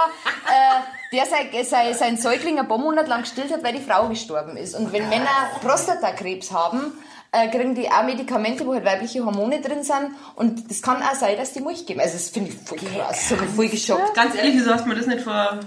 äh, 0.48 0.82
der 1.12 1.26
sein, 1.26 1.48
sein, 1.66 1.94
sein 1.94 2.18
Säugling 2.18 2.60
ein 2.60 2.68
paar 2.68 2.78
Monate 2.78 3.10
lang 3.10 3.22
gestillt 3.22 3.52
hat, 3.52 3.64
weil 3.64 3.74
die 3.74 3.82
Frau 3.82 4.08
gestorben 4.08 4.56
ist. 4.56 4.76
Und 4.76 4.94
wenn 4.94 5.10
Männer 5.10 5.50
Prostatakrebs 5.62 6.52
haben, 6.52 6.94
äh, 7.32 7.50
kriegen 7.50 7.76
die 7.76 7.90
auch 7.90 8.04
Medikamente, 8.04 8.66
wo 8.66 8.74
halt 8.74 8.86
weibliche 8.86 9.26
Hormone 9.26 9.62
drin 9.62 9.84
sind. 9.84 10.12
Und 10.36 10.70
das 10.70 10.82
kann 10.82 11.02
auch 11.02 11.16
sein, 11.16 11.38
dass 11.38 11.54
die 11.54 11.62
Milch 11.62 11.86
geben. 11.86 12.00
Also 12.00 12.14
das 12.14 12.30
finde 12.30 12.52
ich 12.52 12.56
voll 12.56 12.78
krass. 12.78 13.30
Das 13.30 13.32
hat 13.32 13.42
mich 13.42 13.56
voll 13.56 13.70
geschockt. 13.70 14.14
Ganz 14.14 14.36
ehrlich, 14.36 14.56
wieso 14.56 14.74
hast 14.74 14.86
du 14.86 14.90
mir 14.90 14.96
das 14.96 15.08
nicht 15.08 15.22
vor 15.22 15.60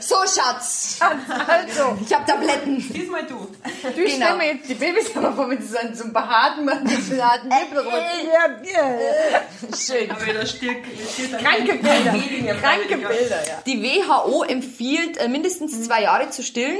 So, 0.00 0.14
Schatz. 0.26 0.98
Also, 1.00 1.98
Ich 2.06 2.14
habe 2.14 2.24
Tabletten. 2.24 2.78
Diesmal 2.92 3.26
du. 3.26 3.34
du 3.36 3.94
Genau. 3.94 4.08
stell 4.08 4.36
mir 4.36 4.54
jetzt 4.54 4.68
die 4.68 4.74
Babys 4.74 5.14
aber 5.14 5.32
vor, 5.34 5.50
wenn 5.50 5.60
sie 5.60 5.68
so 5.68 5.76
einen, 5.78 5.94
so 5.94 6.10
behaarten, 6.10 6.64
behaarten 6.64 7.48
Nippel 7.48 7.78
rutschen. 7.80 8.28
Ja, 8.32 8.90
ja. 8.90 9.40
Schön. 9.76 10.10
Aber 10.10 10.32
da 10.32 10.46
steht, 10.46 10.78
steht 11.12 11.38
Kranke 11.38 11.74
Bilder. 11.74 12.12
Bilder. 12.12 12.54
Kranke 12.54 12.96
Bilder, 12.96 13.46
ja. 13.46 13.62
Die 13.66 13.82
WHO 13.82 14.44
empfiehlt 14.44 15.18
äh, 15.18 15.28
mindestens 15.28 15.82
zwei 15.84 16.02
Jahre 16.02 16.30
zu 16.30 16.42
stillen. 16.42 16.78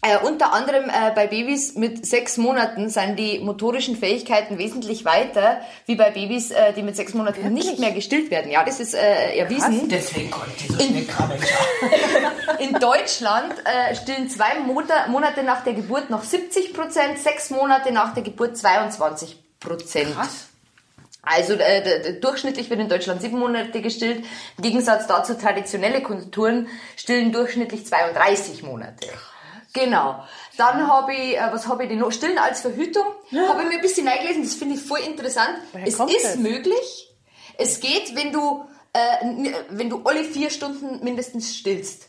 Äh, 0.00 0.18
unter 0.18 0.52
anderem 0.52 0.88
äh, 0.88 1.10
bei 1.12 1.26
Babys 1.26 1.74
mit 1.74 2.06
sechs 2.06 2.36
Monaten 2.36 2.88
sind 2.88 3.16
die 3.16 3.40
motorischen 3.40 3.96
Fähigkeiten 3.96 4.56
wesentlich 4.56 5.04
weiter, 5.04 5.60
wie 5.86 5.96
bei 5.96 6.10
Babys, 6.10 6.52
äh, 6.52 6.72
die 6.72 6.84
mit 6.84 6.94
sechs 6.94 7.14
Monaten 7.14 7.52
nicht 7.52 7.80
mehr 7.80 7.90
gestillt 7.90 8.30
werden. 8.30 8.50
Ja, 8.50 8.64
das 8.64 8.78
ist 8.78 8.94
äh, 8.94 9.36
erwiesen. 9.36 9.88
Deswegen 9.88 10.30
konnte 10.30 10.52
ich 10.56 10.68
so 10.68 10.78
schnell 10.78 11.04
krabbeln. 11.04 11.40
In 12.60 12.74
Deutschland 12.74 13.54
äh, 13.64 13.96
stillen 13.96 14.30
zwei 14.30 14.60
Monate, 14.60 15.10
Monate 15.10 15.42
nach 15.42 15.64
der 15.64 15.72
Geburt 15.72 16.10
noch 16.10 16.22
70 16.22 16.74
Prozent, 16.74 17.18
sechs 17.18 17.50
Monate 17.50 17.90
nach 17.90 18.14
der 18.14 18.22
Geburt 18.22 18.56
22 18.56 19.36
Prozent. 19.58 20.14
Also 21.22 21.54
äh, 21.54 22.20
durchschnittlich 22.20 22.70
wird 22.70 22.80
in 22.80 22.88
Deutschland 22.88 23.20
sieben 23.20 23.38
Monate 23.38 23.82
gestillt. 23.82 24.24
Im 24.56 24.62
Gegensatz 24.62 25.08
dazu 25.08 25.34
traditionelle 25.34 26.02
Kulturen 26.02 26.68
stillen 26.96 27.32
durchschnittlich 27.32 27.84
32 27.84 28.62
Monate. 28.62 29.08
Genau. 29.78 30.22
Dann 30.56 30.86
habe 30.88 31.14
ich, 31.14 31.36
äh, 31.36 31.48
was 31.52 31.66
habe 31.68 31.84
ich 31.84 31.88
denn 31.88 31.98
noch? 31.98 32.10
Stillen 32.12 32.38
als 32.38 32.60
Verhütung. 32.60 33.04
Habe 33.48 33.62
ich 33.62 33.68
mir 33.68 33.74
ein 33.76 33.80
bisschen 33.80 34.08
eingelesen, 34.08 34.42
das 34.42 34.54
finde 34.54 34.74
ich 34.76 34.82
voll 34.82 35.00
interessant. 35.00 35.50
es 35.84 35.96
kommt 35.96 36.12
ist 36.12 36.24
das? 36.24 36.36
möglich. 36.36 37.14
Es 37.56 37.80
geht, 37.80 38.14
wenn 38.16 38.32
du, 38.32 38.64
äh, 38.92 39.22
n- 39.24 39.54
wenn 39.70 39.90
du 39.90 40.02
alle 40.04 40.24
vier 40.24 40.50
Stunden 40.50 41.02
mindestens 41.04 41.56
stillst. 41.56 42.08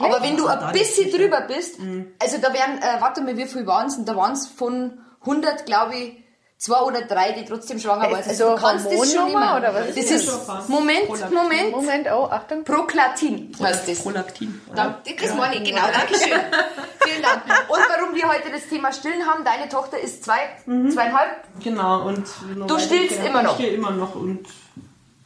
Aber 0.00 0.22
wenn 0.22 0.36
du 0.36 0.46
ein 0.48 0.72
bisschen 0.72 1.10
drüber 1.10 1.42
bist, 1.42 1.76
also 2.18 2.38
da 2.38 2.52
wären, 2.52 2.78
äh, 2.78 3.00
warte 3.00 3.20
mal, 3.20 3.36
wie 3.36 3.46
viel 3.46 3.64
waren 3.66 3.86
es? 3.86 4.04
Da 4.04 4.16
waren 4.16 4.32
es 4.32 4.46
von 4.48 4.98
100, 5.24 5.66
glaube 5.66 5.94
ich, 5.96 6.24
zwei 6.58 6.80
oder 6.80 7.02
drei, 7.02 7.32
die 7.32 7.44
trotzdem 7.44 7.78
schwanger 7.78 8.10
waren. 8.10 8.16
Also 8.16 8.32
so 8.48 8.54
du 8.56 8.60
kannst 8.60 8.86
das 8.86 9.12
schon 9.12 9.28
immer. 9.28 9.56
oder 9.56 9.72
was 9.74 9.86
Das 9.88 9.96
ist 9.96 10.10
ist, 10.10 10.48
Moment, 10.68 11.08
Moment. 11.32 11.70
Moment, 11.70 12.08
oh, 12.12 12.28
Achtung. 12.30 12.64
Proklatin 12.64 13.52
heißt 13.62 13.88
das. 13.88 14.02
Prolaktin. 14.02 14.60
Dank, 14.74 14.96
das 15.20 15.34
meine 15.34 15.56
ich, 15.56 15.64
genau, 15.70 15.82
danke 15.82 16.14
schön. 16.18 16.38
Vielen 17.04 17.22
Dank. 17.22 17.42
Und 17.68 17.78
warum 17.88 18.14
wir 18.14 18.28
heute 18.28 18.50
das 18.50 18.66
Thema 18.68 18.92
Stillen 18.92 19.24
haben, 19.26 19.44
deine 19.44 19.68
Tochter 19.68 19.98
ist 19.98 20.24
zwei, 20.24 20.40
zweieinhalb. 20.66 21.30
Genau, 21.62 22.02
und 22.06 22.26
Du 22.66 22.78
stillst 22.78 23.24
immer 23.24 23.42
noch? 23.42 23.58
Ich 23.58 23.64
still 23.64 23.74
immer 23.78 23.92
noch 23.92 24.14
und 24.14 24.46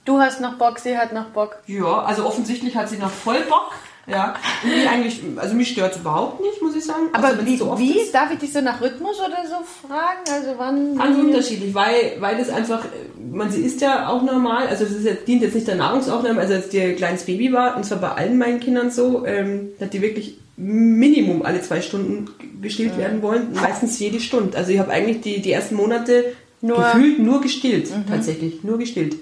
Du 0.05 0.19
hast 0.21 0.41
noch 0.41 0.55
Bock, 0.55 0.81
sie 0.81 0.99
hat 0.99 1.13
noch 1.13 1.27
Bock. 1.27 1.59
ja, 1.67 2.03
also 2.03 2.27
offensichtlich 2.27 2.77
hat 2.77 2.89
sie 2.89 2.99
noch 2.99 3.11
voll 3.11 3.41
Bock. 3.43 3.71
Ja, 4.09 4.35
mich 4.65 4.89
eigentlich, 4.89 5.21
also 5.37 5.55
mich 5.55 5.69
stört 5.69 5.95
es 5.95 6.01
überhaupt 6.01 6.41
nicht, 6.41 6.61
muss 6.61 6.75
ich 6.75 6.85
sagen. 6.85 7.05
Aber 7.13 7.39
wenn's 7.39 7.49
wie, 7.49 7.57
so 7.57 7.79
wie? 7.79 8.01
ist. 8.01 8.13
Darf 8.13 8.33
ich 8.33 8.39
dich 8.39 8.53
so 8.53 8.61
nach 8.61 8.81
Rhythmus 8.81 9.19
oder 9.21 9.39
so 9.49 9.87
fragen? 9.87 10.21
Also 10.29 10.55
wann? 10.59 10.97
Ganz 10.97 11.19
unterschiedlich, 11.19 11.73
weil, 11.73 12.17
weil 12.19 12.37
das 12.37 12.51
einfach, 12.51 12.85
man 13.31 13.51
sie 13.53 13.63
isst 13.63 13.81
ja 13.81 14.09
auch 14.09 14.23
normal, 14.23 14.67
also 14.67 14.85
das 14.85 14.95
ist 14.95 15.07
ja, 15.07 15.13
dient 15.13 15.43
jetzt 15.43 15.55
nicht 15.55 15.69
der 15.69 15.77
Nahrungsaufnahme, 15.77 16.41
also 16.41 16.55
als 16.55 16.69
die 16.69 16.81
ein 16.81 16.97
kleines 16.97 17.25
Baby 17.25 17.53
war, 17.53 17.77
und 17.77 17.85
zwar 17.85 17.99
bei 17.99 18.09
allen 18.11 18.39
meinen 18.39 18.59
Kindern 18.59 18.91
so, 18.91 19.25
ähm, 19.25 19.69
hat 19.81 19.93
die 19.93 20.03
wirklich 20.03 20.37
Minimum 20.57 21.43
alle 21.43 21.63
zwei 21.63 21.81
Stunden 21.81 22.29
gestillt 22.61 22.99
werden 22.99 23.23
wollen, 23.23 23.53
meistens 23.55 23.99
jede 23.99 24.21
Stunde. 24.21 24.57
Also 24.59 24.73
ich 24.73 24.79
habe 24.81 24.91
eigentlich 24.91 25.21
die, 25.21 25.41
die 25.41 25.53
ersten 25.53 25.77
Monate 25.77 26.25
Nur- 26.61 26.77
gefühlt 26.79 27.19
nur 27.21 27.41
gestillt, 27.41 27.89
tatsächlich, 28.09 28.63
nur 28.65 28.79
gestillt. 28.79 29.17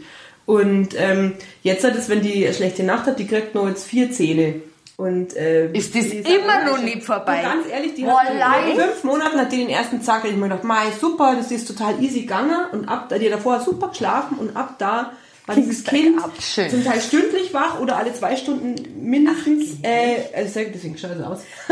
Und 0.46 0.88
ähm, 0.98 1.34
jetzt 1.62 1.84
hat 1.84 1.94
es, 1.96 2.08
wenn 2.08 2.22
die 2.22 2.44
eine 2.44 2.54
schlechte 2.54 2.82
Nacht 2.82 3.06
hat, 3.06 3.18
die 3.18 3.26
kriegt 3.26 3.54
nur 3.54 3.68
jetzt 3.68 3.86
vier 3.86 4.10
Zähne. 4.10 4.54
Und, 5.00 5.34
äh, 5.34 5.72
Ist 5.72 5.94
das 5.94 6.04
immer 6.04 6.62
noch 6.66 6.82
nicht 6.82 7.02
vorbei? 7.02 7.38
Und 7.38 7.42
ganz 7.42 7.68
ehrlich, 7.70 7.94
die 7.94 8.02
leid. 8.02 8.68
in 8.68 8.76
fünf 8.76 9.02
Monaten 9.04 9.38
hat 9.38 9.50
die 9.50 9.56
den 9.56 9.70
ersten 9.70 10.02
Zack, 10.02 10.26
ich 10.26 10.36
mir 10.36 10.42
gedacht, 10.42 10.64
mei, 10.64 10.90
super, 11.00 11.34
das 11.36 11.50
ist 11.50 11.66
total 11.66 12.02
easy 12.02 12.20
gegangen. 12.20 12.66
Und 12.72 12.86
ab 12.86 13.08
da, 13.08 13.16
die 13.16 13.24
hat 13.24 13.38
davor 13.38 13.60
super 13.60 13.88
geschlafen 13.88 14.36
und 14.36 14.54
ab 14.54 14.74
da 14.76 15.12
war 15.46 15.54
dieses 15.54 15.84
Kind 15.84 16.22
ab. 16.22 16.32
Schön. 16.38 16.68
zum 16.68 16.84
Teil 16.84 17.00
stündlich 17.00 17.54
wach 17.54 17.80
oder 17.80 17.96
alle 17.96 18.12
zwei 18.12 18.36
Stunden 18.36 18.74
mindestens. 19.02 19.78
äh, 19.82 20.16
also 20.36 20.60
deswegen 20.70 20.98
schaut 20.98 21.12
es 21.12 21.22
aus. 21.22 21.40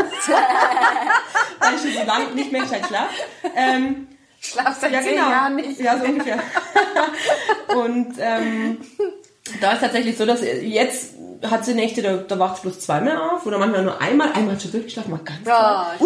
Weil 1.59 1.75
ich 1.75 1.81
schon 1.81 2.01
so 2.01 2.07
lange 2.07 2.33
nicht 2.33 2.51
mehr 2.51 2.61
gescheit 2.61 2.87
schlaf. 2.87 3.09
Ähm, 3.55 4.07
Schlaf 4.41 4.75
seit 4.79 4.91
ja, 4.91 5.01
zehn 5.01 5.11
genau. 5.17 5.29
Jahren 5.29 5.55
nicht. 5.55 5.79
Ja, 5.79 5.99
so 5.99 6.05
ungefähr. 6.05 6.39
und 7.75 8.15
ähm, 8.17 8.77
da 9.61 9.73
ist 9.73 9.81
tatsächlich 9.81 10.17
so, 10.17 10.25
dass 10.25 10.41
jetzt 10.41 11.18
hat 11.43 11.63
sie 11.63 11.73
Nächte, 11.73 12.01
da, 12.01 12.17
da 12.17 12.37
wacht 12.37 12.57
sie 12.57 12.63
bloß 12.63 12.79
zweimal 12.79 13.17
auf 13.17 13.45
oder 13.45 13.57
manchmal 13.57 13.83
nur 13.83 14.01
einmal. 14.01 14.31
Einmal 14.33 14.55
hat 14.55 14.61
sie 14.61 14.71
durchgeschlafen, 14.71 15.11
mal 15.11 15.21
ganz 15.23 15.39
Ja, 15.45 15.93
äh, 15.97 15.99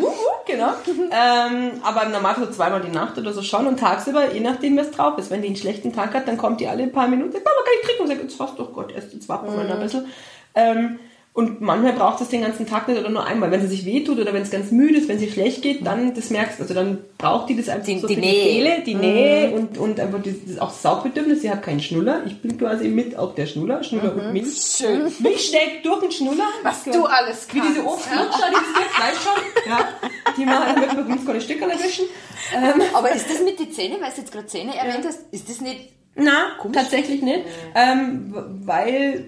wup, 0.00 0.02
wup, 0.02 0.46
genau. 0.46 0.68
ähm, 1.10 1.80
aber 1.82 2.04
im 2.04 2.12
Normalfall 2.12 2.46
so 2.46 2.52
zweimal 2.52 2.80
die 2.80 2.90
Nacht 2.90 3.18
oder 3.18 3.32
so 3.32 3.42
schon 3.42 3.66
und 3.66 3.80
tagsüber, 3.80 4.32
je 4.32 4.40
nachdem, 4.40 4.76
was 4.76 4.90
drauf 4.90 5.18
ist. 5.18 5.30
Wenn 5.30 5.42
die 5.42 5.48
einen 5.48 5.56
schlechten 5.56 5.92
Tag 5.92 6.14
hat, 6.14 6.28
dann 6.28 6.38
kommt 6.38 6.60
die 6.60 6.68
alle 6.68 6.84
ein 6.84 6.92
paar 6.92 7.08
Minuten, 7.08 7.32
sagt, 7.32 7.44
Mama, 7.44 7.56
kann 7.64 7.74
ich 7.80 7.86
trinken? 7.86 8.02
Und 8.02 8.08
sagt, 8.08 8.22
jetzt 8.22 8.36
fast 8.36 8.58
doch 8.58 8.72
Gott, 8.72 8.92
erst 8.92 9.12
jetzt 9.12 9.28
wachen 9.28 9.56
wir 9.56 9.64
noch 9.64 9.74
ein 9.74 9.80
bisschen. 9.80 10.06
Ähm, 10.54 10.98
und 11.34 11.62
manchmal 11.62 11.94
braucht 11.94 12.20
es 12.20 12.28
den 12.28 12.42
ganzen 12.42 12.66
Tag 12.66 12.88
nicht 12.88 13.00
oder 13.00 13.08
nur 13.08 13.24
einmal. 13.24 13.50
Wenn 13.50 13.62
sie 13.62 13.68
sich 13.68 13.86
wehtut 13.86 14.18
oder 14.18 14.34
wenn 14.34 14.42
es 14.42 14.50
ganz 14.50 14.70
müde 14.70 14.98
ist, 14.98 15.08
wenn 15.08 15.18
sie 15.18 15.30
schlecht 15.30 15.62
geht, 15.62 15.86
dann, 15.86 16.12
das 16.14 16.28
merkst 16.28 16.58
du. 16.58 16.62
Also 16.64 16.74
dann 16.74 16.98
braucht 17.16 17.48
die 17.48 17.56
das 17.56 17.70
einfach 17.70 17.86
Die- 17.86 17.98
so 18.00 18.06
die 18.06 18.16
Nähe. 18.16 18.82
die 18.84 18.94
Nähe 18.94 19.50
und, 19.52 19.78
und 19.78 19.98
einfach 19.98 20.20
dieses 20.22 20.58
auch 20.58 20.68
Saugbedürfnis. 20.70 21.40
Sie 21.40 21.50
hat 21.50 21.62
keinen 21.62 21.80
Schnuller. 21.80 22.22
Ich 22.26 22.42
bin 22.42 22.58
quasi 22.58 22.88
mit 22.88 23.16
auch 23.16 23.34
der 23.34 23.46
Schnuller. 23.46 23.82
Schnuller 23.82 24.14
und 24.14 24.32
Milch. 24.34 24.46
Schön. 24.76 25.10
Milch 25.20 25.46
steckt 25.48 25.86
durch 25.86 26.00
den 26.00 26.12
Schnuller. 26.12 26.44
was 26.62 26.84
du 26.84 27.04
alles 27.06 27.46
Wie 27.50 27.60
kannst. 27.60 27.76
diese 27.78 27.86
Obstlutscher, 27.86 28.50
die 28.50 28.56
es 28.56 28.78
gibt, 28.78 29.00
weißt 29.00 29.22
schon? 29.22 29.70
Ja. 29.72 29.88
Die 30.36 30.44
man 30.44 30.80
mit, 30.80 30.96
mit 30.96 31.06
uns 31.16 31.26
keine 31.26 31.40
Stücke 31.40 31.64
erwischen. 31.64 32.04
Ähm, 32.54 32.82
Aber 32.92 33.10
ist 33.10 33.30
das 33.30 33.40
mit 33.42 33.58
den 33.58 33.72
Zähnen, 33.72 34.02
weil 34.02 34.10
du 34.10 34.20
jetzt 34.20 34.32
gerade 34.32 34.46
Zähne 34.48 34.76
erwähnt 34.76 35.06
hast, 35.06 35.20
ist 35.30 35.48
das 35.48 35.62
nicht... 35.62 35.92
na, 36.14 36.56
tatsächlich 36.74 37.22
nicht. 37.22 37.40
Ähm, 37.74 38.34
w- 38.34 38.66
weil 38.66 39.24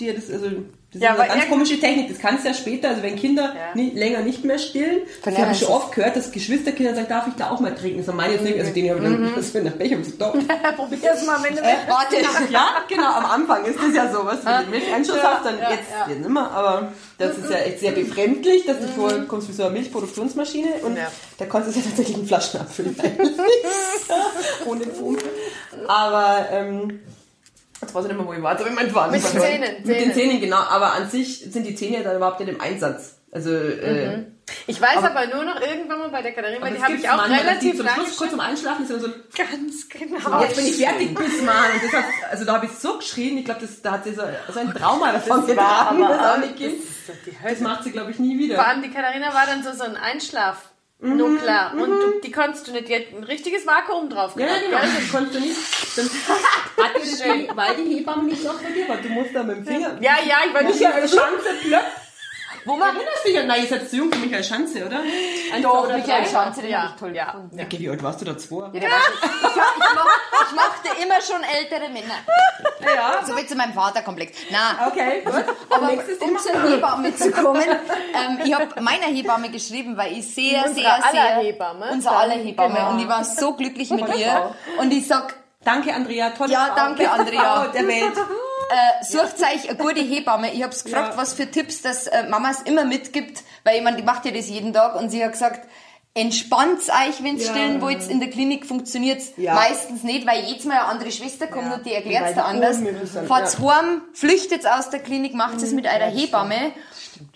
dir 0.00 0.14
das, 0.14 0.28
also, 0.30 0.46
Das 0.94 1.02
Ja, 1.02 1.12
ist 1.14 1.20
eine 1.20 1.30
aber 1.30 1.38
ganz 1.40 1.50
komische 1.50 1.80
Technik. 1.80 2.08
Das 2.08 2.18
kannst 2.18 2.44
du 2.44 2.48
ja 2.48 2.54
später, 2.54 2.88
also 2.90 3.02
wenn 3.02 3.16
Kinder 3.16 3.42
Ja. 3.54 3.74
nie, 3.74 3.90
länger 3.90 4.20
nicht 4.20 4.44
mehr 4.44 4.58
stillen, 4.60 5.00
das 5.04 5.22
Verlernen 5.22 5.46
habe 5.46 5.54
ich 5.56 5.60
schon 5.64 5.74
oft 5.74 5.92
gehört, 5.92 6.14
dass 6.16 6.30
Geschwisterkinder 6.30 6.94
sagen, 6.94 7.08
darf 7.08 7.26
ich 7.26 7.34
da 7.34 7.50
auch 7.50 7.58
mal 7.60 7.74
trinken? 7.74 7.98
Das 7.98 8.06
ist 8.08 8.14
meine 8.14 8.34
jetzt 8.34 8.44
nicht, 8.44 8.58
also 8.58 8.72
den 8.72 8.90
habe 8.90 8.98
ich 9.00 9.52
dann, 9.52 9.78
Pech, 9.78 9.92
hab 9.92 9.98
ich 10.00 10.04
gesagt, 10.04 10.20
doch. 10.22 10.32
Probier's 10.76 11.26
mal, 11.26 11.42
wenn 11.42 11.56
du 11.56 11.60
Äh, 11.62 11.74
Warte. 11.88 12.16
Ja, 12.50 12.68
genau, 12.88 13.10
am 13.12 13.26
Anfang 13.26 13.64
ist 13.64 13.76
das 13.78 13.94
ja 13.94 14.12
so, 14.12 14.24
was 14.24 14.44
wenn 14.44 14.64
du 14.66 14.70
Milcheinschuss 14.70 15.16
Ja, 15.16 15.34
hast, 15.38 15.46
dann 15.46 15.58
ja, 15.58 15.70
jetzt, 15.70 15.90
ja. 15.90 16.06
jetzt 16.08 16.18
nicht 16.20 16.30
mehr, 16.30 16.50
aber 16.50 16.92
das 17.18 17.38
ist 17.38 17.50
ja 17.50 17.56
echt 17.56 17.80
sehr 17.80 17.92
befremdlich, 17.92 18.64
dass 18.64 18.78
du 18.78 18.86
vorkommst 18.88 19.48
wie 19.48 19.52
so 19.52 19.64
eine 19.64 19.72
Milchproduktionsmaschine 19.72 20.68
und 20.82 20.96
Ja. 20.96 21.10
da 21.38 21.46
konntest 21.46 21.74
du 21.76 21.80
ja 21.80 21.86
tatsächlich 21.86 22.16
einen 22.16 22.26
Flaschen 22.26 22.60
abfüllen 22.60 22.94
eigentlich. 23.02 23.32
Ohne 24.66 24.86
Pumpe. 24.86 25.24
Aber 25.88 26.46
ähm, 26.52 27.00
jetzt 27.84 27.94
weiß 27.94 28.04
ich 28.04 28.08
nicht 28.10 28.18
mehr, 28.18 28.26
wo 28.26 28.32
ich 28.32 28.42
war, 28.42 28.52
jetzt 28.52 28.60
habe 28.60 28.70
ich 28.70 28.76
meinen 28.76 28.90
Faden 28.90 29.12
Mit 29.12 29.22
den. 29.24 29.40
Zähnen, 29.40 29.74
Mit 29.84 30.00
den 30.00 30.12
Zähnen. 30.14 30.40
Genau, 30.40 30.56
aber 30.58 30.92
an 30.94 31.08
sich 31.10 31.40
sind 31.50 31.64
die 31.66 31.74
Zähne 31.74 31.98
ja 31.98 32.02
dann 32.02 32.16
überhaupt 32.16 32.40
nicht 32.40 32.48
im 32.48 32.60
Einsatz. 32.60 33.16
Also, 33.32 33.50
äh, 33.52 34.24
Ich 34.66 34.80
weiß 34.80 34.98
Aber- 34.98 35.10
aber, 35.10 35.26
nur 35.34 35.44
noch 35.44 35.60
irgendwann 35.60 35.98
mal 35.98 36.08
bei 36.10 36.22
der 36.22 36.32
Katharina, 36.32 36.64
aber 36.64 36.70
die 36.76 36.82
habe 36.82 36.94
ich 36.94 37.08
auch 37.08 37.26
die 37.26 37.32
relativ 37.32 37.76
zum 37.78 37.88
Schluss, 37.88 38.16
kurz 38.16 38.30
zum 38.30 38.40
Einschlafen 38.40 38.88
immer 38.88 39.00
so, 39.00 39.08
Ganz 39.36 39.88
genau. 39.88 40.40
jetzt 40.42 40.56
bin 40.56 40.66
ich 40.66 40.76
fertig, 40.76 41.14
bis 41.14 41.42
mal. 41.42 41.70
Und 41.72 41.82
das 41.82 41.92
hat, 41.94 42.04
also 42.30 42.44
da 42.44 42.52
habe 42.54 42.66
ich 42.66 42.72
so 42.72 42.98
geschrien, 42.98 43.38
ich 43.38 43.44
glaube, 43.46 43.62
das, 43.62 43.80
da 43.82 43.92
hat 43.92 44.04
sie 44.04 44.12
so, 44.14 44.22
so 44.52 44.60
ein 44.60 44.72
Trauma 44.74 45.12
davon 45.12 45.46
getragen, 45.46 46.00
war 46.00 46.08
das 46.10 46.18
aber 46.20 46.44
auch- 46.44 46.56
Kind. 46.56 46.74
das 47.08 47.16
Das 47.24 47.42
Hölle. 47.42 47.60
macht 47.68 47.84
sie, 47.84 47.90
glaube 47.90 48.10
ich, 48.12 48.18
nie 48.20 48.38
wieder. 48.38 48.54
Vor 48.56 48.66
allem 48.68 48.82
die 48.82 48.90
Katharina 48.90 49.32
war 49.34 49.46
dann 49.46 49.62
so, 49.64 49.72
so 49.72 49.82
ein 49.84 49.96
Einschlaf. 49.96 50.58
Mhm, 51.04 51.16
Nur 51.18 51.38
klar. 51.38 51.72
Und 51.74 51.90
du, 51.90 52.20
die 52.22 52.30
konntest 52.32 52.66
du 52.66 52.72
nicht, 52.72 52.88
die 52.88 52.94
hat 52.96 53.02
ein 53.16 53.24
richtiges 53.24 53.66
Vakuum 53.66 54.08
drauf 54.08 54.32
Ja, 54.36 54.46
ja, 54.46 54.52
genau. 54.58 54.80
gell? 54.80 54.88
Das 55.00 55.10
konntest 55.12 55.34
du 55.36 55.40
nicht. 55.40 55.56
Dann 55.96 56.06
hat 56.84 56.94
dir 56.96 57.00
das 57.00 57.22
Schön. 57.22 57.48
weil 57.54 57.76
die 57.76 57.96
Hebamme 57.96 58.22
nicht 58.24 58.42
noch 58.44 58.54
bei 58.60 58.70
dir 58.70 58.88
war. 58.88 58.96
Du 58.96 59.08
musst 59.10 59.34
da 59.34 59.42
mit 59.42 59.56
dem 59.58 59.66
Finger. 59.66 59.96
Ja, 60.00 60.16
ja, 60.26 60.36
ich 60.48 60.54
war 60.54 60.62
nicht 60.62 60.80
Michael 60.80 61.08
Schanze 61.08 61.48
plöpp. 61.62 61.82
Wo 62.66 62.72
Du 62.72 62.78
man 62.78 62.96
erinnerst 62.96 63.24
dich 63.26 63.38
an, 63.38 63.46
nein, 63.46 63.62
ihr 63.62 63.68
seid 63.68 63.88
zu 63.90 63.96
jung 63.96 64.10
für 64.12 64.18
Michael 64.18 64.42
Schanze, 64.44 64.86
oder? 64.86 65.00
Ein, 65.52 65.62
Doch, 65.62 65.84
oder 65.84 65.96
Michael 65.96 66.22
drei? 66.24 66.30
Schanze, 66.30 66.62
den 66.62 66.70
Ja, 66.70 66.90
ich 66.94 67.00
toll 67.00 67.14
ja. 67.14 67.26
gefunden. 67.26 67.58
Ja, 67.58 67.64
okay, 67.64 67.78
wie 67.78 67.90
alt 67.90 68.02
warst 68.02 68.20
du 68.20 68.24
da? 68.24 68.38
Zwei? 68.38 68.70
Ja, 68.72 68.80
schon, 68.80 68.80
ich, 68.80 69.50
ich, 69.50 69.94
mach, 69.94 70.06
ich 70.48 70.54
mochte 70.54 71.02
immer 71.02 71.20
schon 71.20 71.42
ältere 71.42 71.88
Männer. 71.90 72.14
Ja. 72.94 73.24
So 73.26 73.36
wie 73.36 73.46
zu 73.46 73.54
meinem 73.56 73.72
Vaterkomplex. 73.74 74.36
Na, 74.50 74.86
Okay, 74.88 75.22
gut. 75.24 75.34
aber 75.70 75.86
nächstes 75.88 76.18
um 76.18 76.38
zur 76.38 76.52
Hebamme 76.70 77.14
zu 77.14 77.30
kommen, 77.32 77.62
ähm, 77.64 78.38
ich 78.44 78.54
habe 78.54 78.80
meiner 78.80 79.06
Hebamme 79.06 79.50
geschrieben, 79.50 79.96
weil 79.96 80.12
ich 80.18 80.34
sehr, 80.34 80.64
Unsere 80.66 80.74
sehr, 80.74 80.94
aller 80.94 81.10
sehr... 81.12 81.36
Hebamme. 81.42 81.86
Unser 81.92 82.12
aller 82.12 82.34
Hebamme. 82.34 82.74
Genau. 82.74 82.90
Und 82.90 82.98
ich 83.00 83.08
war 83.08 83.24
so 83.24 83.52
glücklich 83.54 83.90
mit 83.90 84.14
ihr. 84.16 84.54
Und 84.78 84.92
ich 84.92 85.06
sag, 85.06 85.34
Danke, 85.64 85.94
Andrea. 85.94 86.28
Tolle 86.30 86.52
Ja, 86.52 86.66
Frau. 86.66 86.74
danke, 86.76 87.10
Andrea. 87.10 87.66
Der 87.74 87.88
Welt. 87.88 88.12
Äh, 88.70 89.04
sucht 89.04 89.40
euch 89.40 89.68
eine 89.68 89.78
gute 89.78 90.00
Hebamme. 90.00 90.52
Ich 90.52 90.62
hab's 90.62 90.84
gefragt, 90.84 91.12
Ja. 91.14 91.16
was 91.16 91.34
für 91.34 91.50
Tipps 91.50 91.82
das 91.82 92.06
äh, 92.06 92.24
Mamas 92.28 92.62
immer 92.62 92.84
mitgibt, 92.84 93.42
weil 93.64 93.80
meine, 93.82 93.96
die 93.98 94.02
macht 94.02 94.24
ja 94.24 94.30
das 94.30 94.48
jeden 94.48 94.72
Tag 94.72 94.94
und 94.96 95.10
sie 95.10 95.24
hat 95.24 95.32
gesagt, 95.32 95.68
entspannt 96.14 96.80
euch, 96.88 97.22
wenn's 97.22 97.44
Ja. 97.44 97.50
stillen 97.50 97.80
wollt, 97.80 98.08
in 98.08 98.20
der 98.20 98.30
Klinik 98.30 98.66
funktioniert's 98.66 99.32
Ja. 99.36 99.54
meistens 99.54 100.04
nicht, 100.04 100.26
weil 100.26 100.44
jedes 100.44 100.64
Mal 100.64 100.74
eine 100.78 100.84
andere 100.86 101.10
Schwester 101.10 101.46
kommt 101.48 101.72
und 101.72 101.84
die 101.86 101.92
erklärt's 101.92 102.34
da 102.36 102.44
anders. 102.44 102.78
Fahrt's 103.26 103.58
ja. 103.60 103.74
heim, 103.76 104.02
flüchtet 104.12 104.66
aus 104.66 104.90
der 104.90 105.00
Klinik, 105.00 105.34
macht 105.34 105.60
es 105.60 105.72
mit 105.72 105.86
eurer 105.86 106.06
Hebamme 106.10 106.72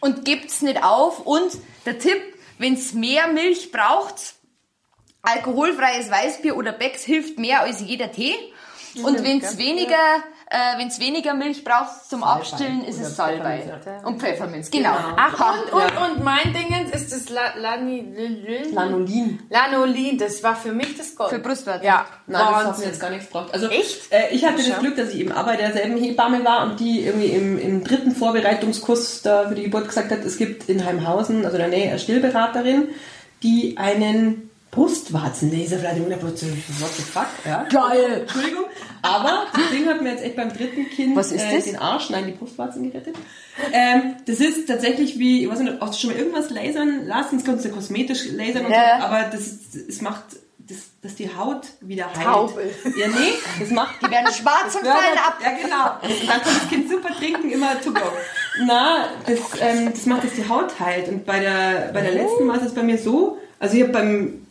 und 0.01 0.25
gebt's 0.25 0.63
nicht 0.63 0.83
auf 0.85 1.21
und 1.27 1.51
der 1.87 1.99
Tipp, 1.99 2.21
wenn's 2.59 2.93
mehr 2.93 3.27
Milch 3.29 3.73
braucht, 3.73 4.35
alkoholfreies 5.23 6.11
Weißbier 6.11 6.57
oder 6.57 6.73
Becks 6.73 7.03
hilft 7.03 7.39
mehr 7.39 7.63
als 7.63 7.81
jeder 7.81 8.13
Tee. 8.13 8.35
Und 9.03 9.23
wenn's 9.23 9.59
weniger, 9.59 9.97
äh, 10.51 10.79
wenn's 10.79 10.99
weniger 10.99 11.35
Milch 11.35 11.63
braucht 11.63 12.09
zum 12.09 12.25
Abstillen, 12.25 12.83
ist 12.85 12.99
es 12.99 13.17
Salbei. 13.17 13.71
Und 14.03 14.21
Pfefferminz, 14.21 14.71
genau. 14.71 14.95
Ach, 15.17 15.35
und, 15.55 15.73
und, 15.73 16.13
und 16.13 16.25
mein 16.25 16.55
Dingens 16.55 16.91
ist 16.95 17.13
das 17.13 17.29
La, 17.29 17.55
Lani, 17.57 18.15
Lanolin. 18.73 19.41
Lanolin. 19.51 20.17
Das 20.17 20.43
war 20.43 20.57
für 20.57 20.73
mich 20.73 20.97
das 20.97 21.15
Gold. 21.15 21.31
Für 21.31 21.39
Brustwarzen. 21.39 21.85
Ja, 21.85 22.07
Nein, 22.27 22.41
das 22.41 22.41
hat 22.41 22.63
mir 22.63 22.69
Wahnsinn. 22.69 22.85
jetzt 22.87 23.01
gar 23.01 23.11
nichts 23.11 23.27
gebracht. 23.27 23.49
Also, 23.53 23.69
Echt? 23.69 24.11
Äh, 24.11 24.31
ich 24.31 24.45
hatte 24.47 24.63
das 24.67 24.79
Glück, 24.79 24.97
dass 24.97 25.11
ich 25.11 25.21
eben 25.21 25.33
auch 25.33 25.45
bei 25.45 25.57
derselben 25.57 25.99
Hebamme 25.99 26.43
war 26.45 26.65
und 26.65 26.81
die 26.81 27.05
irgendwie 27.05 27.29
im, 27.29 27.59
im 27.59 27.85
dritten 27.85 28.13
Vorbereitungskurs 28.15 29.21
da 29.23 29.49
für 29.49 29.55
die 29.55 29.65
Geburt 29.65 29.89
gesagt 29.89 30.11
hat, 30.11 30.21
es 30.21 30.39
gibt 30.39 30.69
in 30.71 30.85
Heimhausen, 30.85 31.45
also 31.45 31.57
in 31.59 31.71
der 31.71 31.79
Nähe, 31.79 31.91
eine 31.91 31.99
Stillberaterin, 31.99 32.89
die 33.43 33.77
einen 33.77 34.48
Brustwarzenlaser 34.71 35.79
vielleicht 35.79 35.97
im 35.99 36.11
what 36.11 36.39
the 36.39 37.03
fuck, 37.03 37.27
ja. 37.45 37.65
Geil. 37.71 38.21
Entschuldigung. 38.23 38.65
Aber 39.03 39.47
das 39.53 39.71
Ding 39.71 39.87
hat 39.89 40.03
mir 40.03 40.11
jetzt 40.11 40.23
echt 40.25 40.37
beim 40.37 40.53
dritten 40.53 40.89
Kind 40.91 41.17
Was 41.17 41.33
ist 41.33 41.43
äh, 41.43 41.57
das? 41.57 41.65
den 41.65 41.77
Arsch, 41.77 42.11
nein, 42.11 42.27
die 42.27 42.33
Brustwarzen 42.33 42.91
gerettet. 42.91 43.17
Ähm, 43.73 44.17
das 44.27 44.41
ist 44.41 44.69
tatsächlich 44.69 45.19
wie, 45.19 45.45
ich 45.45 45.51
weiß 45.51 45.61
nicht, 45.61 45.81
hast 45.81 45.95
du 45.95 45.99
schon 46.01 46.11
mal 46.11 46.19
irgendwas 46.19 46.51
lasern 46.51 47.07
lassen? 47.07 47.37
Das 47.39 47.45
kannst 47.47 47.65
du 47.65 47.71
kosmetisch 47.71 48.27
lasern 48.33 48.67
und 48.67 48.73
Ja. 48.73 48.99
so, 49.01 49.05
aber 49.07 49.23
das, 49.33 49.41
ist- 49.47 49.75
es 49.89 50.01
macht, 50.03 50.25
das, 50.59 50.79
dass 51.03 51.15
die 51.15 51.35
Haut 51.35 51.63
wieder 51.81 52.07
heilt. 52.15 52.27
Taub 52.27 52.59
ist. 52.59 52.97
Ja, 52.97 53.09
nee, 53.09 53.33
das 53.59 53.71
macht 53.71 54.03
Die 54.05 54.11
werden 54.11 54.33
schwarz 54.35 54.75
und 54.75 54.83
fallen 54.87 55.19
ab. 55.27 55.39
Ja, 55.43 55.51
genau. 55.53 56.13
Und 56.13 56.29
dann 56.29 56.43
kann 56.43 56.55
das 56.61 56.69
Kind 56.69 56.91
super 56.91 57.09
trinken, 57.17 57.51
immer 57.51 57.81
to 57.81 57.91
go. 57.93 58.01
Na, 58.67 59.09
das, 59.27 59.39
ähm, 59.61 59.91
das 59.93 60.05
macht, 60.07 60.25
dass 60.25 60.33
die 60.35 60.47
Haut 60.49 60.79
heilt. 60.79 61.09
Und 61.09 61.25
bei 61.25 61.41
der, 61.41 61.91
bei 61.95 62.03
der 62.03 62.13
letzten 62.13 62.47
war 62.47 62.61
es 62.63 62.75
bei 62.75 62.83
mir 62.83 62.99
so, 62.99 63.39
also 63.59 63.77
ich 63.77 63.83
habe 63.83 63.93
beim, 63.93 64.47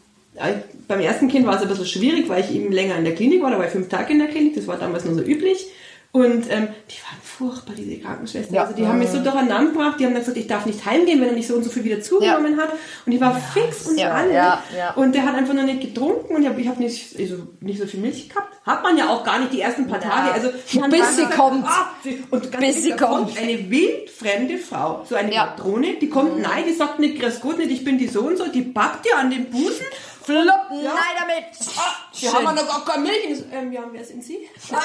beim 0.88 1.00
ersten 1.00 1.28
Kind 1.28 1.46
war 1.46 1.56
es 1.56 1.62
ein 1.62 1.68
bisschen 1.68 1.86
schwierig, 1.86 2.30
weil 2.30 2.44
ich 2.44 2.54
eben 2.54 2.72
länger 2.72 2.96
in 2.98 3.06
der 3.06 3.16
Klinik 3.16 3.42
war, 3.42 3.52
da 3.52 3.58
war 3.58 3.66
ich 3.66 3.72
fünf 3.72 3.90
Tage 3.90 4.14
in 4.14 4.20
der 4.20 4.28
Klinik, 4.30 4.56
das 4.56 4.68
war 4.68 4.78
damals 4.78 5.06
nur 5.06 5.16
so 5.16 5.22
üblich. 5.22 5.68
Und 6.14 6.50
ähm, 6.50 6.70
die 6.90 6.96
waren 7.04 7.20
furchtbar, 7.22 7.74
diese 7.78 8.00
Krankenschwestern. 8.00 8.56
Ja. 8.56 8.64
Also 8.64 8.74
die 8.74 8.88
haben 8.88 8.98
mich 8.98 9.10
so 9.10 9.20
durcheinander 9.22 9.72
gebracht, 9.72 10.00
die 10.00 10.06
haben 10.06 10.14
dann 10.14 10.22
gesagt, 10.22 10.38
ich 10.38 10.48
darf 10.48 10.66
nicht 10.66 10.84
heimgehen, 10.86 11.20
wenn 11.22 11.28
er 11.28 11.34
nicht 11.36 11.48
so 11.48 11.54
und 11.56 11.64
so 11.64 11.70
viel 11.70 11.84
wieder 11.84 12.02
zugenommen 12.02 12.58
hat. 12.58 12.70
Und 13.06 13.12
ich 13.12 13.20
war 13.20 13.36
fix 13.54 13.86
und 13.88 14.00
Ja, 14.00 14.14
alle. 14.14 14.34
ja, 14.34 14.64
ja. 14.76 14.94
Und 14.94 15.14
der 15.14 15.26
hat 15.26 15.36
einfach 15.36 15.54
noch 15.54 15.66
nicht 15.66 15.82
getrunken 15.82 16.34
und 16.34 16.42
ich 16.42 16.48
habe 16.48 16.60
ich 16.62 16.68
hab 16.70 16.80
nicht, 16.80 17.20
also 17.20 17.36
nicht 17.60 17.80
so 17.80 17.86
viel 17.86 18.00
Milch 18.00 18.30
gehabt. 18.30 18.48
Hat 18.66 18.84
man 18.84 18.98
ja 18.98 19.10
auch 19.10 19.24
gar 19.24 19.38
nicht 19.40 19.54
die 19.54 19.62
ersten 19.62 19.86
paar 19.88 20.00
Tage. 20.00 20.32
Also, 20.32 20.50
Bis 20.90 21.16
sie 21.18 21.26
kommt. 21.26 21.66
sie- 22.04 22.24
und 22.32 22.52
ganz 22.52 22.66
Bis 22.66 22.84
sie 22.84 22.90
da 22.92 22.96
kommt. 23.06 23.38
Eine 23.38 23.70
wildfremde 23.70 24.58
Frau, 24.58 25.06
so 25.08 25.14
eine 25.16 25.32
Ja. 25.34 25.44
Mhm. 25.44 25.50
Patrone, 25.58 25.88
die 26.02 26.10
kommt 26.10 26.40
nein, 26.42 26.64
die 26.68 26.74
sagt 26.74 27.00
nicht, 27.00 27.20
grüß 27.20 27.42
Gott 27.42 27.58
nicht, 27.60 27.70
ich 27.72 27.84
bin 27.84 27.98
die 27.98 28.08
so 28.08 28.22
und 28.22 28.38
so, 28.38 28.48
die 28.48 28.62
packt 28.64 29.06
dir 29.06 29.18
an 29.18 29.30
den 29.30 29.46
Busen. 29.52 29.86
Flupp, 30.28 30.48
Ja. 30.84 30.94
nein 30.94 31.16
damit. 31.20 31.46
Ah, 31.78 31.96
wir 32.20 32.34
haben 32.34 32.56
noch 32.56 32.68
gar 32.68 32.86
keine 32.86 33.04
Milch. 33.04 33.44
Ähm, 33.52 33.72
ja, 33.72 33.82
wer 33.92 34.04
sind 34.04 34.24
Sie? 34.24 34.40
Ah, 34.72 34.78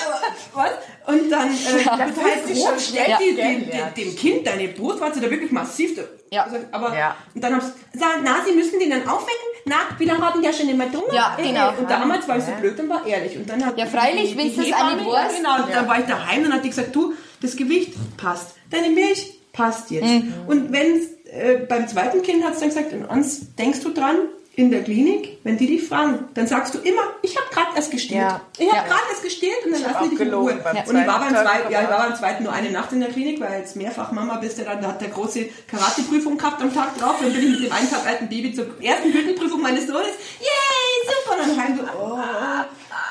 Was? 0.54 0.70
Und 1.06 1.30
dann 1.30 1.48
äh, 1.50 1.84
Da 1.84 1.90
total 1.90 2.12
fühlt 2.12 2.46
sich 2.46 2.58
schon 2.58 2.68
grob 2.68 2.80
stellt 2.80 3.04
schlecht 3.06 3.20
die 3.20 3.34
dem, 3.34 3.36
kennenlernt. 3.36 3.96
dem, 3.96 4.04
dem 4.04 4.16
Kind 4.16 4.46
deine 4.46 4.68
Brustwarze 4.68 5.20
da 5.20 5.28
wirklich 5.30 5.50
massiv. 5.50 5.96
da- 5.96 6.02
Ja. 6.30 6.44
Also, 6.44 6.56
aber, 6.70 6.96
Ja. 6.96 7.16
Und 7.34 7.42
dann 7.42 7.54
haben 7.54 7.60
sie 7.62 7.92
gesagt, 7.92 8.18
na, 8.22 8.36
Sie 8.46 8.52
müssen 8.52 8.78
den 8.78 8.90
dann 8.90 9.08
aufwecken. 9.08 9.48
Na, 9.64 9.76
wie 9.98 10.04
lange 10.04 10.24
haben 10.26 10.40
der 10.42 10.52
schon 10.52 10.68
immer 10.68 10.86
drungen? 10.86 11.12
Ja, 11.14 11.36
genau. 11.36 11.70
Und 11.78 11.90
damals 11.90 12.26
war 12.28 12.36
ich 12.38 12.44
so 12.44 12.52
blöd 12.52 12.78
und 12.80 12.88
war 12.88 13.04
ehrlich. 13.06 13.36
Und 13.36 13.48
dann 13.50 13.64
hat 13.66 13.76
Ja, 13.78 13.86
freilich, 13.86 14.36
die- 14.36 14.50
die 14.50 14.56
das 14.56 14.66
Hebamme- 14.66 14.94
nicht 14.96 15.06
ja, 15.06 15.12
weißt. 15.12 15.36
Genau, 15.36 15.54
und 15.64 15.72
dann 15.74 15.88
war 15.88 15.98
ich 16.00 16.06
daheim 16.06 16.44
und 16.44 16.52
hat 16.52 16.64
die 16.64 16.68
gesagt, 16.70 16.94
du, 16.94 17.14
das 17.40 17.56
Gewicht 17.56 17.94
passt. 18.16 18.54
Deine 18.70 18.90
Milch 18.90 19.38
passt 19.52 19.90
jetzt. 19.90 20.04
Mhm. 20.04 20.34
Und 20.46 20.72
wenn 20.72 21.00
äh, 21.32 21.56
beim 21.66 21.88
zweiten 21.88 22.22
Kind 22.22 22.44
hat 22.44 22.54
es 22.54 22.60
dann 22.60 22.68
gesagt, 22.68 22.92
und 22.92 23.04
uns 23.06 23.54
denkst 23.56 23.80
du 23.80 23.90
dran, 23.90 24.16
in 24.54 24.70
der 24.70 24.82
Klinik, 24.84 25.38
wenn 25.44 25.56
die 25.56 25.66
dich 25.66 25.88
fragen, 25.88 26.28
dann 26.34 26.46
sagst 26.46 26.74
du 26.74 26.78
immer, 26.80 27.00
ich 27.22 27.34
habe 27.38 27.46
gerade 27.50 27.74
erst 27.74 27.90
gestillt. 27.90 28.20
Ja. 28.20 28.40
Ich 28.58 28.68
habe 28.68 28.76
Ja. 28.76 28.82
gerade 28.84 29.02
erst 29.10 29.22
gestillt 29.22 29.64
und 29.64 29.72
dann 29.72 29.82
hab 29.84 29.92
lassen 29.94 30.10
die 30.10 30.16
dich 30.16 30.26
in 30.26 30.34
Ruhe. 30.34 30.52
Und 30.52 30.96
ich 30.96 31.06
war 31.06 31.20
beim 31.20 31.30
zweiten 31.34 31.72
ja, 31.72 31.82
ich 31.82 31.88
war 31.88 32.08
beim 32.08 32.16
zweiten 32.16 32.44
nur 32.44 32.52
eine 32.52 32.70
Nacht 32.70 32.92
in 32.92 33.00
der 33.00 33.08
Klinik, 33.08 33.40
weil 33.40 33.60
jetzt 33.60 33.76
mehrfach 33.76 34.12
Mama 34.12 34.36
bist 34.36 34.58
ja 34.58 34.64
dann, 34.64 34.82
da 34.82 34.88
hat 34.88 35.00
der 35.00 35.08
große 35.08 35.46
Karateprüfung 35.70 36.36
gehabt 36.36 36.60
am 36.60 36.72
Tag 36.74 36.98
drauf. 36.98 37.16
Dann 37.22 37.32
bin 37.32 37.42
ich 37.42 37.60
mit 37.60 37.70
dem 37.70 37.72
einen 37.72 37.90
Tag 37.90 38.06
alten 38.06 38.28
Baby 38.28 38.52
zur 38.52 38.66
ersten 38.82 39.10
Gürtelprüfung 39.10 39.62
meines 39.62 39.86
Sohnes. 39.86 40.10
Yay, 40.40 41.06
super! 41.06 41.42
Und 41.42 41.48
dann 41.48 41.64
heim 41.64 41.76
so, 41.78 41.84
oh. 41.98 42.18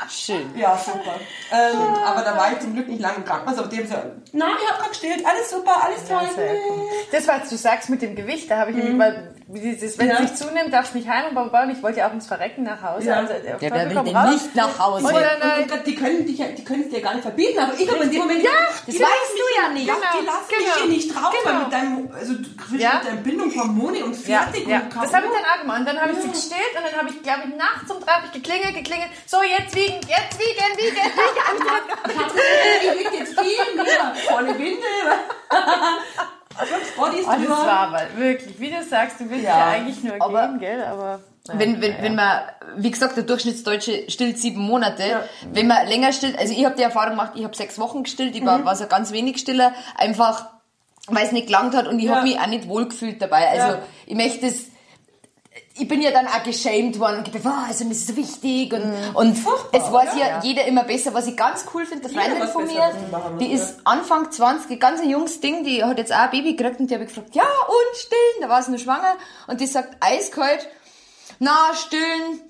Schön. 0.10 0.54
Ja, 0.58 0.78
super. 0.78 1.16
Ähm, 1.52 1.78
aber 2.06 2.22
da 2.22 2.36
war 2.38 2.52
ich 2.54 2.60
zum 2.60 2.74
Glück 2.74 2.88
nicht 2.88 3.02
lange 3.02 3.18
im 3.18 3.26
Krankenhaus, 3.26 3.58
aber 3.58 3.68
die 3.68 3.78
haben 3.78 3.84
gesagt, 3.84 4.08
na, 4.34 4.46
ich 4.60 4.68
habe 4.68 4.78
gerade 4.78 4.89
gestillt, 4.89 5.26
alles 5.26 5.50
super, 5.50 5.84
alles 5.84 6.08
toll. 6.08 6.46
Das, 7.12 7.28
was 7.28 7.50
du 7.50 7.56
sagst 7.58 7.89
mit 7.89 8.02
dem 8.02 8.16
Gewicht, 8.16 8.50
da 8.52 8.58
habe 8.58 8.72
ich 8.72 8.78
nämlich, 8.78 9.00
weil 9.00 9.34
dieses, 9.60 9.97
wenn. 9.97 10.08
Ja. 10.08 10.14
es 10.16 10.20
nicht 10.22 10.38
zunimmt, 10.38 10.72
darfst 10.74 10.93
du 10.93 10.97
nicht 10.99 11.10
heim 11.10 11.36
und 11.36 11.52
bauen. 11.52 11.70
Ich 11.70 11.82
wollte 11.84 11.99
ja 11.99 12.08
auch 12.10 12.14
ins 12.14 12.28
Verrecken 12.28 12.64
nach 12.64 12.82
Hause. 12.82 13.08
Ja. 13.08 13.16
Also, 13.18 13.34
Ja, 13.34 13.56
wer 13.60 13.89
will 13.89 14.04
denn 14.04 14.16
raus. 14.16 14.30
nicht 14.32 14.56
nach 14.56 14.80
Hause? 14.80 15.06
Und 15.08 15.14
Und, 15.14 15.22
und, 15.24 15.72
und 15.72 15.88
die 15.88 15.95
können 15.95 16.26
dich 16.26 16.38
ja, 16.38 16.47
die 16.47 16.64
können 16.64 16.84
es 16.84 16.89
dir 16.89 17.02
gar 17.02 17.14
nicht 17.14 17.24
verbieten, 17.24 17.60
aber 17.60 17.74
ich 17.78 17.89
habe 17.91 18.04
in 18.04 18.12
dem 18.12 18.20
Moment 18.20 18.43
Ja, 18.43 18.49
das 18.70 18.86
die 18.86 18.91
weißt 18.93 19.02
lassen 19.02 19.38
du 19.38 19.43
mich 19.43 19.58
ja 19.64 19.70
nicht. 19.74 19.88
Ja, 19.88 19.93
Genau, 19.95 20.20
die 20.22 20.26
lassen 20.26 20.47
genau. 20.49 20.62
mich 20.64 20.74
hier 20.76 20.88
nicht 20.91 21.16
drauf, 21.16 21.34
weil 21.43 21.54
Genau. 21.54 21.64
mit 21.66 21.74
deinem, 21.74 22.12
also 22.14 22.34
du 22.34 22.49
kriegst 22.56 22.82
Ja. 22.82 22.93
mit 22.95 23.08
deiner 23.08 23.22
Bindung 23.22 23.56
Hormone 23.56 24.06
und 24.06 24.28
Ja, 24.28 24.41
fertig 24.43 24.68
ja. 24.68 24.78
und 24.82 24.95
das 24.95 25.14
habe 25.14 25.26
ich 25.28 25.32
dann 25.34 25.45
auch 25.52 25.60
gemacht. 25.62 25.80
Und 25.80 25.86
dann 25.88 25.99
habe 26.02 26.12
ich 26.14 26.20
sie 26.20 26.30
gestillt 26.30 26.74
und 26.78 26.84
dann 26.86 26.99
habe 26.99 27.10
ich, 27.10 27.22
glaube 27.24 27.41
ich, 27.49 27.56
nachts 27.56 27.91
um 27.91 27.99
drei 27.99 28.12
hab 28.14 28.26
ich 28.26 28.32
geklingelt, 28.32 28.76
geklingelt. 28.76 29.10
So, 29.26 29.38
jetzt 29.43 29.76
wiegen, 29.76 29.99
jetzt 30.08 30.39
wiegen, 30.39 30.78
wiegen, 30.78 30.95
wiegen. 30.95 31.12
Ich 32.82 32.99
wiegt 32.99 33.14
jetzt 33.14 33.39
viel 33.39 33.76
mehr. 33.76 34.14
Volle 34.30 34.58
Windel. 34.58 34.78
Fünf 36.58 36.95
Bodies 36.95 37.26
Oh, 37.26 37.32
das 37.32 37.38
drüber. 37.39 37.49
war 37.58 37.80
aber 37.88 38.02
wirklich, 38.18 38.60
wie 38.60 38.70
du 38.72 38.84
sagst, 38.84 39.20
du 39.20 39.30
willst 39.30 39.45
Ja, 39.45 39.58
ja, 39.60 39.66
eigentlich 39.74 40.04
nur 40.04 40.14
aber- 40.22 40.47
gehen, 40.49 40.60
gell? 40.60 40.84
Aber 40.84 41.20
Wenn, 41.54 41.82
wenn, 41.82 41.95
wenn 42.02 42.16
man, 42.16 42.41
wie 42.78 42.91
gesagt, 42.91 43.18
der 43.18 43.24
Durchschnittsdeutsche 43.24 44.10
stillt 44.12 44.38
sieben 44.38 44.62
Monate. 44.62 45.28
Wenn 45.52 45.68
man 45.68 45.88
länger 45.88 46.14
stillt, 46.14 46.38
also 46.38 46.54
ich 46.54 46.64
habe 46.66 46.76
die 46.76 46.84
Erfahrung 46.84 47.12
gemacht, 47.12 47.32
ich 47.36 47.43
habe 47.43 47.56
sechs 47.56 47.80
Wochen 47.80 48.04
gestillt, 48.04 48.36
ich 48.36 48.45
war, 48.45 48.64
war 48.64 48.76
so 48.76 48.86
ganz 48.88 49.12
wenig 49.12 49.38
stiller, 49.39 49.74
einfach 49.97 50.45
weil 51.08 51.26
es 51.26 51.32
nicht 51.32 51.47
gelangt 51.47 51.76
hat 51.76 51.88
und 51.88 51.97
ich 51.99 52.06
Ja. 52.06 52.16
habe 52.18 52.28
mich 52.28 52.39
auch 52.39 52.45
nicht 52.47 52.68
wohlgefühlt 52.68 53.20
dabei. 53.22 53.49
Also 53.49 53.68
Ja. 53.78 53.80
ich 54.06 54.16
möchte 54.16 54.45
es 54.45 54.68
ich 55.82 55.88
bin 55.88 55.99
ja 55.99 56.11
dann 56.11 56.27
auch 56.27 56.43
geschämt 56.43 56.99
worden 56.99 57.17
und 57.17 57.25
gedacht, 57.25 57.43
oh, 57.43 57.67
also 57.67 57.84
das 57.86 57.97
ist 57.97 58.07
so 58.09 58.15
wichtig. 58.15 58.71
Und, 58.71 58.93
und 59.15 59.32
es 59.71 59.91
weiß 59.91 60.09
ja, 60.15 60.39
jeder 60.43 60.65
immer 60.65 60.84
besser, 60.84 61.11
was 61.15 61.25
ich 61.25 61.36
ganz 61.36 61.65
cool 61.73 61.88
finde, 61.88 62.07
eine 62.07 62.13
Freundin 62.13 62.47
von 62.49 62.65
mir, 62.67 63.38
die 63.39 63.51
ist 63.51 63.79
Anfang 63.84 64.32
20, 64.32 64.79
ganz 64.79 65.01
ein 65.01 65.09
junges 65.09 65.41
Ding, 65.41 65.63
die 65.63 65.84
hat 65.84 65.97
jetzt 65.97 66.13
auch 66.13 66.19
ein 66.19 66.29
Baby 66.29 66.55
gekriegt 66.55 66.79
und 66.79 66.91
die 66.91 66.93
habe 66.93 67.05
ich 67.05 67.09
gefragt, 67.09 67.34
ja 67.36 67.43
und 67.43 67.97
stillen, 67.97 68.41
da 68.41 68.49
war 68.49 68.61
sie 68.61 68.69
nur 68.69 68.79
schwanger 68.79 69.15
und 69.47 69.59
die 69.59 69.65
sagt 69.65 69.97
eiskalt, 70.01 70.67
na 71.39 71.73
stillen, 71.73 72.41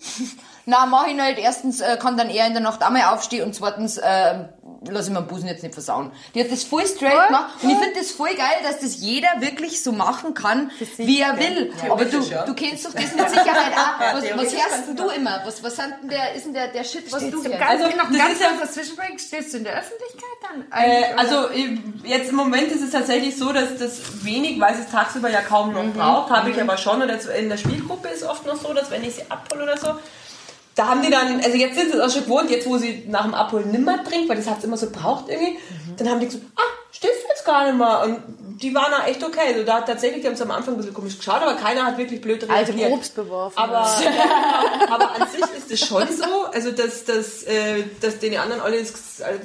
na 0.65 0.85
mach 0.85 1.07
ich 1.07 1.15
nicht, 1.15 1.39
erstens 1.39 1.81
äh, 1.81 1.97
kann 1.97 2.17
dann 2.17 2.29
eher 2.29 2.45
in 2.47 2.53
der 2.53 2.61
Nacht 2.61 2.83
einmal 2.83 3.13
aufstehen 3.13 3.45
und 3.45 3.53
zweitens 3.55 3.97
äh, 3.97 4.45
lass 4.89 5.07
ich 5.07 5.13
meinen 5.13 5.27
Busen 5.27 5.47
jetzt 5.47 5.63
nicht 5.63 5.73
versauen. 5.73 6.11
Die 6.33 6.43
hat 6.43 6.51
das 6.51 6.63
voll 6.63 6.85
straight 6.87 7.27
gemacht 7.27 7.51
und 7.61 7.69
ich 7.69 7.77
finde 7.77 7.99
das 7.99 8.11
voll 8.11 8.33
geil, 8.35 8.57
dass 8.63 8.79
das 8.79 8.97
jeder 8.99 9.27
wirklich 9.39 9.83
so 9.83 9.91
machen 9.91 10.33
kann, 10.33 10.71
wie 10.97 11.21
er 11.21 11.37
will. 11.37 11.71
Aber 11.89 12.05
du, 12.05 12.19
ja. 12.19 12.43
du 12.45 12.53
kennst 12.53 12.85
doch 12.85 12.93
das 12.93 13.13
mit 13.15 13.29
Sicherheit 13.29 13.73
auch. 13.75 14.13
Was, 14.13 14.23
was 14.23 14.53
hörst 14.53 14.87
du 14.87 14.93
du 14.95 15.09
immer? 15.09 15.41
Was, 15.45 15.63
was 15.63 15.75
sind 15.75 15.93
denn 16.01 16.09
der, 16.09 16.33
ist 16.33 16.45
denn 16.45 16.53
der, 16.53 16.67
der 16.69 16.83
Shit, 16.83 17.11
was 17.11 17.21
du 17.23 17.31
Zum 17.41 17.45
hörst? 17.45 17.59
ganz, 17.59 17.83
Also, 17.83 17.97
noch 17.97 18.11
ganz 18.11 18.33
ist 18.33 18.41
ja- 18.41 18.47
kurzes 18.49 18.73
Zwischenbreak. 18.73 19.19
Stehst 19.19 19.53
du 19.53 19.57
in 19.57 19.63
der 19.65 19.73
Öffentlichkeit 19.79 20.37
dann? 20.41 20.79
Äh, 20.79 21.13
also 21.15 21.49
jetzt 22.03 22.29
im 22.29 22.35
Moment 22.35 22.71
ist 22.71 22.81
es 22.81 22.91
tatsächlich 22.91 23.37
so, 23.37 23.51
dass 23.53 23.77
das 23.77 24.23
wenig, 24.23 24.59
weil 24.59 24.73
es 24.73 24.89
tagsüber 24.91 25.29
ja 25.29 25.41
kaum 25.41 25.73
noch 25.73 25.93
braucht, 25.93 26.31
habe 26.31 26.49
ich 26.49 26.61
aber 26.61 26.77
schon. 26.77 27.01
Und 27.01 27.09
jetzt 27.09 27.27
in 27.27 27.49
der 27.49 27.57
Spielgruppe 27.57 28.07
ist 28.09 28.23
oft 28.23 28.45
noch 28.45 28.55
so, 28.55 28.73
dass 28.73 28.89
wenn 28.91 29.03
ich 29.03 29.15
sie 29.15 29.23
abhole 29.29 29.63
oder 29.63 29.77
so, 29.77 29.95
da 30.75 30.87
haben 30.87 31.01
die 31.01 31.09
dann, 31.09 31.41
also 31.41 31.57
jetzt 31.57 31.75
sind 31.77 31.91
sie 31.91 31.97
es 31.97 32.03
auch 32.03 32.09
schon 32.09 32.23
gewohnt, 32.23 32.49
jetzt 32.49 32.67
wo 32.67 32.77
sie 32.77 33.03
nach 33.07 33.23
dem 33.23 33.33
Abholen 33.33 33.71
nimmer 33.71 34.03
trinkt, 34.03 34.29
weil 34.29 34.37
das 34.37 34.47
hat 34.47 34.59
es 34.59 34.63
immer 34.63 34.77
so 34.77 34.89
braucht 34.89 35.29
irgendwie, 35.29 35.57
dann 35.97 36.09
haben 36.09 36.19
die 36.19 36.27
gesagt, 36.27 36.45
ah, 36.55 36.61
stehst 36.91 37.23
du 37.23 37.27
jetzt 37.29 37.45
gar 37.45 37.65
nicht 37.65 37.77
mehr. 37.77 38.03
Und 38.03 38.19
die 38.61 38.73
waren 38.75 38.91
da 38.91 39.05
echt 39.07 39.23
okay. 39.23 39.47
Also 39.47 39.63
da 39.63 39.77
hat 39.77 39.87
tatsächlich, 39.87 40.21
die 40.21 40.27
haben 40.27 40.35
es 40.35 40.41
am 40.41 40.51
Anfang 40.51 40.75
ein 40.75 40.77
bisschen 40.77 40.93
komisch 40.93 41.17
geschaut, 41.17 41.41
aber 41.41 41.55
keiner 41.55 41.85
hat 41.85 41.97
wirklich 41.97 42.21
blöd 42.21 42.49
Alte 42.49 42.71
reagiert. 42.73 42.91
Obst 42.91 43.15
beworfen. 43.15 43.57
Aber, 43.57 43.85
ja, 44.03 44.87
aber 44.89 45.15
an 45.15 45.27
sich 45.29 45.41
ist 45.41 45.71
es 45.71 45.87
schon 45.87 46.07
so, 46.07 46.45
also 46.53 46.71
dass, 46.71 47.05
dass, 47.05 47.43
äh, 47.43 47.83
dass 48.01 48.19
den 48.19 48.37
anderen 48.37 48.61
alles 48.61 48.93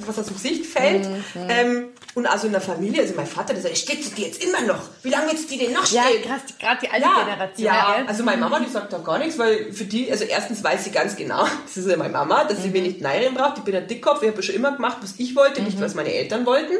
was 0.05 0.19
aus 0.19 0.25
dem 0.25 0.35
Gesicht 0.35 0.65
fällt. 0.65 1.07
Ähm, 1.49 1.89
und 2.15 2.25
also 2.25 2.47
in 2.47 2.53
der 2.53 2.61
Familie, 2.61 3.01
also 3.03 3.13
mein 3.15 3.27
Vater, 3.27 3.53
der 3.53 3.61
sagt, 3.61 3.77
steht 3.77 4.17
die 4.17 4.23
jetzt 4.23 4.43
immer 4.43 4.61
noch? 4.61 4.79
Wie 5.03 5.09
lange 5.09 5.27
wird 5.31 5.51
die 5.51 5.57
denn 5.59 5.73
noch 5.73 5.85
ja, 5.91 6.03
stehen? 6.03 6.23
krass, 6.23 6.41
gerade 6.59 6.79
die 6.81 6.89
alte 6.89 7.05
Ja, 7.05 7.23
Generation. 7.23 7.65
ja, 7.65 7.95
gell? 7.97 8.07
also 8.07 8.23
meine 8.23 8.41
Mama, 8.41 8.59
die 8.59 8.71
sagt 8.71 8.91
da 8.91 8.97
gar 8.97 9.19
nichts, 9.19 9.37
weil 9.37 9.71
für 9.71 9.85
die, 9.85 10.11
also 10.11 10.23
erstens 10.23 10.63
weiß 10.63 10.83
sie 10.83 10.89
ganz 10.91 11.15
genau, 11.15 11.45
das 11.65 11.77
ist 11.77 11.87
ja 11.87 11.95
meine 11.95 12.13
Mama, 12.13 12.43
dass 12.45 12.63
sie 12.63 12.73
wenig 12.73 13.01
Nein 13.01 13.33
braucht. 13.35 13.59
Ich 13.59 13.63
bin 13.63 13.75
ein 13.75 13.87
Dickkopf, 13.87 14.23
ich 14.23 14.29
habe 14.29 14.41
schon 14.41 14.55
immer 14.55 14.71
gemacht, 14.71 14.97
was 15.01 15.15
ich 15.17 15.35
wollte, 15.35 15.61
nicht 15.61 15.79
was 15.79 15.93
meine 15.93 16.11
Eltern 16.13 16.45
wollten. 16.45 16.73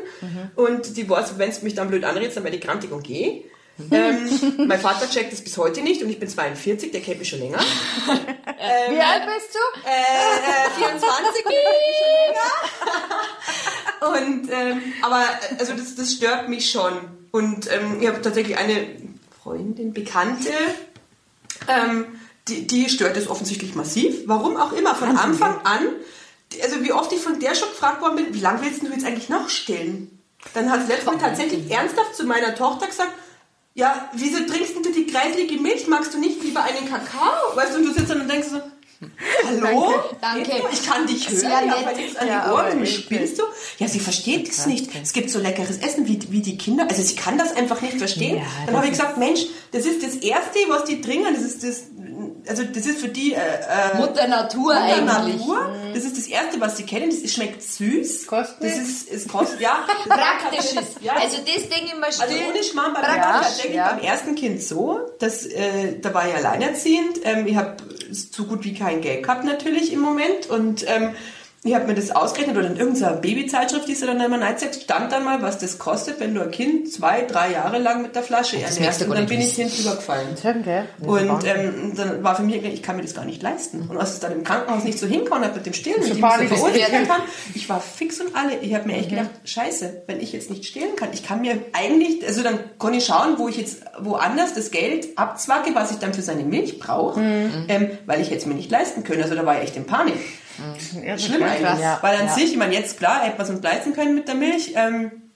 Und 0.55 0.97
die 0.97 1.07
weiß, 1.07 1.37
wenn 1.37 1.49
es 1.49 1.61
mich 1.61 1.75
dann 1.75 1.89
blöd 1.89 2.03
anredet, 2.03 2.26
werde 2.35 2.57
ich 2.57 2.63
grantig 2.63 2.91
und 2.91 3.03
gehe. 3.03 3.43
ähm, 3.91 4.67
mein 4.67 4.79
Vater 4.79 5.07
checkt 5.09 5.31
das 5.31 5.41
bis 5.41 5.55
heute 5.57 5.81
nicht 5.81 6.01
und 6.01 6.09
ich 6.09 6.19
bin 6.19 6.27
42, 6.27 6.91
der 6.91 7.01
kennt 7.01 7.19
mich 7.19 7.29
schon 7.29 7.39
länger. 7.39 7.59
Wie 8.89 8.99
alt 8.99 9.23
bist 9.25 9.53
du? 9.53 9.87
Äh, 9.87 9.91
äh, 9.91 10.89
24 10.89 11.43
bin 11.43 11.53
ich 11.53 11.97
schon 11.99 12.11
länger. 12.25 12.67
Und, 13.99 14.49
ähm, 14.51 14.93
aber 15.01 15.23
also 15.59 15.73
das, 15.73 15.95
das 15.95 16.13
stört 16.13 16.49
mich 16.49 16.69
schon. 16.69 16.93
Und 17.31 17.71
ähm, 17.71 17.99
ich 17.99 18.07
habe 18.07 18.21
tatsächlich 18.21 18.57
eine 18.57 18.87
Freundin, 19.43 19.93
Bekannte, 19.93 20.51
ähm, 21.67 22.05
die, 22.47 22.67
die 22.67 22.89
stört 22.89 23.17
es 23.17 23.27
offensichtlich 23.27 23.75
massiv. 23.75 24.23
Warum 24.25 24.57
auch 24.57 24.71
immer, 24.73 24.95
von 24.95 25.17
Anfang 25.17 25.59
an. 25.63 25.87
Also 26.63 26.83
wie 26.83 26.93
oft 26.93 27.11
ich 27.11 27.19
von 27.19 27.39
der 27.39 27.55
schon 27.55 27.69
gefragt 27.69 28.01
worden 28.01 28.15
bin, 28.17 28.33
wie 28.33 28.39
lange 28.39 28.61
willst 28.61 28.81
du 28.81 28.87
jetzt 28.87 29.05
eigentlich 29.05 29.29
noch 29.29 29.49
stillen? 29.49 30.16
Dann 30.53 30.71
hat 30.71 30.87
Mal 31.05 31.17
tatsächlich 31.17 31.69
ernsthaft 31.71 32.15
zu 32.15 32.25
meiner 32.25 32.55
Tochter 32.55 32.87
gesagt, 32.87 33.11
ja, 33.73 34.09
wieso 34.13 34.39
trinkst 34.45 34.73
du 34.75 34.91
die 34.91 35.05
kreislige 35.05 35.59
Milch? 35.61 35.87
Magst 35.87 36.13
du 36.13 36.17
nicht 36.17 36.41
lieber 36.43 36.63
einen 36.63 36.89
Kakao? 36.89 37.55
Weißt 37.55 37.73
du, 37.73 37.77
und 37.77 37.85
du 37.85 37.93
sitzt 37.93 38.09
dann 38.09 38.21
und 38.21 38.27
denkst 38.31 38.47
so, 38.49 38.59
hallo? 39.45 39.93
Danke. 40.19 40.49
So? 40.49 40.67
Ich 40.71 40.83
kann 40.83 41.05
dich 41.05 41.29
hören, 41.29 41.39
Sehr 41.39 41.59
ich 41.59 41.65
nett. 41.67 41.85
hab 41.85 41.95
nichts 41.95 42.15
an 42.17 42.27
Ja, 42.27 42.45
die 42.47 42.51
Ohren, 42.53 42.85
spielst 42.87 43.37
du? 43.37 43.43
Ja, 43.77 43.87
sie 43.87 43.99
versteht 43.99 44.49
es 44.49 44.65
nicht. 44.65 44.89
Es 45.01 45.13
gibt 45.13 45.29
so 45.29 45.39
leckeres 45.39 45.77
Essen 45.77 46.07
wie, 46.07 46.19
wie 46.31 46.41
die 46.41 46.57
Kinder. 46.57 46.87
Also 46.89 47.03
sie 47.03 47.15
kann 47.15 47.37
das 47.37 47.55
einfach 47.55 47.81
nicht 47.81 47.97
verstehen. 47.97 48.37
Ja, 48.37 48.43
dann 48.65 48.75
habe 48.77 48.85
ich 48.85 48.93
gesagt, 48.93 49.17
Mensch, 49.17 49.45
das 49.71 49.85
ist 49.85 50.03
das 50.03 50.15
Erste, 50.15 50.57
was 50.69 50.85
die 50.85 51.01
trinken. 51.01 51.33
Das 51.33 51.43
ist 51.43 51.63
das, 51.63 51.83
also 52.49 52.63
das 52.63 52.85
ist 52.85 52.99
für 52.99 53.07
die 53.09 53.33
äh, 53.33 53.37
äh, 53.37 53.97
Mutter 53.97 54.27
Natur 54.27 54.73
Mutter 54.73 54.83
eigentlich. 54.83 55.37
Natur. 55.37 55.75
Das 55.93 56.03
ist 56.03 56.17
das 56.17 56.27
Erste, 56.27 56.59
was 56.61 56.77
sie 56.77 56.83
kennen. 56.83 57.09
Das 57.09 57.31
schmeckt 57.31 57.61
süß. 57.63 58.27
Kostet 58.27 58.63
Das 58.63 58.77
ist, 58.77 59.11
es 59.11 59.27
kostet, 59.27 59.59
ja. 59.61 59.85
Praktisch 60.07 60.71
ist. 60.73 61.01
Ja, 61.01 61.13
Also 61.13 61.37
das 61.37 61.69
denke 61.69 61.85
ich 61.87 61.95
mal 61.95 62.05
also 62.05 62.23
still. 62.23 62.37
ohne 62.49 62.63
Schmarrn 62.63 62.93
bei 62.93 63.01
Praktisch, 63.01 63.47
tatsächlich 63.47 63.75
ja. 63.75 63.91
beim 63.93 63.99
ersten 64.03 64.35
Kind 64.35 64.61
so, 64.63 64.99
dass 65.19 65.45
äh, 65.45 65.99
da 66.01 66.13
war 66.13 66.27
ich 66.27 66.35
alleinerziehend. 66.35 67.19
Ähm, 67.23 67.47
ich 67.47 67.55
habe 67.55 67.77
so 68.11 68.43
gut 68.45 68.63
wie 68.63 68.73
kein 68.73 69.01
Geld 69.01 69.23
gehabt 69.23 69.43
natürlich 69.43 69.91
im 69.91 69.99
Moment 69.99 70.49
und 70.49 70.85
ähm, 70.87 71.13
ich 71.63 71.73
habe 71.73 71.87
mir 71.87 71.95
das 71.95 72.11
ausgerechnet 72.11 72.55
oder 72.55 72.67
in 72.67 72.77
irgendeiner 72.77 73.13
Babyzeitschrift, 73.13 73.87
die 73.87 73.95
sie 73.95 74.05
dann 74.05 74.21
immer 74.21 74.39
reinsetzt, 74.39 74.83
stand 74.83 75.11
dann 75.11 75.25
mal, 75.25 75.41
was 75.41 75.57
das 75.57 75.79
kostet, 75.79 76.19
wenn 76.19 76.33
du 76.33 76.41
ein 76.41 76.51
Kind 76.51 76.91
zwei, 76.91 77.23
drei 77.23 77.51
Jahre 77.51 77.79
lang 77.79 78.03
mit 78.03 78.15
der 78.15 78.21
Flasche 78.23 78.61
ernährst. 78.61 79.01
Und 79.01 79.15
dann 79.15 79.25
bin 79.25 79.41
ich 79.41 79.53
hinten 79.53 79.81
übergefallen. 79.81 80.27
Schön, 80.39 80.63
gell? 80.63 80.85
Das 80.99 81.21
ist 81.21 81.29
Und 81.29 81.45
ähm, 81.45 81.93
dann 81.95 82.23
war 82.23 82.35
für 82.35 82.43
mich, 82.43 82.63
ich 82.63 82.83
kann 82.83 82.95
mir 82.95 83.01
das 83.01 83.15
gar 83.15 83.25
nicht 83.25 83.41
leisten. 83.41 83.87
Und 83.89 83.97
als 83.97 84.13
es 84.13 84.19
dann 84.19 84.33
im 84.33 84.43
Krankenhaus 84.43 84.83
nicht 84.83 84.99
so 84.99 85.07
hinkommen 85.07 85.43
hat 85.43 85.55
mit 85.55 85.65
dem 85.65 85.73
Stillen, 85.73 86.03
und 86.03 86.11
ich 86.11 86.21
Panik 86.21 86.49
so 86.49 86.55
verurteilt 86.55 87.09
haben, 87.09 87.23
ich 87.53 87.67
war 87.67 87.81
fix 87.81 88.21
und 88.21 88.35
alle. 88.35 88.57
Ich 88.61 88.75
habe 88.75 88.87
mir 88.87 88.97
echt 88.97 89.09
gedacht, 89.09 89.29
scheiße, 89.43 90.03
wenn 90.05 90.19
ich 90.21 90.31
jetzt 90.33 90.49
nicht 90.49 90.65
stillen 90.65 90.95
kann, 90.95 91.09
ich 91.11 91.23
kann 91.23 91.41
mir 91.41 91.57
eigentlich, 91.73 92.25
also 92.25 92.43
dann 92.43 92.59
kann 92.79 92.93
ich 92.93 93.05
schauen, 93.05 93.37
wo 93.37 93.47
ich 93.47 93.57
jetzt 93.57 93.81
woanders 93.99 94.53
das 94.53 94.71
Geld 94.71 95.17
abzwacke, 95.17 95.71
was 95.73 95.91
ich 95.91 95.97
dann 95.97 96.13
für 96.13 96.21
seine 96.21 96.43
Milch 96.43 96.79
brauche, 96.79 97.19
ähm, 97.67 97.89
weil 98.05 98.21
ich 98.21 98.29
jetzt 98.29 98.45
mir 98.45 98.53
nicht 98.53 98.69
leisten 98.69 99.03
können. 99.03 99.23
Also 99.23 99.35
da 99.35 99.45
war 99.45 99.57
ich 99.57 99.63
echt 99.63 99.75
in 99.75 99.85
Panik. 99.85 100.15
Schlimm 101.17 101.43
eigentlich. 101.43 101.79
Ja, 101.79 101.99
Weil 102.01 102.19
an 102.19 102.27
ja. 102.27 102.33
sich, 102.33 102.51
ich 102.51 102.57
meine, 102.57 102.73
jetzt 102.73 102.97
klar, 102.97 103.21
hätte 103.23 103.37
man 103.37 103.45
es 103.45 103.49
uns 103.49 103.61
leisten 103.63 103.93
können 103.93 104.15
mit 104.15 104.27
der 104.27 104.35
Milch. 104.35 104.73
Ähm, 104.75 105.26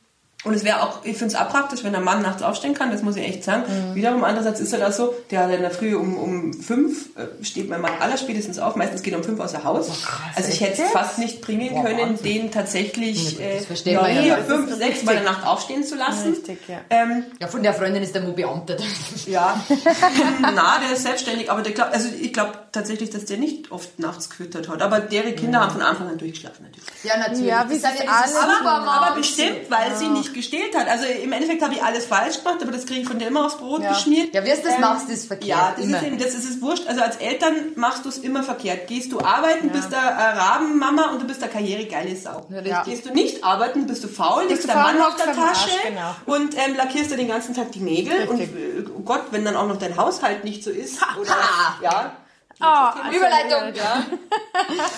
und 0.43 0.53
es 0.55 0.63
wäre 0.63 0.81
auch, 0.81 1.05
ich 1.05 1.17
finde 1.17 1.35
es 1.35 1.39
auch 1.39 1.49
praktisch, 1.49 1.83
wenn 1.83 1.93
ein 1.95 2.03
Mann 2.03 2.21
nachts 2.21 2.41
aufstehen 2.41 2.73
kann, 2.73 2.91
das 2.91 3.01
muss 3.03 3.15
ich 3.15 3.23
echt 3.27 3.43
sagen. 3.43 3.63
Mhm. 3.67 3.95
Wiederum, 3.95 4.23
andererseits 4.23 4.59
ist 4.59 4.73
er 4.73 4.79
da 4.79 4.91
so, 4.91 5.13
der 5.29 5.43
hat 5.43 5.51
in 5.51 5.61
der 5.61 5.71
Früh 5.71 5.95
um, 5.95 6.17
um 6.17 6.53
fünf, 6.53 7.09
äh, 7.17 7.43
steht 7.43 7.69
mein 7.69 7.81
Mann 7.81 7.91
allerspätestens 7.99 8.57
auf, 8.59 8.75
meistens 8.75 9.03
geht 9.03 9.13
er 9.13 9.19
um 9.19 9.23
fünf 9.25 9.39
aus 9.39 9.51
der 9.51 9.63
Haus. 9.63 9.89
also 10.35 10.49
ich 10.49 10.61
hätte 10.61 10.81
es 10.83 10.89
fast 10.91 11.19
nicht 11.19 11.41
bringen 11.41 11.83
können, 11.83 12.17
den 12.23 12.51
tatsächlich 12.51 13.39
äh, 13.39 13.59
ja, 13.85 14.07
ja. 14.07 14.21
vier, 14.23 14.35
Das 14.37 14.45
fünf, 14.47 14.73
sechs 14.75 15.03
Mal 15.03 15.17
in 15.17 15.23
der 15.23 15.31
Nacht 15.31 15.45
aufstehen 15.45 15.83
zu 15.83 15.95
lassen. 15.95 16.31
Richtig, 16.31 16.59
ja. 16.67 16.79
Ähm, 16.89 17.23
Ja, 17.39 17.47
von 17.47 17.61
der 17.63 17.73
Freundin 17.73 18.01
ist 18.01 18.15
der 18.15 18.21
Mo 18.23 18.31
beamtet. 18.33 18.81
ja, 19.27 19.59
na, 20.41 20.79
der 20.79 20.93
ist 20.95 21.03
selbstständig, 21.03 21.51
aber 21.51 21.61
der 21.61 21.73
glaub, 21.73 21.91
also 21.91 22.07
ich 22.19 22.33
glaube 22.33 22.53
tatsächlich, 22.71 23.09
dass 23.09 23.25
der 23.25 23.37
nicht 23.37 23.71
oft 23.71 23.99
nachts 23.99 24.29
gefüttert 24.29 24.69
hat. 24.69 24.81
Aber 24.81 24.99
deren 24.99 25.35
Kinder 25.35 25.59
haben 25.61 25.71
von 25.71 25.81
Anfang 25.81 26.07
an 26.09 26.17
durchgeschlafen 26.17 26.65
natürlich. 26.65 26.89
Ja, 27.03 27.17
natürlich. 27.17 27.45
Ja, 27.45 27.65
wie 27.69 27.77
sind 27.77 27.93
ja 28.03 28.09
alle- 28.11 28.59
Aber-. 28.61 28.91
Aber 28.91 29.15
bestimmt, 29.15 29.69
weil 29.69 29.95
sie 29.95 30.07
nicht 30.07 30.30
gestillt 30.33 30.75
hat. 30.75 30.87
Also 30.87 31.05
im 31.05 31.31
Endeffekt 31.31 31.61
habe 31.61 31.73
ich 31.73 31.83
alles 31.83 32.05
falsch 32.05 32.37
gemacht, 32.37 32.57
aber 32.61 32.71
das 32.71 32.85
kriege 32.85 33.01
ich 33.01 33.07
von 33.07 33.19
dir 33.19 33.27
immer 33.27 33.45
aufs 33.45 33.57
Brot 33.57 33.87
geschmiert. 33.87 34.33
Ja, 34.33 34.43
wie 34.43 34.49
du 34.49 34.55
das 34.63 34.79
machst, 34.79 35.09
ist 35.09 35.27
verkehrt. 35.27 35.49
Ja, 35.49 35.73
das 35.75 35.85
Immer. 35.85 35.97
ist, 35.97 36.03
eben, 36.03 36.17
das 36.17 36.33
ist 36.33 36.49
es 36.49 36.61
wurscht. 36.61 36.87
Also 36.87 37.01
als 37.01 37.17
Eltern 37.17 37.53
machst 37.75 38.05
du 38.05 38.09
es 38.09 38.17
immer 38.17 38.43
verkehrt. 38.43 38.87
Gehst 38.87 39.11
du 39.11 39.19
arbeiten, 39.19 39.69
bist 39.69 39.91
du 39.91 39.97
eine 39.97 40.39
Rabenmama 40.39 41.11
und 41.11 41.21
du 41.21 41.27
bist 41.27 41.41
eine 41.43 41.51
karrieregeile 41.51 42.15
Sau. 42.15 42.47
richtig. 42.49 42.83
Gehst 42.85 43.05
du 43.05 43.13
nicht 43.13 43.43
arbeiten, 43.43 43.87
bist 43.87 44.03
du 44.03 44.07
faul, 44.07 44.45
legst 44.47 44.63
du 44.63 44.67
der 44.67 44.75
faul, 44.75 44.93
Mann 44.93 45.01
auf 45.01 45.15
der 45.15 45.29
am 45.29 45.39
Arsch, 45.39 45.65
Tasche 45.65 45.87
genau. 45.87 46.15
und 46.25 46.55
ähm, 46.57 46.75
lackierst 46.75 47.11
dir 47.11 47.17
den 47.17 47.27
ganzen 47.27 47.55
Tag 47.55 47.71
die 47.71 47.79
Nägel. 47.79 48.27
Und 48.27 48.39
äh, 48.39 48.49
oh 48.95 49.01
Gott, 49.01 49.25
wenn 49.31 49.45
dann 49.45 49.55
auch 49.55 49.67
noch 49.67 49.77
dein 49.77 49.97
Haushalt 49.97 50.43
nicht 50.43 50.63
so 50.63 50.69
ist. 50.69 50.99
Oder, 51.19 51.35
ja, 51.81 52.17
Oh, 52.61 53.15
Überleitung. 53.15 53.73
Ja. 53.75 54.05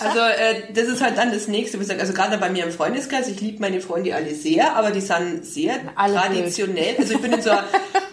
also 0.00 0.18
äh, 0.20 0.72
das 0.72 0.84
ist 0.84 1.02
halt 1.02 1.16
dann 1.16 1.32
das 1.32 1.48
nächste. 1.48 1.78
Also 1.78 2.12
gerade 2.12 2.36
bei 2.38 2.50
mir 2.50 2.64
im 2.64 2.72
Freundeskreis, 2.72 3.28
ich 3.28 3.40
liebe 3.40 3.60
meine 3.60 3.80
Freunde 3.80 4.14
alle 4.14 4.34
sehr, 4.34 4.76
aber 4.76 4.90
die 4.90 5.00
sind 5.00 5.44
sehr 5.46 5.76
Alle 5.94 6.16
traditionell. 6.16 6.96
Also 6.98 7.14
ich 7.14 7.20
bin 7.20 7.32
in 7.32 7.42
so 7.42 7.50
einer, 7.50 7.64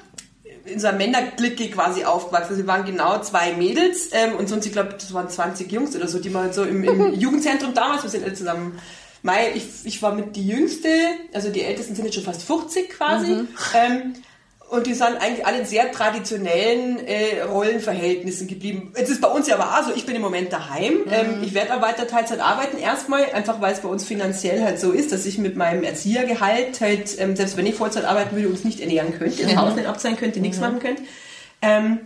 in 0.66 0.80
so 0.80 0.88
einer 0.88 0.98
Männerklicke 0.98 1.70
quasi 1.70 2.06
aufgewachsen. 2.06 2.52
Also 2.52 2.58
wir 2.64 2.68
waren 2.68 2.86
genau 2.86 3.20
zwei 3.20 3.54
Mädels 3.54 4.10
ähm, 4.14 4.36
und 4.38 4.48
sonst, 4.48 4.66
ich 4.66 4.72
glaube, 4.72 4.94
das 4.94 5.14
waren 5.14 5.30
20 5.30 5.70
Jungs 5.72 5.96
oder 5.96 6.08
so, 6.08 6.20
die 6.20 6.30
mal 6.30 6.54
so 6.54 6.64
im, 6.64 6.84
im 6.84 7.14
Jugendzentrum 7.20 7.74
damals, 7.74 8.04
wir 8.04 8.10
sind 8.10 8.24
alle 8.24 8.34
zusammen. 8.34 8.80
Mai, 9.24 9.52
ich, 9.54 9.66
ich 9.84 10.02
war 10.02 10.16
mit 10.16 10.36
die 10.36 10.48
Jüngste, 10.48 10.90
also 11.34 11.50
die 11.50 11.62
Ältesten 11.62 11.94
sind 11.94 12.06
jetzt 12.06 12.16
schon 12.16 12.24
fast 12.24 12.42
50 12.44 12.90
quasi. 12.90 13.46
Ähm, 13.76 14.16
und 14.72 14.88
die 14.88 14.94
sind 14.94 15.18
eigentlich 15.20 15.46
alle 15.46 15.60
in 15.60 15.66
sehr 15.66 15.92
traditionellen 15.92 17.06
äh, 17.06 17.42
Rollenverhältnissen 17.42 18.48
geblieben. 18.48 18.94
Jetzt 18.98 19.10
ist 19.10 19.20
bei 19.20 19.28
uns 19.28 19.46
ja 19.50 19.60
aber 19.60 19.66
auch 19.66 19.86
so, 19.86 19.94
ich 19.94 20.06
bin 20.06 20.16
im 20.16 20.22
Moment 20.22 20.54
daheim. 20.54 21.02
Ähm, 21.12 21.44
ich 21.44 21.54
werde 21.54 21.76
auch 21.76 21.82
weiter 21.82 22.08
Teilzeit 22.08 22.40
arbeiten 22.40 22.78
erstmal, 22.78 23.26
einfach 23.34 23.60
weil 23.60 23.74
es 23.74 23.82
bei 23.82 23.90
uns 23.90 24.06
finanziell 24.06 24.64
halt 24.64 24.80
so 24.80 24.92
ist, 24.92 25.12
dass 25.12 25.26
ich 25.26 25.38
mit 25.38 25.58
meinem 25.58 25.84
Erziehergehalt 25.84 26.80
halt, 26.80 27.20
ähm, 27.20 27.36
selbst 27.36 27.58
wenn 27.58 27.66
ich 27.66 27.76
Vollzeit 27.76 28.06
arbeiten 28.06 28.34
würde, 28.34 28.48
uns 28.48 28.64
nicht 28.64 28.80
ernähren 28.80 29.14
könnte, 29.20 29.44
das 29.44 29.58
Haus 29.58 29.76
nicht 29.76 29.88
abzahlen 29.88 30.16
könnte, 30.16 30.40
nichts 30.40 30.62
machen 30.62 30.80
könnte. 30.80 31.04
Ähm, 31.62 32.00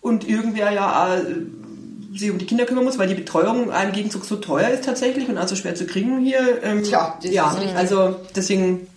und 0.00 0.28
irgendwer 0.28 0.72
ja 0.72 1.18
äh, 1.18 2.18
sich 2.18 2.32
um 2.32 2.38
die 2.38 2.46
Kinder 2.46 2.66
kümmern 2.66 2.82
muss, 2.82 2.98
weil 2.98 3.06
die 3.06 3.14
Betreuung 3.14 3.70
im 3.70 3.92
Gegenzug 3.92 4.24
so 4.24 4.34
teuer 4.34 4.70
ist 4.70 4.84
tatsächlich 4.84 5.28
und 5.28 5.38
also 5.38 5.54
schwer 5.54 5.76
zu 5.76 5.86
kriegen 5.86 6.18
hier. 6.18 6.64
Ähm, 6.64 6.82
Tja, 6.82 7.16
das 7.22 7.30
ja, 7.30 7.56
also 7.76 8.16
deswegen 8.34 8.88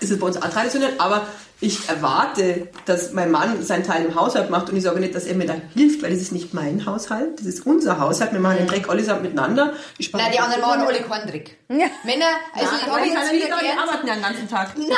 ist 0.00 0.10
es 0.10 0.18
bei 0.18 0.26
uns 0.26 0.38
auch 0.38 0.48
traditionell, 0.48 0.94
aber 0.96 1.26
ich 1.62 1.88
erwarte, 1.88 2.68
dass 2.86 3.12
mein 3.12 3.30
Mann 3.30 3.62
seinen 3.62 3.84
Teil 3.84 4.04
im 4.04 4.16
Haushalt 4.16 4.50
macht 4.50 4.68
und 4.68 4.76
ich 4.76 4.82
sage 4.82 4.98
nicht, 4.98 5.14
dass 5.14 5.24
er 5.24 5.36
mir 5.36 5.46
da 5.46 5.54
hilft, 5.74 6.02
weil 6.02 6.10
das 6.10 6.20
ist 6.20 6.32
nicht 6.32 6.52
mein 6.52 6.84
Haushalt, 6.86 7.38
das 7.38 7.46
ist 7.46 7.64
unser 7.64 8.00
Haushalt. 8.00 8.32
Wir 8.32 8.40
machen 8.40 8.58
den 8.58 8.66
Dreck 8.66 8.88
allesamt 8.88 9.22
miteinander. 9.22 9.74
Ich 9.96 10.12
Nein, 10.12 10.32
die 10.32 10.40
anderen 10.40 10.60
machen 10.60 10.80
alle 10.80 11.00
keinen 11.00 11.28
Dreck. 11.28 11.58
Männer, 11.68 12.26
also 12.52 12.76
ich 12.76 12.86
habe 12.86 13.06
jetzt 13.06 13.32
wieder 13.32 13.44
die 13.44 13.60
gelernt. 13.60 13.80
arbeiten 13.80 14.06
ja 14.06 14.14
den 14.14 14.22
ganzen 14.22 14.48
Tag. 14.48 14.76
Nein, 14.76 14.88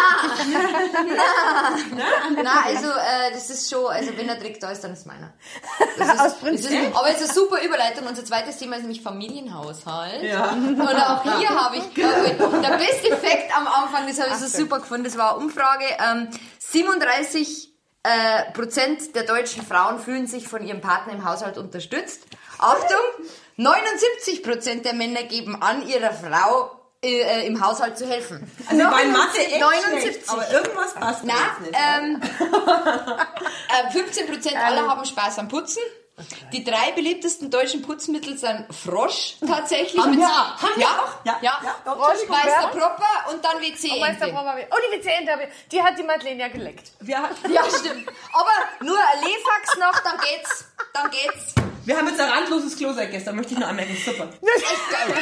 also 2.65 2.89
äh, 2.89 3.33
das 3.33 3.51
ist 3.51 3.71
schon, 3.71 3.87
also 3.87 4.11
wenn 4.17 4.29
er 4.29 4.37
Dreck 4.37 4.59
da 4.59 4.71
ist, 4.71 4.83
dann 4.83 4.95
ist 4.95 5.07
meiner. 5.07 5.35
Das 5.99 6.15
ist, 6.15 6.21
Aus 6.21 6.39
Prinzip. 6.39 6.71
Ist, 6.71 6.97
aber 6.97 7.11
es 7.11 7.21
ist 7.21 7.31
eine 7.31 7.35
super 7.35 7.63
Überleitung. 7.63 8.07
Unser 8.07 8.25
zweites 8.25 8.57
Thema 8.57 8.77
ist 8.77 8.83
nämlich 8.83 9.03
Familienhaushalt. 9.03 10.23
Ja. 10.23 10.53
Und 10.53 10.81
auch 10.81 11.39
hier 11.39 11.51
habe 11.51 11.77
ich, 11.77 11.95
glaube 11.95 12.25
ich, 12.27 12.37
der 12.37 12.79
beste 12.79 13.17
Fakt 13.17 13.57
am 13.57 13.67
Anfang, 13.67 14.07
das 14.09 14.19
habe 14.19 14.31
ich 14.33 14.37
so 14.37 14.47
super 14.47 14.81
gefunden, 14.81 15.05
das 15.05 15.19
war 15.19 15.37
eine 15.37 15.45
Umfrage. 15.45 15.85
Ähm, 15.85 16.29
37 16.75 17.73
äh, 18.03 18.53
Prozent 18.53 19.15
der 19.15 19.23
deutschen 19.23 19.65
Frauen 19.65 20.01
fühlen 20.01 20.27
sich 20.27 20.49
von 20.49 20.67
ihrem 20.67 20.81
Partner 20.81 21.13
im 21.13 21.25
Haushalt 21.25 21.57
unterstützt. 21.57 22.23
Achtung, 22.59 23.29
79 23.57 24.43
Prozent 24.43 24.85
der 24.85 24.93
Männer 24.93 25.23
geben 25.23 25.61
an, 25.63 25.87
ihrer 25.87 26.13
Frau 26.13 26.81
äh, 27.05 27.47
im 27.47 27.65
Haushalt 27.65 27.97
zu 27.97 28.09
helfen. 28.09 28.51
Also 28.69 28.83
bei 28.83 29.05
Mathe 29.05 29.39
echt 29.39 29.61
79. 29.61 30.03
schlecht, 30.03 30.31
aber 30.31 30.51
irgendwas 30.51 30.95
passt 30.95 31.21
Na, 31.23 31.35
nicht. 31.61 31.73
ähm, 31.73 32.21
äh, 33.89 33.93
15 33.93 34.27
Prozent 34.27 34.57
aller 34.57 34.89
haben 34.89 35.05
Spaß 35.05 35.39
am 35.39 35.49
Putzen. 35.49 35.83
Die 36.53 36.63
drei 36.63 36.93
beliebtesten 36.93 37.51
deutschen 37.51 37.83
Putzmittel 37.83 38.39
sind 38.39 38.67
Frosch 38.73 39.35
tatsächlich. 39.45 40.01
Haben 40.01 40.11
Mit- 40.13 40.21
wir 40.21 40.29
auch. 40.29 40.63
Haben 40.63 40.81
ja, 40.81 40.87
auch. 40.87 41.25
ja, 41.25 41.39
Ja, 41.43 41.59
ja. 41.63 41.77
ja. 41.85 41.93
Frosch, 41.95 42.29
Meister? 42.29 42.69
Propper 42.69 43.33
und 43.33 43.45
dann 43.45 43.61
WC. 43.61 43.91
Oh, 43.97 43.99
Meister 44.01 44.29
oh, 44.29 44.77
die 44.93 44.97
WC-Ente 44.99 45.33
habe 45.33 45.43
ich. 45.45 45.69
Die 45.71 45.83
hat 45.83 45.99
die 45.99 46.05
Madeleine 46.05 46.41
ja 46.41 46.49
geleckt. 46.49 46.93
Wir, 47.01 47.17
Ja, 47.49 47.65
stimmt. 47.65 48.09
Aber 48.33 48.85
nur 48.85 48.97
ein 48.99 49.21
Lefax 49.23 49.77
noch, 49.79 49.99
dann 50.05 50.19
geht's. 50.19 50.65
Dann 50.93 51.11
geht's. 51.11 51.55
Wir 51.85 51.97
haben 51.97 52.07
jetzt 52.09 52.21
ein 52.21 52.29
randloses 52.31 52.77
Klo 52.77 52.93
seit 52.93 53.11
gestern, 53.11 53.37
möchte 53.37 53.53
ich 53.55 53.59
nur 53.59 53.69
anmerken. 53.69 53.97
Super. 54.05 54.29
Echt 54.43 54.91
geil. 54.91 55.15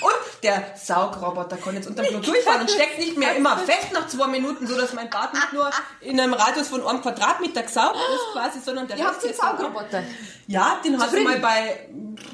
Und 0.00 0.42
der 0.42 0.64
Saugroboter 0.76 1.56
kann 1.56 1.74
jetzt 1.74 1.88
unter 1.88 2.02
dem 2.02 2.20
Klo 2.20 2.32
durchfahren 2.32 2.60
und 2.62 2.70
steckt 2.70 2.98
nicht 2.98 3.16
mehr 3.16 3.34
immer 3.36 3.56
fest 3.58 3.88
nach 3.92 4.06
zwei 4.08 4.26
Minuten, 4.28 4.66
so 4.66 4.76
dass 4.76 4.92
mein 4.92 5.10
Bad 5.10 5.34
nicht 5.34 5.52
nur 5.52 5.70
in 6.00 6.18
einem 6.20 6.32
Radius 6.34 6.68
von 6.68 6.86
einem 6.86 7.00
Quadratmeter 7.02 7.62
gesaugt 7.62 7.96
ist 7.96 8.32
quasi, 8.32 8.60
sondern 8.64 8.86
der 8.88 8.96
Ihr 8.98 9.04
habt 9.06 9.24
auch- 9.24 9.32
Saugroboter. 9.34 10.02
Ja, 10.46 10.78
den 10.84 10.98
hast 11.00 11.12
du 11.12 11.20
mal 11.20 11.38
bei, 11.40 11.88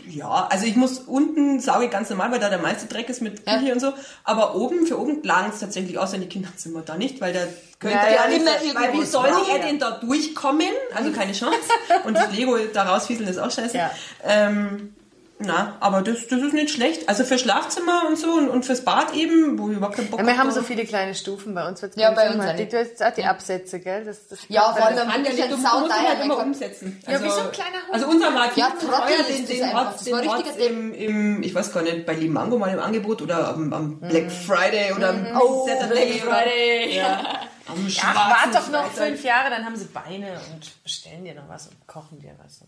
ja, 0.07 0.47
also 0.49 0.67
ich 0.67 0.77
muss 0.77 1.01
unten 1.01 1.59
sauge 1.61 1.89
ganz 1.89 2.11
normal, 2.11 2.31
weil 2.31 2.39
da 2.39 2.49
der 2.49 2.59
meiste 2.61 2.87
Dreck 2.87 3.09
ist 3.09 3.23
mit 3.23 3.45
Ja. 3.47 3.59
Küche 3.59 3.73
und 3.73 3.81
so, 3.81 3.93
aber 4.23 4.55
oben, 4.55 4.87
für 4.87 4.99
oben 5.01 5.23
lagen 5.25 5.51
es 5.53 5.61
tatsächlich 5.61 5.99
aus 5.99 6.13
in 6.13 6.21
die 6.21 6.29
Kinderzimmer 6.29 6.83
da 6.83 6.97
nicht, 6.97 7.21
weil 7.21 7.33
der 7.33 7.49
könnte 7.85 7.99
Ja, 7.99 8.11
ja, 8.11 8.22
ja, 8.24 8.28
nicht, 8.28 8.70
immer 8.70 8.80
weil 8.80 8.93
wie 8.93 9.05
soll 9.05 9.26
er 9.26 9.57
ja. 9.57 9.62
denn 9.62 9.78
da 9.78 9.93
durchkommen? 9.93 10.68
Also 10.95 11.12
keine 11.12 11.32
Chance. 11.32 11.59
Und 12.05 12.14
das 12.16 12.32
Lego 12.32 12.57
da 12.72 12.82
rausfieseln 12.85 13.28
ist 13.28 13.39
auch 13.39 13.51
scheiße. 13.51 13.76
Ja. 13.76 13.91
Ähm, 14.24 14.95
na, 15.41 15.76
aber 15.80 16.01
das, 16.03 16.28
das 16.28 16.41
ist 16.41 16.53
nicht 16.53 16.70
schlecht. 16.70 17.09
Also 17.09 17.24
für 17.24 17.39
Schlafzimmer 17.39 18.05
und 18.07 18.16
so 18.16 18.30
und, 18.35 18.49
und 18.49 18.64
fürs 18.64 18.82
Bad 18.85 19.14
eben, 19.14 19.59
wo 19.59 19.68
ich 19.68 19.76
überhaupt 19.76 19.97
keinen 19.97 20.09
Bock 20.09 20.20
Ja, 20.20 20.26
wir 20.26 20.32
hab, 20.35 20.45
haben 20.45 20.53
so 20.53 20.62
viele 20.62 20.85
kleine 20.85 21.12
Stufen 21.14 21.55
bei 21.55 21.66
uns. 21.66 21.82
Wird's 21.82 21.97
Ja, 21.97 22.12
bei 22.12 22.30
uns 22.30 22.45
nicht. 22.57 22.72
Du 22.72 22.78
hast 22.78 23.03
auch 23.05 23.12
die 23.12 23.24
Absätze, 23.24 23.80
gell? 23.80 24.05
Das, 24.05 24.28
das 24.28 24.39
Ja, 24.49 24.72
vor 24.72 24.87
allem 24.87 24.97
ja 24.97 25.05
Ich 25.32 25.51
musst 25.51 25.62
sau 25.62 25.82
ihn 25.82 25.89
teuer 25.91 26.09
halt 26.09 26.24
immer 26.24 26.39
umsetzen. 26.39 27.03
Ja, 27.09 27.22
wie 27.22 27.28
so 27.28 27.41
ein 27.41 27.51
kleiner 27.51 27.82
Hund. 27.85 27.93
Also 27.95 28.07
unser 28.07 28.32
war 28.32 28.49
Ja, 28.57 28.68
Trottel 28.68 29.24
den, 29.28 29.47
den 29.47 29.62
einfach. 29.64 29.87
hat 29.87 30.07
den 30.07 30.14
richtiger 30.14 30.66
im, 30.66 30.95
im, 30.95 31.43
ich 31.43 31.53
weiß 31.53 31.72
gar 31.72 31.82
nicht, 31.82 32.07
bei 32.07 32.14
Limango 32.14 32.57
mal 32.57 32.72
im 32.72 32.78
Angebot 32.78 33.20
oder 33.20 33.49
am, 33.49 33.72
am 33.72 33.99
Black 33.99 34.30
Friday 34.30 34.93
oder 34.97 35.09
am 35.11 35.26
Oh, 35.41 35.66
Saturday. 35.66 36.20
Black 36.20 36.20
Friday. 36.22 37.01
Oder 37.05 37.34
am 37.67 37.87
Ach, 38.03 38.31
warte 38.31 38.59
doch 38.59 38.69
noch 38.71 38.91
Freitag. 38.93 39.07
fünf 39.09 39.25
Jahre, 39.25 39.51
dann 39.51 39.65
haben 39.65 39.77
sie 39.77 39.87
Beine 39.87 40.41
und 40.53 40.83
bestellen 40.83 41.25
dir 41.25 41.35
noch 41.35 41.49
was 41.49 41.69
und 41.69 41.87
kochen 41.87 42.19
dir 42.21 42.35
was. 42.43 42.61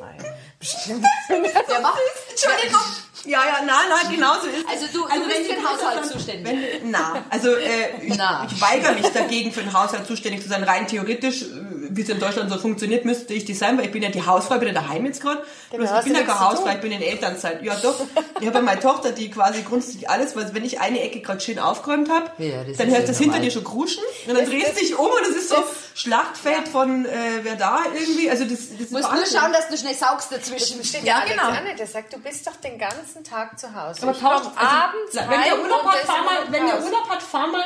Nein. 0.00 0.18
Bestimmt. 0.58 1.06
Der 1.28 1.80
macht 1.80 2.00
Entschuldigung. 2.28 2.80
Ja, 3.24 3.44
ja, 3.46 3.56
na, 3.64 3.80
na, 3.88 4.10
genau 4.10 4.34
so 4.40 4.46
ist 4.48 4.58
es. 4.58 4.66
Also 4.68 4.86
du, 4.92 5.04
du 5.04 5.10
wenn 5.10 5.28
bist 5.28 5.38
die 5.40 5.44
für 5.44 5.54
den 5.54 5.68
Haushalt 5.68 5.98
dann- 5.98 6.04
zuständig. 6.10 6.52
Wenn, 6.82 6.90
na, 6.90 7.24
also 7.30 7.54
äh, 7.54 8.04
ich, 8.04 8.16
Na. 8.16 8.46
ich 8.50 8.60
weigere 8.60 8.92
mich 8.94 9.06
dagegen, 9.12 9.52
für 9.52 9.62
den 9.62 9.72
Haushalt 9.72 10.06
zuständig 10.06 10.42
zu 10.42 10.48
sein. 10.48 10.64
Rein 10.64 10.86
theoretisch, 10.88 11.42
äh, 11.42 11.46
wie 11.90 12.02
es 12.02 12.08
in 12.08 12.18
Deutschland 12.20 12.50
so 12.50 12.58
funktioniert, 12.58 13.04
müsste 13.04 13.34
ich 13.34 13.44
das 13.44 13.58
sein, 13.58 13.76
weil 13.78 13.86
ich 13.86 13.92
bin 13.92 14.02
ja 14.02 14.08
die 14.10 14.24
Hausfrau, 14.24 14.58
bin 14.58 14.68
ja 14.68 14.74
daheim 14.74 15.04
jetzt 15.06 15.20
gerade. 15.20 15.40
Hast 15.40 15.72
ich 15.72 15.78
bin 15.78 16.14
ja 16.14 16.20
keine 16.22 16.26
zu 16.26 16.40
Hausfrau, 16.40 16.68
ich 16.70 16.80
bin 16.80 16.92
in 16.92 17.02
Elternzeit. 17.02 17.62
Ja 17.62 17.76
doch, 17.76 18.00
ich 18.40 18.46
habe 18.46 18.58
ja 18.58 18.62
meine 18.62 18.80
Tochter, 18.80 19.12
die 19.12 19.30
quasi 19.30 19.62
grundsätzlich 19.62 20.08
alles, 20.08 20.36
weil 20.36 20.52
wenn 20.54 20.64
ich 20.64 20.80
eine 20.80 21.00
Ecke 21.00 21.20
gerade 21.20 21.40
schön 21.40 21.58
aufgeräumt 21.58 22.10
habe, 22.10 22.30
Ja, 22.42 22.64
das 22.64 22.76
dann 22.76 22.88
du 22.90 22.94
das 23.00 23.06
hinter 23.18 23.24
normal. 23.26 23.40
dir 23.40 23.50
schon 23.50 23.64
kruschen 23.64 24.02
und 24.26 24.34
dann 24.36 24.44
drehst 24.44 24.76
du 24.76 24.80
dich 24.80 24.98
um 24.98 25.06
und 25.06 25.22
es 25.30 25.36
ist 25.36 25.48
so 25.48 25.56
Schlachtfeld 25.94 26.68
von 26.68 27.06
äh, 27.06 27.08
wer 27.42 27.56
da 27.56 27.80
irgendwie. 27.94 28.30
Also 28.30 28.44
das, 28.44 28.70
das 28.70 28.80
ist 28.80 28.92
Musst 28.92 29.10
nur 29.12 29.26
schauen, 29.26 29.52
dass 29.52 29.68
du 29.68 29.76
schnell 29.76 29.94
saugst 29.94 30.30
dazwischen. 30.30 30.80
Ja, 31.04 31.24
genau. 31.24 31.48
genau. 31.48 31.76
Der 31.78 31.86
sagt, 31.86 32.12
du 32.12 32.18
bist 32.18 32.46
doch 32.46 32.56
den 32.56 32.78
ganzen 32.78 33.24
Tag 33.24 33.58
zu 33.58 33.74
Hause. 33.74 34.02
Aber 34.02 34.12
Ich 34.12 34.18
tausch, 34.18 34.42
komm 34.42 34.52
also, 34.56 34.76
abends 34.76 35.14
wenn 35.14 35.42
der 35.42 35.62
Urlaub 35.62 35.84
hat, 35.84 35.98
fahr 36.00 36.24
mal, 36.24 36.38
wenn 36.50 36.66
der. 36.66 36.82
Urlaub 36.84 37.08
hat, 37.08 37.22
fahr 37.22 37.46
mal 37.48 37.64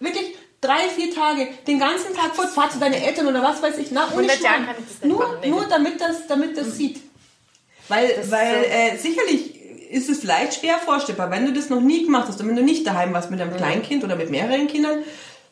wirklich 0.00 0.36
drei, 0.60 0.88
vier 0.94 1.14
Tage, 1.14 1.48
den 1.66 1.78
ganzen 1.78 2.14
Tag 2.14 2.34
fort, 2.34 2.48
fahr 2.48 2.70
zu 2.70 2.78
deinen 2.78 2.94
Eltern 2.94 3.26
oder 3.26 3.42
was 3.42 3.62
weiß 3.62 3.78
ich, 3.78 3.90
na, 3.90 4.06
ohne 4.12 4.28
100 4.32 4.40
Jahren 4.40 4.66
kann 4.66 4.74
ich 4.78 4.84
das 4.84 5.02
nicht 5.02 5.06
nur, 5.06 5.18
machen, 5.18 5.38
nee. 5.42 5.48
nur 5.48 5.66
damit 5.66 6.00
das, 6.00 6.26
damit 6.26 6.56
das 6.56 6.76
sieht. 6.76 7.00
Weil, 7.88 8.08
ist 8.10 8.30
weil 8.30 8.64
so- 8.64 8.70
äh, 8.70 8.96
sicherlich 8.96 9.58
ist 9.90 10.10
es 10.10 10.20
vielleicht 10.20 10.60
schwer 10.60 10.78
vorstellbar, 10.78 11.30
wenn 11.30 11.46
du 11.46 11.52
das 11.52 11.70
noch 11.70 11.80
nie 11.80 12.04
gemacht 12.04 12.28
hast 12.28 12.40
und 12.40 12.48
wenn 12.48 12.56
du 12.56 12.62
nicht 12.62 12.86
daheim 12.86 13.12
warst 13.14 13.30
mit 13.30 13.40
einem 13.40 13.56
Kleinkind 13.56 14.04
oder 14.04 14.16
mit 14.16 14.30
mehreren 14.30 14.68
Kindern, 14.68 15.02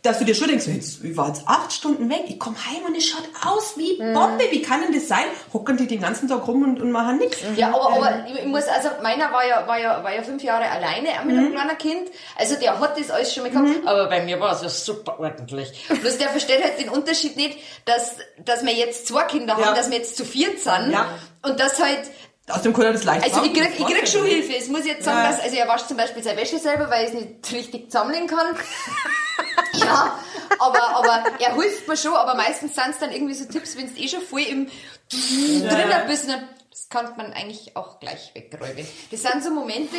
dass 0.07 0.19
du 0.19 0.25
dir 0.25 0.35
schon 0.35 0.49
denkst, 0.49 0.67
jetzt, 0.67 1.05
ich 1.05 1.17
war 1.17 1.29
jetzt 1.29 1.43
acht 1.47 1.73
Stunden 1.73 2.09
weg, 2.09 2.25
ich 2.29 2.39
komme 2.39 2.57
heim 2.67 2.85
und 2.87 2.97
es 2.97 3.07
schaut 3.07 3.29
aus 3.45 3.75
wie 3.77 3.97
Bombe, 3.99 4.45
wie 4.51 4.63
kann 4.63 4.81
denn 4.81 4.93
das 4.95 5.09
sein? 5.09 5.25
Hocken 5.53 5.77
die 5.77 5.87
den 5.87 6.01
ganzen 6.01 6.29
Tag 6.29 6.47
rum 6.47 6.63
und, 6.63 6.81
und 6.81 6.91
machen 6.93 7.19
nichts. 7.19 7.39
Ja, 7.57 7.69
aber, 7.69 7.93
aber 7.93 8.25
ich 8.35 8.45
muss, 8.47 8.65
also 8.69 8.89
meiner 9.03 9.31
war 9.33 9.47
ja, 9.47 9.67
war 9.67 9.79
ja, 9.79 10.03
war 10.03 10.15
ja 10.15 10.23
fünf 10.23 10.43
Jahre 10.43 10.71
alleine 10.71 11.09
mit 11.25 11.37
einem 11.37 11.53
kleinen 11.53 11.79
Kind. 11.79 12.09
Also 12.37 12.57
der 12.57 12.79
hat 12.81 12.99
das 12.99 13.11
alles 13.11 13.35
schon 13.35 13.43
mal 13.43 13.51
gehabt. 13.51 13.87
Aber 13.87 14.07
bei 14.09 14.23
mir 14.23 14.41
war 14.41 14.53
es 14.55 14.63
ja 14.63 14.69
super 14.69 15.19
ordentlich. 15.21 15.87
Bloß 15.89 16.19
der 16.19 16.29
versteht 16.31 16.63
halt 16.63 16.81
den 16.81 16.89
Unterschied 16.89 17.37
nicht, 17.37 17.59
dass, 17.85 18.17
dass 18.45 18.65
wir 18.65 18.73
jetzt 18.73 19.07
zwei 19.09 19.25
Kinder 19.25 19.57
Ja. 19.59 19.67
haben, 19.67 19.77
dass 19.77 19.91
wir 19.91 19.99
jetzt 19.99 20.17
zu 20.17 20.25
viert 20.25 20.59
sind. 20.61 20.91
Ja. 20.93 21.07
Und 21.43 21.59
das 21.61 21.81
halt, 21.83 22.01
Aus 22.49 22.63
dem 22.63 22.73
Kunde 22.73 22.93
das 22.93 23.05
leicht 23.05 23.25
also 23.25 23.43
ich 23.45 23.53
krieg, 23.53 23.71
ich 23.79 23.85
krieg 23.85 24.09
schon. 24.09 24.25
Hilfe. 24.25 24.57
Es 24.57 24.69
muss 24.69 24.81
ich 24.81 24.87
jetzt 24.87 25.05
sagen, 25.05 25.19
Ja. 25.19 25.31
dass, 25.31 25.41
also 25.43 25.57
er 25.57 25.69
wascht 25.69 25.89
zum 25.89 25.97
Beispiel 25.97 26.23
seine 26.23 26.41
Wäsche 26.41 26.59
selber, 26.59 26.89
weil 26.91 27.03
er 27.05 27.09
es 27.09 27.15
nicht 27.15 27.53
richtig 27.53 27.91
zusammenlegen 27.91 28.29
kann. 28.29 28.47
ja, 29.73 30.19
aber, 30.59 30.89
aber 30.97 31.25
er 31.39 31.55
hilft 31.55 31.89
mir 31.89 31.97
schon, 31.97 32.15
aber 32.15 32.35
meistens 32.35 32.75
sind 32.75 32.91
es 32.91 32.99
dann 32.99 33.13
irgendwie 33.13 33.35
so 33.35 33.45
Tipps, 33.47 33.77
wenn 33.77 33.87
es 33.87 33.97
eh 33.97 34.09
schon 34.09 34.23
voll 34.23 34.41
im 34.43 34.69
drinnen 35.11 36.07
bist, 36.07 36.29
dann 36.29 36.49
das 36.71 36.91
kann 36.91 37.17
man 37.17 37.33
eigentlich 37.33 37.75
auch 37.75 38.01
gleich 38.01 38.33
wegräumen. 38.35 38.87
Das 39.11 39.23
sind 39.23 39.43
so 39.43 39.51
Momente, 39.51 39.97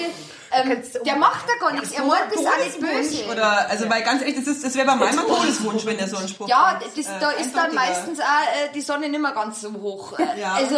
ähm, 0.52 0.80
der 1.04 1.16
macht 1.16 1.46
da 1.50 1.54
gar 1.60 1.74
nichts, 1.74 1.92
er 1.92 2.04
meint 2.04 2.32
das 2.32 2.46
auch 2.46 2.58
nicht 2.64 2.80
böse. 2.80 3.26
Oder, 3.32 3.68
also, 3.68 3.90
weil 3.90 4.04
ganz 4.04 4.22
ehrlich, 4.22 4.36
das, 4.36 4.46
ist, 4.46 4.64
das 4.64 4.76
wäre 4.76 4.86
bei 4.86 4.96
meinem 4.96 5.26
Todeswunsch, 5.26 5.86
wenn 5.88 5.98
der 5.98 6.08
so 6.08 6.18
einen 6.18 6.28
Spruch 6.28 6.48
Ja, 6.48 6.80
macht. 6.80 6.86
das, 6.96 7.06
Äh, 7.08 7.20
da 7.20 7.32
ist 7.32 7.56
dann 7.56 7.74
meistens 7.74 8.20
auch 8.20 8.24
äh, 8.26 8.72
die 8.76 8.82
Sonne 8.82 9.10
nicht 9.10 9.20
mehr 9.20 9.32
ganz 9.32 9.60
so 9.62 9.74
hoch. 9.74 10.20
Äh, 10.20 10.40
Ja. 10.40 10.54
Also, 10.54 10.76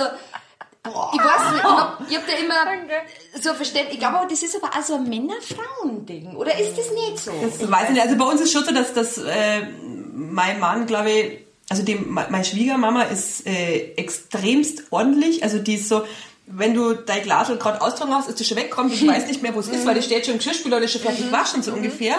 ich 0.85 0.91
weiß 0.91 1.51
nicht, 1.51 1.57
ich 1.57 1.63
hab, 1.63 2.09
ich 2.09 2.17
hab 2.17 2.27
da 2.27 2.33
immer 2.33 3.41
so 3.41 3.53
verstanden, 3.53 3.89
ich 3.91 3.99
glaube 3.99 4.17
aber, 4.19 4.27
das 4.27 4.41
ist 4.41 4.55
aber 4.55 4.73
auch 4.75 4.83
so 4.83 4.95
ein 4.95 5.09
Männer-Frauen-Ding, 5.09 6.35
oder 6.35 6.57
ist 6.57 6.77
das 6.77 6.91
nicht 6.91 7.19
so? 7.19 7.31
Das 7.41 7.69
weiß 7.69 7.89
ich 7.89 7.89
nicht. 7.91 8.01
Also 8.01 8.17
bei 8.17 8.25
uns 8.25 8.41
ist 8.41 8.53
schon 8.53 8.63
so, 8.63 8.73
dass, 8.73 8.93
dass 8.93 9.17
äh, 9.17 9.67
mein 10.13 10.59
Mann, 10.59 10.85
glaube 10.85 11.11
ich, 11.11 11.39
also 11.69 11.83
die, 11.83 11.95
meine 11.95 12.43
Schwiegermama 12.43 13.03
ist 13.03 13.45
äh, 13.45 13.93
extremst 13.95 14.83
ordentlich. 14.89 15.43
Also 15.43 15.59
die 15.59 15.75
ist 15.75 15.87
so, 15.87 16.03
wenn 16.51 16.73
du 16.73 16.93
dein 16.93 17.21
Glas 17.23 17.47
gerade 17.47 17.81
austragen 17.81 18.13
hast, 18.13 18.27
ist 18.27 18.39
das 18.39 18.47
schon 18.47 18.57
weggekommen, 18.57 18.91
ich 18.91 19.05
weiß 19.05 19.27
nicht 19.27 19.41
mehr, 19.41 19.53
wo 19.53 19.59
es 19.59 19.67
ist, 19.67 19.85
weil 19.85 19.95
das 19.95 20.05
steht 20.05 20.25
schon 20.25 20.33
im 20.33 20.39
Geschirrspüler 20.39 20.77
oder 20.77 20.85
ist 20.85 20.93
schon 20.93 21.01
fertig 21.01 21.31
waschen, 21.31 21.61
so 21.61 21.73
ungefähr. 21.73 22.15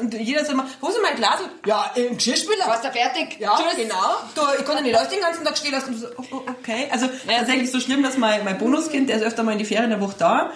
Und 0.00 0.12
jeder 0.14 0.40
sagt 0.40 0.52
immer, 0.52 0.66
wo 0.80 0.88
ist 0.88 0.98
mein 1.02 1.16
Glas? 1.16 1.40
Ja, 1.64 1.90
im 1.94 2.16
Geschirrspüler. 2.16 2.66
Warst 2.66 2.84
du 2.84 2.90
fertig? 2.90 3.38
Ja, 3.40 3.56
Tschüss. 3.56 3.76
genau. 3.76 4.16
Du, 4.34 4.42
ich 4.58 4.64
konnte 4.64 4.82
nicht 4.82 4.96
aus 4.96 5.08
den 5.08 5.20
ganzen 5.20 5.44
Tag 5.44 5.56
stehen 5.56 5.72
lassen. 5.72 5.94
Und 5.94 6.00
so, 6.00 6.06
oh, 6.18 6.24
oh, 6.30 6.40
okay. 6.46 6.88
Also 6.90 7.08
tatsächlich 7.26 7.70
so 7.70 7.80
schlimm, 7.80 8.02
dass 8.02 8.18
mein, 8.18 8.44
mein 8.44 8.58
Bonuskind, 8.58 9.08
der 9.08 9.16
ist 9.16 9.22
öfter 9.22 9.42
mal 9.42 9.52
in 9.52 9.58
die 9.58 9.64
Ferien 9.64 9.90
der 9.90 10.00
Woche 10.00 10.14
da. 10.18 10.52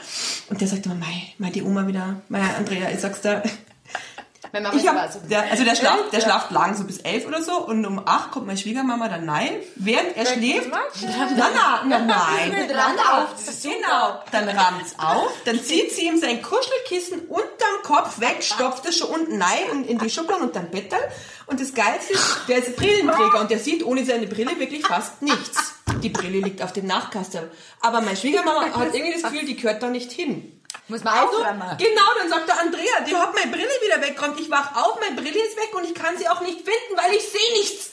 Und 0.50 0.60
der 0.60 0.68
sagt 0.68 0.84
immer, 0.86 0.96
mei, 0.96 1.32
mei, 1.38 1.50
die 1.50 1.62
Oma 1.62 1.86
wieder, 1.86 2.20
mei, 2.28 2.40
Andrea, 2.56 2.90
ich 2.90 3.00
sag's 3.00 3.22
dir. 3.22 3.42
Meine 4.52 4.68
Mama 4.68 4.78
Ich 4.80 4.86
hab, 4.86 5.12
so. 5.12 5.18
der, 5.28 5.50
also 5.50 5.64
der 5.64 5.74
schlaft, 5.76 6.12
der 6.12 6.20
schlaft 6.20 6.50
lang 6.50 6.76
so 6.76 6.84
bis 6.84 6.98
elf 6.98 7.26
oder 7.26 7.42
so 7.42 7.56
und 7.66 7.86
um 7.86 8.02
acht 8.06 8.30
kommt 8.32 8.46
meine 8.46 8.58
Schwiegermama 8.58 9.08
dann 9.08 9.24
nein, 9.24 9.50
während 9.76 10.14
er 10.16 10.26
schläft. 10.26 10.70
Nein, 10.70 10.80
nein, 11.36 11.88
nein, 11.88 12.06
nein. 12.06 12.70
Rand 12.70 12.98
auf. 12.98 13.34
Genau. 13.62 14.22
Dann 14.30 14.48
rammt's 14.48 14.94
auf, 14.98 15.32
dann 15.46 15.62
zieht 15.62 15.92
sie 15.92 16.06
ihm 16.06 16.18
sein 16.18 16.42
Kuschelkissen 16.42 17.20
unterm 17.28 17.82
Kopf 17.82 18.20
weg, 18.20 18.42
stopft 18.42 18.84
es 18.86 18.98
schon 18.98 19.08
unten 19.08 19.40
rein 19.40 19.58
in, 19.72 19.84
in 19.84 19.98
die 19.98 20.10
Schublade 20.10 20.42
unterm 20.42 20.70
Bettel. 20.70 20.98
Und 21.46 21.60
das 21.60 21.74
Geilste 21.74 22.12
ist, 22.12 22.40
der 22.48 22.58
ist 22.58 22.76
Brillenträger 22.76 23.40
und 23.40 23.50
der 23.50 23.58
sieht 23.58 23.84
ohne 23.84 24.04
seine 24.04 24.26
Brille 24.26 24.58
wirklich 24.58 24.86
fast 24.86 25.22
nichts. 25.22 25.74
Die 26.02 26.08
Brille 26.08 26.40
liegt 26.40 26.62
auf 26.62 26.72
dem 26.72 26.86
Nachkasten. 26.86 27.42
Aber 27.80 28.00
meine 28.00 28.16
Schwiegermama 28.16 28.66
hat 28.66 28.94
irgendwie 28.94 29.12
das 29.14 29.22
Gefühl, 29.22 29.46
die 29.46 29.56
gehört 29.56 29.82
da 29.82 29.88
nicht 29.88 30.12
hin. 30.12 30.58
Muss 30.88 31.04
man 31.04 31.14
Also, 31.14 31.38
aufräumen. 31.38 31.76
genau, 31.78 32.08
dann 32.18 32.28
sagt 32.28 32.48
der 32.48 32.58
Andrea, 32.60 33.00
die 33.06 33.16
hat 33.16 33.34
meine 33.34 33.50
Brille 33.50 33.68
wieder 33.84 34.02
weggeräumt. 34.02 34.38
Ich 34.40 34.50
wach 34.50 34.74
auf, 34.76 34.98
meine 35.00 35.14
Brille 35.20 35.38
ist 35.38 35.56
weg 35.56 35.70
und 35.74 35.84
ich 35.84 35.94
kann 35.94 36.16
sie 36.18 36.28
auch 36.28 36.40
nicht 36.40 36.56
finden, 36.58 36.96
weil 36.96 37.14
ich 37.14 37.22
sehe 37.28 37.52
nichts. 37.58 37.90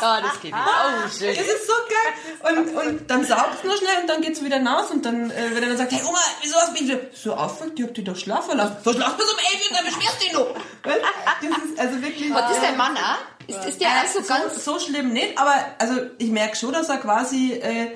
Ah, 0.00 0.20
das 0.20 0.40
geht 0.40 0.52
nicht. 0.54 0.54
Oh, 0.54 1.08
schön. 1.08 1.30
Es 1.30 1.48
ist 1.48 1.66
so 1.66 1.72
geil. 1.88 2.54
Und, 2.56 2.76
und 2.76 3.10
dann 3.10 3.24
saugt 3.24 3.56
es 3.58 3.64
nur 3.64 3.76
schnell 3.76 4.02
und 4.02 4.06
dann 4.06 4.22
geht 4.22 4.34
es 4.34 4.44
wieder 4.44 4.64
raus 4.64 4.90
und 4.90 5.04
dann, 5.04 5.30
äh, 5.32 5.50
wenn 5.52 5.62
er 5.64 5.70
dann 5.70 5.78
sagt, 5.78 5.90
hey 5.92 6.00
Oma, 6.06 6.20
wieso 6.42 6.56
hast 6.56 6.68
du 6.68 6.72
mich 6.74 6.82
wieder 6.82 7.00
so 7.12 7.34
aufgeweckt? 7.34 7.76
Die 7.78 7.82
habt 7.82 7.98
ihr 7.98 8.04
doch 8.04 8.16
schlafen 8.16 8.56
lassen. 8.56 8.76
So 8.84 8.92
schlaf 8.92 9.16
bis 9.16 9.26
um 9.30 9.38
11 9.38 9.70
Uhr, 9.70 9.76
dann 9.76 9.84
beschwerst 9.86 10.20
du 10.20 10.24
dich 10.24 10.32
noch. 10.32 10.54
Das 10.84 11.64
ist 11.64 11.78
also 11.78 12.02
wirklich... 12.02 12.30
Und 12.30 12.50
ist 12.50 12.62
dein 12.62 12.76
Mann 12.76 12.96
auch? 12.96 13.48
Ist, 13.48 13.64
ist 13.64 13.80
der 13.80 13.88
auch 13.88 14.06
so 14.06 14.22
ganz... 14.22 14.64
so, 14.64 14.78
so 14.78 14.86
schlimm 14.86 15.12
nicht, 15.12 15.36
aber 15.38 15.54
also 15.78 15.94
ich 16.18 16.28
merke 16.30 16.54
schon, 16.56 16.72
dass 16.72 16.88
er 16.88 16.98
quasi 16.98 17.54
äh, 17.54 17.90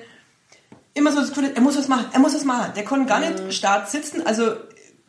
immer 0.94 1.12
so 1.12 1.20
das 1.20 1.30
Gefühl 1.30 1.50
er 1.54 1.60
muss 1.62 1.76
was 1.78 1.88
machen, 1.88 2.06
er 2.12 2.20
muss 2.20 2.34
was 2.34 2.44
machen. 2.44 2.72
Der 2.76 2.84
kann 2.84 3.06
gar 3.06 3.20
Mhm. 3.20 3.46
nicht 3.46 3.54
stark 3.54 3.88
sitzen, 3.88 4.26
also 4.26 4.52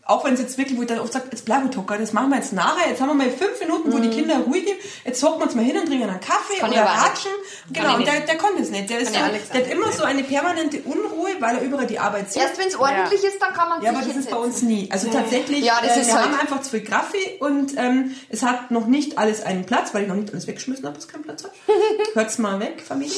auch 0.06 0.26
wenn 0.26 0.34
es 0.34 0.42
jetzt 0.42 0.58
wirklich, 0.58 0.78
wo 0.78 0.82
ich 0.82 0.90
dann 0.90 1.00
oft 1.00 1.14
sage, 1.14 1.28
jetzt 1.32 1.46
bleib 1.46 1.64
ich 1.72 1.78
hocker, 1.78 1.98
das 1.98 2.12
machen 2.12 2.30
wir 2.30 2.36
jetzt 2.36 2.52
nachher, 2.52 2.90
jetzt 2.90 3.00
haben 3.00 3.08
wir 3.08 3.14
mal 3.14 3.30
fünf 3.30 3.58
Minuten, 3.62 3.94
wo 3.94 4.00
die 4.00 4.10
Kinder 4.10 4.36
ruhig 4.40 4.66
sind, 4.66 4.76
jetzt 5.06 5.24
hocken 5.24 5.40
wir 5.40 5.46
uns 5.46 5.56
mal 5.56 5.64
hin 5.64 5.78
und 5.78 5.86
trinken 5.86 6.10
einen 6.10 6.20
Kaffee 6.20 6.56
Mhm. 6.56 6.60
Kann 6.60 6.72
oder 6.72 6.82
ratschen. 6.84 7.32
Genau, 7.72 7.96
und 7.96 8.06
der, 8.06 8.20
der 8.20 8.36
kann 8.36 8.50
das 8.58 8.70
nicht. 8.70 8.90
Der, 8.90 9.00
ist 9.00 9.14
so, 9.14 9.20
der 9.54 9.62
hat 9.64 9.72
immer 9.72 9.94
so 9.94 10.04
eine 10.04 10.24
permanente 10.26 10.82
Unruhe, 10.82 11.30
weil 11.40 11.56
er 11.56 11.62
überall 11.62 11.88
die 11.88 12.00
Arbeit 12.00 12.34
sieht. 12.34 12.42
Erst 12.42 12.58
wenn 12.60 12.68
es 12.68 12.76
ordentlich 12.76 13.24
ist, 13.24 13.42
dann 13.42 13.54
kann 13.54 13.70
man 13.70 13.82
Ja, 13.82 13.92
aber 13.92 14.02
das 14.02 14.18
ist 14.18 14.30
bei 14.30 14.36
uns 14.36 14.62
nie. 14.62 14.90
Also 14.92 15.10
tatsächlich, 15.10 15.64
Ja, 15.64 15.80
das 15.82 15.96
äh, 15.96 16.02
ist 16.02 16.08
wir 16.08 16.16
halt- 16.16 16.26
haben 16.32 16.40
einfach 16.40 16.60
zu 16.62 16.72
viel 16.72 16.84
Kaffee 16.84 17.38
und 17.40 17.78
ähm, 17.78 18.14
es 18.28 18.44
hat 18.44 18.72
noch 18.72 18.88
nicht 18.88 19.18
alles 19.18 19.42
einen 19.46 19.66
Platz, 19.66 19.94
weil 19.94 20.02
ich 20.04 20.10
noch 20.10 20.16
nicht 20.16 20.34
alles 20.34 20.48
weggeschmissen 20.48 20.86
habe, 20.86 20.98
was 20.98 21.08
keinen 21.08 21.24
Platz 21.24 21.46
hat. 21.46 21.54
Hört's 22.14 22.38
mal 22.40 22.60
weg, 22.60 22.84
Familie. 22.86 23.16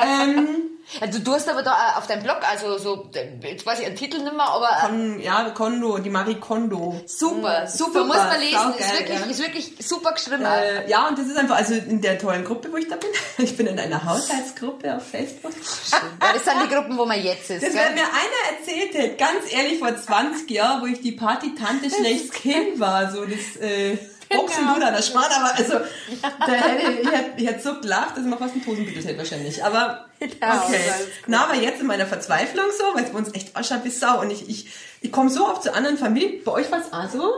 ähm, 0.00 0.48
Ja, 1.00 1.06
du, 1.06 1.32
hast 1.32 1.48
aber 1.48 1.62
da 1.62 1.72
äh, 1.72 1.98
auf 1.98 2.06
deinem 2.06 2.22
Blog, 2.22 2.38
also 2.48 2.78
so, 2.78 3.10
äh, 3.14 3.48
jetzt 3.48 3.66
weiß 3.66 3.80
ich 3.80 3.86
den 3.86 3.96
Titel 3.96 4.18
nicht 4.18 4.34
mehr, 4.34 4.48
aber 4.48 4.68
äh, 4.68 4.86
Kon, 4.86 5.20
ja, 5.20 5.50
Kondo, 5.50 5.98
die 5.98 6.10
Marie 6.10 6.36
Kondo. 6.36 7.00
super, 7.06 7.66
super, 7.66 7.94
Super, 7.94 8.04
muss 8.04 8.16
man 8.16 8.40
lesen, 8.40 8.74
ist 8.78 8.98
wirklich, 8.98 9.18
ja. 9.18 9.26
ist 9.26 9.40
wirklich 9.40 9.74
super 9.80 10.12
geschrieben. 10.12 10.44
Äh, 10.44 10.88
ja, 10.88 11.08
und 11.08 11.18
das 11.18 11.26
ist 11.26 11.36
einfach, 11.36 11.56
also 11.56 11.74
in 11.74 12.00
der 12.00 12.18
tollen 12.18 12.44
Gruppe, 12.44 12.70
wo 12.72 12.76
ich 12.76 12.88
da 12.88 12.96
bin. 12.96 13.10
Ich 13.44 13.56
bin 13.56 13.66
in 13.66 13.78
einer 13.78 14.04
Haushaltsgruppe 14.04 14.96
auf 14.96 15.06
Facebook. 15.06 15.52
ja, 15.90 16.32
das 16.32 16.44
sind 16.44 16.54
die 16.64 16.74
Gruppen, 16.74 16.96
wo 16.96 17.04
man 17.04 17.22
jetzt 17.22 17.50
ist. 17.50 17.62
Das 17.62 17.72
gell? 17.72 17.82
wird 17.82 17.94
mir 17.94 18.04
einer 18.04 18.58
erzählt, 18.58 19.12
hat, 19.12 19.18
ganz 19.18 19.52
ehrlich, 19.52 19.78
vor 19.78 19.94
20 19.94 20.50
Jahren, 20.50 20.82
wo 20.82 20.86
ich 20.86 21.00
die 21.00 21.12
Party-Tante 21.12 21.90
schlecht 21.90 22.32
Kind 22.32 22.80
war, 22.80 23.10
so 23.10 23.24
das 23.24 23.56
äh, 23.60 23.98
Boxen 24.36 24.76
oder 24.76 24.90
der 24.90 25.02
Schmarrn, 25.02 25.32
aber 25.32 25.54
also, 25.56 25.74
da 26.40 26.52
hätte, 26.52 26.92
ich, 26.92 27.10
hätte, 27.10 27.30
ich 27.40 27.46
hätte 27.48 27.62
so 27.62 27.80
gelacht, 27.80 28.16
dass 28.16 28.24
man 28.24 28.38
fast 28.38 28.54
einen 28.54 28.64
Tosenbüttel 28.64 29.04
hätte 29.04 29.18
wahrscheinlich. 29.18 29.64
Aber, 29.64 30.06
okay. 30.20 30.80
Na, 31.26 31.44
aber 31.44 31.54
jetzt 31.54 31.80
in 31.80 31.86
meiner 31.86 32.06
Verzweiflung 32.06 32.66
so, 32.76 32.84
weil 32.94 33.04
es 33.04 33.10
bei 33.10 33.18
uns 33.18 33.34
echt 33.34 33.56
ausschaut 33.56 33.84
wie 33.84 33.90
Sau 33.90 34.20
und 34.20 34.30
ich, 34.30 34.48
ich, 34.48 34.68
ich 35.00 35.12
komme 35.12 35.30
so 35.30 35.46
oft 35.48 35.62
zu 35.62 35.74
anderen 35.74 35.98
Familien. 35.98 36.42
Bei 36.44 36.52
euch 36.52 36.70
war 36.70 36.80
es 36.80 36.92
auch 36.92 37.08
so? 37.10 37.34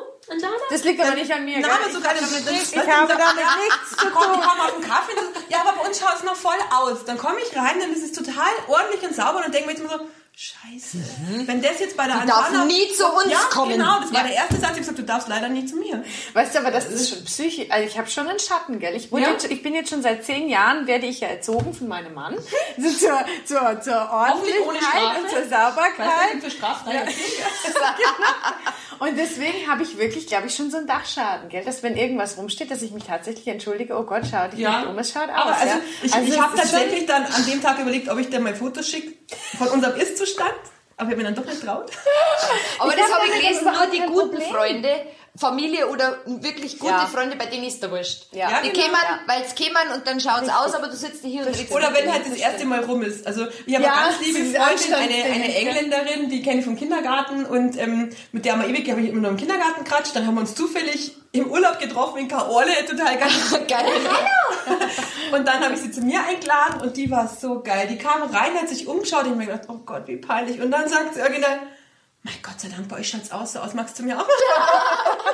Das 0.70 0.82
liegt 0.82 1.01
aber 1.01 1.14
nicht 1.14 1.30
an 1.32 1.44
mir. 1.44 1.55
Gell? 1.61 1.70
aber 1.70 1.92
sogar 1.92 2.14
ich 2.14 2.20
das, 2.20 2.32
das, 2.32 2.44
das, 2.44 2.72
ich 2.72 2.76
habe 2.78 3.07
das- 3.07 3.16
damit 3.18 3.44
ja, 3.44 3.57
nichts 3.62 3.90
zu 3.90 4.07
tun. 4.07 4.28
Ich 4.34 4.40
komme 4.40 4.62
auf 4.64 4.74
den 4.74 4.88
Kaffee 4.88 5.12
und 5.12 5.34
so, 5.34 5.40
ja, 5.49 5.59
aber 5.61 5.80
bei 5.80 5.86
uns 5.88 6.01
schaut 6.01 6.16
es 6.16 6.24
noch 6.24 6.34
voll 6.34 6.59
aus. 6.74 7.05
Dann 7.05 7.16
komme 7.16 7.36
ich 7.40 7.57
rein, 7.57 7.78
dann 7.78 7.92
ist 7.92 8.03
es 8.03 8.12
total 8.12 8.51
ordentlich 8.66 9.03
und 9.03 9.14
sauber 9.14 9.36
und 9.36 9.44
dann 9.44 9.53
denke 9.53 9.70
ich 9.70 9.78
mir 9.78 9.84
jetzt 9.86 9.94
immer 9.94 10.05
so, 10.05 10.11
Scheiße. 10.39 10.99
Wenn 11.47 11.62
das 11.62 11.80
jetzt 11.80 11.97
bei 11.97 12.05
der 12.07 12.16
Andana- 12.16 12.66
nie 12.66 12.93
zu 12.95 13.07
uns 13.07 13.32
ja, 13.32 13.39
kommen. 13.51 13.72
genau, 13.72 14.01
das 14.01 14.12
war 14.12 14.20
Ja. 14.20 14.26
der 14.26 14.37
erste 14.37 14.57
Satz. 14.57 14.62
Ich 14.64 14.68
habe 14.68 14.78
gesagt, 14.80 14.99
du 14.99 15.03
darfst 15.05 15.28
leider 15.28 15.49
nicht 15.49 15.70
zu 15.70 15.76
mir. 15.76 16.05
Weißt 16.34 16.55
du, 16.55 16.59
aber 16.59 16.70
das 16.70 16.84
ist 16.89 17.09
schon 17.09 17.24
psychisch. 17.24 17.70
Also 17.70 17.89
ich 17.89 17.97
habe 17.97 18.11
schon 18.11 18.28
einen 18.28 18.39
Schatten, 18.39 18.78
gell? 18.78 18.95
Ich, 18.95 19.11
Ja. 19.11 19.18
jetzt, 19.30 19.51
ich 19.51 19.62
bin 19.62 19.72
jetzt 19.74 19.89
schon 19.89 20.03
seit 20.03 20.26
zehn 20.26 20.51
Jahren, 20.51 20.87
werde 20.87 21.07
ich 21.07 21.20
ja 21.20 21.28
erzogen 21.28 21.72
von 21.72 21.89
meinem 21.89 22.12
Mann. 22.12 22.37
So 22.78 22.91
zur, 22.91 23.24
zur, 23.47 23.80
zur 23.80 24.11
Ordentlichkeit 24.12 25.22
und 25.22 25.30
zur 25.30 25.43
Sauberkeit. 25.49 26.32
denn 26.34 26.43
für 26.43 26.51
straffrei? 26.51 27.07
Und 28.99 29.16
deswegen 29.18 29.70
habe 29.70 29.82
ich 29.82 29.97
wirklich, 29.99 30.26
glaube 30.26 30.47
ich, 30.47 30.55
schon 30.55 30.70
so 30.70 30.78
einen 30.78 30.87
Dachschaden, 30.87 31.49
gell? 31.51 31.62
Dass 31.64 31.82
wenn 31.82 31.97
irgendwas 31.97 32.37
rumsteht, 32.39 32.70
dass 32.70 32.80
ich 32.82 32.93
mich 32.93 33.05
tatsächlich 33.05 33.47
entschuldige, 33.47 33.95
oh 33.97 34.05
Gott, 34.05 34.22
schau 34.30 34.49
dich 34.49 34.61
Ja, 34.61 34.80
nicht 34.80 34.89
um, 34.89 34.99
es 34.99 35.12
schaut 35.12 35.28
aus. 35.28 35.37
aber 35.37 35.55
also, 35.55 35.66
ja? 35.66 35.80
ich, 36.03 36.14
Also 36.14 36.32
ich 36.32 36.41
habe 36.41 36.55
ist 36.57 36.62
tatsächlich 36.62 37.07
dann 37.07 37.24
an 37.26 37.47
dem 37.47 37.62
Tag 37.62 37.78
überlegt, 37.78 38.09
ob 38.09 38.18
ich 38.18 38.30
dir 38.30 38.41
mal 38.41 38.55
Fotos 38.55 38.89
schicke 38.89 39.12
von 39.59 39.68
unserem 39.68 40.01
Ist-Zustand. 40.27 40.55
Aber 40.99 41.09
ich 41.09 41.12
habe 41.12 41.16
mir 41.16 41.24
dann 41.24 41.35
doch 41.35 41.45
nicht 41.45 41.62
traut. 41.62 41.91
Aber 42.79 42.91
Ich 42.91 42.97
das 42.97 43.12
hab 43.12 43.20
habe 43.20 43.29
ich 43.29 43.41
gelesen, 43.41 43.64
nur 43.64 43.87
die 43.87 44.01
guten. 44.12 44.41
Freunde, 44.43 45.07
Familie 45.39 45.89
oder 45.89 46.18
wirklich 46.26 46.78
gute 46.78 46.93
Ja. 46.93 47.07
Freunde, 47.07 47.37
bei 47.37 47.47
denen 47.47 47.64
ist 47.64 47.82
der 47.82 47.91
wurscht. 47.91 48.26
Ja. 48.32 48.51
Ja, 48.51 48.61
Die 48.62 48.70
genau. 48.70 48.84
kämen, 48.84 48.97
Ja. 49.03 49.20
weil 49.26 49.43
es 49.43 49.55
kämen 49.55 49.93
und 49.95 50.07
dann 50.07 50.20
schaut 50.20 50.43
es 50.43 50.49
aus, 50.49 50.74
aber 50.74 50.89
du 50.89 50.97
sitzt 50.97 51.22
hier 51.24 51.43
und 51.43 51.49
redest 51.49 51.70
Oder 51.72 51.93
wenn 51.95 52.11
halt 52.12 52.26
das 52.26 52.34
erste 52.39 52.64
Mal 52.64 52.84
rum 52.84 53.03
ist. 53.03 53.26
Also 53.26 53.47
ich 53.66 53.74
habe 53.74 53.84
Ja, 53.84 53.93
eine 53.93 54.11
ganz 54.11 54.20
liebe 54.20 54.39
Freundin, 54.59 54.95
eine, 54.95 55.14
eine? 55.34 55.55
Engländerin, 55.57 56.28
die 56.30 56.43
kenne 56.43 56.61
ich 56.61 56.64
vom 56.64 56.76
Kindergarten 56.76 57.45
und 57.47 57.76
ähm, 57.78 58.11
mit 58.32 58.45
der 58.45 58.53
haben 58.55 58.62
wir 58.62 58.68
ewig, 58.68 58.91
habe 58.91 59.01
ich 59.01 59.09
immer 59.11 59.22
noch 59.22 59.30
im 59.30 59.37
Kindergarten 59.37 59.84
geratscht. 59.84 60.14
Dann 60.16 60.26
haben 60.26 60.34
wir 60.34 60.41
uns 60.41 60.55
zufällig 60.55 61.12
im 61.32 61.51
Urlaub 61.51 61.78
getroffen 61.78 62.18
in 62.18 62.28
Kaorle, 62.28 62.72
total 62.89 63.18
geil. 63.18 63.28
Geil. 63.68 63.84
Und 65.32 65.47
dann 65.47 65.61
habe 65.62 65.74
ich 65.74 65.80
sie 65.80 65.91
zu 65.91 66.01
mir 66.01 66.20
eingeladen 66.24 66.80
und 66.82 66.97
die 66.97 67.11
war 67.11 67.28
so 67.28 67.61
geil. 67.61 67.89
Die 67.91 67.99
kam 67.99 68.22
rein, 68.22 68.55
hat 68.55 68.68
sich 68.68 68.87
umgeschaut 68.87 69.24
und 69.24 69.32
ich 69.32 69.37
mir 69.37 69.47
gedacht, 69.47 69.68
oh 69.68 69.78
Gott, 69.84 70.07
wie 70.07 70.16
peinlich. 70.16 70.61
Und 70.61 70.70
dann 70.70 70.89
sagt 70.89 71.14
sie 71.14 71.20
original, 71.20 71.59
mein 72.22 72.34
Gott 72.43 72.61
sei 72.61 72.68
Dank, 72.68 72.89
bei 72.89 72.97
euch 72.99 73.09
schaut's 73.09 73.30
aus, 73.32 73.53
so 73.53 73.59
aus 73.61 73.74
magst 73.74 73.99
du 73.99 74.05
mir 74.05 74.16
auch 74.20 74.26
mal 74.26 74.26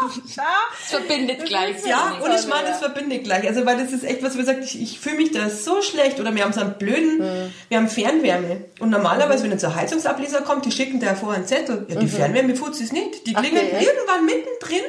Es 0.82 0.90
verbindet 0.90 1.44
gleich. 1.46 1.84
Ja, 1.86 2.18
und 2.22 2.32
ich 2.34 2.46
meine, 2.46 2.68
das 2.68 2.78
verbindet 2.78 3.24
gleich. 3.24 3.46
Also, 3.46 3.64
weil 3.66 3.76
das 3.82 3.92
ist 3.92 4.04
echt 4.04 4.22
was, 4.22 4.36
wo 4.38 4.42
sagt, 4.42 4.64
ich, 4.64 4.80
ich 4.80 4.98
fühle 5.00 5.16
mich 5.16 5.32
da 5.32 5.48
so 5.50 5.82
schlecht. 5.82 6.18
Oder 6.20 6.34
wir 6.34 6.44
haben 6.44 6.52
so 6.52 6.60
einen 6.60 6.74
blöden, 6.78 7.52
wir 7.68 7.76
haben 7.78 7.88
Fernwärme. 7.88 8.64
Und 8.80 8.90
normalerweise, 8.90 9.44
wenn 9.44 9.50
jetzt 9.52 9.60
so 9.62 9.68
ein 9.68 9.74
Heizungsableser 9.76 10.42
kommt, 10.42 10.64
die 10.64 10.72
schicken 10.72 11.00
da 11.00 11.14
vorher 11.14 11.38
einen 11.38 11.46
Zettel. 11.46 11.86
Ja, 11.88 11.96
die 11.96 12.08
Fernwärme 12.08 12.54
futzt 12.56 12.80
es 12.80 12.92
nicht. 12.92 13.26
Die 13.26 13.34
klingelt 13.34 13.72
Okay. 13.72 13.86
irgendwann 13.86 14.24
mittendrin. 14.26 14.84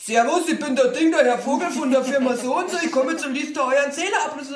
Servus, 0.00 0.48
ich 0.48 0.58
bin 0.58 0.76
der 0.76 0.88
Ding, 0.88 1.10
der 1.10 1.24
Herr 1.24 1.38
Vogel 1.38 1.70
von 1.70 1.90
der 1.90 2.04
Firma 2.04 2.36
so 2.36 2.56
und 2.56 2.70
so. 2.70 2.76
Ich 2.84 2.92
komme 2.92 3.12
jetzt 3.12 3.24
und 3.24 3.32
liest 3.34 3.56
da 3.56 3.62
euren 3.68 3.90
Zähler 3.90 4.24
ab. 4.26 4.36
Und 4.38 4.46
so, 4.46 4.54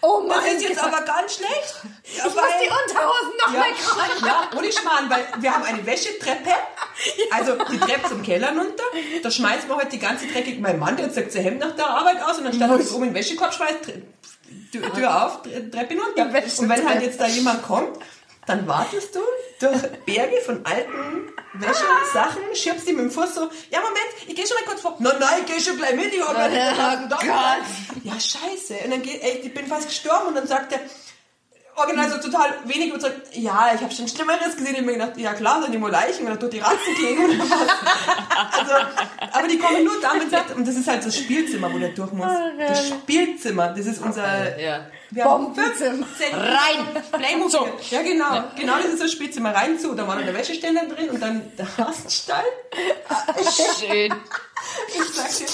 Oh 0.00 0.22
das 0.28 0.36
mein 0.36 0.56
ist 0.56 0.62
jetzt 0.62 0.80
Gott. 0.80 0.92
aber 0.92 1.02
ganz 1.04 1.34
schlecht. 1.34 1.74
Ich 2.04 2.22
muss 2.22 2.32
die 2.34 2.68
Unterhosen 2.68 3.32
noch 3.44 3.52
ja, 3.52 3.60
wegräumen. 3.64 4.26
ja, 4.26 4.50
ohne 4.56 4.72
Schmarrn, 4.72 5.10
weil 5.10 5.26
wir 5.40 5.52
haben 5.54 5.64
eine 5.64 5.84
Wäschetreppe, 5.84 6.50
also 7.30 7.56
die 7.70 7.78
Treppe 7.78 8.08
zum 8.08 8.22
Keller 8.22 8.48
runter, 8.50 8.84
da 9.22 9.30
schmeißen 9.30 9.68
wir 9.68 9.76
halt 9.76 9.92
die 9.92 9.98
ganze 9.98 10.26
dreckige, 10.28 10.60
mein 10.60 10.78
Mann, 10.78 10.96
der 10.96 11.06
hat 11.06 11.14
sagt, 11.14 11.32
sein 11.32 11.42
Hemd 11.42 11.58
nach 11.60 11.74
der 11.74 11.88
Arbeit 11.90 12.22
aus 12.22 12.38
und 12.38 12.44
dann 12.44 12.58
dass 12.58 12.90
er 12.90 12.94
oben 12.94 13.04
in 13.04 13.10
den 13.10 13.14
Wäschekorb 13.16 13.52
schmeißt, 13.52 13.92
Tür, 14.72 14.92
Tür 14.94 15.24
auf, 15.26 15.42
Tre- 15.42 15.70
Treppe 15.70 15.94
runter. 16.00 16.26
Und 16.58 16.68
wenn 16.68 16.88
halt 16.88 17.02
jetzt 17.02 17.20
da 17.20 17.26
jemand 17.26 17.62
kommt, 17.62 17.98
dann 18.48 18.66
wartest 18.66 19.14
du 19.14 19.20
durch 19.60 19.82
Berge 20.06 20.40
von 20.44 20.64
alten 20.64 21.32
Wäschesachen, 21.54 22.42
schiebst 22.54 22.86
die 22.88 22.92
mit 22.92 23.04
dem 23.06 23.10
Fuß 23.10 23.34
so, 23.34 23.40
ja 23.70 23.80
Moment, 23.80 24.06
ich 24.26 24.34
gehe 24.34 24.46
schon 24.46 24.56
mal 24.56 24.64
kurz 24.66 24.80
vor. 24.80 24.96
Nein, 24.98 25.16
nein, 25.20 25.40
ich 25.40 25.46
gehe 25.46 25.60
schon 25.60 25.76
gleich 25.76 25.94
mit, 25.94 26.12
ich 26.14 26.20
hab 26.22 26.34
gar 26.34 26.48
nicht 26.48 26.58
Oh. 26.60 27.08
Gott. 27.26 28.04
Ja, 28.04 28.12
scheiße. 28.14 28.84
Und 28.84 28.90
dann 28.92 29.02
geht, 29.02 29.22
echt, 29.22 29.44
ich 29.44 29.54
bin 29.54 29.66
fast 29.66 29.88
gestorben 29.88 30.28
und 30.28 30.34
dann 30.36 30.46
sagt 30.46 30.72
er, 30.72 30.80
original 31.78 32.10
so 32.10 32.18
total 32.18 32.54
wenig 32.64 32.88
überzeugt, 32.88 33.34
ja, 33.34 33.70
ich 33.74 33.80
habe 33.80 33.94
schon 33.94 34.08
Schlimmeres 34.08 34.56
gesehen. 34.56 34.72
Ich 34.72 34.78
hab 34.78 34.86
mir 34.86 34.92
gedacht, 34.92 35.16
ja 35.16 35.32
klar, 35.34 35.62
sind 35.62 35.72
die 35.72 35.78
mal 35.78 35.90
Leichen 35.90 36.26
oder 36.26 36.36
durch 36.36 36.52
die 36.52 36.58
Ratzen 36.58 36.94
klingen 36.94 37.24
oder 37.24 37.38
was. 37.38 38.58
Also, 38.58 38.72
aber 39.32 39.48
die 39.48 39.58
kommen 39.58 39.84
nur 39.84 40.00
damit 40.00 40.30
weg. 40.32 40.44
Und 40.56 40.66
das 40.66 40.76
ist 40.76 40.88
halt 40.88 41.04
das 41.04 41.16
Spielzimmer, 41.16 41.72
wo 41.72 41.78
der 41.78 41.90
durch 41.90 42.12
muss. 42.12 42.28
Das 42.58 42.88
Spielzimmer, 42.88 43.68
das 43.68 43.86
ist 43.86 44.02
unser... 44.02 44.58
Ja. 44.58 44.86
Wir 45.10 45.24
haben 45.24 45.54
Bombenzimmer. 45.54 46.06
15 46.06 46.34
Rein! 46.34 47.02
Playmobil. 47.12 47.50
So. 47.50 47.68
Ja, 47.90 48.02
genau. 48.02 48.44
Genau, 48.56 48.76
das 48.76 48.86
ist 48.86 48.98
so 48.98 49.04
ein 49.04 49.10
Spielzimmer. 49.10 49.54
Rein 49.54 49.78
zu. 49.78 49.94
Da 49.94 50.06
war 50.06 50.16
noch 50.16 50.24
der 50.24 50.34
Wäscheständer 50.34 50.84
drin 50.84 51.08
und 51.08 51.20
dann 51.20 51.50
der 51.56 51.78
Hasenstall. 51.78 52.44
Schön. 53.38 54.12
Ich 54.88 55.04
sag 55.14 55.28
dir. 55.34 55.46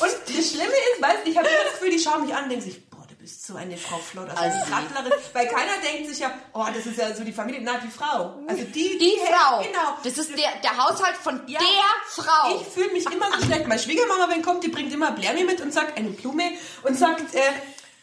Und 0.00 0.38
das 0.38 0.50
Schlimme 0.50 0.72
ist, 0.72 1.02
weißt 1.02 1.18
du, 1.24 1.30
ich 1.30 1.36
habe 1.36 1.48
immer 1.48 1.64
das 1.64 1.72
Gefühl, 1.74 1.90
die 1.90 1.98
schauen 1.98 2.24
mich 2.24 2.34
an 2.34 2.44
und 2.44 2.50
denken 2.50 2.64
sich, 2.64 2.80
bist 3.24 3.46
so 3.46 3.56
eine 3.56 3.76
Frau 3.76 3.96
Flott, 3.98 4.28
also 4.30 4.40
eine 4.42 4.60
Rattlerin. 4.76 5.12
Weil 5.32 5.46
keiner 5.48 5.72
denkt 5.82 6.08
sich 6.10 6.18
ja, 6.18 6.30
oh, 6.52 6.64
das 6.74 6.84
ist 6.86 6.98
ja 6.98 7.14
so 7.14 7.24
die 7.24 7.32
Familie, 7.32 7.60
na, 7.62 7.78
die 7.78 7.88
Frau. 7.90 8.34
Also 8.46 8.64
die, 8.64 8.98
Die 8.98 9.14
Frau. 9.26 9.62
Genau. 9.62 9.98
Das 10.02 10.18
ist 10.18 10.30
der, 10.30 10.50
der 10.62 10.76
Haushalt 10.76 11.16
von 11.16 11.40
Ja. 11.46 11.58
der 11.58 12.22
Frau. 12.22 12.60
Ich 12.60 12.66
fühle 12.68 12.92
mich 12.92 13.06
immer 13.10 13.26
so 13.38 13.44
schlecht. 13.46 13.66
Meine 13.66 13.80
Schwiegermama, 13.80 14.28
wenn 14.28 14.42
kommt, 14.42 14.62
die 14.62 14.68
bringt 14.68 14.92
immer 14.92 15.12
Blärmi 15.12 15.44
mit 15.44 15.60
und 15.60 15.72
sagt 15.72 15.96
eine 15.96 16.10
Blume 16.10 16.52
und 16.82 16.98
sagt, 16.98 17.34
äh, 17.34 17.40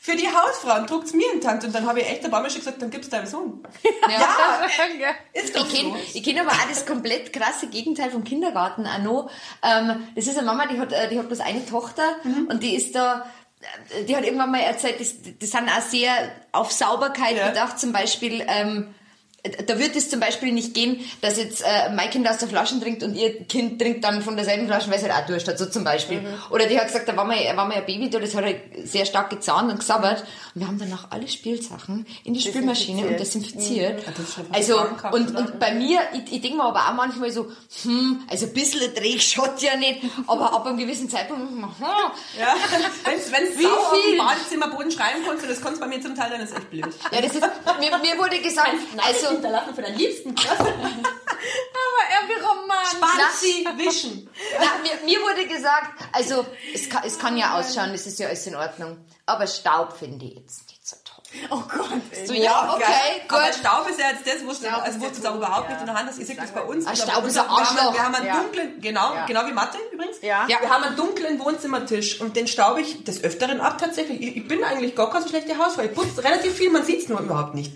für 0.03 0.15
die 0.15 0.27
Hausfrau 0.27 0.77
und 0.79 0.89
druckt 0.89 1.13
mir 1.13 1.31
in 1.31 1.47
Hand. 1.47 1.63
Und 1.63 1.75
dann 1.75 1.85
habe 1.85 1.99
ich 2.01 2.09
echt 2.09 2.23
der 2.23 2.29
Baume 2.29 2.49
schon 2.49 2.61
gesagt, 2.61 2.81
dann 2.81 2.89
gibst 2.89 3.13
deinem 3.13 3.27
Sohn. 3.27 3.63
Ja, 4.09 4.65
ist 5.33 5.55
doch 5.55 5.67
Ich 5.67 5.75
kenne 5.75 5.89
so. 5.91 5.97
ich 6.15 6.23
kenn 6.23 6.39
aber 6.39 6.49
auch 6.49 6.67
das 6.67 6.87
komplett 6.87 7.31
krasse 7.31 7.67
Gegenteil 7.67 8.09
vom 8.09 8.23
Kindergarten 8.23 8.87
auch 8.87 8.97
noch. 8.97 9.31
Ähm, 9.61 10.07
das 10.15 10.25
ist 10.25 10.37
eine 10.39 10.47
Mama, 10.47 10.65
die 10.65 10.79
hat, 10.79 10.91
äh, 10.91 11.07
die 11.09 11.19
hat 11.19 11.27
bloß 11.27 11.41
eine 11.41 11.63
Tochter 11.67 12.15
Mhm. 12.23 12.47
und 12.49 12.63
die 12.63 12.73
ist 12.75 12.95
da, 12.95 13.27
die 14.07 14.15
hat 14.15 14.23
irgendwann 14.23 14.51
mal 14.51 14.61
erzählt, 14.61 14.99
das, 14.99 15.15
das 15.39 15.51
sind 15.51 15.69
auch 15.69 15.81
sehr 15.81 16.11
auf 16.51 16.71
Sauberkeit 16.71 17.37
Ja. 17.37 17.49
bedacht, 17.49 17.79
zum 17.79 17.91
Beispiel, 17.93 18.43
ähm, 18.47 18.93
da 19.43 19.79
wird 19.79 19.95
es 19.95 20.09
zum 20.09 20.19
Beispiel 20.19 20.51
nicht 20.51 20.75
gehen, 20.75 20.99
dass 21.21 21.37
jetzt 21.37 21.61
äh, 21.61 21.89
mein 21.95 22.09
Kind 22.11 22.29
aus 22.29 22.37
der 22.37 22.47
Flaschen 22.47 22.79
trinkt 22.79 23.01
und 23.01 23.15
ihr 23.15 23.43
Kind 23.45 23.81
trinkt 23.81 24.03
dann 24.03 24.21
von 24.21 24.35
derselben 24.35 24.67
Flasche, 24.67 24.89
weil 24.91 24.97
es 24.97 25.03
halt 25.03 25.13
auch 25.13 25.25
Durst 25.25 25.47
hat, 25.47 25.57
so 25.57 25.65
zum 25.65 25.83
Beispiel. 25.83 26.21
Mhm. 26.21 26.27
Oder 26.51 26.67
die 26.67 26.79
hat 26.79 26.85
gesagt, 26.87 27.07
da 27.09 27.17
war 27.17 27.25
mal, 27.25 27.37
war 27.55 27.65
mal 27.67 27.73
ein 27.75 27.85
Baby 27.85 28.09
da, 28.09 28.19
das 28.19 28.35
hat 28.35 28.43
halt 28.43 28.61
sehr 28.83 29.05
stark 29.05 29.31
gezahnt 29.31 29.71
und 29.71 29.79
gesabbert. 29.79 30.23
Und 30.53 30.61
wir 30.61 30.67
haben 30.67 30.77
danach 30.77 31.07
alle 31.09 31.27
Spielsachen 31.27 32.05
in 32.23 32.35
die 32.35 32.41
Spülmaschine 32.41 33.07
und 33.07 33.19
desinfiziert. 33.19 34.05
Mhm. 34.05 34.45
Also, 34.51 34.79
und, 35.11 35.35
und 35.35 35.59
bei 35.59 35.73
mir, 35.73 35.99
ich, 36.13 36.31
ich 36.33 36.41
denke 36.41 36.57
mir 36.57 36.65
aber 36.65 36.87
auch 36.87 36.93
manchmal 36.93 37.31
so, 37.31 37.51
hm, 37.83 38.21
also 38.29 38.45
ein 38.45 38.53
bisschen 38.53 38.93
Dreck 38.93 39.21
schaut 39.21 39.59
ja 39.61 39.75
nicht, 39.75 40.01
aber 40.27 40.53
ab 40.53 40.67
einem 40.67 40.77
gewissen 40.77 41.09
Zeitpunkt, 41.09 41.49
hm, 41.49 41.65
Ja, 42.39 42.55
wenn's, 43.05 43.31
wenn's 43.31 43.57
Wie 43.57 43.65
auf 43.65 43.93
viel? 43.93 44.17
dem 44.17 44.25
Badezimmerboden 44.25 44.91
schreiben 44.91 45.21
kannst, 45.25 45.49
das 45.49 45.61
kannst 45.61 45.77
du 45.77 45.85
bei 45.85 45.87
mir 45.87 46.01
zum 46.01 46.15
Teil, 46.15 46.29
dann 46.29 46.41
ist 46.41 46.55
echt 46.55 46.69
blöd. 46.69 46.85
ja, 47.11 47.21
das 47.21 47.33
ist, 47.33 47.41
mir, 47.79 47.97
mir 47.97 48.17
wurde 48.19 48.39
gesagt, 48.39 48.69
also, 48.97 49.30
hinterlassen 49.31 49.75
für 49.75 49.81
deinen 49.81 49.97
Liebsten. 49.97 50.29
Aber 51.81 52.03
er 52.11 52.27
wie 52.27 52.39
romantisch. 52.41 52.99
Wischen. 53.77 54.29
Na, 54.59 54.81
mir, 54.81 55.05
mir 55.05 55.19
wurde 55.21 55.47
gesagt, 55.47 56.03
also 56.11 56.45
es 56.73 56.89
kann, 56.89 57.03
es 57.05 57.17
kann 57.17 57.37
ja 57.37 57.57
ausschauen, 57.57 57.91
es 57.93 58.05
ist 58.05 58.19
ja 58.19 58.27
alles 58.27 58.45
in 58.47 58.55
Ordnung. 58.55 59.03
Aber 59.25 59.47
Staub 59.47 59.93
finde 59.93 60.25
ich 60.25 60.35
jetzt. 60.35 60.70
Oh 61.49 61.61
Gott. 61.67 61.87
So, 62.25 62.33
ja, 62.33 62.73
okay, 62.75 62.83
Aber 63.29 63.43
gut. 63.45 63.53
Staub 63.55 63.87
ist 63.89 63.99
ja 63.99 64.07
jetzt 64.09 64.27
das, 64.27 64.41
du, 64.43 64.53
Staub 64.53 64.83
also 64.83 64.99
ist 65.05 65.17
es 65.17 65.25
auch 65.25 65.29
Tod, 65.31 65.37
überhaupt 65.37 65.69
ja. 65.69 65.73
nicht 65.75 65.79
in 65.81 65.85
der 65.87 65.95
Hand. 65.95 66.17
Ihr 66.17 66.25
seht 66.25 66.37
das 66.41 66.51
bei 66.51 66.61
uns. 66.61 66.85
Ah, 66.85 66.95
Staub 66.95 67.25
ist 67.25 67.37
ein 67.37 67.47
Arschloch. 67.49 67.77
Wir 67.77 67.85
haben, 67.85 67.93
wir 67.93 68.03
haben 68.03 68.15
einen 68.15 68.25
Ja. 68.27 68.35
dunklen, 68.41 68.81
genau, 68.81 69.13
Ja. 69.15 69.25
genau 69.25 69.45
wie 69.47 69.53
Mathe 69.53 69.77
übrigens. 69.93 70.17
Ja. 70.21 70.45
Ja. 70.47 70.57
Wir 70.61 70.69
haben 70.69 70.83
einen 70.83 70.95
dunklen 70.97 71.39
Wohnzimmertisch 71.39 72.19
und 72.19 72.35
den 72.35 72.47
staube 72.47 72.81
ich 72.81 73.03
des 73.05 73.23
Öfteren 73.23 73.61
ab 73.61 73.77
tatsächlich. 73.77 74.21
Ich, 74.21 74.37
ich 74.37 74.47
bin 74.47 74.63
eigentlich 74.63 74.95
gar 74.95 75.09
keine 75.09 75.23
so 75.23 75.29
schlechte 75.29 75.57
Hausfrau. 75.57 75.83
Ich 75.83 75.93
putze 75.93 76.23
relativ 76.23 76.53
viel, 76.55 76.69
man 76.69 76.83
sieht 76.83 77.03
es 77.03 77.07
nur 77.09 77.19
überhaupt 77.21 77.55
nicht. 77.55 77.71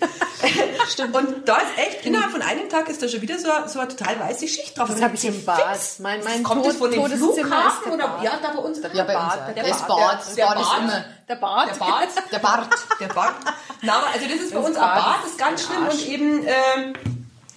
Stimmt. 0.90 1.16
Und 1.16 1.48
da 1.48 1.58
ist 1.58 1.78
echt, 1.78 2.06
innerhalb 2.06 2.32
von 2.32 2.42
einem 2.42 2.70
Tag 2.70 2.90
ist 2.90 3.02
da 3.02 3.08
schon 3.08 3.22
wieder 3.22 3.38
so, 3.40 3.50
eine- 3.50 3.68
so 3.70 3.80
eine 3.80 3.88
total 3.88 4.20
weiße 4.20 4.48
Schicht 4.48 4.78
drauf. 4.78 4.90
Das 4.90 5.02
habe 5.02 5.16
ich 5.16 5.26
im 5.26 5.46
Bad. 5.46 5.60
Mein, 6.00 6.24
mein 6.24 6.44
Kommt 6.44 6.66
das 6.66 6.76
von 6.76 6.92
dem 6.92 7.06
ist 7.06 7.14
Flughafen 7.18 7.84
der 7.86 7.94
oder? 7.94 8.08
Bad. 8.10 8.24
Ja, 8.24 8.40
da 8.42 8.50
bei 8.50 8.60
uns. 8.60 8.80
Ja, 8.82 9.04
bei 9.04 9.16
uns. 9.16 9.24
Bart, 9.26 9.42
auch. 9.50 9.54
der 9.54 9.64
Das 9.64 9.88
Bad, 9.88 10.20
das 10.20 10.36
der 10.36 10.46
Bad 10.46 10.60
ist 10.62 10.78
immer. 10.80 11.06
Der 11.28 11.36
Bart. 11.36 11.70
Der 11.70 11.76
Bart. 11.80 12.10
Der 12.32 12.40
Bart. 12.40 12.70
Der 13.00 13.08
Bart. 13.08 13.36
Na, 13.82 13.98
aber 13.98 14.08
also 14.14 14.26
das 14.28 14.40
ist 14.40 14.52
bei 14.54 14.60
Das 14.60 14.68
uns 14.68 14.78
ein 14.78 14.82
Bad, 14.82 15.16
ist 15.18 15.24
das 15.24 15.32
ist 15.32 15.38
ganz 15.40 15.64
schlimm 15.66 15.84
Arsch. 15.84 15.94
und 15.96 16.08
eben 16.08 16.48
ähm, 16.48 16.94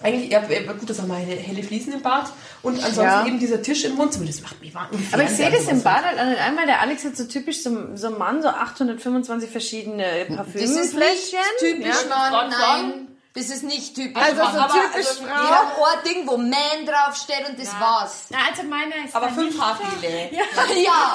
eigentlich, 0.01 0.31
ja, 0.31 0.41
äh, 0.47 0.63
gut, 0.63 0.89
das 0.89 0.99
haben 0.99 1.09
wir 1.09 1.15
helle, 1.17 1.35
helle 1.35 1.61
Fliesen 1.61 1.93
im 1.93 2.01
Bad 2.01 2.31
und 2.63 2.75
ansonsten 2.77 3.03
Ja. 3.03 3.25
eben 3.27 3.37
dieser 3.39 3.61
Tisch 3.61 3.83
im 3.83 3.97
Wohnzimmer, 3.97 4.25
das 4.25 4.41
macht 4.41 4.59
mich 4.61 4.73
wahnsinnig. 4.73 5.13
Aber 5.13 5.23
ich 5.23 5.29
sehe 5.29 5.51
das 5.51 5.67
im 5.67 5.83
Bad 5.83 6.05
halt 6.05 6.17
an. 6.17 6.35
Einmal 6.35 6.65
der 6.67 6.81
Alex 6.81 7.03
hat 7.03 7.17
so 7.17 7.25
typisch 7.25 7.61
so, 7.63 7.95
so 7.95 8.07
ein 8.07 8.17
Mann, 8.17 8.41
so 8.41 8.47
825 8.47 9.49
verschiedene 9.49 10.25
Das 10.27 10.35
Parfümfläschchen. 10.37 10.83
ist 10.83 10.93
nicht 10.95 11.39
typisch, 11.59 11.95
ja. 12.09 12.29
Mann, 12.31 12.49
nein. 12.49 13.07
Das 13.35 13.45
ist 13.49 13.63
nicht 13.63 13.95
typisch. 13.95 14.21
Also 14.21 14.37
so 14.37 14.41
Aber- 14.41 14.73
typisch 14.73 15.07
also, 15.07 15.23
Frau. 15.23 15.27
Wir 15.27 15.49
haben 15.51 15.67
ein 15.69 16.03
Ding, 16.03 16.27
wo 16.27 16.35
Man 16.35 16.85
draufsteht 16.85 17.47
und 17.47 17.59
das 17.59 17.69
war's. 17.79 18.25
Na, 18.29 18.39
also 18.49 18.63
meiner 18.63 19.05
ist 19.05 19.15
Aber 19.15 19.29
fünf 19.29 19.59
Haargele. 19.61 20.29
Ja, 20.31 20.41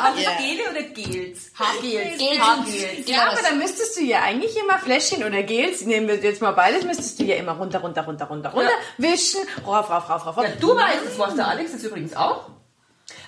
Also 0.05 0.21
ja. 0.21 0.31
Gele 0.39 0.71
oder 0.71 0.83
Gels? 0.83 1.51
Haargels. 1.59 2.19
Gels. 2.19 2.41
Haargels. 2.41 3.09
Ja, 3.09 3.31
aber 3.31 3.43
dann 3.43 3.59
müsstest 3.59 3.97
du 3.97 4.03
ja 4.03 4.23
eigentlich 4.23 4.57
immer 4.57 4.79
Fläschchen 4.79 5.25
oder 5.25 5.43
Gels, 5.43 5.83
nehmen 5.83 6.07
wir 6.07 6.17
jetzt 6.17 6.41
mal 6.41 6.53
beides, 6.53 6.85
müsstest 6.85 7.19
du 7.19 7.25
ja 7.25 7.35
immer 7.35 7.53
runter, 7.53 7.81
runter, 7.81 8.03
runter, 8.05 8.27
runter, 8.27 8.51
runter, 8.53 8.71
wischen, 8.97 9.41
rauf, 9.67 9.91
rauf, 9.91 10.09
rauf, 10.09 10.25
rauf, 10.27 10.37
rauf. 10.37 10.45
Ja, 10.45 10.51
du 10.61 10.77
weißt 10.77 11.03
es, 11.11 11.19
was 11.19 11.35
der 11.35 11.49
Alex 11.49 11.73
ist 11.75 11.83
übrigens 11.83 12.15
auch. 12.15 12.47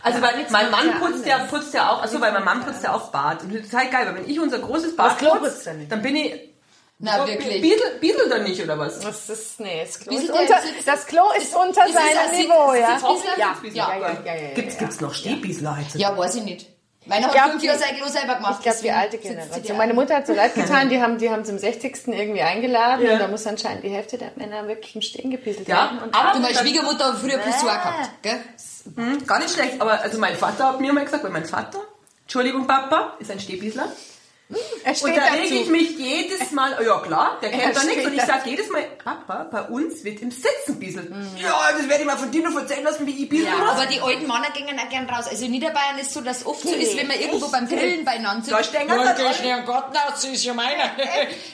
Also 0.02 0.22
weil 0.22 0.46
mein 0.50 0.70
Mann 0.70 0.86
ja 0.88 0.98
putzt 0.98 1.26
ja, 1.26 1.38
putzt 1.38 1.74
ja 1.74 1.90
auch, 1.90 2.02
also 2.02 2.20
weil 2.20 2.32
mein 2.32 2.44
Mann 2.44 2.64
putzt 2.64 2.84
ja 2.84 2.94
auch 2.94 3.10
Bad. 3.10 3.42
Und 3.42 3.52
das 3.52 3.62
ist 3.62 3.70
total 3.72 3.90
geil, 3.90 4.06
weil 4.06 4.14
wenn 4.14 4.30
ich 4.30 4.38
unser 4.38 4.60
großes 4.60 4.94
Das 4.94 5.16
Bad 5.18 5.40
putze, 5.40 5.74
dann 5.88 6.02
bin 6.02 6.14
ich... 6.14 6.32
Na, 6.98 7.22
Oh, 7.22 7.26
wirklich. 7.26 7.60
Biedel, 7.60 7.98
Biedel 8.00 8.28
dann 8.30 8.44
nicht, 8.44 8.62
oder 8.62 8.78
was? 8.78 9.00
Das 9.00 9.28
ist, 9.28 9.60
nee, 9.60 9.82
das 9.84 10.00
Klo, 10.00 10.16
ist 10.16 10.30
unter, 10.30 10.60
das 10.86 11.06
Klo 11.06 11.24
ist 11.36 11.54
unter 11.54 11.86
Ist 11.86 11.92
seinem 11.94 12.40
Niveau, 12.40 12.72
ja. 12.72 12.98
Ja, 13.36 13.56
ja, 13.62 13.98
ja, 13.98 14.18
ja, 14.24 14.34
ja, 14.34 14.54
Gibt's, 14.54 14.78
gibt's 14.78 15.00
noch 15.02 15.12
Stehbiesler 15.12 15.76
heutzutage? 15.76 15.98
Ja, 15.98 16.16
weiß 16.16 16.36
ich 16.36 16.42
nicht. 16.44 16.70
Meiner 17.04 17.28
hat 17.32 17.50
fünf 17.50 17.62
Jahre 17.62 17.78
sein 17.78 17.96
Klo 17.96 18.08
selber 18.08 18.34
gemacht. 18.36 18.56
Ich 18.58 18.62
glaube, 18.64 18.78
die 18.82 18.90
alte 18.90 19.18
Generation. 19.18 19.76
Meine 19.76 19.90
ein. 19.92 19.94
Mutter 19.96 20.16
hat 20.16 20.26
so 20.26 20.32
leid 20.32 20.54
getan, 20.56 20.88
die 20.88 21.00
haben, 21.00 21.18
die 21.18 21.28
haben 21.30 21.44
zum 21.44 21.58
60. 21.58 22.08
irgendwie 22.08 22.40
eingeladen 22.40 23.04
Ja. 23.06 23.12
und 23.12 23.18
da 23.20 23.28
muss 23.28 23.46
anscheinend 23.46 23.84
die 23.84 23.90
Hälfte 23.90 24.16
der 24.18 24.32
Männer 24.36 24.66
wirklich 24.66 24.96
im 24.96 25.02
Stehen 25.02 25.30
gepieselt 25.30 25.68
Ja, 25.68 25.84
werden. 25.92 25.98
Und 26.02 26.14
aber- 26.14 26.32
Du, 26.32 26.40
meine 26.40 26.54
Schwiegermutter 26.56 27.04
hat 27.12 27.18
früher 27.18 27.38
Pissoir 27.38 27.74
gehabt, 27.76 28.10
gell? 28.22 28.40
Hm, 28.96 29.24
gar 29.26 29.38
nicht 29.38 29.52
schlecht, 29.52 29.80
aber 29.80 30.00
also 30.00 30.18
mein 30.18 30.34
Vater 30.34 30.68
hat 30.68 30.80
mir 30.80 30.92
mal 30.94 31.04
gesagt, 31.04 31.22
weil 31.22 31.30
mein 31.30 31.44
Vater, 31.44 31.78
Entschuldigung 32.22 32.66
Papa, 32.66 33.12
ist 33.20 33.30
ein 33.30 33.38
Stehbiesler. 33.38 33.86
Er 34.84 35.02
Und 35.02 35.16
da 35.16 35.24
reg 35.32 35.50
ich 35.50 35.66
mich 35.68 35.98
jedes 35.98 36.52
Mal, 36.52 36.76
oh 36.80 36.82
ja 36.84 36.98
klar, 37.00 37.38
der 37.42 37.52
Er 37.52 37.58
kennt 37.58 37.76
da 37.76 37.82
nichts. 37.82 38.06
Und 38.06 38.12
ich 38.14 38.20
da- 38.20 38.26
sag 38.26 38.46
jedes 38.46 38.70
Mal, 38.70 38.82
Papa, 39.02 39.48
bei 39.50 39.62
uns 39.62 40.04
wird 40.04 40.20
im 40.22 40.30
Sitzen 40.30 40.78
bieselt. 40.78 41.10
Ja, 41.36 41.72
das 41.76 41.88
werde 41.88 42.02
ich 42.02 42.06
mal 42.06 42.16
von 42.16 42.30
dir 42.30 42.48
noch 42.48 42.56
erzählen 42.56 42.84
lassen, 42.84 43.06
wie 43.06 43.24
ich 43.24 43.28
biesel 43.28 43.46
Ja, 43.48 43.56
muss. 43.58 43.68
aber 43.70 43.86
die 43.86 44.00
alten 44.00 44.22
Männer 44.26 44.50
gingen 44.54 44.78
auch 44.78 44.88
gern 44.88 45.08
raus. 45.10 45.26
Also 45.28 45.44
in 45.46 45.50
Niederbayern 45.50 45.98
ist 46.00 46.12
so, 46.12 46.20
dass 46.20 46.46
oft 46.46 46.62
so 46.62 46.72
ist, 46.72 46.96
wenn 46.96 47.08
man 47.08 47.18
irgendwo 47.18 47.48
beim 47.48 47.66
Grillen 47.66 48.04
beieinander 48.04 48.48
Da 48.48 48.58
sitzt. 48.58 48.68
stehen 48.70 48.88
Ja, 48.88 49.58
am 49.58 49.66
Garten 49.66 49.96
aus, 49.96 50.12
das 50.22 50.24
ist 50.24 50.44
ja 50.44 50.54
meiner. 50.54 50.90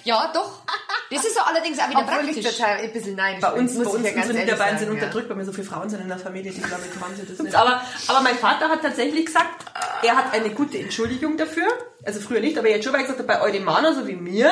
ja, 0.05 0.31
doch. 0.35 0.63
Das 1.11 1.25
ist 1.25 1.35
so 1.35 1.41
allerdings 1.43 1.79
auch 1.79 1.89
wieder 1.91 2.01
Obwohl 2.01 2.29
ich 2.29 2.35
praktisch. 2.43 2.57
total 2.59 2.77
ein 2.79 2.93
bisschen 2.93 3.17
neidisch 3.17 3.41
Bei 3.43 3.53
uns, 3.53 3.75
muss 3.75 3.85
bei 3.85 3.91
ich 3.91 3.97
uns 3.97 4.05
ja 4.07 4.11
ganz 4.13 4.27
unsere 4.27 4.39
ehrlich 4.39 4.53
Niederbayern 4.53 4.79
sind 4.79 4.91
unterdrückt, 4.91 5.29
weil 5.31 5.37
wir 5.39 5.45
so 5.45 5.53
viele 5.53 5.67
Frauen 5.67 5.89
sind 5.91 6.01
in 6.01 6.09
der 6.09 6.19
Familie, 6.19 6.53
die 6.53 6.61
glaube 6.61 6.83
ich 6.91 7.01
haben 7.03 7.15
sie 7.17 7.27
das 7.27 7.39
nicht. 7.39 7.55
Aber, 7.55 7.83
aber 8.09 8.21
mein 8.23 8.37
Vater 8.37 8.69
hat 8.69 8.83
tatsächlich 8.83 9.27
gesagt, 9.27 9.65
er 10.03 10.17
hat 10.17 10.33
eine 10.33 10.51
gute 10.51 10.79
Entschuldigung 10.79 11.37
dafür. 11.37 11.67
Also 12.05 12.19
früher 12.21 12.41
nicht, 12.41 12.59
aber 12.59 12.69
jetzt 12.69 12.82
schon, 12.83 12.93
weil 12.93 13.01
er 13.03 13.07
gesagt 13.07 13.27
bei 13.27 13.41
Eudemanern 13.41 13.95
so 13.95 14.07
wie 14.07 14.17
mir 14.17 14.51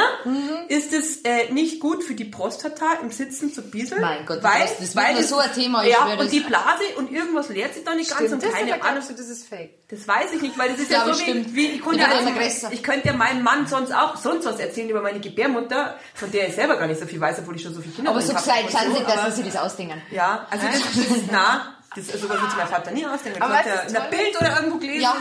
ist 0.68 0.92
es 0.92 1.18
äh, 1.22 1.52
nicht 1.52 1.80
gut 1.80 2.02
für 2.04 2.14
die 2.14 2.24
Prostata 2.24 2.94
im 3.02 3.10
Sitzen 3.10 3.52
zu 3.52 3.62
bieseln. 3.62 4.00
Mein 4.00 4.24
Gott, 4.26 4.42
weil, 4.42 4.60
das- 4.62 4.80
wird 4.80 4.96
weil 4.96 5.22
so 5.24 5.38
ein 5.38 5.52
Thema, 5.52 5.82
ich 5.84 5.90
Ja, 5.90 6.08
das- 6.14 6.20
und 6.24 6.32
die 6.32 6.40
Blase 6.40 6.84
und 6.96 7.10
irgendwas 7.12 7.48
leert 7.48 7.74
sich 7.74 7.84
da 7.84 7.94
nicht 7.94 8.08
ganz 8.10 8.20
Stimmt 8.22 8.32
und 8.34 8.42
das 8.44 8.52
keine 8.52 8.72
Ahnung. 8.74 8.86
glaubst 8.92 9.10
du, 9.10 9.14
das 9.14 9.28
ist 9.28 9.48
fake? 9.48 9.88
Das 9.88 10.06
weiß 10.06 10.32
ich 10.36 10.42
nicht, 10.42 10.56
weil 10.56 10.70
das 10.70 10.78
ist 10.78 10.90
Ja, 10.90 11.04
ja, 11.06 11.12
so 11.12 11.18
wie, 11.20 11.24
stimmt. 11.24 11.54
wie 11.54 11.66
ich, 11.66 11.80
konnte 11.82 12.04
größer. 12.04 12.70
ich 12.72 12.82
könnte 12.82 13.08
ja 13.08 13.12
meinem 13.14 13.42
Mann 13.42 13.66
sonst 13.66 13.92
auch 13.92 14.16
sonst 14.16 14.44
was 14.46 14.58
erzählen 14.60 14.88
über 14.88 15.02
meine 15.02 15.18
Gebärmutter, 15.20 15.96
von 16.14 16.30
der 16.30 16.48
ich 16.48 16.54
selber 16.54 16.76
gar 16.76 16.86
nicht 16.86 17.00
so 17.00 17.06
viel 17.06 17.20
weiß, 17.20 17.40
obwohl 17.40 17.56
ich 17.56 17.62
schon 17.62 17.74
so 17.74 17.80
viele 17.80 17.94
Kinder 17.94 18.10
Aber 18.12 18.20
so 18.20 18.32
Und 18.32 18.38
sind 18.40 18.70
sie, 18.70 19.04
dass 19.04 19.36
sie 19.36 19.42
das 19.42 19.56
ausdenken. 19.56 20.00
Ja, 20.12 20.46
also 20.50 20.66
das, 20.66 20.76
ist 21.16 21.32
nah. 21.32 21.74
Das 21.96 22.04
ist 22.06 22.20
sowas 22.20 22.40
wird 22.40 22.56
mein 22.56 22.68
Vater 22.68 22.92
nie 22.92 23.04
ausdenken. 23.04 23.40
Was 23.40 23.66
er 23.66 23.74
ist 23.82 23.88
in 23.88 23.94
der? 23.94 24.00
Bild 24.02 24.40
oder 24.40 24.56
irgendwo 24.56 24.78
gelesen. 24.78 25.00
Ja, 25.02 25.16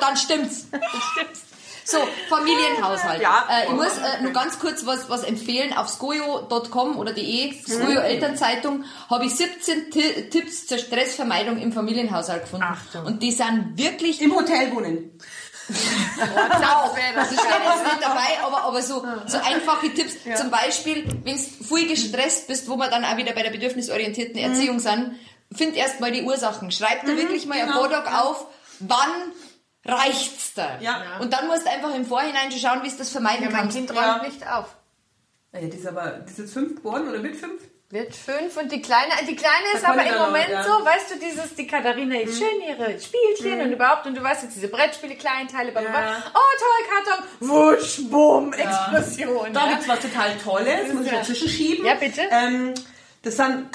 dann 0.00 0.16
stimmt's. 0.16 0.68
Dann 0.70 0.80
stimmt's. 1.12 1.40
So, 1.90 1.98
Familienhaushalt. 2.28 3.20
Ja. 3.20 3.46
Äh, 3.50 3.66
ich 3.66 3.72
muss 3.72 3.98
äh, 3.98 4.22
nur 4.22 4.32
ganz 4.32 4.58
kurz 4.58 4.86
was, 4.86 5.10
was 5.10 5.24
empfehlen. 5.24 5.72
Auf 5.76 5.88
skojo.com 5.88 6.96
oder 6.98 7.12
de, 7.12 7.52
Skojo 7.62 8.00
Elternzeitung, 8.00 8.84
habe 9.08 9.26
ich 9.26 9.34
17 9.34 9.90
Ti 9.90 10.28
Tipps 10.30 10.66
zur 10.66 10.78
Stressvermeidung 10.78 11.58
im 11.58 11.72
Familienhaushalt 11.72 12.42
gefunden. 12.42 12.66
Achtung. 12.66 13.06
Und 13.06 13.22
die 13.22 13.32
sind 13.32 13.72
wirklich 13.76 14.20
Im 14.22 14.34
Hotel 14.34 14.72
wohnen. 14.74 15.18
Genau, 15.68 16.94
das 17.14 17.28
steht 17.28 17.38
jetzt 17.38 17.84
nicht 17.84 18.02
dabei, 18.02 18.44
aber, 18.44 18.64
aber 18.64 18.82
so, 18.82 19.04
so 19.26 19.38
einfache 19.38 19.92
Tipps. 19.94 20.16
Zum 20.36 20.50
Beispiel, 20.50 21.04
wenn 21.24 21.36
du 21.36 21.42
viel 21.42 21.88
gestresst 21.88 22.48
bist, 22.48 22.68
wo 22.68 22.76
wir 22.76 22.88
dann 22.88 23.04
auch 23.04 23.16
wieder 23.16 23.32
bei 23.32 23.42
der 23.42 23.50
bedürfnisorientierten 23.50 24.36
Erziehung 24.36 24.80
sind, 24.80 25.16
find 25.54 25.76
erst 25.76 26.00
mal 26.00 26.10
die 26.10 26.22
Ursachen. 26.22 26.70
Schreib 26.70 27.04
dir 27.04 27.16
wirklich 27.16 27.46
mal 27.46 27.60
genau. 27.60 27.82
ein 27.82 27.88
Podok 27.88 28.12
auf, 28.12 28.46
wann 28.80 29.32
reicht's 29.90 30.54
da? 30.54 30.78
Ja. 30.80 31.18
Und 31.20 31.32
dann 31.32 31.46
musst 31.46 31.66
du 31.66 31.70
einfach 31.70 31.94
im 31.94 32.06
Vorhinein 32.06 32.50
schauen, 32.52 32.82
wie 32.82 32.90
du 32.90 32.96
das 32.96 33.10
vermeiden 33.10 33.44
Ja, 33.44 33.50
mein 33.50 33.60
kannst. 33.62 33.76
Kind 33.76 33.90
Ja. 33.94 34.12
räumt 34.14 34.22
nicht 34.24 34.46
auf. 34.46 34.66
Naja, 35.52 35.68
die 35.68 35.76
ist 35.76 35.86
aber, 35.86 36.10
die 36.10 36.30
ist 36.30 36.38
jetzt 36.38 36.52
fünf 36.52 36.76
geworden 36.76 37.08
oder 37.08 37.18
mit 37.18 37.36
fünf? 37.36 37.60
Wird 37.92 38.14
fünf 38.14 38.56
und 38.56 38.70
die 38.70 38.80
Kleine, 38.80 39.10
die 39.28 39.34
Kleine 39.34 39.64
ist 39.74 39.84
aber 39.84 40.04
im 40.06 40.16
Moment 40.16 40.46
auch, 40.46 40.50
ja. 40.52 40.62
so, 40.62 40.84
weißt 40.84 41.10
du, 41.10 41.18
dieses, 41.18 41.56
die 41.56 41.66
Katharina 41.66 42.20
ist 42.20 42.38
schön, 42.38 42.60
ihre 42.64 42.96
Spielchen 43.00 43.60
und 43.62 43.72
überhaupt, 43.72 44.06
und 44.06 44.16
du 44.16 44.22
weißt 44.22 44.44
jetzt 44.44 44.54
diese 44.54 44.68
Brettspiele, 44.68 45.16
Kleinteile, 45.16 45.72
bla, 45.72 45.80
bla, 45.80 45.90
bla. 45.90 46.00
Ja. 46.00 46.22
oh 46.32 46.58
toll, 46.60 47.16
Karton, 47.18 47.24
wusch, 47.48 47.98
bumm, 48.08 48.52
Explosion. 48.52 49.52
Da 49.52 49.64
ja. 49.66 49.72
gibt's 49.72 49.88
was 49.88 49.98
total 49.98 50.36
Tolles, 50.38 50.92
muss 50.92 51.06
ich 51.06 51.10
Ja. 51.10 51.18
dazwischen 51.18 51.48
schieben. 51.48 51.84
Ja, 51.84 51.94
bitte. 51.94 52.20
Ähm, 52.30 52.74
das 53.22 53.36
sind 53.36 53.72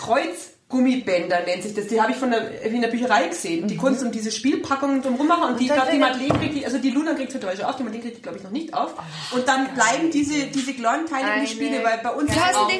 Kreuzgummibänder, 0.75 1.41
nennt 1.45 1.63
sich 1.63 1.73
das. 1.73 1.87
Die 1.87 2.01
habe 2.01 2.11
ich 2.11 2.17
von 2.17 2.31
der, 2.31 2.61
in 2.61 2.81
der 2.81 2.89
Bücherei 2.89 3.27
gesehen. 3.27 3.67
Die 3.67 3.77
Kunst 3.77 4.03
um 4.03 4.11
diese 4.11 4.31
Spielpackungen 4.31 5.01
drum 5.01 5.27
machen. 5.27 5.53
Und 5.53 5.59
die, 5.59 5.65
ich 5.65 5.73
glaube, 5.73 5.91
die 5.91 5.97
Madeleine 5.97 6.39
kriegt 6.39 6.55
die, 6.55 6.65
also 6.65 6.77
die 6.77 6.91
Luna 6.91 7.13
kriegt 7.13 7.33
heute 7.33 7.55
schon 7.55 7.65
auf, 7.65 7.77
die 7.77 7.83
Madeleine 7.83 8.03
kriegt 8.03 8.17
die, 8.17 8.21
glaube 8.21 8.37
ich, 8.37 8.43
noch 8.43 8.51
nicht 8.51 8.73
auf. 8.73 8.93
Und 9.31 9.47
dann 9.47 9.73
bleiben 9.73 10.11
diese, 10.11 10.45
diese 10.47 10.73
kleinen 10.73 11.05
Teile 11.07 11.35
in 11.35 11.41
die 11.41 11.51
Spiele, 11.51 11.83
weil 11.83 11.99
bei 11.99 12.11
uns 12.11 12.31
heißt 12.31 12.55
auch? 12.55 12.71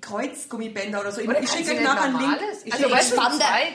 Kreuzgummibänder 0.00 1.00
oder 1.00 1.10
so. 1.10 1.20
Ich, 1.20 1.28
ich 1.28 1.50
schicke 1.50 1.72
euch 1.72 1.82
nachher 1.82 2.04
einen 2.04 2.18
Link. 2.20 2.38
Ich 2.64 2.72
Also, 2.72 2.90
weißt 2.90 3.12
du, 3.12 3.16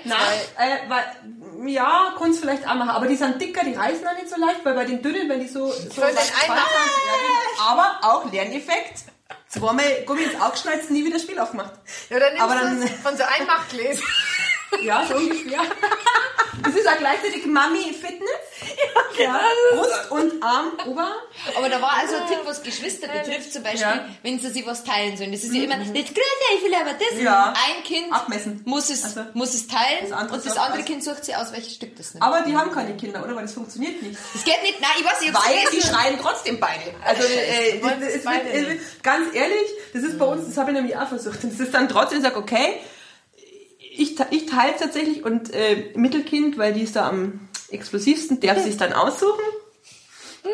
Nein, 0.05 0.17
äh, 0.57 0.89
weil, 0.89 1.69
ja, 1.69 2.15
kannst 2.17 2.39
vielleicht 2.39 2.65
auch 2.65 2.75
machen, 2.75 2.91
aber 2.91 3.07
die 3.07 3.15
sind 3.17 3.41
dicker, 3.41 3.65
die 3.65 3.73
reißen 3.73 4.07
auch 4.07 4.15
nicht 4.15 4.29
so 4.29 4.39
leicht, 4.39 4.63
weil 4.63 4.73
bei 4.73 4.85
den 4.85 5.01
dünnen, 5.01 5.27
wenn 5.27 5.41
die 5.41 5.47
so, 5.47 5.67
so 5.67 6.01
den 6.01 6.15
ja, 6.15 6.21
genau. 6.45 7.71
aber 7.71 7.99
auch 8.03 8.31
Lerneffekt. 8.31 9.03
Zweimal 9.53 10.03
Gummi 10.05 10.23
ins 10.23 10.41
Auge 10.41 10.53
geschnalzt, 10.53 10.89
nie 10.89 11.05
wieder 11.05 11.19
Spiel 11.19 11.37
aufgemacht. 11.39 11.73
Ja, 12.09 12.19
dann 12.19 12.29
nimmst 12.33 12.43
Aber 12.43 12.55
dann- 12.55 12.87
von 12.87 13.15
so 13.17 13.23
Einmachgläsern. 13.23 14.03
Ja, 14.81 15.05
so 15.07 15.15
ungefähr. 15.15 15.59
Das 16.63 16.75
ist 16.75 16.87
auch 16.87 16.97
gleichzeitig 16.97 17.45
Mami 17.45 17.93
Fitness. 17.93 18.29
Ja, 19.19 19.39
Brust 19.75 20.11
und 20.11 20.41
Arm, 20.43 20.71
Ober. 20.87 21.11
Aber 21.57 21.69
da 21.69 21.81
war 21.81 21.93
also 21.99 22.15
ein 22.15 22.27
Tipp, 22.27 22.39
was 22.45 22.63
Geschwister 22.63 23.07
betrifft, 23.07 23.51
zum 23.51 23.61
Beispiel, 23.63 23.81
Ja. 23.81 24.05
wenn 24.23 24.39
sie 24.39 24.49
sich 24.49 24.65
was 24.65 24.83
teilen 24.83 25.17
sollen. 25.17 25.31
Das 25.33 25.43
ist 25.43 25.53
ja 25.53 25.63
immer, 25.63 25.75
das 25.77 25.87
größte, 25.89 26.13
ich 26.57 26.63
will 26.63 26.73
aber 26.73 26.93
das. 26.93 27.19
Ja. 27.21 27.53
Ein 27.53 27.83
Kind 27.83 28.11
Abmessen. 28.13 28.61
muss 28.65 28.89
es, 28.89 29.03
Also, 29.03 29.21
muss 29.33 29.53
es 29.53 29.67
teilen 29.67 30.09
das 30.09 30.31
und 30.31 30.45
das 30.45 30.57
andere. 30.57 30.83
Kind 30.83 31.03
sucht 31.03 31.25
sich 31.25 31.35
aus, 31.35 31.51
welches 31.51 31.75
Stück 31.75 31.95
das 31.97 32.13
nimmt. 32.13 32.23
Aber 32.23 32.41
die 32.41 32.55
haben 32.55 32.71
keine 32.71 32.95
Kinder, 32.95 33.23
oder? 33.23 33.35
Weil 33.35 33.43
das 33.43 33.53
funktioniert 33.53 34.01
nicht. 34.01 34.17
Das 34.33 34.43
geht 34.43 34.61
nicht, 34.63 34.79
nein, 34.79 34.91
ich 34.99 35.05
weiß, 35.05 35.21
ich 35.21 35.33
hab's 35.33 35.45
Weil 35.47 35.57
die 35.71 35.81
schreien 35.81 36.17
trotzdem 36.21 36.59
beide. 36.59 36.93
Also 37.03 37.23
äh, 37.23 37.79
das 37.99 38.13
ist, 38.13 38.25
beide 38.25 38.49
äh, 38.49 38.79
ganz 39.03 39.33
ehrlich, 39.35 39.69
das 39.93 40.03
ist 40.03 40.17
bei 40.17 40.25
uns, 40.25 40.47
das 40.47 40.57
habe 40.57 40.71
ich 40.71 40.75
nämlich 40.77 40.95
auch 40.97 41.07
versucht. 41.07 41.43
Und 41.43 41.51
das 41.53 41.59
ist 41.59 41.73
dann 41.73 41.89
trotzdem, 41.89 42.19
ich 42.19 42.23
sage, 42.23 42.37
okay, 42.37 42.79
ich, 44.01 44.19
ich 44.31 44.45
teile 44.45 44.73
es 44.73 44.79
tatsächlich 44.79 45.23
und 45.23 45.53
äh, 45.53 45.91
Mittelkind, 45.95 46.57
weil 46.57 46.73
die 46.73 46.83
ist 46.83 46.95
da 46.95 47.07
am 47.09 47.47
explosivsten, 47.69 48.39
darf 48.39 48.59
sich 48.61 48.77
dann 48.77 48.93
aussuchen. 48.93 49.43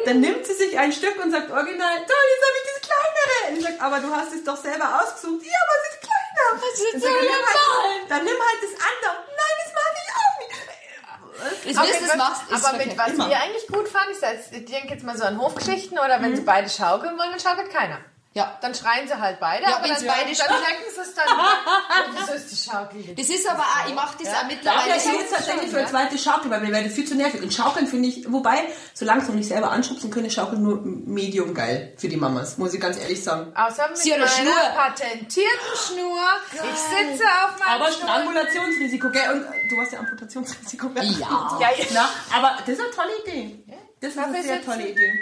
Dann 0.06 0.20
nimmt 0.20 0.46
sie 0.46 0.54
sich 0.54 0.78
ein 0.78 0.92
Stück 0.94 1.22
und 1.24 1.32
sagt 1.32 1.50
original, 1.50 1.98
so, 1.98 2.14
jetzt 2.14 2.46
habe 2.46 2.58
ich 2.62 2.72
das 2.72 2.82
kleinere. 2.90 3.50
Und 3.50 3.58
ich 3.58 3.64
sage, 3.64 3.82
aber 3.82 4.00
du 4.00 4.16
hast 4.16 4.34
es 4.34 4.44
doch 4.44 4.56
selber 4.58 5.02
ausgesucht. 5.02 5.44
Ja, 5.46 5.58
aber 5.64 5.74
es 5.82 5.94
ist 5.94 6.02
kleiner. 6.02 6.62
Das 6.62 6.80
ist 6.80 6.94
Dann 6.94 7.02
sag 7.02 7.10
ich, 7.10 7.22
nimm 7.22 7.46
halt, 7.46 8.10
dann 8.12 8.24
nimm 8.24 8.40
halt 8.40 8.60
das 8.62 8.74
andere. 8.80 9.26
Nein, 9.26 9.56
das 9.64 9.74
mache 9.74 9.94
ich 9.98 10.10
auch 10.16 10.40
nicht. 10.40 12.00
Das 12.00 12.10
was- 12.10 12.18
machst, 12.18 12.52
ist 12.52 12.66
aber 12.66 12.78
mit 12.78 12.98
was 12.98 13.10
Immer. 13.14 13.30
ihr 13.30 13.40
eigentlich 13.42 13.68
gut 13.68 13.88
fand, 13.88 14.10
ist 14.12 14.22
jetzt, 14.22 14.54
ich 14.54 14.66
denke 14.66 14.94
jetzt 14.94 15.04
mal 15.04 15.18
so 15.18 15.24
an 15.24 15.40
Hofgeschichten 15.40 15.98
oder 15.98 16.22
wenn 16.22 16.36
sie 16.36 16.42
beide 16.44 16.70
schaukeln 16.70 17.18
wollen, 17.18 17.32
dann 17.32 17.40
schaukelt 17.40 17.72
keiner. 17.72 17.98
Ja. 18.34 18.58
Dann 18.62 18.76
schreien 18.76 19.08
sie 19.08 19.20
halt 19.20 19.40
beide, 19.40 19.64
Ja, 19.64 19.78
aber 19.78 19.88
dann, 19.88 20.06
beide 20.06 20.32
dann 20.32 20.36
checken 20.36 20.86
sie 20.94 21.02
es 21.02 21.14
dann. 21.16 21.26
Und 22.10 22.20
wieso 22.20 22.34
ist 22.34 22.52
die 22.52 22.70
Schaukel? 22.70 23.16
Das 23.16 23.28
ist 23.28 23.50
aber 23.50 23.64
auch, 23.64 23.88
ich 23.88 23.96
mache 23.96 24.18
das 24.20 24.28
auch 24.28 24.34
Dafür 24.34 24.48
mittlerweile 24.48 24.96
ist 24.98 25.06
jetzt 25.08 25.34
tatsächlich 25.34 25.72
für 25.72 25.80
eine 25.80 25.88
zweite 25.88 26.18
Schaukel, 26.18 26.52
weil 26.52 26.62
mir 26.62 26.72
wäre 26.72 26.84
das 26.84 26.94
viel 26.94 27.08
zu 27.08 27.16
nervig. 27.16 27.42
Und 27.42 27.52
Schaukeln 27.52 27.88
finde 27.88 28.08
ich, 28.08 28.32
wobei, 28.32 28.68
solange 28.94 29.24
es 29.24 29.28
noch 29.28 29.36
nicht 29.36 29.48
selber 29.48 29.72
anschubsen 29.72 30.12
können, 30.12 30.30
Schaukeln 30.30 30.62
nur 30.62 30.80
medium 30.84 31.56
geil 31.56 31.94
für 31.98 32.08
die 32.08 32.18
Mamas, 32.18 32.60
muss 32.60 32.74
ich 32.74 32.80
ganz 32.80 32.98
ehrlich 33.00 33.24
sagen. 33.24 33.52
Außer 33.56 33.88
mit 33.90 33.98
Sie 33.98 34.12
meiner 34.12 34.28
Schnur. 34.28 34.54
patentierten 34.76 35.76
Schnur. 35.88 36.22
Ich 36.54 36.80
sitze 36.80 37.24
auf 37.44 37.60
meinem 37.60 37.82
Aber. 37.82 37.92
Strangulationsrisiko, 37.92 39.10
gell? 39.10 39.32
Und 39.34 39.42
äh, 39.44 39.70
du 39.70 39.82
hast 39.82 39.92
ja 39.92 40.00
Amputationsrisiko? 40.00 40.92
Ja. 40.96 41.58
Ja, 41.60 41.70
ja. 41.76 41.86
Na, 41.94 42.10
aber 42.38 42.58
das 42.60 42.70
ist 42.70 42.82
eine 42.82 42.92
tolle 42.92 43.10
Idee. 43.26 43.64
Das 44.02 44.12
ist 44.12 44.18
Dafür 44.18 44.34
eine 44.34 44.44
sehr 44.44 44.64
tolle 44.64 44.88
Idee. 44.88 45.14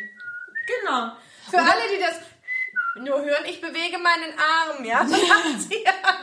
Genau. 0.82 1.12
Für 1.50 1.60
alle, 1.60 1.88
die 1.96 2.02
das 2.02 2.16
nur 3.04 3.22
hören, 3.22 3.46
ich 3.50 3.62
bewege 3.62 3.98
meinen 3.98 4.34
Arm, 4.38 4.86
ja? 4.86 5.00
An 5.02 5.10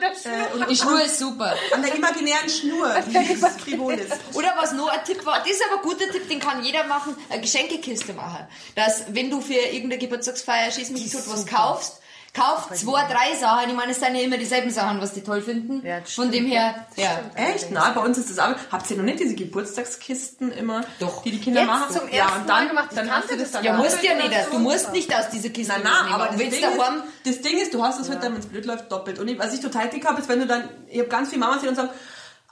der 0.01 0.15
Schnur. 0.15 0.55
Und, 0.55 0.71
Die 0.71 0.77
Schnur 0.77 1.03
ist 1.03 1.19
super. 1.19 1.55
an 1.73 1.83
der 1.83 1.95
imaginären 1.95 2.49
Schnur, 2.49 2.95
die 3.07 3.37
frivol 3.63 3.95
ist. 3.95 4.13
Oder 4.35 4.55
was 4.57 4.73
noch 4.73 4.89
ein 4.89 5.05
Tipp 5.05 5.25
war, 5.25 5.39
das 5.41 5.51
ist 5.51 5.63
aber 5.71 5.81
ein 5.81 5.83
guter 5.83 6.11
Tipp, 6.11 6.29
den 6.29 6.41
kann 6.41 6.63
jeder 6.65 6.85
machen, 6.85 7.17
eine 7.31 7.41
Geschenkekiste 7.41 8.13
machen. 8.13 8.47
Dass, 8.75 9.05
wenn 9.09 9.31
du 9.31 9.41
für 9.41 9.55
irgendeine 9.55 9.99
Geburtstagsfeier, 9.99 10.71
schieß 10.71 10.91
mich 10.91 11.11
tot, 11.11 11.23
was 11.27 11.47
kaufst, 11.47 12.01
kauf 12.35 12.69
zwei, 12.73 13.05
drei 13.05 13.35
Sachen. 13.37 13.71
Ich 13.71 13.77
meine, 13.77 13.93
es 13.93 14.01
sind 14.01 14.15
ja 14.15 14.21
immer 14.23 14.37
dieselben 14.37 14.71
Sachen, 14.71 15.01
was 15.01 15.15
die 15.15 15.23
toll 15.23 15.41
finden. 15.41 15.87
Ja, 15.87 16.01
das 16.01 16.13
Von 16.13 16.31
dem 16.31 16.45
her, 16.47 16.87
ja. 16.97 17.21
Echt? 17.37 17.69
Na, 17.71 17.91
bei 17.91 18.01
uns 18.01 18.19
ist 18.19 18.29
das 18.29 18.39
auch. 18.39 18.55
Habt 18.71 18.91
ihr 18.91 18.97
noch 18.97 19.05
nicht 19.05 19.21
diese 19.21 19.35
Geburtstagskisten 19.35 20.51
immer, 20.53 20.85
Doch. 20.99 21.23
die 21.23 21.31
die 21.31 21.41
Kinder 21.41 21.61
Jetzt 21.61 21.71
machen? 21.71 21.97
zum 21.97 22.09
ja, 22.13 22.35
und 22.37 22.49
dann, 22.49 22.69
gemacht. 22.69 22.91
Dann 22.95 23.11
hast 23.11 23.31
du 23.31 23.37
das 23.37 23.53
dann 23.53 23.63
das 23.63 23.71
Ja, 23.71 23.77
Ja, 23.77 23.79
musst 23.79 24.03
ja 24.03 24.15
nicht, 24.17 24.33
das 24.33 24.51
du 24.51 24.59
musst 24.59 24.93
nicht 24.93 25.15
aus 25.15 25.31
dieser 25.31 25.51
Kiste 25.51 25.75
na, 25.83 26.03
nehmen. 26.03 26.15
aber 26.15 26.31
Und 26.31 26.41
das 26.41 26.51
Ding, 26.51 26.65
ist, 26.65 26.81
das 27.25 27.41
Ding 27.41 27.59
ist, 27.59 27.73
du 27.73 27.83
hast 27.83 28.01
es 28.01 28.09
halt 28.09 28.23
dann, 28.23 28.33
wenn 28.33 28.41
es 28.41 28.47
blöd 28.47 28.67
läuft, 28.67 28.91
doppelt. 28.91 29.19
Und 29.21 29.29
ich, 29.29 29.39
was 29.39 29.55
ich 29.55 29.61
total 29.61 29.89
dick 29.89 30.05
habe, 30.07 30.21
ist, 30.21 30.29
wenn 30.29 30.41
du 30.41 30.47
dann, 30.47 30.69
ich 30.89 30.99
habe 30.99 31.09
ganz 31.09 31.29
viele 31.29 31.41
Mamas, 31.41 31.61
die 31.61 31.67
dann 31.67 31.77
sagen, 31.77 31.91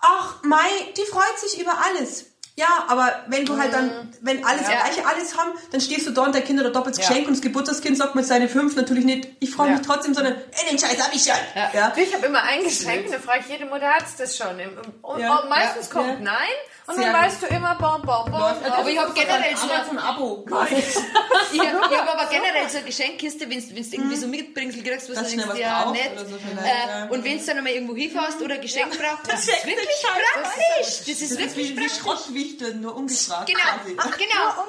ach, 0.01 0.43
Mai, 0.45 0.69
die 0.97 1.03
freut 1.11 1.39
sich 1.39 1.61
über 1.61 1.73
alles. 1.85 2.27
Ja, 2.55 2.85
aber 2.89 3.11
wenn 3.29 3.47
du 3.47 3.59
halt 3.59 3.73
dann, 3.73 4.13
wenn 4.21 4.45
alles 4.45 4.63
Ja. 4.69 4.83
gleiche 4.83 5.07
alles 5.07 5.37
haben, 5.39 5.53
dann 5.71 5.81
stehst 5.81 6.07
du 6.07 6.11
da 6.11 6.23
und 6.25 6.35
dein 6.35 6.45
Kind 6.45 6.59
hat 6.61 6.67
ein 6.67 6.73
doppeltes 6.73 7.03
Ja. 7.03 7.09
Geschenk 7.09 7.27
und 7.29 7.35
das 7.35 7.41
Geburtstagskind 7.43 7.97
sagt 7.97 8.15
mit 8.15 8.27
seinen 8.27 8.49
fünf 8.49 8.77
natürlich 8.77 9.07
nicht, 9.07 9.29
ich 9.41 9.51
freue 9.51 9.71
mich 9.71 9.79
Ja. 9.81 9.85
trotzdem, 9.87 10.13
sondern, 10.13 10.35
ey, 10.35 10.69
den 10.71 10.79
Scheiß 10.79 11.03
hab 11.03 11.15
ich 11.15 11.23
schon. 11.23 11.35
Ja. 11.55 11.71
Ja. 11.73 11.93
Ich 11.97 12.15
habe 12.15 12.27
immer 12.27 12.43
ein 12.43 12.63
Geschenk, 12.63 13.11
dann 13.11 13.23
frage 13.23 13.41
ich 13.41 13.49
jede 13.49 13.65
Mutter, 13.65 13.89
hat's 13.89 14.17
das 14.17 14.37
schon? 14.37 14.61
Und 15.01 15.21
Ja. 15.21 15.37
und 15.39 15.49
meistens 15.49 15.89
Ja. 15.89 15.93
kommt 15.95 16.09
Ja. 16.09 16.17
nein 16.21 16.49
und 16.87 16.97
Sehr 16.97 17.13
dann 17.13 17.15
gut. 17.15 17.23
weißt 17.23 17.43
du 17.43 17.47
immer, 17.47 17.75
bom, 17.77 18.03
bom, 18.03 18.25
bom. 18.31 18.35
Aber 18.43 18.89
ich 18.89 18.99
hab 18.99 19.15
generell 19.15 19.57
so- 19.57 19.71
ein 19.91 19.99
Abo. 19.99 20.45
ich 21.53 21.61
habe 21.61 21.97
hab 21.97 22.15
aber 22.15 22.31
generell 22.31 22.69
so 22.69 22.79
eine 22.79 22.87
Geschenkkiste, 22.87 23.49
wenn 23.49 23.61
du 23.61 23.75
irgendwie 23.77 24.17
so 24.17 24.27
Mitbringsel 24.27 24.83
kriegst, 24.83 25.09
was 25.15 25.29
denkst, 25.29 25.47
was 25.47 25.59
ja, 25.59 25.85
brauchst 25.85 26.03
nett. 26.03 26.19
so 26.19 26.35
Äh, 26.37 26.69
ja. 26.69 27.05
und 27.07 27.25
wenn 27.25 27.39
du 27.39 27.45
dann 27.47 27.59
einmal 27.59 27.73
irgendwo 27.73 27.95
hinfährst 27.95 28.41
oder 28.43 28.55
ein 28.57 28.61
Geschenk 28.61 28.91
brauchst, 28.99 29.31
das 29.33 29.41
ist 29.41 29.47
Geschenk 29.47 29.67
wirklich 29.67 29.89
ist 29.89 30.03
scheiße. 30.03 30.43
praktisch. 30.43 30.99
Das 30.99 31.09
ist 31.09 31.21
Das 31.23 31.31
ist 31.39 31.57
wirklich 31.57 31.77
wie. 31.77 31.89
Schrottwichteln, 31.89 32.81
nur 32.81 32.97
umgefragt. 32.97 33.47
Genau, 33.47 33.61
quasi. 33.61 33.95
genau. 34.19 34.65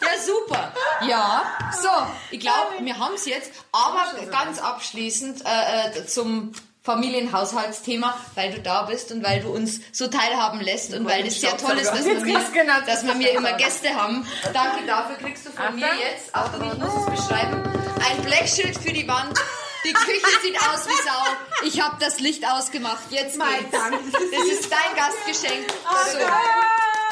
Ja, 0.00 0.18
super. 0.20 0.72
Ja, 1.06 1.44
so, 1.80 1.88
ich 2.30 2.40
glaube, 2.40 2.72
wir 2.80 2.98
haben 2.98 3.14
es 3.14 3.26
jetzt. 3.26 3.52
Aber 3.70 4.04
ganz 4.30 4.58
abschließend 4.60 5.44
äh, 5.44 5.98
äh, 6.00 6.06
zum 6.06 6.52
Familienhaushaltsthema, 6.82 8.14
weil 8.34 8.52
du 8.52 8.60
da 8.60 8.82
bist 8.82 9.12
und 9.12 9.22
weil 9.24 9.40
du 9.40 9.50
uns 9.50 9.80
so 9.92 10.08
teilhaben 10.08 10.60
lässt 10.60 10.92
und 10.94 11.04
weil 11.06 11.22
das 11.22 11.40
sehr 11.40 11.56
toll 11.56 11.78
ist, 11.78 11.90
dass 11.92 12.04
wir, 12.04 12.14
mir, 12.20 12.40
genau 12.52 12.80
dass 12.86 13.06
wir 13.06 13.14
mir 13.14 13.30
immer 13.30 13.52
Gäste 13.52 13.94
haben. 13.94 14.26
Danke 14.52 14.84
dafür, 14.86 15.16
kriegst 15.16 15.46
du 15.46 15.50
von 15.50 15.74
mir 15.76 15.86
Achtung. 15.86 15.98
jetzt, 16.00 16.34
Achtung, 16.34 16.72
ich 16.72 16.78
muss 16.78 16.92
es 16.94 17.20
beschreiben, 17.22 17.62
ein 18.10 18.22
Blechschild 18.22 18.76
für 18.78 18.92
die 18.92 19.06
Wand. 19.06 19.38
Die 19.84 19.92
Küche 19.92 20.40
sieht 20.42 20.56
aus 20.60 20.86
wie 20.86 21.02
Sau. 21.02 21.66
Ich 21.66 21.80
habe 21.80 21.96
das 21.98 22.20
Licht 22.20 22.48
ausgemacht. 22.48 23.02
Jetzt 23.10 23.36
Mein 23.36 23.48
geht's. 23.58 23.72
Dank, 23.72 23.98
das 24.12 24.48
ist 24.48 24.70
dein 24.70 24.96
Gastgeschenk. 24.96 25.66
So. 26.12 26.18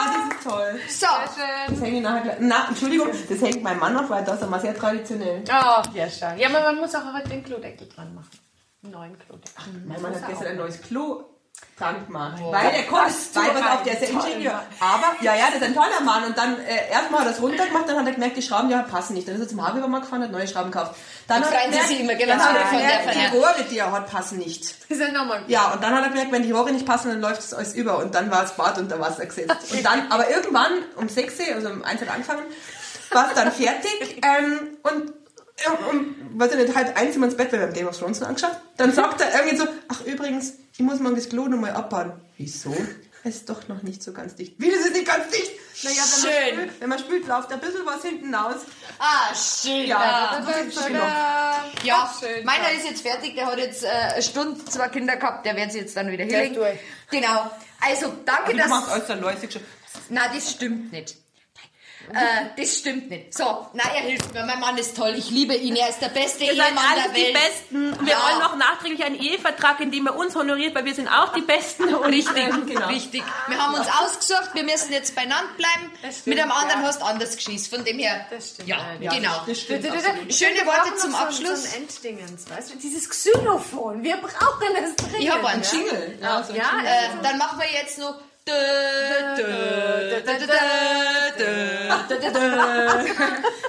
Ah, 0.03 0.14
das 0.14 0.37
ist 0.39 0.49
toll. 0.49 0.81
so. 0.89 1.07
Das 1.68 1.81
hänge 1.83 1.99
ich 1.99 2.03
nachher 2.03 2.23
gleich. 2.23 2.37
Na, 2.41 2.68
Entschuldigung, 2.68 3.09
das 3.29 3.41
hängt 3.43 3.62
mein 3.62 3.79
Mann 3.79 3.95
auf, 3.99 4.09
weil 4.09 4.25
das 4.25 4.37
ist 4.37 4.47
immer 4.47 4.59
sehr 4.59 4.75
traditionell. 4.75 5.43
Oh, 5.47 5.83
ja, 5.93 6.07
schau. 6.09 6.35
Ja, 6.39 6.49
aber 6.49 6.61
man 6.61 6.77
muss 6.77 6.95
auch 6.95 7.12
heute 7.12 7.29
den 7.29 7.45
Klodeckel 7.45 7.87
dran 7.87 8.14
machen. 8.14 8.31
Neuen 8.83 9.18
Klodeckel. 9.18 9.83
Mein 9.87 10.01
Mann 10.01 10.14
hat 10.14 10.26
gestern 10.26 10.49
ein 10.49 10.57
neues 10.57 10.81
Klo 10.81 11.24
dran 11.78 12.07
gemacht. 12.07 12.41
Weil 12.43 12.70
der 12.72 12.87
kommt, 12.87 13.03
weil 13.35 13.51
pass 13.51 13.72
auf, 13.74 13.83
der 13.83 14.01
ist 14.01 14.03
ja 14.03 14.09
Ingenieur. 14.09 14.53
Mann. 14.53 14.64
Aber, 14.81 15.22
ja, 15.22 15.35
ja, 15.35 15.47
das 15.47 15.57
ist 15.57 15.62
ein 15.62 15.74
toller 15.74 16.01
Mann. 16.03 16.24
Und 16.24 16.39
dann, 16.39 16.59
äh, 16.61 16.91
erstmal 16.91 17.20
hat 17.20 17.26
er 17.26 17.33
das 17.33 17.43
runtergemacht, 17.43 17.89
dann 17.89 17.99
hat 17.99 18.07
er 18.07 18.12
gemerkt, 18.12 18.37
die 18.37 18.43
Schrauben, 18.43 18.70
ja, 18.70 18.83
passen 18.83 19.14
nicht. 19.14 19.28
Dann 19.28 19.35
ist 19.35 19.43
er 19.43 19.49
zum 19.49 19.62
Haarweber 19.66 20.01
gefahren, 20.01 20.22
hat 20.22 20.31
neue 20.31 20.49
Schrauben 20.49 20.70
gekauft. 20.70 20.95
Dann 21.26 21.43
Da 21.43 21.49
hat 21.49 21.55
er 21.55 21.70
gemerkt, 21.70 21.91
immer, 21.91 22.14
gell, 22.14 22.26
dann 22.26 22.43
hat 22.43 22.57
er 22.57 22.70
gemerkt, 22.70 23.14
die 23.14 23.37
Rohre, 23.37 23.64
die 23.70 23.78
er 23.78 23.93
hat, 23.93 24.11
passen 24.11 24.39
nicht. 24.39 24.62
Das 24.62 24.99
ist 24.99 25.01
ja 25.01 25.12
nochmal. 25.12 25.43
Ja, 25.49 25.72
und 25.72 25.83
dann 25.83 25.95
hat 25.95 26.03
er 26.05 26.09
gemerkt, 26.09 26.33
wenn 26.33 26.43
die 26.43 26.53
Rohre 26.53 26.72
nicht 26.72 26.87
passen, 26.87 27.09
dann 27.11 27.20
läuft 27.20 27.41
es 27.41 27.53
alles 27.53 27.74
über. 27.74 27.99
Und 27.99 28.14
dann 28.14 28.31
war 28.31 28.43
das 28.43 28.57
Bad 28.57 28.78
unter 28.78 28.99
Wasser 28.99 29.26
gesetzt. 29.26 29.72
Und 29.72 29.85
dann, 29.85 30.11
aber 30.11 30.31
irgendwann 30.31 30.72
um 30.97 31.09
6 31.09 31.39
Uhr, 31.41 31.55
also 31.57 31.68
um 31.68 31.85
1 31.85 32.03
Uhr 32.03 32.11
angefangen, 32.11 32.45
war 33.11 33.28
es 33.28 33.35
dann 33.35 33.53
fertig. 33.53 34.20
Ähm, 34.22 34.76
und 34.83 35.12
um, 35.91 36.17
weiß 36.39 36.53
ich 36.53 36.59
nicht, 36.59 36.75
halb 36.75 36.97
eins 36.99 37.13
sind 37.13 37.23
wir 37.23 37.27
ins 37.27 37.37
Bett, 37.37 37.53
weil 37.53 37.61
wir 37.61 37.67
haben 37.67 37.75
Game 37.75 37.89
of 37.89 37.99
Thrones 37.99 38.21
noch 38.21 38.29
angeschaut. 38.29 38.57
Dann 38.77 38.93
sagt 38.93 39.21
er 39.21 39.33
irgendwie 39.35 39.57
so, 39.57 39.67
ach 39.89 40.01
übrigens, 40.03 40.55
ich 40.73 40.81
muss 40.81 40.99
morgen 41.01 41.17
das 41.17 41.29
Klo 41.29 41.47
nochmal 41.47 41.73
abbauen. 41.73 42.13
Wieso? 42.37 42.75
Es 43.23 43.37
ist 43.37 43.51
doch 43.51 43.69
noch 43.69 43.83
nicht 43.83 44.03
so 44.03 44.15
ganz 44.15 44.35
dicht. 44.35 44.55
Wie, 44.57 44.71
das 44.71 44.81
ist 44.81 44.95
nicht 44.95 45.07
ganz 45.07 45.29
dicht? 45.29 45.51
Naja, 45.83 46.03
wenn 46.03 46.09
man 46.09 46.33
Schön. 46.33 46.55
spült, 46.55 46.81
wenn 46.81 46.89
man 46.89 46.99
spült, 46.99 47.27
läuft 47.27 47.53
ein 47.53 47.61
bisschen 47.61 47.85
was 47.85 48.03
hinten 48.03 48.35
raus. 48.35 48.57
Ah, 48.99 49.35
schön. 49.35 49.87
Ja, 49.87 50.41
das 50.43 50.67
ist 50.67 50.77
noch. 50.91 51.85
Ja, 51.85 52.15
schön, 52.19 52.45
meiner 52.47 52.73
ist 52.73 52.87
jetzt 52.89 53.03
fertig, 53.03 53.35
der 53.35 53.47
hat 53.47 53.59
jetzt 53.59 53.85
äh, 53.85 53.89
eine 53.89 54.23
Stunde 54.23 54.65
zwei 54.65 54.89
Kinder 54.89 55.17
gehabt, 55.17 55.45
der 55.45 55.55
wird 55.55 55.71
sie 55.73 55.81
jetzt 55.81 55.97
dann 55.97 56.11
wieder 56.11 56.25
hinlegen. 56.25 56.79
Genau. 57.11 57.51
Also, 57.81 58.13
danke, 58.25 58.53
Du 58.53 58.59
dass... 58.59 58.69
machst 58.69 58.91
alles 58.91 59.07
dann 59.07 59.23
schon. 59.51 59.63
Nein, 60.09 60.31
das 60.35 60.51
stimmt 60.53 60.93
nicht. 60.93 61.17
Äh, 62.15 62.61
das 62.61 62.79
stimmt 62.79 63.11
nicht. 63.11 63.35
So, 63.37 63.67
nein, 63.73 63.89
er 63.95 64.03
hilft 64.03 64.33
mir. 64.35 64.45
Mein 64.45 64.61
Mann 64.61 64.77
ist 64.79 64.97
toll. 64.97 65.15
Ich 65.17 65.31
liebe 65.31 65.55
ihn. 65.55 65.77
Er 65.77 65.89
ist 65.89 66.01
der 66.01 66.09
beste 66.09 66.41
seid 66.45 66.55
Ehemann 66.55 66.79
alle 66.91 67.03
der 67.05 67.13
die 67.13 67.23
Welt. 67.23 67.35
Besten. 67.35 68.07
Wir 68.07 68.13
Ja. 68.13 68.23
wollen 68.25 68.39
noch 68.41 68.57
nachträglich 68.57 69.05
einen 69.05 69.17
Ehevertrag, 69.21 69.81
in 69.81 69.91
dem 69.91 70.07
er 70.07 70.17
uns 70.17 70.35
honoriert, 70.35 70.75
weil 70.75 70.85
wir 70.85 70.95
sind 70.95 71.09
auch 71.09 71.33
die 71.35 71.41
Besten. 71.43 71.95
Und 71.95 72.05
Richtig, 72.13 72.35
Genau. 72.67 72.87
richtig. 72.89 73.23
Wir 73.49 73.59
haben 73.59 73.75
uns 73.75 73.87
ausgesucht, 73.89 74.51
wir 74.55 74.65
müssen 74.65 74.93
jetzt 74.93 75.15
beieinander 75.15 75.51
bleiben. 75.57 75.91
Das 76.03 76.19
stimmt, 76.19 76.27
Mit 76.37 76.41
einem 76.41 76.53
anderen 76.53 76.83
ja. 76.83 76.87
hast 76.89 77.01
du 77.01 77.05
anders 77.07 77.37
geschießt. 77.37 77.69
Von 77.75 77.85
dem 77.85 77.99
her, 77.99 78.27
Das 78.31 78.51
stimmt 78.51 78.69
ja, 78.69 78.77
allerdings. 78.79 79.15
genau. 79.15 79.43
Das 79.47 79.61
stimmt. 79.61 79.87
Absolut. 79.87 80.29
ich 80.29 80.37
Schöne 80.39 80.55
wir 80.57 80.67
Worte 80.67 80.97
zum 80.97 81.11
noch 81.13 81.19
so 81.19 81.25
ein- 81.25 81.29
Abschluss. 81.29 81.63
So 81.65 81.77
ein 81.77 81.83
Enddingens, 81.83 82.51
weißt 82.51 82.73
du? 82.75 82.79
Dieses 82.79 83.09
Xylophon. 83.09 84.03
Wir 84.03 84.17
brauchen 84.17 84.77
es 84.85 84.97
dringend. 84.97 85.21
Ich 85.21 85.31
hab 85.31 85.45
einen 85.45 85.63
ja? 85.63 85.69
Jingle. 85.73 86.19
Ja, 86.21 86.43
so 86.43 86.53
ein 86.53 86.59
Ja, 86.59 86.71
Jingle. 86.77 86.87
Äh, 86.87 87.23
dann 87.23 87.39
machen 87.39 87.59
wir 87.61 87.71
jetzt 87.81 87.99
noch. 87.99 88.15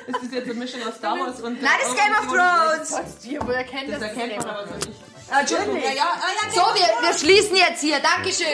Das 0.08 0.24
ist 0.24 0.34
jetzt 0.34 0.46
eine 0.50 0.54
Mischung 0.56 0.82
aus 0.88 0.96
Star 0.96 1.20
Wars 1.20 1.42
und... 1.42 1.62
Nein, 1.62 1.72
das 1.80 1.90
ist 1.90 1.98
Game 1.98 2.14
of 2.14 2.28
Thrones. 2.28 3.18
Dir, 3.20 3.40
woher 3.46 3.64
kennt 3.64 3.92
Das 3.92 4.00
das? 4.00 4.10
erkennt 4.10 4.38
man 4.38 4.50
aber 4.50 4.68
so 4.68 4.74
nicht. 4.76 5.00
Ah, 5.30 5.40
ja, 5.42 5.48
So, 6.54 6.62
wir, 6.76 7.08
wir 7.08 7.18
schließen 7.18 7.56
jetzt 7.56 7.82
hier. 7.82 8.00
Dankeschön. 8.00 8.48